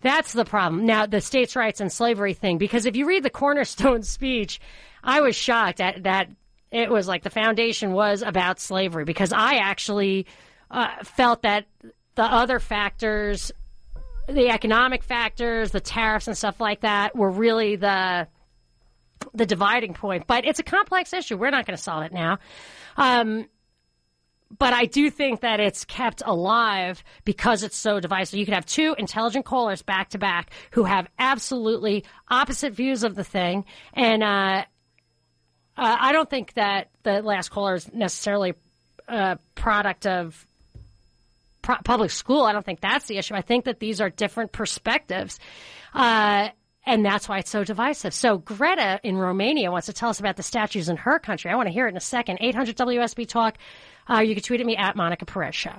That's 0.00 0.32
the 0.32 0.44
problem. 0.44 0.84
Now, 0.84 1.06
the 1.06 1.20
states' 1.20 1.54
rights 1.54 1.80
and 1.80 1.92
slavery 1.92 2.34
thing, 2.34 2.58
because 2.58 2.86
if 2.86 2.96
you 2.96 3.06
read 3.06 3.22
the 3.22 3.30
Cornerstone 3.30 4.02
speech, 4.02 4.60
I 5.02 5.20
was 5.20 5.36
shocked 5.36 5.80
at 5.80 6.02
that. 6.02 6.28
it 6.70 6.90
was 6.90 7.06
like 7.06 7.22
the 7.22 7.30
foundation 7.30 7.92
was 7.92 8.22
about 8.22 8.58
slavery 8.58 9.04
because 9.04 9.32
I 9.32 9.56
actually 9.56 10.26
uh, 10.70 10.88
felt 11.04 11.42
that 11.42 11.66
the 12.14 12.24
other 12.24 12.58
factors, 12.58 13.52
the 14.28 14.48
economic 14.48 15.02
factors, 15.02 15.70
the 15.70 15.80
tariffs 15.80 16.26
and 16.26 16.36
stuff 16.36 16.60
like 16.60 16.80
that, 16.80 17.14
were 17.14 17.30
really 17.30 17.76
the 17.76 18.26
the 19.34 19.46
dividing 19.46 19.94
point. 19.94 20.26
But 20.26 20.44
it's 20.44 20.58
a 20.58 20.64
complex 20.64 21.12
issue. 21.12 21.36
We're 21.36 21.50
not 21.50 21.64
going 21.64 21.76
to 21.76 21.82
solve 21.82 22.02
it 22.02 22.12
now. 22.12 22.38
Um, 22.96 23.46
but 24.58 24.72
I 24.72 24.84
do 24.84 25.10
think 25.10 25.40
that 25.40 25.60
it's 25.60 25.84
kept 25.84 26.22
alive 26.24 27.02
because 27.24 27.62
it's 27.62 27.76
so 27.76 28.00
divisive. 28.00 28.38
You 28.38 28.44
could 28.44 28.54
have 28.54 28.66
two 28.66 28.94
intelligent 28.98 29.44
callers 29.44 29.82
back 29.82 30.10
to 30.10 30.18
back 30.18 30.50
who 30.72 30.84
have 30.84 31.08
absolutely 31.18 32.04
opposite 32.28 32.72
views 32.72 33.04
of 33.04 33.14
the 33.14 33.24
thing, 33.24 33.64
and 33.94 34.22
uh, 34.22 34.64
uh, 35.76 35.96
I 36.00 36.12
don't 36.12 36.28
think 36.28 36.54
that 36.54 36.90
the 37.02 37.22
last 37.22 37.50
caller 37.50 37.74
is 37.74 37.92
necessarily 37.92 38.54
a 39.08 39.38
product 39.54 40.06
of 40.06 40.46
pro- 41.62 41.78
public 41.84 42.10
school. 42.10 42.42
I 42.42 42.52
don't 42.52 42.64
think 42.64 42.80
that's 42.80 43.06
the 43.06 43.16
issue. 43.16 43.34
I 43.34 43.42
think 43.42 43.64
that 43.64 43.80
these 43.80 44.00
are 44.00 44.10
different 44.10 44.52
perspectives. 44.52 45.38
Uh, 45.94 46.48
and 46.84 47.04
that's 47.04 47.28
why 47.28 47.38
it's 47.38 47.50
so 47.50 47.64
divisive. 47.64 48.12
So 48.12 48.38
Greta 48.38 49.00
in 49.02 49.16
Romania 49.16 49.70
wants 49.70 49.86
to 49.86 49.92
tell 49.92 50.10
us 50.10 50.20
about 50.20 50.36
the 50.36 50.42
statues 50.42 50.88
in 50.88 50.96
her 50.98 51.18
country. 51.18 51.50
I 51.50 51.54
want 51.54 51.68
to 51.68 51.72
hear 51.72 51.86
it 51.86 51.90
in 51.90 51.96
a 51.96 52.00
second. 52.00 52.38
800 52.40 52.76
WSB 52.76 53.28
Talk. 53.28 53.56
Uh, 54.10 54.20
you 54.20 54.34
can 54.34 54.42
tweet 54.42 54.60
at 54.60 54.66
me 54.66 54.76
at 54.76 54.96
Monica 54.96 55.24
Perez 55.24 55.54
Show. 55.54 55.74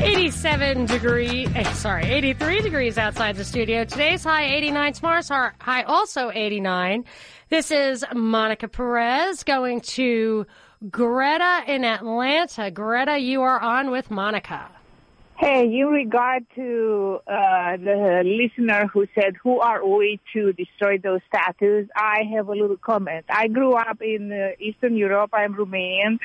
Eighty-seven 0.00 0.84
degree, 0.84 1.46
eh, 1.54 1.72
sorry, 1.72 2.04
eighty-three 2.04 2.60
degrees 2.60 2.98
outside 2.98 3.36
the 3.36 3.44
studio. 3.44 3.84
Today's 3.84 4.22
high 4.22 4.44
eighty-nine. 4.54 4.92
Tomorrow's 4.92 5.28
high 5.28 5.82
also 5.86 6.30
eighty-nine. 6.30 7.06
This 7.48 7.70
is 7.70 8.04
Monica 8.14 8.68
Perez 8.68 9.44
going 9.44 9.80
to 9.80 10.46
Greta 10.90 11.62
in 11.66 11.84
Atlanta. 11.84 12.70
Greta, 12.70 13.18
you 13.18 13.42
are 13.42 13.60
on 13.60 13.90
with 13.90 14.10
Monica. 14.10 14.68
Hey, 15.36 15.64
in 15.64 15.86
regard 15.86 16.44
to 16.54 17.20
uh, 17.26 17.76
the 17.76 18.22
listener 18.24 18.86
who 18.86 19.06
said, 19.14 19.34
"Who 19.42 19.60
are 19.60 19.84
we 19.86 20.20
to 20.32 20.52
destroy 20.52 20.98
those 20.98 21.20
statues?" 21.26 21.88
I 21.96 22.24
have 22.34 22.48
a 22.48 22.52
little 22.52 22.76
comment. 22.76 23.24
I 23.28 23.48
grew 23.48 23.72
up 23.72 24.02
in 24.02 24.30
uh, 24.30 24.50
Eastern 24.60 24.96
Europe. 24.96 25.30
I'm 25.32 25.54
Romanian, 25.54 26.18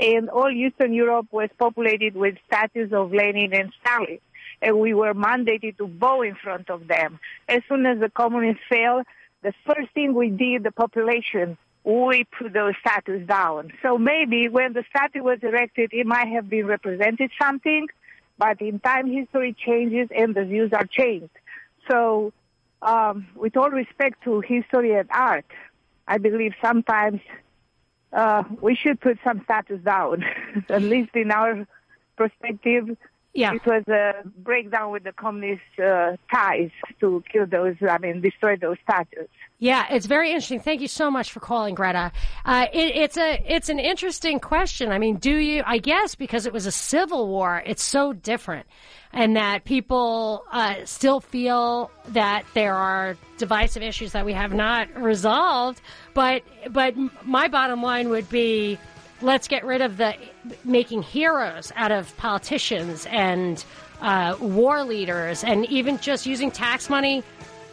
and 0.00 0.30
all 0.30 0.50
Eastern 0.50 0.94
Europe 0.94 1.26
was 1.30 1.50
populated 1.58 2.16
with 2.16 2.36
statues 2.46 2.92
of 2.92 3.12
Lenin 3.12 3.52
and 3.52 3.72
Stalin, 3.80 4.18
and 4.62 4.80
we 4.80 4.94
were 4.94 5.14
mandated 5.14 5.76
to 5.76 5.86
bow 5.86 6.22
in 6.22 6.34
front 6.34 6.70
of 6.70 6.88
them. 6.88 7.20
As 7.48 7.62
soon 7.68 7.86
as 7.86 8.00
the 8.00 8.08
communists 8.08 8.62
fell, 8.68 9.02
the 9.42 9.52
first 9.66 9.90
thing 9.94 10.14
we 10.14 10.30
did, 10.30 10.64
the 10.64 10.72
population, 10.72 11.56
we 11.86 12.24
put 12.24 12.52
those 12.52 12.74
statues 12.80 13.26
down. 13.26 13.72
So 13.82 13.96
maybe 13.96 14.48
when 14.48 14.72
the 14.72 14.84
statue 14.90 15.22
was 15.22 15.38
erected, 15.42 15.90
it 15.92 16.06
might 16.06 16.28
have 16.28 16.50
been 16.50 16.66
represented 16.66 17.30
something 17.40 17.86
but 18.38 18.60
in 18.60 18.78
time 18.80 19.10
history 19.10 19.54
changes 19.54 20.08
and 20.14 20.34
the 20.34 20.44
views 20.44 20.72
are 20.72 20.86
changed. 20.86 21.30
So, 21.90 22.32
um, 22.82 23.26
with 23.34 23.56
all 23.56 23.70
respect 23.70 24.22
to 24.24 24.40
history 24.40 24.94
and 24.94 25.08
art, 25.10 25.46
I 26.06 26.18
believe 26.18 26.52
sometimes 26.62 27.20
uh, 28.12 28.44
we 28.60 28.74
should 28.74 29.00
put 29.00 29.18
some 29.24 29.42
statues 29.44 29.82
down, 29.82 30.24
at 30.68 30.82
least 30.82 31.14
in 31.14 31.30
our 31.30 31.66
perspective. 32.16 32.96
Yeah. 33.36 33.52
It 33.52 33.66
was 33.66 33.86
a 33.88 34.26
breakdown 34.38 34.90
with 34.92 35.04
the 35.04 35.12
communist 35.12 35.62
uh, 35.78 36.16
ties 36.32 36.70
to 37.00 37.22
kill 37.30 37.46
those, 37.46 37.76
I 37.88 37.98
mean, 37.98 38.22
destroy 38.22 38.56
those 38.56 38.78
statues. 38.82 39.28
Yeah, 39.58 39.86
it's 39.90 40.06
very 40.06 40.30
interesting. 40.30 40.60
Thank 40.60 40.80
you 40.80 40.88
so 40.88 41.10
much 41.10 41.32
for 41.32 41.40
calling, 41.40 41.74
Greta. 41.74 42.12
Uh, 42.44 42.66
it, 42.72 42.96
it's 42.96 43.16
a 43.16 43.42
it's 43.46 43.70
an 43.70 43.78
interesting 43.78 44.38
question. 44.38 44.90
I 44.90 44.98
mean, 44.98 45.16
do 45.16 45.34
you? 45.34 45.62
I 45.64 45.78
guess 45.78 46.14
because 46.14 46.44
it 46.44 46.52
was 46.52 46.66
a 46.66 46.70
civil 46.72 47.28
war, 47.28 47.62
it's 47.64 47.82
so 47.82 48.12
different, 48.12 48.66
and 49.14 49.36
that 49.36 49.64
people 49.64 50.44
uh, 50.52 50.74
still 50.84 51.20
feel 51.20 51.90
that 52.08 52.44
there 52.52 52.74
are 52.74 53.16
divisive 53.38 53.82
issues 53.82 54.12
that 54.12 54.26
we 54.26 54.34
have 54.34 54.52
not 54.52 54.94
resolved. 54.94 55.80
But 56.12 56.42
but 56.70 56.94
my 57.24 57.48
bottom 57.48 57.82
line 57.82 58.10
would 58.10 58.28
be, 58.28 58.78
let's 59.20 59.48
get 59.48 59.64
rid 59.64 59.80
of 59.80 59.96
the 59.96 60.14
making 60.64 61.02
heroes 61.02 61.72
out 61.76 61.92
of 61.92 62.16
politicians 62.16 63.06
and 63.10 63.64
uh, 64.00 64.36
war 64.40 64.84
leaders, 64.84 65.42
and 65.42 65.66
even 65.66 65.98
just 65.98 66.26
using 66.26 66.50
tax 66.50 66.90
money 66.90 67.22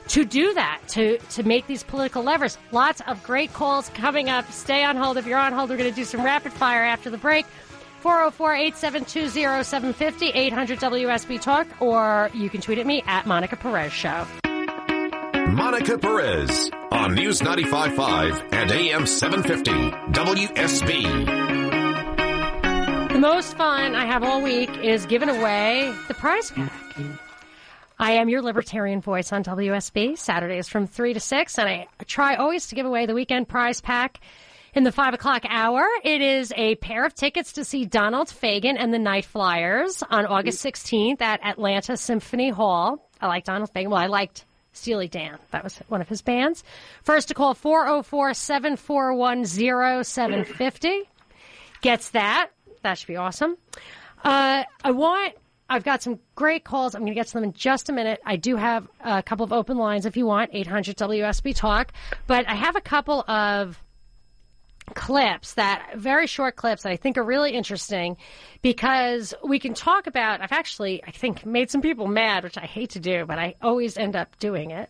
to 0.07 0.25
do 0.25 0.53
that, 0.53 0.81
to, 0.89 1.17
to 1.17 1.43
make 1.43 1.67
these 1.67 1.83
political 1.83 2.23
levers. 2.23 2.57
Lots 2.71 3.01
of 3.07 3.21
great 3.23 3.53
calls 3.53 3.89
coming 3.89 4.29
up. 4.29 4.49
Stay 4.51 4.83
on 4.83 4.97
hold. 4.97 5.17
If 5.17 5.25
you're 5.25 5.39
on 5.39 5.53
hold, 5.53 5.69
we're 5.69 5.77
going 5.77 5.89
to 5.89 5.95
do 5.95 6.03
some 6.03 6.23
rapid 6.23 6.51
fire 6.53 6.83
after 6.83 7.09
the 7.09 7.17
break. 7.17 7.45
404 8.01 8.53
872 8.53 9.29
0750 9.29 10.27
800 10.27 10.79
WSB 10.79 11.41
Talk, 11.41 11.67
or 11.79 12.29
you 12.33 12.49
can 12.49 12.59
tweet 12.59 12.77
at 12.79 12.85
me 12.85 13.01
at 13.07 13.25
Monica 13.25 13.55
Perez 13.55 13.93
Show. 13.93 14.25
Monica 15.53 15.99
Perez 15.99 16.71
on 16.89 17.13
News 17.13 17.41
95.5 17.41 18.53
and 18.53 18.71
AM 18.71 19.05
750 19.05 19.71
WSB. 20.11 21.03
The 23.13 23.19
most 23.19 23.55
fun 23.55 23.93
I 23.93 24.07
have 24.07 24.23
all 24.23 24.41
week 24.41 24.75
is 24.79 25.05
giving 25.05 25.29
away 25.29 25.93
the 26.07 26.15
prize 26.15 26.49
pack. 26.49 26.73
I 27.99 28.13
am 28.13 28.29
your 28.29 28.41
libertarian 28.41 28.99
voice 28.99 29.31
on 29.31 29.43
WSB. 29.43 30.17
Saturdays 30.17 30.67
from 30.69 30.87
3 30.87 31.13
to 31.13 31.19
6, 31.19 31.59
and 31.59 31.69
I 31.69 31.87
try 32.07 32.35
always 32.35 32.65
to 32.69 32.75
give 32.75 32.87
away 32.87 33.05
the 33.05 33.13
weekend 33.13 33.47
prize 33.47 33.79
pack 33.79 34.21
in 34.73 34.83
the 34.83 34.91
5 34.91 35.13
o'clock 35.13 35.43
hour. 35.47 35.85
It 36.03 36.21
is 36.21 36.51
a 36.57 36.73
pair 36.77 37.05
of 37.05 37.13
tickets 37.13 37.53
to 37.53 37.63
see 37.63 37.85
Donald 37.85 38.27
Fagen 38.29 38.75
and 38.79 38.91
the 38.91 38.97
Night 38.97 39.25
Flyers 39.25 40.01
on 40.09 40.25
August 40.25 40.65
16th 40.65 41.21
at 41.21 41.45
Atlanta 41.45 41.95
Symphony 41.95 42.49
Hall. 42.49 43.07
I 43.21 43.27
like 43.27 43.43
Donald 43.43 43.71
Fagen. 43.71 43.89
Well, 43.89 44.01
I 44.01 44.07
liked 44.07 44.45
Steely 44.73 45.07
Dan. 45.07 45.37
That 45.51 45.63
was 45.63 45.77
one 45.87 46.01
of 46.01 46.09
his 46.09 46.21
bands. 46.21 46.63
First 47.03 47.29
to 47.29 47.33
call 47.33 47.53
404 47.53 48.33
741 48.33 49.45
0750 49.45 51.03
gets 51.81 52.09
that. 52.09 52.49
That 52.81 52.97
should 52.97 53.07
be 53.07 53.15
awesome. 53.15 53.57
Uh, 54.23 54.63
I 54.83 54.91
want 54.91 55.35
I've 55.69 55.83
got 55.83 56.03
some 56.03 56.19
great 56.35 56.63
calls. 56.63 56.93
I'm 56.93 57.01
going 57.01 57.13
to 57.13 57.15
get 57.15 57.27
to 57.27 57.33
them 57.33 57.43
in 57.43 57.53
just 57.53 57.89
a 57.89 57.93
minute. 57.93 58.21
I 58.25 58.35
do 58.35 58.55
have 58.57 58.87
a 59.03 59.23
couple 59.23 59.43
of 59.43 59.53
open 59.53 59.77
lines 59.77 60.05
if 60.05 60.15
you 60.15 60.25
want, 60.25 60.51
800 60.53 60.97
WSB 60.97 61.55
Talk. 61.55 61.93
But 62.27 62.47
I 62.47 62.53
have 62.53 62.75
a 62.75 62.81
couple 62.81 63.21
of 63.27 63.82
clips 64.95 65.53
that 65.53 65.91
very 65.95 66.27
short 66.27 66.55
clips 66.55 66.83
that 66.83 66.91
I 66.91 66.95
think 66.95 67.17
are 67.17 67.23
really 67.23 67.51
interesting 67.51 68.17
because 68.61 69.33
we 69.43 69.59
can 69.59 69.73
talk 69.73 70.07
about 70.07 70.41
I've 70.41 70.51
actually 70.51 71.03
I 71.03 71.11
think 71.11 71.45
made 71.45 71.69
some 71.69 71.81
people 71.81 72.07
mad 72.07 72.43
which 72.43 72.57
I 72.57 72.65
hate 72.65 72.91
to 72.91 72.99
do 72.99 73.25
but 73.25 73.39
I 73.39 73.55
always 73.61 73.97
end 73.97 74.15
up 74.15 74.37
doing 74.39 74.71
it 74.71 74.89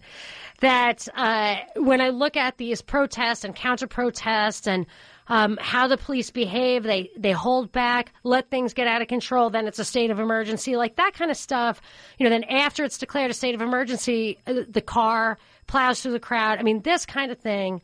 that 0.60 1.08
uh, 1.16 1.56
when 1.76 2.02
I 2.02 2.10
look 2.10 2.38
at 2.38 2.58
these 2.58 2.82
protests 2.82 3.44
and 3.44 3.56
counter 3.56 3.88
protests 3.88 4.68
and 4.68 4.86
um, 5.28 5.58
how 5.62 5.88
the 5.88 5.98
police 5.98 6.30
behave. 6.32 6.84
They 6.84 7.10
they 7.18 7.32
hold 7.32 7.72
back, 7.72 8.14
let 8.24 8.50
things 8.50 8.74
get 8.74 8.88
out 8.88 9.02
of 9.02 9.08
control. 9.08 9.50
Then 9.50 9.68
it's 9.68 9.80
a 9.80 9.86
state 9.86 10.12
of 10.12 10.20
emergency, 10.20 10.76
like 10.76 10.96
that 10.98 11.14
kind 11.14 11.32
of 11.32 11.38
stuff. 11.38 11.82
You 12.18 12.26
know, 12.26 12.30
then 12.30 12.44
after 12.46 12.84
it's 12.84 12.98
declared 12.98 13.32
a 13.32 13.34
state 13.34 13.56
of 13.56 13.62
emergency, 13.62 14.40
uh, 14.48 14.62
the 14.68 14.82
car 14.82 15.38
plows 15.68 16.02
through 16.02 16.12
the 16.14 16.20
crowd. 16.20 16.60
I 16.60 16.64
mean, 16.64 16.82
this 16.82 17.06
kind 17.06 17.32
of 17.32 17.40
thing. 17.40 17.82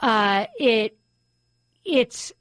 Uh, 0.00 0.46
it 0.58 0.96
it 1.88 2.32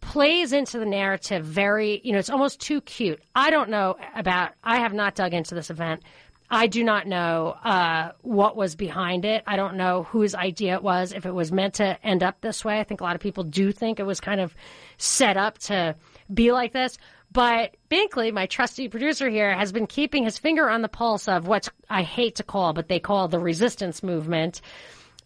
plays 0.00 0.52
into 0.52 0.78
the 0.78 0.86
narrative 0.86 1.44
very. 1.44 2.00
You 2.04 2.12
know, 2.12 2.18
it's 2.18 2.30
almost 2.30 2.60
too 2.60 2.80
cute. 2.80 3.20
I 3.34 3.50
don't 3.50 3.70
know 3.70 3.96
about. 4.14 4.52
I 4.62 4.78
have 4.78 4.94
not 4.94 5.14
dug 5.14 5.34
into 5.34 5.54
this 5.54 5.70
event. 5.70 6.02
I 6.50 6.66
do 6.66 6.82
not 6.82 7.06
know 7.06 7.56
uh, 7.62 8.12
what 8.22 8.56
was 8.56 8.74
behind 8.74 9.26
it. 9.26 9.42
I 9.46 9.56
don't 9.56 9.76
know 9.76 10.04
whose 10.04 10.34
idea 10.34 10.74
it 10.74 10.82
was, 10.82 11.12
if 11.12 11.26
it 11.26 11.34
was 11.34 11.52
meant 11.52 11.74
to 11.74 11.98
end 12.02 12.22
up 12.22 12.40
this 12.40 12.64
way. 12.64 12.80
I 12.80 12.84
think 12.84 13.02
a 13.02 13.04
lot 13.04 13.16
of 13.16 13.20
people 13.20 13.44
do 13.44 13.70
think 13.70 14.00
it 14.00 14.06
was 14.06 14.18
kind 14.18 14.40
of 14.40 14.54
set 14.96 15.36
up 15.36 15.58
to 15.58 15.94
be 16.32 16.50
like 16.52 16.72
this. 16.72 16.96
But 17.30 17.76
Binkley, 17.90 18.32
my 18.32 18.46
trusty 18.46 18.88
producer 18.88 19.28
here, 19.28 19.54
has 19.54 19.72
been 19.72 19.86
keeping 19.86 20.24
his 20.24 20.38
finger 20.38 20.70
on 20.70 20.80
the 20.80 20.88
pulse 20.88 21.28
of 21.28 21.46
what 21.46 21.68
I 21.90 22.02
hate 22.02 22.36
to 22.36 22.42
call, 22.42 22.72
but 22.72 22.88
they 22.88 23.00
call 23.00 23.28
the 23.28 23.38
resistance 23.38 24.02
movement. 24.02 24.62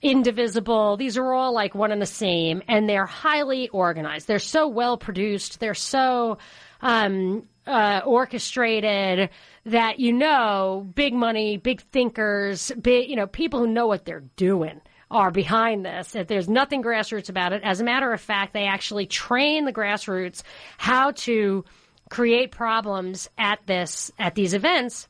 Indivisible. 0.03 0.97
These 0.97 1.17
are 1.17 1.33
all 1.33 1.55
like 1.55 1.75
one 1.75 1.93
and 1.93 2.03
the 2.03 2.07
same, 2.07 2.63
and 2.67 2.89
they're 2.89 3.07
highly 3.07 3.69
organized. 3.69 4.27
They're 4.27 4.41
so 4.41 4.67
well 4.67 4.99
produced. 4.99 5.61
They're 5.61 5.75
so 5.75 6.39
um, 6.81 7.47
uh, 7.67 8.01
orchestrated 8.05 9.31
that 9.67 10.01
you 10.01 10.13
know 10.13 10.91
big 10.95 11.15
money, 11.15 11.57
big 11.57 11.81
thinkers, 11.81 12.73
big 12.81 13.09
you 13.09 13.17
know 13.17 13.29
people 13.29 13.61
who 13.61 13.69
know 13.69 13.87
what 13.87 14.05
they're 14.05 14.25
doing 14.37 14.81
are 15.09 15.31
behind 15.31 15.87
this. 15.87 16.13
That 16.13 16.27
there's 16.27 16.49
nothing 16.49 16.83
grassroots 16.83 17.29
about 17.29 17.53
it. 17.53 17.63
As 17.63 17.81
a 17.81 17.85
matter 17.85 18.13
of 18.13 18.21
fact, 18.21 18.55
they 18.55 18.65
actually 18.65 19.07
train 19.07 19.67
the 19.67 19.73
grassroots 19.73 20.43
how 20.79 21.13
to 21.13 21.65
create 22.11 22.51
problems 22.51 23.31
at 23.39 23.61
this 23.67 24.11
at 24.19 24.35
these 24.35 24.53
events 24.53 25.09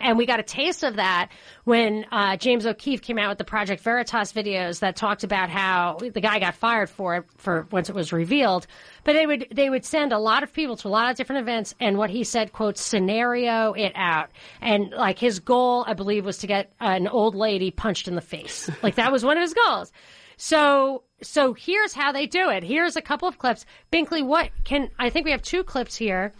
And 0.00 0.18
we 0.18 0.26
got 0.26 0.40
a 0.40 0.42
taste 0.42 0.82
of 0.82 0.96
that 0.96 1.30
when 1.64 2.04
uh, 2.12 2.36
James 2.36 2.66
O'Keefe 2.66 3.02
came 3.02 3.18
out 3.18 3.30
with 3.30 3.38
the 3.38 3.44
Project 3.44 3.82
Veritas 3.82 4.32
videos 4.32 4.80
that 4.80 4.96
talked 4.96 5.24
about 5.24 5.48
how 5.48 5.98
the 6.00 6.20
guy 6.20 6.38
got 6.38 6.54
fired 6.54 6.90
for 6.90 7.16
it 7.16 7.24
for 7.36 7.66
once 7.70 7.88
it 7.88 7.94
was 7.94 8.12
revealed. 8.12 8.66
But 9.04 9.14
they 9.14 9.26
would 9.26 9.48
they 9.50 9.70
would 9.70 9.84
send 9.84 10.12
a 10.12 10.18
lot 10.18 10.42
of 10.42 10.52
people 10.52 10.76
to 10.76 10.88
a 10.88 10.90
lot 10.90 11.10
of 11.10 11.16
different 11.16 11.42
events, 11.42 11.74
and 11.80 11.96
what 11.96 12.10
he 12.10 12.24
said, 12.24 12.52
quote, 12.52 12.76
scenario 12.76 13.72
it 13.72 13.92
out, 13.94 14.30
and 14.60 14.90
like 14.90 15.18
his 15.18 15.40
goal, 15.40 15.84
I 15.86 15.94
believe, 15.94 16.24
was 16.24 16.38
to 16.38 16.46
get 16.46 16.72
an 16.80 17.08
old 17.08 17.34
lady 17.34 17.70
punched 17.70 18.08
in 18.08 18.14
the 18.14 18.20
face. 18.20 18.68
like 18.82 18.96
that 18.96 19.12
was 19.12 19.24
one 19.24 19.36
of 19.36 19.42
his 19.42 19.54
goals. 19.54 19.92
So 20.36 21.04
so 21.22 21.54
here's 21.54 21.94
how 21.94 22.12
they 22.12 22.26
do 22.26 22.50
it. 22.50 22.62
Here's 22.62 22.96
a 22.96 23.02
couple 23.02 23.28
of 23.28 23.38
clips. 23.38 23.64
Binkley, 23.90 24.24
what 24.24 24.50
can 24.64 24.90
I 24.98 25.10
think 25.10 25.24
we 25.24 25.30
have 25.30 25.42
two 25.42 25.64
clips 25.64 25.96
here. 25.96 26.32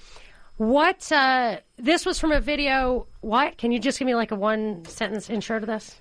What 0.57 1.13
uh, 1.13 1.59
this 1.77 2.07
was 2.07 2.19
from 2.19 2.33
a 2.33 2.41
video. 2.41 3.07
What 3.21 3.59
can 3.59 3.73
you 3.73 3.79
just 3.79 3.99
give 3.99 4.07
me 4.07 4.15
like 4.15 4.31
a 4.31 4.37
one 4.37 4.85
sentence 4.87 5.29
intro 5.29 5.61
to 5.61 5.67
this? 5.67 5.97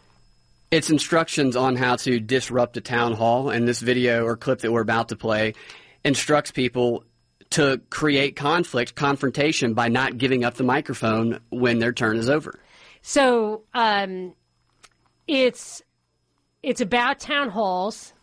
It's 0.72 0.90
instructions 0.90 1.56
on 1.56 1.76
how 1.76 1.98
to 1.98 2.20
disrupt 2.20 2.78
a 2.78 2.82
town 2.82 3.14
hall, 3.14 3.50
and 3.50 3.68
this 3.68 3.82
video 3.82 4.26
or 4.26 4.38
clip 4.38 4.60
that 4.60 4.72
we're 4.72 4.82
about 4.82 5.10
to 5.10 5.16
play 5.16 5.54
instructs 6.04 6.52
people 6.52 7.04
to 7.52 7.82
create 7.90 8.36
conflict, 8.36 8.96
confrontation 8.96 9.74
by 9.74 9.90
not 9.90 10.18
giving 10.18 10.44
up 10.44 10.56
the 10.56 10.64
microphone 10.64 11.40
when 11.50 11.80
their 11.80 11.94
turn 11.94 12.18
is 12.18 12.30
over. 12.30 12.60
So 13.02 13.64
um, 13.74 14.34
it's 15.28 15.82
it's 16.64 16.80
about 16.80 17.20
town 17.20 17.50
halls 17.50 18.14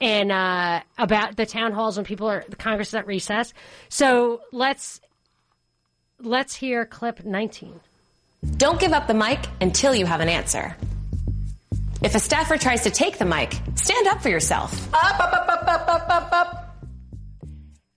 and 0.00 0.30
uh, 0.30 0.82
about 0.98 1.36
the 1.36 1.46
town 1.46 1.72
halls 1.72 1.96
when 1.96 2.06
people 2.06 2.28
are 2.28 2.44
the 2.48 2.56
Congress 2.56 2.88
is 2.88 2.94
at 2.94 3.06
recess. 3.06 3.52
So 3.88 4.40
let's 4.52 5.00
let's 6.22 6.54
hear 6.54 6.84
clip 6.84 7.24
19. 7.24 7.80
Don't 8.56 8.80
give 8.80 8.92
up 8.92 9.06
the 9.06 9.14
mic 9.14 9.38
until 9.60 9.94
you 9.94 10.06
have 10.06 10.20
an 10.20 10.28
answer. 10.28 10.76
If 12.02 12.14
a 12.14 12.18
staffer 12.18 12.56
tries 12.56 12.82
to 12.84 12.90
take 12.90 13.18
the 13.18 13.26
mic, 13.26 13.52
stand 13.74 14.06
up 14.06 14.22
for 14.22 14.30
yourself. 14.30 14.92
Up, 14.94 15.20
up, 15.20 15.32
up, 15.32 15.48
up, 15.48 15.68
up, 15.68 15.88
up, 15.88 16.08
up, 16.10 16.32
up. 16.32 16.76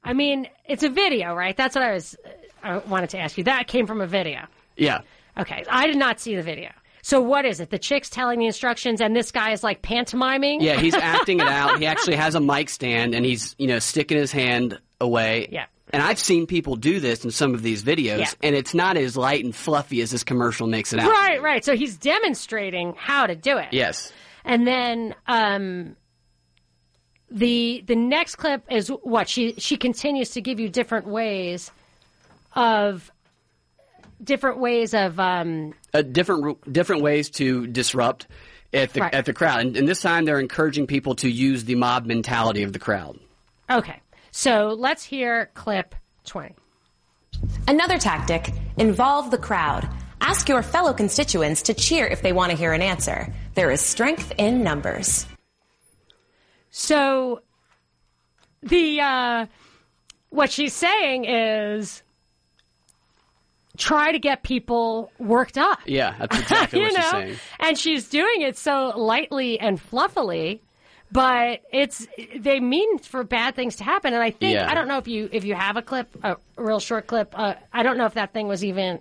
I 0.03 0.13
mean, 0.13 0.49
it's 0.65 0.83
a 0.83 0.89
video, 0.89 1.33
right? 1.33 1.55
That's 1.55 1.75
what 1.75 1.83
I 1.83 1.93
was 1.93 2.15
uh, 2.25 2.29
I 2.63 2.77
wanted 2.77 3.09
to 3.11 3.19
ask 3.19 3.37
you. 3.37 3.45
That 3.45 3.67
came 3.67 3.87
from 3.87 4.01
a 4.01 4.07
video. 4.07 4.41
Yeah. 4.75 5.01
Okay, 5.37 5.63
I 5.69 5.87
did 5.87 5.97
not 5.97 6.19
see 6.19 6.35
the 6.35 6.43
video. 6.43 6.71
So 7.01 7.21
what 7.21 7.45
is 7.45 7.59
it? 7.59 7.69
The 7.69 7.79
chick's 7.79 8.09
telling 8.09 8.39
the 8.39 8.45
instructions, 8.45 9.01
and 9.01 9.15
this 9.15 9.31
guy 9.31 9.51
is 9.51 9.63
like 9.63 9.81
pantomiming. 9.81 10.61
Yeah, 10.61 10.79
he's 10.79 10.93
acting 10.93 11.39
it 11.39 11.47
out. 11.47 11.79
He 11.79 11.85
actually 11.85 12.15
has 12.15 12.35
a 12.35 12.39
mic 12.39 12.69
stand, 12.69 13.15
and 13.15 13.25
he's 13.25 13.55
you 13.57 13.67
know 13.67 13.79
sticking 13.79 14.17
his 14.17 14.31
hand 14.31 14.79
away. 14.99 15.47
Yeah. 15.51 15.65
And 15.93 16.01
I've 16.01 16.17
seen 16.19 16.47
people 16.47 16.75
do 16.75 16.99
this 16.99 17.23
in 17.23 17.29
some 17.31 17.53
of 17.53 17.61
these 17.61 17.83
videos, 17.83 18.17
Yeah. 18.19 18.31
and 18.41 18.55
it's 18.55 18.73
not 18.73 18.97
as 18.97 19.15
light 19.15 19.45
and 19.45 19.55
fluffy 19.55 20.01
as 20.01 20.09
this 20.11 20.23
commercial 20.23 20.65
makes 20.67 20.91
it 20.91 20.99
out. 20.99 21.09
Right, 21.11 21.39
right. 21.41 21.63
So 21.63 21.75
he's 21.75 21.95
demonstrating 21.97 22.95
how 22.97 23.27
to 23.27 23.35
do 23.35 23.57
it. 23.59 23.67
Yes. 23.71 24.11
And 24.43 24.65
then 24.67 25.13
um, 25.27 25.95
the 27.29 27.83
the 27.85 27.95
next 27.95 28.35
clip 28.35 28.63
is 28.71 28.89
what 28.89 29.29
she 29.29 29.53
she 29.59 29.77
continues 29.77 30.31
to 30.31 30.41
give 30.41 30.59
you 30.59 30.67
different 30.69 31.07
ways 31.07 31.71
of 32.55 33.11
different 34.23 34.59
ways 34.59 34.93
of 34.93 35.19
um, 35.19 35.73
uh, 35.93 36.01
different 36.01 36.71
different 36.73 37.01
ways 37.03 37.29
to 37.31 37.67
disrupt 37.67 38.27
at 38.73 38.93
the 38.93 39.01
Right. 39.01 39.13
at 39.13 39.25
the 39.25 39.33
crowd, 39.33 39.61
and, 39.61 39.77
and 39.77 39.87
this 39.87 40.01
time 40.01 40.25
they're 40.25 40.39
encouraging 40.39 40.87
people 40.87 41.15
to 41.15 41.29
use 41.29 41.65
the 41.65 41.75
mob 41.75 42.05
mentality 42.05 42.63
of 42.63 42.73
the 42.73 42.79
crowd. 42.79 43.19
okay. 43.69 43.99
So 44.35 44.75
let's 44.77 45.03
hear 45.03 45.51
clip 45.53 45.93
twenty. 46.25 46.55
Another 47.67 47.99
tactic 47.99 48.51
involve 48.77 49.29
the 49.29 49.37
crowd. 49.37 49.87
Ask 50.21 50.49
your 50.49 50.63
fellow 50.63 50.91
constituents 50.91 51.61
to 51.63 51.75
cheer 51.75 52.07
if 52.07 52.23
they 52.23 52.33
want 52.33 52.49
to 52.51 52.57
hear 52.57 52.73
an 52.73 52.81
answer. 52.81 53.31
There 53.53 53.69
is 53.69 53.79
strength 53.79 54.33
in 54.39 54.63
numbers. 54.63 55.27
So 56.71 57.41
the 58.63 59.01
uh, 59.01 59.45
what 60.29 60.51
she's 60.51 60.73
saying 60.73 61.25
is 61.25 62.01
try 63.77 64.11
to 64.13 64.19
get 64.19 64.41
people 64.41 65.11
worked 65.19 65.59
up. 65.59 65.77
Yeah, 65.85 66.15
that's 66.19 66.39
exactly 66.39 66.79
you 66.81 66.85
what 66.85 66.93
know, 66.95 67.01
she's 67.01 67.11
saying. 67.11 67.37
and 67.59 67.77
she's 67.77 68.09
doing 68.09 68.41
it 68.41 68.57
so 68.57 68.93
lightly 68.97 69.59
and 69.59 69.79
fluffily, 69.79 70.61
but 71.13 71.61
it's 71.71 72.07
they 72.35 72.59
mean 72.59 72.97
for 72.99 73.23
bad 73.23 73.55
things 73.55 73.77
to 73.77 73.83
happen. 73.83 74.13
And 74.13 74.21
I 74.21 74.31
think 74.31 74.55
Yeah. 74.55 74.69
I 74.69 74.73
don't 74.73 74.87
know 74.87 74.97
if 74.97 75.07
you 75.07 75.29
if 75.31 75.45
you 75.45 75.53
have 75.53 75.77
a 75.77 75.81
clip, 75.81 76.07
a 76.23 76.37
real 76.57 76.79
short 76.79 77.07
clip. 77.07 77.37
Uh, 77.37 77.53
I 77.71 77.83
don't 77.83 77.97
know 77.97 78.05
if 78.05 78.15
that 78.15 78.33
thing 78.33 78.47
was 78.47 78.65
even 78.65 78.99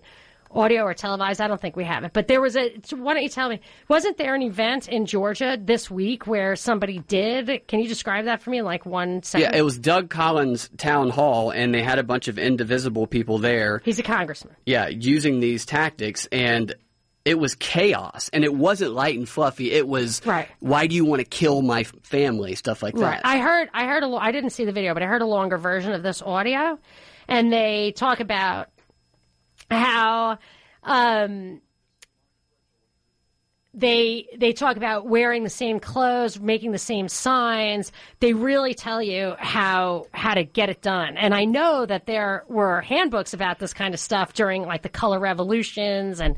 audio 0.54 0.82
or 0.82 0.92
televised. 0.92 1.40
I 1.40 1.48
don't 1.48 1.58
think 1.60 1.76
we 1.76 1.84
have 1.84 2.04
it. 2.04 2.12
But 2.12 2.28
there 2.28 2.40
was 2.40 2.56
a. 2.56 2.68
Why 2.90 3.14
don't 3.14 3.22
you 3.22 3.30
tell 3.30 3.48
me? 3.48 3.60
Wasn't 3.88 4.18
there 4.18 4.34
an 4.34 4.42
event 4.42 4.86
in 4.88 5.06
Georgia 5.06 5.56
this 5.58 5.90
week 5.90 6.26
where 6.26 6.54
somebody 6.56 6.98
did? 6.98 7.66
Can 7.66 7.80
you 7.80 7.88
describe 7.88 8.26
that 8.26 8.42
for 8.42 8.50
me 8.50 8.58
in 8.58 8.66
like 8.66 8.84
one 8.84 9.22
second? 9.22 9.50
Yeah, 9.50 9.58
it 9.58 9.62
was 9.62 9.78
Doug 9.78 10.10
Collins 10.10 10.68
Town 10.76 11.08
Hall, 11.08 11.50
and 11.50 11.74
they 11.74 11.82
had 11.82 11.98
a 11.98 12.02
bunch 12.02 12.28
of 12.28 12.38
indivisible 12.38 13.06
people 13.06 13.38
there. 13.38 13.80
He's 13.84 13.98
a 13.98 14.02
congressman. 14.02 14.54
Yeah, 14.66 14.88
using 14.88 15.40
these 15.40 15.64
tactics, 15.64 16.28
and 16.30 16.74
it 17.24 17.38
was 17.38 17.54
chaos. 17.54 18.28
And 18.32 18.44
it 18.44 18.52
wasn't 18.54 18.92
light 18.92 19.16
and 19.16 19.28
fluffy. 19.28 19.70
It 19.72 19.86
was 19.86 20.20
Right. 20.26 20.48
Why 20.60 20.86
do 20.86 20.94
you 20.94 21.04
want 21.04 21.20
to 21.20 21.24
kill 21.24 21.62
my 21.62 21.84
family? 21.84 22.54
Stuff 22.54 22.82
like 22.82 22.94
Right. 22.96 23.22
that. 23.22 23.26
I 23.26 23.38
heard. 23.38 23.68
I 23.72 23.86
heard 23.86 24.02
a. 24.02 24.06
lo- 24.08 24.18
I 24.18 24.32
didn't 24.32 24.50
see 24.50 24.64
the 24.64 24.72
video, 24.72 24.94
but 24.94 25.02
I 25.02 25.06
heard 25.06 25.22
a 25.22 25.26
longer 25.26 25.56
version 25.58 25.92
of 25.92 26.02
this 26.02 26.20
audio, 26.22 26.78
and 27.28 27.52
they 27.52 27.92
talk 27.96 28.20
about 28.20 28.68
how 29.70 30.38
um, 30.82 31.60
they 33.74 34.26
they 34.36 34.52
talk 34.52 34.76
about 34.76 35.06
wearing 35.06 35.44
the 35.44 35.48
same 35.50 35.80
clothes, 35.80 36.38
making 36.38 36.72
the 36.72 36.78
same 36.78 37.08
signs. 37.08 37.90
They 38.20 38.34
really 38.34 38.74
tell 38.74 39.00
you 39.02 39.34
how 39.38 40.06
how 40.12 40.34
to 40.34 40.44
get 40.44 40.68
it 40.68 40.82
done. 40.82 41.16
And 41.16 41.32
I 41.34 41.46
know 41.46 41.86
that 41.86 42.04
there 42.06 42.44
were 42.48 42.82
handbooks 42.82 43.32
about 43.32 43.58
this 43.60 43.72
kind 43.72 43.94
of 43.94 44.00
stuff 44.00 44.34
during 44.34 44.62
like 44.66 44.82
the 44.82 44.90
color 44.90 45.18
revolutions 45.18 46.20
and 46.20 46.34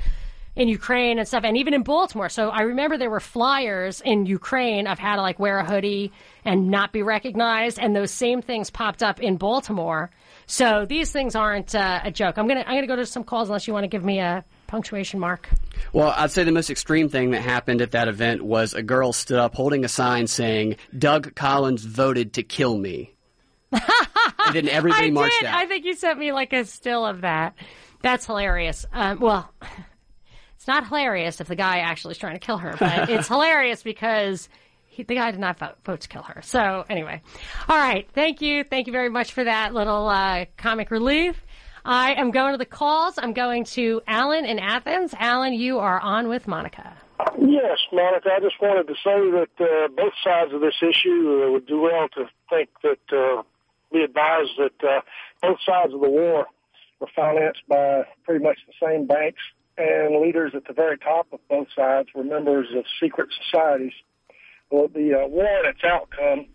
in 0.57 0.69
Ukraine 0.69 1.19
and 1.19 1.27
stuff, 1.27 1.45
and 1.45 1.57
even 1.57 1.75
in 1.75 1.83
Baltimore. 1.83 2.29
So 2.29 2.49
I 2.49 2.63
remember 2.63 2.97
there 2.97 3.11
were 3.11 3.21
flyers 3.21 4.01
in 4.01 4.27
Ukraine 4.27 4.87
of 4.87 4.99
how 4.99 5.17
to 5.17 5.23
like 5.23 5.39
wear 5.39 5.59
a 5.59 5.65
hoodie 5.65 6.13
and 6.45 6.71
not 6.71 6.93
be 6.93 7.03
recognized, 7.03 7.79
and 7.79 7.95
those 7.95 8.11
same 8.11 8.41
things 8.41 8.71
popped 8.71 9.03
up 9.03 9.21
in 9.21 9.37
Baltimore. 9.37 10.11
So 10.47 10.87
these 10.87 11.11
things 11.11 11.35
aren't 11.35 11.75
uh, 11.75 12.01
a 12.05 12.11
joke. 12.11 12.39
I'm 12.39 12.47
gonna 12.47 12.65
I'm 12.67 12.77
gonna 12.77 12.87
go 12.87 12.97
to 12.97 13.07
some 13.07 13.25
calls 13.25 13.49
unless 13.49 13.67
you 13.67 13.73
want 13.73 13.85
to 13.85 13.89
give 13.89 14.05
me 14.05 14.21
a 14.21 14.45
punctuation 14.67 15.19
mark. 15.19 15.49
Well, 15.93 16.15
I'd 16.17 16.31
say 16.31 16.45
the 16.45 16.53
most 16.53 16.71
extreme 16.71 17.09
thing 17.09 17.31
that 17.33 17.41
happened 17.41 17.81
at 17.81 17.93
that 17.93 18.09
event 18.09 18.43
was 18.43 18.75
a 18.75 18.83
girl 18.83 19.13
stood 19.13 19.39
up 19.39 19.55
holding 19.55 19.85
a 19.85 19.89
sign 19.89 20.27
saying, 20.27 20.77
Doug 20.97 21.35
Collins 21.35 21.85
voted 21.85 22.35
to 22.35 22.43
kill 22.43 22.77
me. 22.77 23.15
and 23.73 23.83
then 24.53 24.69
everybody 24.69 25.09
I 25.09 25.11
marched 25.11 25.41
did. 25.41 25.47
out. 25.47 25.57
I 25.57 25.67
think 25.67 25.85
you 25.85 25.95
sent 25.95 26.19
me 26.19 26.33
like 26.33 26.53
a 26.53 26.65
still 26.65 27.05
of 27.05 27.23
that. 27.23 27.55
That's 28.03 28.27
hilarious. 28.27 28.87
Um, 28.93 29.19
well, 29.19 29.53
it's 30.65 30.69
not 30.69 30.89
hilarious 30.89 31.43
if 31.43 31.49
the 31.49 31.57
guy 31.57 31.81
actually 31.81 32.13
is 32.13 32.19
trying 32.19 32.33
to 32.33 32.39
kill 32.39 32.57
her, 32.57 32.75
but 32.81 33.11
it's 33.11 33.29
hilarious 33.29 33.83
because 33.83 34.49
he, 34.87 35.03
the 35.03 35.15
guy 35.15 35.31
did 35.31 35.39
not 35.39 35.59
vote, 35.59 35.75
vote 35.85 36.01
to 36.01 36.09
kill 36.09 36.23
her. 36.23 36.41
So 36.41 36.87
anyway, 36.89 37.21
all 37.69 37.77
right. 37.77 38.09
Thank 38.15 38.41
you. 38.41 38.65
Thank 38.65 38.87
you 38.87 38.93
very 38.95 39.11
much 39.11 39.35
for 39.35 39.45
that 39.45 39.75
little 39.75 40.09
uh, 40.09 40.47
comic 40.57 40.91
relief. 40.91 41.39
I 41.85 42.15
am 42.15 42.31
going 42.31 42.55
to 42.55 42.57
the 42.57 42.65
calls. 42.65 43.19
I'm 43.19 43.35
going 43.35 43.65
to 43.77 44.01
Alan 44.07 44.47
in 44.47 44.59
Athens. 44.59 45.13
Alan, 45.19 45.53
you 45.53 45.81
are 45.81 46.01
on 46.01 46.29
with 46.29 46.49
Monica. 46.49 46.97
Yes, 47.39 47.77
Monica, 47.93 48.31
I 48.35 48.41
just 48.41 48.57
wanted 48.63 48.87
to 48.87 48.95
say 48.95 49.21
that 49.33 49.51
uh, 49.61 49.89
both 49.89 50.15
sides 50.25 50.55
of 50.55 50.63
this 50.63 50.77
issue 50.81 51.45
uh, 51.45 51.53
would 51.53 51.67
do 51.67 51.83
well 51.83 52.09
to 52.15 52.25
think 52.49 52.71
that, 52.83 53.13
uh, 53.13 53.43
be 53.93 54.01
advised 54.01 54.53
that 54.57 54.89
uh, 54.89 55.01
both 55.43 55.59
sides 55.67 55.93
of 55.93 56.01
the 56.01 56.09
war 56.09 56.47
were 57.01 57.09
financed 57.15 57.61
by 57.69 58.05
pretty 58.25 58.43
much 58.43 58.57
the 58.67 58.73
same 58.83 59.07
banks, 59.07 59.43
and 59.77 60.21
leaders 60.21 60.53
at 60.55 60.67
the 60.67 60.73
very 60.73 60.99
top 60.99 61.27
of 61.33 61.41
both 61.49 61.69
sides 61.75 62.09
were 62.15 62.25
members 62.25 62.69
of 62.77 62.85
secret 63.01 63.29
societies. 63.45 63.93
Well, 64.71 64.89
the 64.89 65.15
uh, 65.15 65.27
war 65.27 65.47
and 65.47 65.67
its 65.67 65.85
outcome 65.85 66.47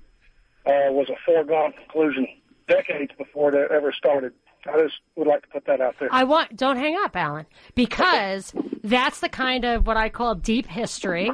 uh, 0.65 0.91
was 0.91 1.09
a 1.09 1.15
foregone 1.25 1.73
conclusion 1.73 2.27
decades 2.67 3.11
before 3.17 3.53
it 3.53 3.71
ever 3.71 3.91
started. 3.91 4.33
I 4.67 4.77
just 4.79 4.95
would 5.15 5.27
like 5.27 5.43
to 5.43 5.47
put 5.47 5.65
that 5.65 5.79
out 5.79 5.95
there. 5.99 6.09
I 6.11 6.25
want 6.25 6.55
don't 6.55 6.77
hang 6.77 6.97
up, 6.97 7.15
Alan, 7.15 7.45
because 7.75 8.53
that's 8.83 9.21
the 9.21 9.29
kind 9.29 9.63
of 9.63 9.87
what 9.87 9.95
I 9.95 10.09
call 10.09 10.35
deep 10.35 10.65
history 10.65 11.31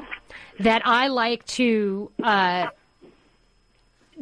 that 0.60 0.84
I 0.86 1.08
like 1.08 1.44
to 1.46 2.12
uh, 2.24 2.68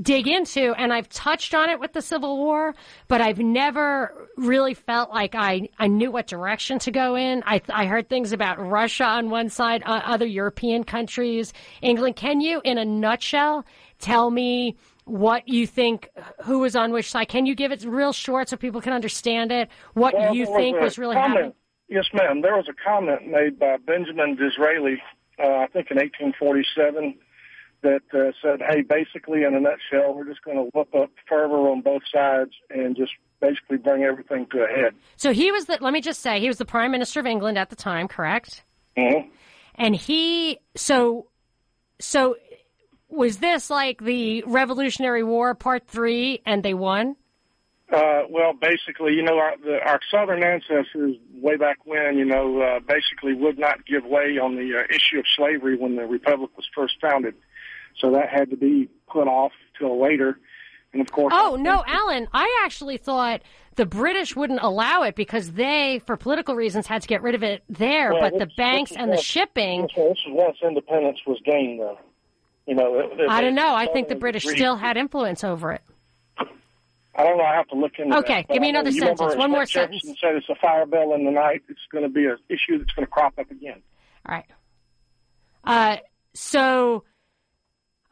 dig 0.02 0.28
into, 0.28 0.74
and 0.74 0.92
I've 0.94 1.10
touched 1.10 1.54
on 1.54 1.70
it 1.70 1.80
with 1.80 1.94
the 1.94 2.02
Civil 2.02 2.38
War, 2.38 2.74
but 3.08 3.22
I've 3.22 3.40
never 3.40 4.28
really 4.38 4.74
felt 4.74 5.10
like 5.12 5.36
I 5.36 5.70
I 5.80 5.88
knew 5.88 6.12
what 6.12 6.28
direction 6.28 6.80
to 6.80 6.92
go 6.92 7.16
in. 7.16 7.44
I 7.46 7.62
I 7.70 7.86
heard 7.86 8.10
things 8.10 8.32
about 8.32 8.60
Russia 8.60 9.06
on 9.06 9.30
one 9.30 9.50
side, 9.50 9.84
uh, 9.86 10.02
other 10.06 10.26
European 10.26 10.84
countries, 10.84 11.54
England. 11.82 12.16
Can 12.16 12.42
you, 12.42 12.62
in 12.64 12.78
a 12.78 12.86
nutshell, 12.86 13.66
tell 14.00 14.30
me? 14.32 14.76
What 15.06 15.50
you 15.50 15.68
think? 15.68 16.08
Who 16.44 16.60
was 16.60 16.78
on 16.78 16.94
which 16.94 17.12
side? 17.12 17.28
Can 17.28 17.46
you 17.46 17.56
give 17.56 17.74
it 17.74 17.84
real 17.84 18.14
short 18.14 18.48
so 18.48 18.56
people 18.56 18.80
can 18.80 18.94
understand 18.94 19.52
it? 19.52 19.68
What 19.96 20.14
Well, 20.14 20.34
you 20.34 20.46
was 20.48 20.56
think 20.56 20.78
a 20.78 20.80
was 20.80 20.98
really 20.98 21.16
common- 21.16 21.32
happening? 21.32 21.54
Yes, 21.90 22.06
ma'am. 22.14 22.40
There 22.42 22.56
was 22.56 22.70
a 22.70 22.74
comment 22.74 23.28
made 23.28 23.60
by 23.60 23.76
Benjamin 23.86 24.38
Disraeli, 24.38 25.02
uh, 25.40 25.44
I 25.58 25.68
think 25.68 25.92
in 25.92 25.98
1847, 25.98 27.16
that 27.84 28.02
uh, 28.14 28.32
said, 28.42 28.62
hey, 28.68 28.82
basically, 28.82 29.44
in 29.44 29.54
a 29.54 29.60
nutshell, 29.60 30.14
we're 30.14 30.26
just 30.26 30.42
going 30.44 30.58
to 30.58 30.64
whoop 30.74 30.94
up 30.96 31.12
fervor 31.28 31.70
on 31.70 31.82
both 31.82 32.02
sides 32.12 32.52
and 32.70 32.96
just 32.96 33.12
basically 33.40 33.78
bring 33.78 34.04
everything 34.04 34.48
to 34.52 34.64
a 34.64 34.68
head. 34.68 34.96
So 35.16 35.32
he 35.32 35.52
was 35.52 35.66
the. 35.66 35.78
Let 35.80 35.94
me 35.94 36.02
just 36.02 36.22
say, 36.22 36.40
he 36.40 36.48
was 36.48 36.58
the 36.58 36.66
Prime 36.66 36.92
Minister 36.92 37.20
of 37.20 37.26
England 37.26 37.58
at 37.58 37.70
the 37.70 37.76
time, 37.76 38.08
correct? 38.08 38.64
Mhm. 38.98 39.30
And 39.76 39.96
he. 39.96 40.58
So, 40.76 41.28
so 42.00 42.36
was 43.10 43.38
this 43.38 43.70
like 43.70 44.02
the 44.02 44.44
Revolutionary 44.48 45.24
War 45.24 45.54
Part 45.54 45.88
Three, 45.88 46.42
and 46.46 46.64
they 46.64 46.74
won? 46.74 47.16
Uh, 47.92 48.24
well, 48.28 48.54
basically, 48.54 49.14
you 49.14 49.22
know, 49.22 49.38
our, 49.38 49.56
the, 49.64 49.78
our 49.86 50.00
southern 50.10 50.44
ancestors, 50.44 51.16
way 51.36 51.58
back 51.58 51.78
when, 51.86 52.18
you 52.18 52.26
know, 52.26 52.60
uh, 52.60 52.80
basically 52.80 53.36
would 53.36 53.60
not 53.60 53.86
give 53.86 54.04
way 54.04 54.40
on 54.40 54.56
the 54.56 54.80
uh, 54.80 54.96
issue 54.96 55.20
of 55.20 55.26
slavery 55.36 55.78
when 55.78 55.96
the 55.96 56.06
republic 56.06 56.50
was 56.56 56.66
first 56.74 56.96
founded. 57.00 57.36
So 57.98 58.12
that 58.12 58.30
had 58.30 58.50
to 58.52 58.58
be 58.58 58.90
put 59.08 59.28
off 59.28 59.52
till 59.78 60.02
later. 60.02 60.40
And 60.94 61.02
of 61.02 61.12
course, 61.12 61.34
Oh 61.36 61.56
no, 61.60 61.84
Alan! 61.88 62.28
I 62.34 62.62
actually 62.66 62.98
thought 62.98 63.42
the 63.76 63.86
British 63.86 64.36
wouldn't 64.36 64.60
allow 64.62 65.02
it 65.04 65.16
because 65.16 65.54
they, 65.54 66.02
for 66.06 66.16
political 66.18 66.56
reasons, 66.56 66.86
had 66.86 67.02
to 67.02 67.08
get 67.08 67.24
rid 67.24 67.34
of 67.34 67.42
it 67.44 67.64
there. 67.68 68.12
Well, 68.14 68.30
but 68.30 68.38
the 68.40 68.50
banks 68.56 68.92
and 68.92 69.12
the 69.12 69.18
shipping, 69.18 69.88
This, 69.96 70.18
is 70.18 70.18
once 70.28 70.58
independence 70.62 71.20
was 71.26 71.40
gained, 71.44 71.80
though. 71.80 71.98
You 72.68 72.76
know, 72.76 73.00
it- 73.00 73.20
it- 73.20 73.30
I 73.30 73.42
don't 73.42 73.56
know. 73.56 73.74
I 73.74 73.88
think 73.88 74.08
the 74.08 74.16
British 74.16 74.46
agreed. 74.46 74.58
still 74.58 74.76
had 74.76 74.96
influence 74.98 75.44
over 75.44 75.72
it. 75.72 75.82
I 77.16 77.24
don't 77.24 77.38
know. 77.38 77.44
I 77.44 77.56
have 77.56 77.68
to 77.70 77.76
look 77.76 77.94
into 78.00 78.18
Okay, 78.20 78.46
that. 78.48 78.54
Give 78.54 78.62
me 78.62 78.70
another 78.70 78.92
sentence. 78.92 79.36
One 79.36 79.52
more 79.52 79.66
Jefferson 79.66 80.00
sentence. 80.00 80.20
said 80.20 80.36
it's 80.36 80.50
a 80.50 80.56
fire 80.56 80.86
bell 80.86 81.14
in 81.14 81.26
the 81.26 81.32
night. 81.32 81.62
It's 81.70 81.80
going 81.92 82.04
to 82.04 82.10
be 82.10 82.26
an 82.26 82.38
issue 82.50 82.78
that's 82.80 82.92
going 82.94 83.06
to 83.06 83.12
crop 83.12 83.38
up 83.38 83.52
again. 83.52 83.82
All 84.28 84.36
right. 84.36 84.46
Uh, 85.64 85.98
so, 86.34 87.04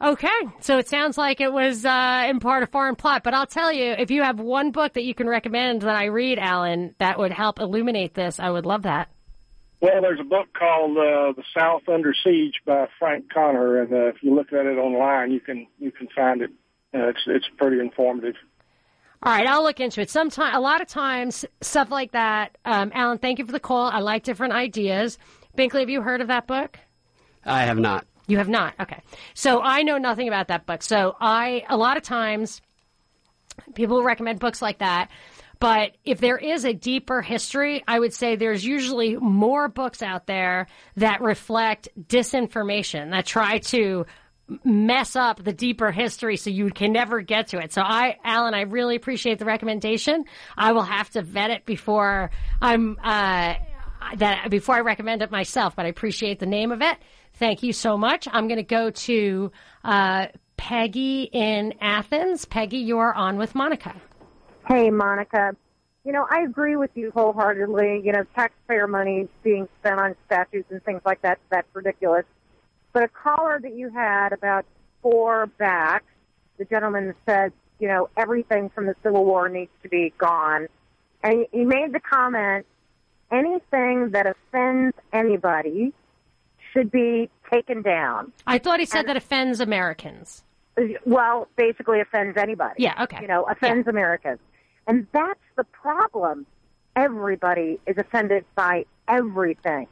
okay. 0.02 0.28
So 0.60 0.78
it 0.78 0.88
sounds 0.88 1.16
like 1.16 1.40
it 1.40 1.52
was 1.52 1.84
uh, 1.84 2.26
in 2.28 2.40
part 2.40 2.62
a 2.62 2.66
foreign 2.66 2.96
plot. 2.96 3.22
But 3.22 3.34
I'll 3.34 3.46
tell 3.46 3.72
you, 3.72 3.92
if 3.92 4.10
you 4.10 4.22
have 4.22 4.40
one 4.40 4.70
book 4.70 4.94
that 4.94 5.04
you 5.04 5.14
can 5.14 5.28
recommend 5.28 5.82
that 5.82 5.96
I 5.96 6.06
read, 6.06 6.38
Alan, 6.38 6.94
that 6.98 7.18
would 7.18 7.32
help 7.32 7.60
illuminate 7.60 8.14
this, 8.14 8.40
I 8.40 8.50
would 8.50 8.66
love 8.66 8.82
that. 8.82 9.08
Well, 9.80 10.00
there's 10.00 10.20
a 10.20 10.24
book 10.24 10.46
called 10.56 10.96
uh, 10.96 11.32
"The 11.32 11.42
South 11.58 11.82
Under 11.88 12.14
Siege" 12.14 12.54
by 12.64 12.86
Frank 13.00 13.32
Conner, 13.32 13.82
and 13.82 13.92
uh, 13.92 14.06
if 14.06 14.22
you 14.22 14.32
look 14.32 14.52
at 14.52 14.64
it 14.64 14.78
online, 14.78 15.32
you 15.32 15.40
can 15.40 15.66
you 15.80 15.90
can 15.90 16.06
find 16.14 16.40
it. 16.40 16.50
Uh, 16.94 17.08
it's 17.08 17.22
it's 17.26 17.46
pretty 17.58 17.80
informative. 17.80 18.36
All 19.24 19.32
right, 19.32 19.46
I'll 19.46 19.64
look 19.64 19.80
into 19.80 20.00
it. 20.00 20.08
Sometime, 20.10 20.54
a 20.54 20.60
lot 20.60 20.80
of 20.80 20.88
times, 20.88 21.44
stuff 21.60 21.90
like 21.90 22.12
that. 22.12 22.58
Um, 22.64 22.92
Alan, 22.94 23.18
thank 23.18 23.38
you 23.38 23.46
for 23.46 23.52
the 23.52 23.60
call. 23.60 23.88
I 23.88 23.98
like 23.98 24.24
different 24.24 24.52
ideas. 24.52 25.18
Binkley, 25.56 25.80
have 25.80 25.90
you 25.90 26.00
heard 26.00 26.20
of 26.20 26.28
that 26.28 26.46
book? 26.46 26.78
I 27.44 27.62
have 27.62 27.78
not. 27.78 28.06
You 28.26 28.38
have 28.38 28.48
not. 28.48 28.74
Okay. 28.80 29.02
So 29.34 29.60
I 29.60 29.82
know 29.82 29.98
nothing 29.98 30.28
about 30.28 30.48
that 30.48 30.66
book. 30.66 30.82
So 30.82 31.16
I, 31.20 31.64
a 31.68 31.76
lot 31.76 31.96
of 31.96 32.02
times, 32.02 32.60
people 33.74 34.02
recommend 34.02 34.38
books 34.38 34.62
like 34.62 34.78
that. 34.78 35.10
But 35.58 35.92
if 36.04 36.18
there 36.18 36.38
is 36.38 36.64
a 36.64 36.72
deeper 36.72 37.22
history, 37.22 37.84
I 37.86 38.00
would 38.00 38.12
say 38.12 38.34
there's 38.34 38.64
usually 38.64 39.16
more 39.16 39.68
books 39.68 40.02
out 40.02 40.26
there 40.26 40.66
that 40.96 41.20
reflect 41.20 41.88
disinformation, 42.00 43.12
that 43.12 43.26
try 43.26 43.58
to 43.58 44.06
mess 44.64 45.14
up 45.14 45.42
the 45.42 45.52
deeper 45.52 45.92
history 45.92 46.36
so 46.36 46.50
you 46.50 46.70
can 46.70 46.92
never 46.92 47.20
get 47.20 47.48
to 47.48 47.58
it. 47.58 47.72
So 47.72 47.80
I, 47.80 48.16
Alan, 48.24 48.54
I 48.54 48.62
really 48.62 48.96
appreciate 48.96 49.38
the 49.38 49.44
recommendation. 49.44 50.24
I 50.56 50.72
will 50.72 50.82
have 50.82 51.08
to 51.10 51.22
vet 51.22 51.50
it 51.50 51.64
before 51.64 52.30
I'm, 52.60 52.98
uh, 53.02 53.54
that 54.16 54.50
before 54.50 54.74
I 54.76 54.80
recommend 54.80 55.22
it 55.22 55.30
myself, 55.30 55.76
but 55.76 55.86
I 55.86 55.88
appreciate 55.88 56.38
the 56.38 56.46
name 56.46 56.72
of 56.72 56.82
it. 56.82 56.98
Thank 57.34 57.62
you 57.62 57.72
so 57.72 57.96
much. 57.96 58.28
I'm 58.30 58.46
going 58.48 58.58
to 58.58 58.62
go 58.62 58.90
to 58.90 59.52
uh, 59.84 60.26
Peggy 60.56 61.24
in 61.32 61.74
Athens. 61.80 62.44
Peggy, 62.44 62.78
you 62.78 62.98
are 62.98 63.14
on 63.14 63.36
with 63.36 63.54
Monica. 63.54 63.94
Hey, 64.68 64.90
Monica. 64.90 65.56
You 66.04 66.12
know, 66.12 66.26
I 66.30 66.42
agree 66.42 66.76
with 66.76 66.90
you 66.94 67.10
wholeheartedly. 67.12 68.02
You 68.04 68.12
know, 68.12 68.24
taxpayer 68.34 68.86
money 68.86 69.28
being 69.42 69.68
spent 69.80 69.98
on 69.98 70.14
statues 70.26 70.64
and 70.70 70.82
things 70.84 71.00
like 71.04 71.22
that, 71.22 71.38
that's 71.50 71.68
ridiculous. 71.74 72.24
But 72.92 73.04
a 73.04 73.08
caller 73.08 73.58
that 73.60 73.74
you 73.74 73.88
had 73.90 74.32
about 74.32 74.66
four 75.00 75.46
back, 75.46 76.04
the 76.58 76.64
gentleman 76.64 77.14
said, 77.26 77.52
you 77.78 77.88
know, 77.88 78.08
everything 78.16 78.70
from 78.70 78.86
the 78.86 78.94
Civil 79.02 79.24
War 79.24 79.48
needs 79.48 79.70
to 79.82 79.88
be 79.88 80.12
gone. 80.18 80.68
And 81.22 81.46
he 81.52 81.64
made 81.64 81.92
the 81.92 82.00
comment, 82.00 82.66
anything 83.32 84.10
that 84.10 84.26
offends 84.26 84.96
anybody 85.12 85.92
should 86.72 86.90
be 86.90 87.30
taken 87.50 87.82
down. 87.82 88.32
I 88.46 88.58
thought 88.58 88.80
he 88.80 88.86
said 88.86 89.06
that 89.08 89.16
offends 89.16 89.60
Americans. 89.60 90.42
Well, 91.04 91.48
basically 91.56 92.00
offends 92.00 92.36
anybody. 92.36 92.82
Yeah, 92.82 93.02
okay. 93.04 93.18
You 93.20 93.28
know, 93.28 93.44
offends 93.44 93.88
Americans. 93.88 94.38
And 94.86 95.06
that's 95.12 95.40
the 95.56 95.64
problem. 95.64 96.46
Everybody 96.96 97.78
is 97.86 97.96
offended 97.98 98.44
by 98.54 98.86
everything. 99.08 99.86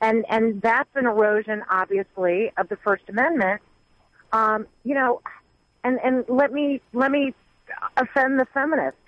And 0.00 0.24
and 0.28 0.62
that's 0.62 0.88
an 0.94 1.06
erosion 1.06 1.62
obviously 1.70 2.52
of 2.56 2.68
the 2.68 2.76
First 2.76 3.04
Amendment. 3.08 3.62
Um, 4.32 4.66
you 4.84 4.94
know, 4.94 5.22
and 5.82 5.98
and 6.04 6.24
let 6.28 6.52
me 6.52 6.80
let 6.92 7.10
me 7.10 7.34
offend 7.96 8.38
the 8.38 8.46
feminists. 8.52 9.00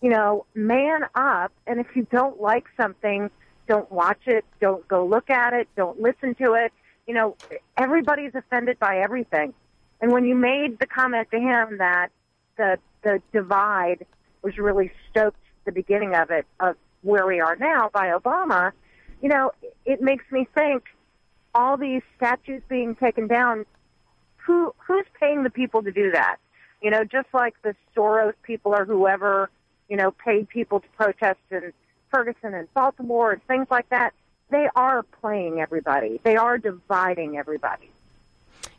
You 0.00 0.10
know, 0.10 0.46
man 0.54 1.02
up 1.14 1.52
and 1.66 1.78
if 1.80 1.86
you 1.94 2.06
don't 2.10 2.40
like 2.40 2.64
something, 2.76 3.30
don't 3.68 3.90
watch 3.92 4.22
it, 4.26 4.44
don't 4.60 4.86
go 4.88 5.04
look 5.06 5.30
at 5.30 5.52
it, 5.52 5.68
don't 5.76 6.00
listen 6.00 6.34
to 6.36 6.54
it. 6.54 6.72
You 7.06 7.14
know, 7.14 7.36
everybody's 7.76 8.34
offended 8.34 8.78
by 8.78 8.98
everything. 8.98 9.54
And 10.00 10.12
when 10.12 10.24
you 10.24 10.34
made 10.34 10.78
the 10.78 10.86
comment 10.86 11.28
to 11.30 11.38
him 11.38 11.78
that 11.78 12.10
the 12.56 12.78
the 13.02 13.22
divide 13.32 14.06
was 14.42 14.58
really 14.58 14.92
stoked 15.10 15.38
the 15.64 15.72
beginning 15.72 16.14
of 16.14 16.30
it 16.30 16.46
of 16.58 16.76
where 17.02 17.26
we 17.26 17.40
are 17.40 17.56
now 17.56 17.90
by 17.92 18.08
Obama, 18.08 18.72
you 19.22 19.28
know, 19.28 19.52
it 19.84 20.00
makes 20.00 20.24
me 20.30 20.46
think 20.54 20.84
all 21.54 21.76
these 21.76 22.02
statues 22.16 22.62
being 22.68 22.94
taken 22.94 23.26
down, 23.26 23.66
who 24.36 24.74
who's 24.86 25.06
paying 25.18 25.42
the 25.42 25.50
people 25.50 25.82
to 25.82 25.92
do 25.92 26.10
that? 26.12 26.36
You 26.82 26.90
know, 26.90 27.04
just 27.04 27.28
like 27.34 27.54
the 27.62 27.74
Soros 27.94 28.34
people 28.42 28.74
or 28.74 28.84
whoever, 28.84 29.50
you 29.90 29.96
know, 29.96 30.12
paid 30.12 30.48
people 30.48 30.80
to 30.80 30.88
protest 30.96 31.40
in 31.50 31.72
Ferguson 32.10 32.54
and 32.54 32.72
Baltimore 32.72 33.32
and 33.32 33.44
things 33.46 33.66
like 33.70 33.88
that. 33.90 34.14
They 34.50 34.68
are 34.74 35.02
playing 35.02 35.60
everybody. 35.60 36.20
They 36.24 36.36
are 36.36 36.56
dividing 36.56 37.36
everybody. 37.36 37.90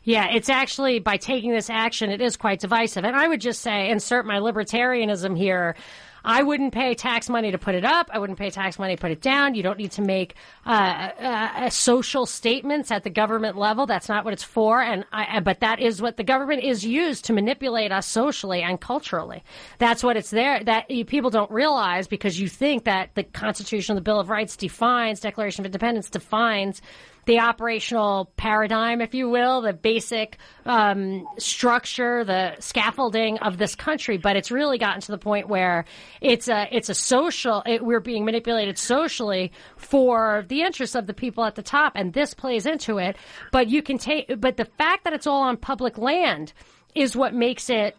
Yeah, 0.04 0.28
it's 0.32 0.48
actually 0.48 0.98
by 0.98 1.16
taking 1.16 1.52
this 1.52 1.70
action, 1.70 2.10
it 2.10 2.20
is 2.20 2.36
quite 2.36 2.60
divisive. 2.60 3.04
And 3.04 3.14
I 3.14 3.28
would 3.28 3.40
just 3.40 3.60
say, 3.60 3.90
insert 3.90 4.26
my 4.26 4.38
libertarianism 4.38 5.36
here. 5.36 5.76
I 6.24 6.42
wouldn't 6.42 6.72
pay 6.72 6.94
tax 6.94 7.28
money 7.28 7.50
to 7.50 7.58
put 7.58 7.74
it 7.74 7.84
up. 7.84 8.10
I 8.12 8.18
wouldn't 8.18 8.38
pay 8.38 8.50
tax 8.50 8.78
money 8.78 8.96
to 8.96 9.00
put 9.00 9.10
it 9.10 9.20
down. 9.20 9.54
You 9.54 9.62
don't 9.62 9.78
need 9.78 9.92
to 9.92 10.02
make 10.02 10.34
uh, 10.66 10.70
uh, 10.70 11.70
social 11.70 12.26
statements 12.26 12.90
at 12.90 13.04
the 13.04 13.10
government 13.10 13.56
level. 13.56 13.86
That's 13.86 14.08
not 14.08 14.24
what 14.24 14.32
it's 14.32 14.42
for. 14.42 14.80
And 14.80 15.04
I, 15.12 15.40
but 15.40 15.60
that 15.60 15.80
is 15.80 16.00
what 16.00 16.16
the 16.16 16.24
government 16.24 16.62
is 16.62 16.84
used 16.84 17.24
to 17.26 17.32
manipulate 17.32 17.92
us 17.92 18.06
socially 18.06 18.62
and 18.62 18.80
culturally. 18.80 19.42
That's 19.78 20.02
what 20.02 20.16
it's 20.16 20.30
there. 20.30 20.62
That 20.62 20.88
people 21.06 21.30
don't 21.30 21.50
realize 21.50 22.06
because 22.06 22.38
you 22.40 22.48
think 22.48 22.84
that 22.84 23.14
the 23.14 23.24
Constitution, 23.24 23.94
the 23.96 24.02
Bill 24.02 24.20
of 24.20 24.30
Rights 24.30 24.56
defines, 24.56 25.20
Declaration 25.20 25.62
of 25.62 25.66
Independence 25.66 26.10
defines 26.10 26.82
the 27.24 27.38
operational 27.38 28.32
paradigm, 28.36 29.00
if 29.00 29.14
you 29.14 29.28
will, 29.28 29.62
the 29.62 29.72
basic 29.72 30.38
um, 30.66 31.26
structure, 31.38 32.24
the 32.24 32.56
scaffolding 32.58 33.38
of 33.38 33.58
this 33.58 33.74
country. 33.74 34.16
But 34.16 34.36
it's 34.36 34.50
really 34.50 34.78
gotten 34.78 35.00
to 35.02 35.12
the 35.12 35.18
point 35.18 35.48
where 35.48 35.84
it's 36.20 36.48
a 36.48 36.68
it's 36.70 36.88
a 36.88 36.94
social. 36.94 37.62
It, 37.64 37.84
we're 37.84 38.00
being 38.00 38.24
manipulated 38.24 38.78
socially 38.78 39.52
for 39.76 40.44
the 40.48 40.62
interests 40.62 40.96
of 40.96 41.06
the 41.06 41.14
people 41.14 41.44
at 41.44 41.54
the 41.54 41.62
top, 41.62 41.92
and 41.94 42.12
this 42.12 42.34
plays 42.34 42.66
into 42.66 42.98
it. 42.98 43.16
But 43.52 43.68
you 43.68 43.82
can 43.82 43.98
take. 43.98 44.40
But 44.40 44.56
the 44.56 44.64
fact 44.64 45.04
that 45.04 45.12
it's 45.12 45.26
all 45.26 45.42
on 45.42 45.56
public 45.56 45.98
land 45.98 46.52
is 46.94 47.16
what 47.16 47.34
makes 47.34 47.70
it 47.70 47.96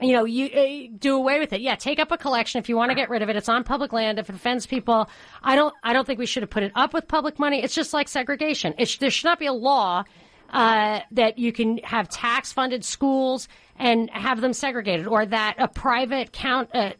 you 0.00 0.12
know, 0.12 0.24
you 0.24 0.46
uh, 0.46 0.96
do 0.98 1.16
away 1.16 1.38
with 1.38 1.52
it. 1.52 1.60
Yeah, 1.60 1.74
take 1.74 1.98
up 1.98 2.10
a 2.12 2.18
collection 2.18 2.58
if 2.58 2.68
you 2.68 2.76
want 2.76 2.90
to 2.90 2.94
get 2.94 3.10
rid 3.10 3.22
of 3.22 3.28
it. 3.28 3.36
It's 3.36 3.48
on 3.48 3.64
public 3.64 3.92
land. 3.92 4.18
If 4.18 4.28
it 4.28 4.36
offends 4.36 4.66
people, 4.66 5.08
I 5.42 5.56
don't. 5.56 5.74
I 5.82 5.92
don't 5.92 6.06
think 6.06 6.18
we 6.18 6.26
should 6.26 6.42
have 6.42 6.50
put 6.50 6.62
it 6.62 6.72
up 6.74 6.94
with 6.94 7.08
public 7.08 7.38
money. 7.38 7.62
It's 7.62 7.74
just 7.74 7.92
like 7.92 8.08
segregation. 8.08 8.74
There 8.76 9.10
should 9.10 9.24
not 9.24 9.38
be 9.38 9.46
a 9.46 9.52
law 9.52 10.04
uh, 10.50 11.00
that 11.12 11.38
you 11.38 11.52
can 11.52 11.78
have 11.78 12.08
tax-funded 12.08 12.84
schools 12.84 13.48
and 13.76 14.10
have 14.10 14.40
them 14.40 14.52
segregated, 14.52 15.06
or 15.06 15.26
that 15.26 15.56
a 15.58 15.68
private 15.68 16.32
count. 16.32 16.70
Uh, 16.74 16.92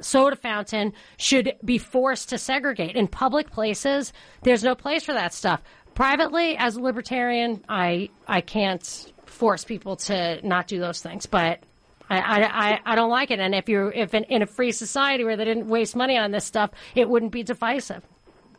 soda 0.00 0.36
fountain 0.36 0.92
should 1.16 1.56
be 1.64 1.76
forced 1.76 2.28
to 2.28 2.38
segregate 2.38 2.94
in 2.94 3.08
public 3.08 3.50
places. 3.50 4.12
There's 4.42 4.62
no 4.62 4.76
place 4.76 5.02
for 5.02 5.12
that 5.12 5.34
stuff. 5.34 5.60
Privately, 5.96 6.56
as 6.56 6.76
a 6.76 6.80
libertarian, 6.80 7.64
I 7.68 8.10
I 8.26 8.40
can't 8.40 9.12
force 9.26 9.64
people 9.64 9.96
to 9.96 10.46
not 10.46 10.68
do 10.68 10.78
those 10.78 11.02
things, 11.02 11.26
but 11.26 11.64
I, 12.10 12.18
I, 12.18 12.70
I- 12.74 12.80
I 12.86 12.94
don't 12.94 13.10
like 13.10 13.30
it. 13.30 13.38
And 13.40 13.54
if 13.54 13.68
you're 13.68 13.92
if 13.92 14.14
in, 14.14 14.24
in 14.24 14.42
a 14.42 14.46
free 14.46 14.72
society 14.72 15.24
where 15.24 15.36
they 15.36 15.44
didn't 15.44 15.68
waste 15.68 15.94
money 15.96 16.16
on 16.16 16.30
this 16.30 16.44
stuff, 16.44 16.70
it 16.94 17.08
wouldn't 17.08 17.32
be 17.32 17.42
divisive. 17.42 18.02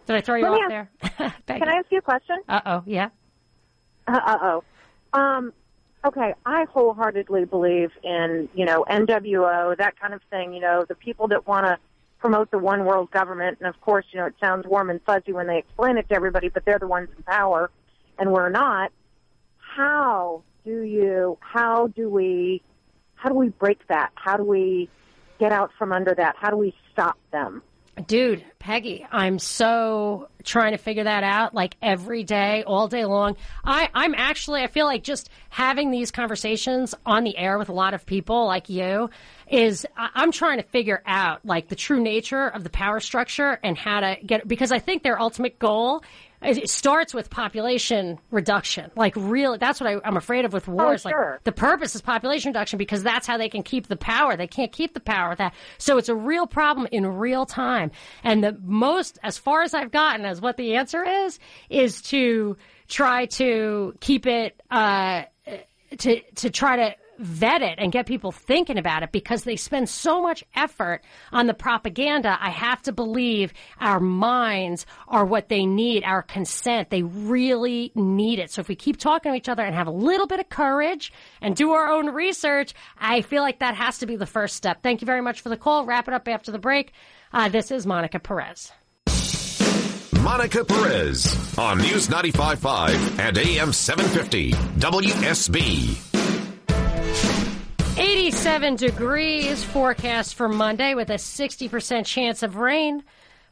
Did 0.05 0.15
I 0.15 0.21
throw 0.21 0.35
you 0.37 0.49
Let 0.49 0.61
off 0.61 0.69
there? 0.69 0.89
Can 1.47 1.67
I 1.69 1.73
ask 1.75 1.85
you 1.91 1.99
a 1.99 2.01
question? 2.01 2.37
Uh 2.47 2.61
oh. 2.65 2.83
Yeah. 2.85 3.09
Uh 4.07 4.37
oh. 4.41 4.63
Um, 5.19 5.53
okay, 6.05 6.33
I 6.45 6.65
wholeheartedly 6.65 7.45
believe 7.45 7.91
in, 8.03 8.49
you 8.53 8.65
know, 8.65 8.85
NWO, 8.89 9.77
that 9.77 9.99
kind 9.99 10.13
of 10.13 10.21
thing, 10.29 10.53
you 10.53 10.59
know, 10.59 10.85
the 10.87 10.95
people 10.95 11.27
that 11.29 11.47
want 11.47 11.65
to 11.65 11.77
promote 12.19 12.51
the 12.51 12.57
one 12.59 12.85
world 12.85 13.11
government. 13.11 13.57
And 13.59 13.67
of 13.67 13.79
course, 13.81 14.05
you 14.11 14.19
know, 14.19 14.25
it 14.25 14.35
sounds 14.39 14.65
warm 14.67 14.89
and 14.89 14.99
fuzzy 15.03 15.31
when 15.33 15.47
they 15.47 15.57
explain 15.57 15.97
it 15.97 16.07
to 16.09 16.15
everybody, 16.15 16.49
but 16.49 16.65
they're 16.65 16.79
the 16.79 16.87
ones 16.87 17.09
in 17.15 17.23
power 17.23 17.69
and 18.17 18.31
we're 18.31 18.49
not. 18.49 18.91
How 19.57 20.43
do 20.65 20.81
you, 20.81 21.37
how 21.41 21.87
do 21.87 22.09
we, 22.09 22.61
how 23.19 23.29
do 23.29 23.35
we 23.35 23.49
break 23.49 23.85
that? 23.89 24.11
How 24.15 24.37
do 24.37 24.43
we 24.43 24.89
get 25.39 25.51
out 25.51 25.71
from 25.77 25.91
under 25.91 26.13
that? 26.15 26.35
How 26.37 26.49
do 26.49 26.55
we 26.57 26.73
stop 26.91 27.17
them? 27.31 27.61
Dude, 28.07 28.45
Peggy, 28.59 29.05
I'm 29.11 29.39
so 29.39 30.29
trying 30.45 30.71
to 30.71 30.77
figure 30.77 31.03
that 31.03 31.25
out 31.25 31.53
like 31.53 31.75
every 31.81 32.23
day, 32.23 32.63
all 32.65 32.87
day 32.87 33.03
long. 33.03 33.35
I, 33.65 33.89
I'm 33.93 34.15
actually, 34.15 34.61
I 34.63 34.67
feel 34.67 34.85
like 34.85 35.03
just 35.03 35.29
having 35.49 35.91
these 35.91 36.09
conversations 36.09 36.95
on 37.05 37.25
the 37.25 37.37
air 37.37 37.57
with 37.57 37.67
a 37.67 37.73
lot 37.73 37.93
of 37.93 38.05
people 38.05 38.45
like 38.45 38.69
you 38.69 39.09
is, 39.51 39.85
I- 39.97 40.11
I'm 40.15 40.31
trying 40.31 40.59
to 40.59 40.63
figure 40.63 41.03
out 41.05 41.45
like 41.45 41.67
the 41.67 41.75
true 41.75 41.99
nature 42.01 42.47
of 42.47 42.63
the 42.63 42.69
power 42.69 43.01
structure 43.01 43.59
and 43.63 43.77
how 43.77 43.99
to 43.99 44.15
get, 44.25 44.47
because 44.47 44.71
I 44.71 44.79
think 44.79 45.03
their 45.03 45.19
ultimate 45.19 45.59
goal 45.59 46.01
it 46.41 46.69
starts 46.69 47.13
with 47.13 47.29
population 47.29 48.17
reduction. 48.31 48.91
Like, 48.95 49.13
really, 49.15 49.57
that's 49.57 49.81
what 49.81 49.89
I, 49.89 49.97
I'm 50.05 50.15
afraid 50.15 50.45
of 50.45 50.53
with 50.53 50.67
wars. 50.67 51.01
sure. 51.01 51.33
Like, 51.33 51.43
the 51.43 51.51
purpose 51.51 51.95
is 51.95 52.01
population 52.01 52.49
reduction 52.49 52.77
because 52.77 53.03
that's 53.03 53.27
how 53.27 53.37
they 53.37 53.49
can 53.49 53.63
keep 53.63 53.87
the 53.87 53.97
power. 53.97 54.37
They 54.37 54.47
can't 54.47 54.71
keep 54.71 54.93
the 54.93 55.01
power 55.01 55.29
with 55.29 55.39
that. 55.39 55.53
So 55.77 55.97
it's 55.97 56.09
a 56.09 56.15
real 56.15 56.47
problem 56.47 56.87
in 56.91 57.05
real 57.05 57.45
time. 57.45 57.91
And 58.23 58.43
the 58.43 58.57
most, 58.63 59.19
as 59.21 59.37
far 59.37 59.63
as 59.63 59.73
I've 59.73 59.91
gotten, 59.91 60.25
as 60.25 60.39
what 60.39 60.55
the 60.55 60.75
answer 60.75 61.03
is, 61.03 61.39
is 61.69 62.01
to 62.03 62.57
try 62.87 63.25
to 63.25 63.95
keep 63.99 64.25
it, 64.25 64.61
uh, 64.71 65.23
to, 65.97 66.21
to 66.35 66.49
try 66.49 66.75
to 66.77 66.95
vet 67.19 67.61
it 67.61 67.75
and 67.77 67.91
get 67.91 68.05
people 68.05 68.31
thinking 68.31 68.77
about 68.77 69.03
it 69.03 69.11
because 69.11 69.43
they 69.43 69.55
spend 69.55 69.89
so 69.89 70.21
much 70.21 70.43
effort 70.55 71.01
on 71.31 71.47
the 71.47 71.53
propaganda. 71.53 72.37
I 72.39 72.49
have 72.49 72.81
to 72.83 72.91
believe 72.91 73.53
our 73.79 73.99
minds 73.99 74.85
are 75.07 75.25
what 75.25 75.49
they 75.49 75.65
need, 75.65 76.03
our 76.03 76.23
consent. 76.23 76.89
They 76.89 77.03
really 77.03 77.91
need 77.93 78.39
it. 78.39 78.51
So 78.51 78.61
if 78.61 78.69
we 78.69 78.75
keep 78.75 78.97
talking 78.97 79.31
to 79.31 79.37
each 79.37 79.49
other 79.49 79.63
and 79.63 79.75
have 79.75 79.87
a 79.87 79.91
little 79.91 80.27
bit 80.27 80.39
of 80.39 80.49
courage 80.49 81.11
and 81.41 81.55
do 81.55 81.71
our 81.71 81.89
own 81.89 82.09
research, 82.09 82.73
I 82.97 83.21
feel 83.21 83.43
like 83.43 83.59
that 83.59 83.75
has 83.75 83.99
to 83.99 84.05
be 84.05 84.15
the 84.15 84.25
first 84.25 84.55
step. 84.55 84.81
Thank 84.81 85.01
you 85.01 85.05
very 85.05 85.21
much 85.21 85.41
for 85.41 85.49
the 85.49 85.57
call. 85.57 85.85
Wrap 85.85 86.07
it 86.07 86.13
up 86.13 86.27
after 86.27 86.51
the 86.51 86.59
break. 86.59 86.93
Uh, 87.33 87.49
this 87.49 87.69
is 87.69 87.85
Monica 87.85 88.19
Perez. 88.19 88.71
Monica 90.21 90.65
Perez 90.65 91.57
on 91.57 91.77
News 91.77 92.07
95.5 92.07 93.19
and 93.19 93.37
AM 93.37 93.71
750 93.73 94.51
WSB. 94.51 96.08
87 97.99 98.77
degrees 98.77 99.61
forecast 99.61 100.35
for 100.35 100.47
Monday 100.47 100.95
with 100.95 101.09
a 101.09 101.15
60% 101.15 102.05
chance 102.05 102.43
of 102.43 102.55
rain, 102.55 103.03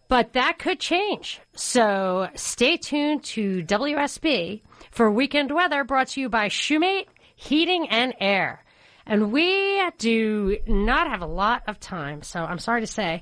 but 0.07 0.31
that 0.33 0.57
could 0.57 0.79
change. 0.79 1.41
So 1.53 2.29
stay 2.33 2.77
tuned 2.77 3.25
to 3.25 3.61
WSB 3.63 4.61
for 4.89 5.11
weekend 5.11 5.51
weather 5.51 5.83
brought 5.83 6.07
to 6.09 6.21
you 6.21 6.29
by 6.29 6.47
Shoemate 6.47 7.07
Heating 7.35 7.89
and 7.89 8.13
Air. 8.21 8.63
And 9.05 9.33
we 9.33 9.83
do 9.97 10.57
not 10.65 11.09
have 11.09 11.21
a 11.21 11.27
lot 11.27 11.63
of 11.67 11.77
time, 11.81 12.23
so 12.23 12.39
I'm 12.39 12.59
sorry 12.59 12.79
to 12.79 12.87
say. 12.87 13.21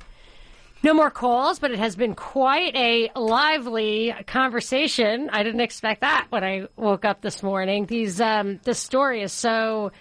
No 0.83 0.93
more 0.93 1.09
calls, 1.09 1.57
but 1.57 1.71
it 1.71 1.79
has 1.79 1.95
been 1.95 2.13
quite 2.13 2.75
a 2.75 3.09
lively 3.15 4.13
conversation. 4.27 5.31
I 5.31 5.41
didn't 5.41 5.61
expect 5.61 6.01
that 6.01 6.27
when 6.29 6.43
I 6.43 6.67
woke 6.75 7.03
up 7.03 7.21
this 7.21 7.41
morning. 7.41 7.87
These, 7.87 8.21
um, 8.21 8.59
this 8.63 8.77
story 8.77 9.23
is 9.23 9.33
so, 9.33 9.91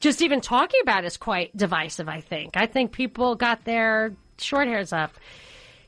just 0.00 0.22
even 0.22 0.40
talking 0.40 0.80
about 0.82 1.04
is 1.04 1.16
quite 1.16 1.56
divisive, 1.56 2.08
I 2.08 2.20
think. 2.20 2.56
I 2.56 2.66
think 2.66 2.92
people 2.92 3.36
got 3.36 3.64
their 3.64 4.14
short 4.38 4.66
hairs 4.66 4.92
up 4.92 5.12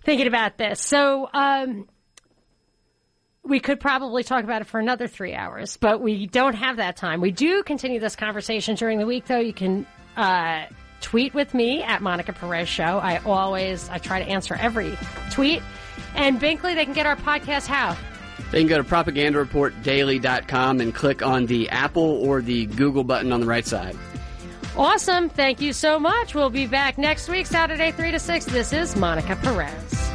thinking 0.04 0.26
about 0.26 0.58
this. 0.58 0.80
So, 0.80 1.28
um, 1.32 1.88
we 3.44 3.58
could 3.58 3.80
probably 3.80 4.22
talk 4.22 4.44
about 4.44 4.62
it 4.62 4.66
for 4.66 4.78
another 4.78 5.08
three 5.08 5.34
hours, 5.34 5.76
but 5.76 6.00
we 6.00 6.26
don't 6.26 6.54
have 6.54 6.76
that 6.76 6.96
time. 6.96 7.20
We 7.20 7.32
do 7.32 7.62
continue 7.64 7.98
this 7.98 8.14
conversation 8.14 8.76
during 8.76 8.98
the 8.98 9.06
week, 9.06 9.26
though. 9.26 9.40
You 9.40 9.52
can 9.52 9.84
uh, 10.16 10.66
tweet 11.00 11.34
with 11.34 11.52
me 11.52 11.82
at 11.82 12.02
Monica 12.02 12.32
Perez 12.32 12.68
Show. 12.68 12.98
I 12.98 13.18
always 13.18 13.88
I 13.88 13.98
try 13.98 14.22
to 14.22 14.28
answer 14.28 14.54
every 14.54 14.96
tweet. 15.32 15.60
And 16.14 16.40
Binkley, 16.40 16.74
they 16.74 16.84
can 16.84 16.94
get 16.94 17.06
our 17.06 17.16
podcast 17.16 17.66
how? 17.66 17.96
They 18.50 18.58
can 18.58 18.68
go 18.68 18.76
to 18.76 18.84
propagandareportdaily.com 18.84 20.80
and 20.80 20.94
click 20.94 21.22
on 21.22 21.46
the 21.46 21.68
Apple 21.70 22.02
or 22.02 22.42
the 22.42 22.66
Google 22.66 23.04
button 23.04 23.32
on 23.32 23.40
the 23.40 23.46
right 23.46 23.66
side. 23.66 23.96
Awesome. 24.76 25.28
Thank 25.28 25.60
you 25.60 25.72
so 25.72 25.98
much. 25.98 26.34
We'll 26.34 26.50
be 26.50 26.66
back 26.66 26.98
next 26.98 27.28
week, 27.28 27.46
Saturday, 27.46 27.92
3 27.92 28.10
to 28.12 28.18
6. 28.18 28.44
This 28.46 28.72
is 28.72 28.96
Monica 28.96 29.36
Perez. 29.36 30.11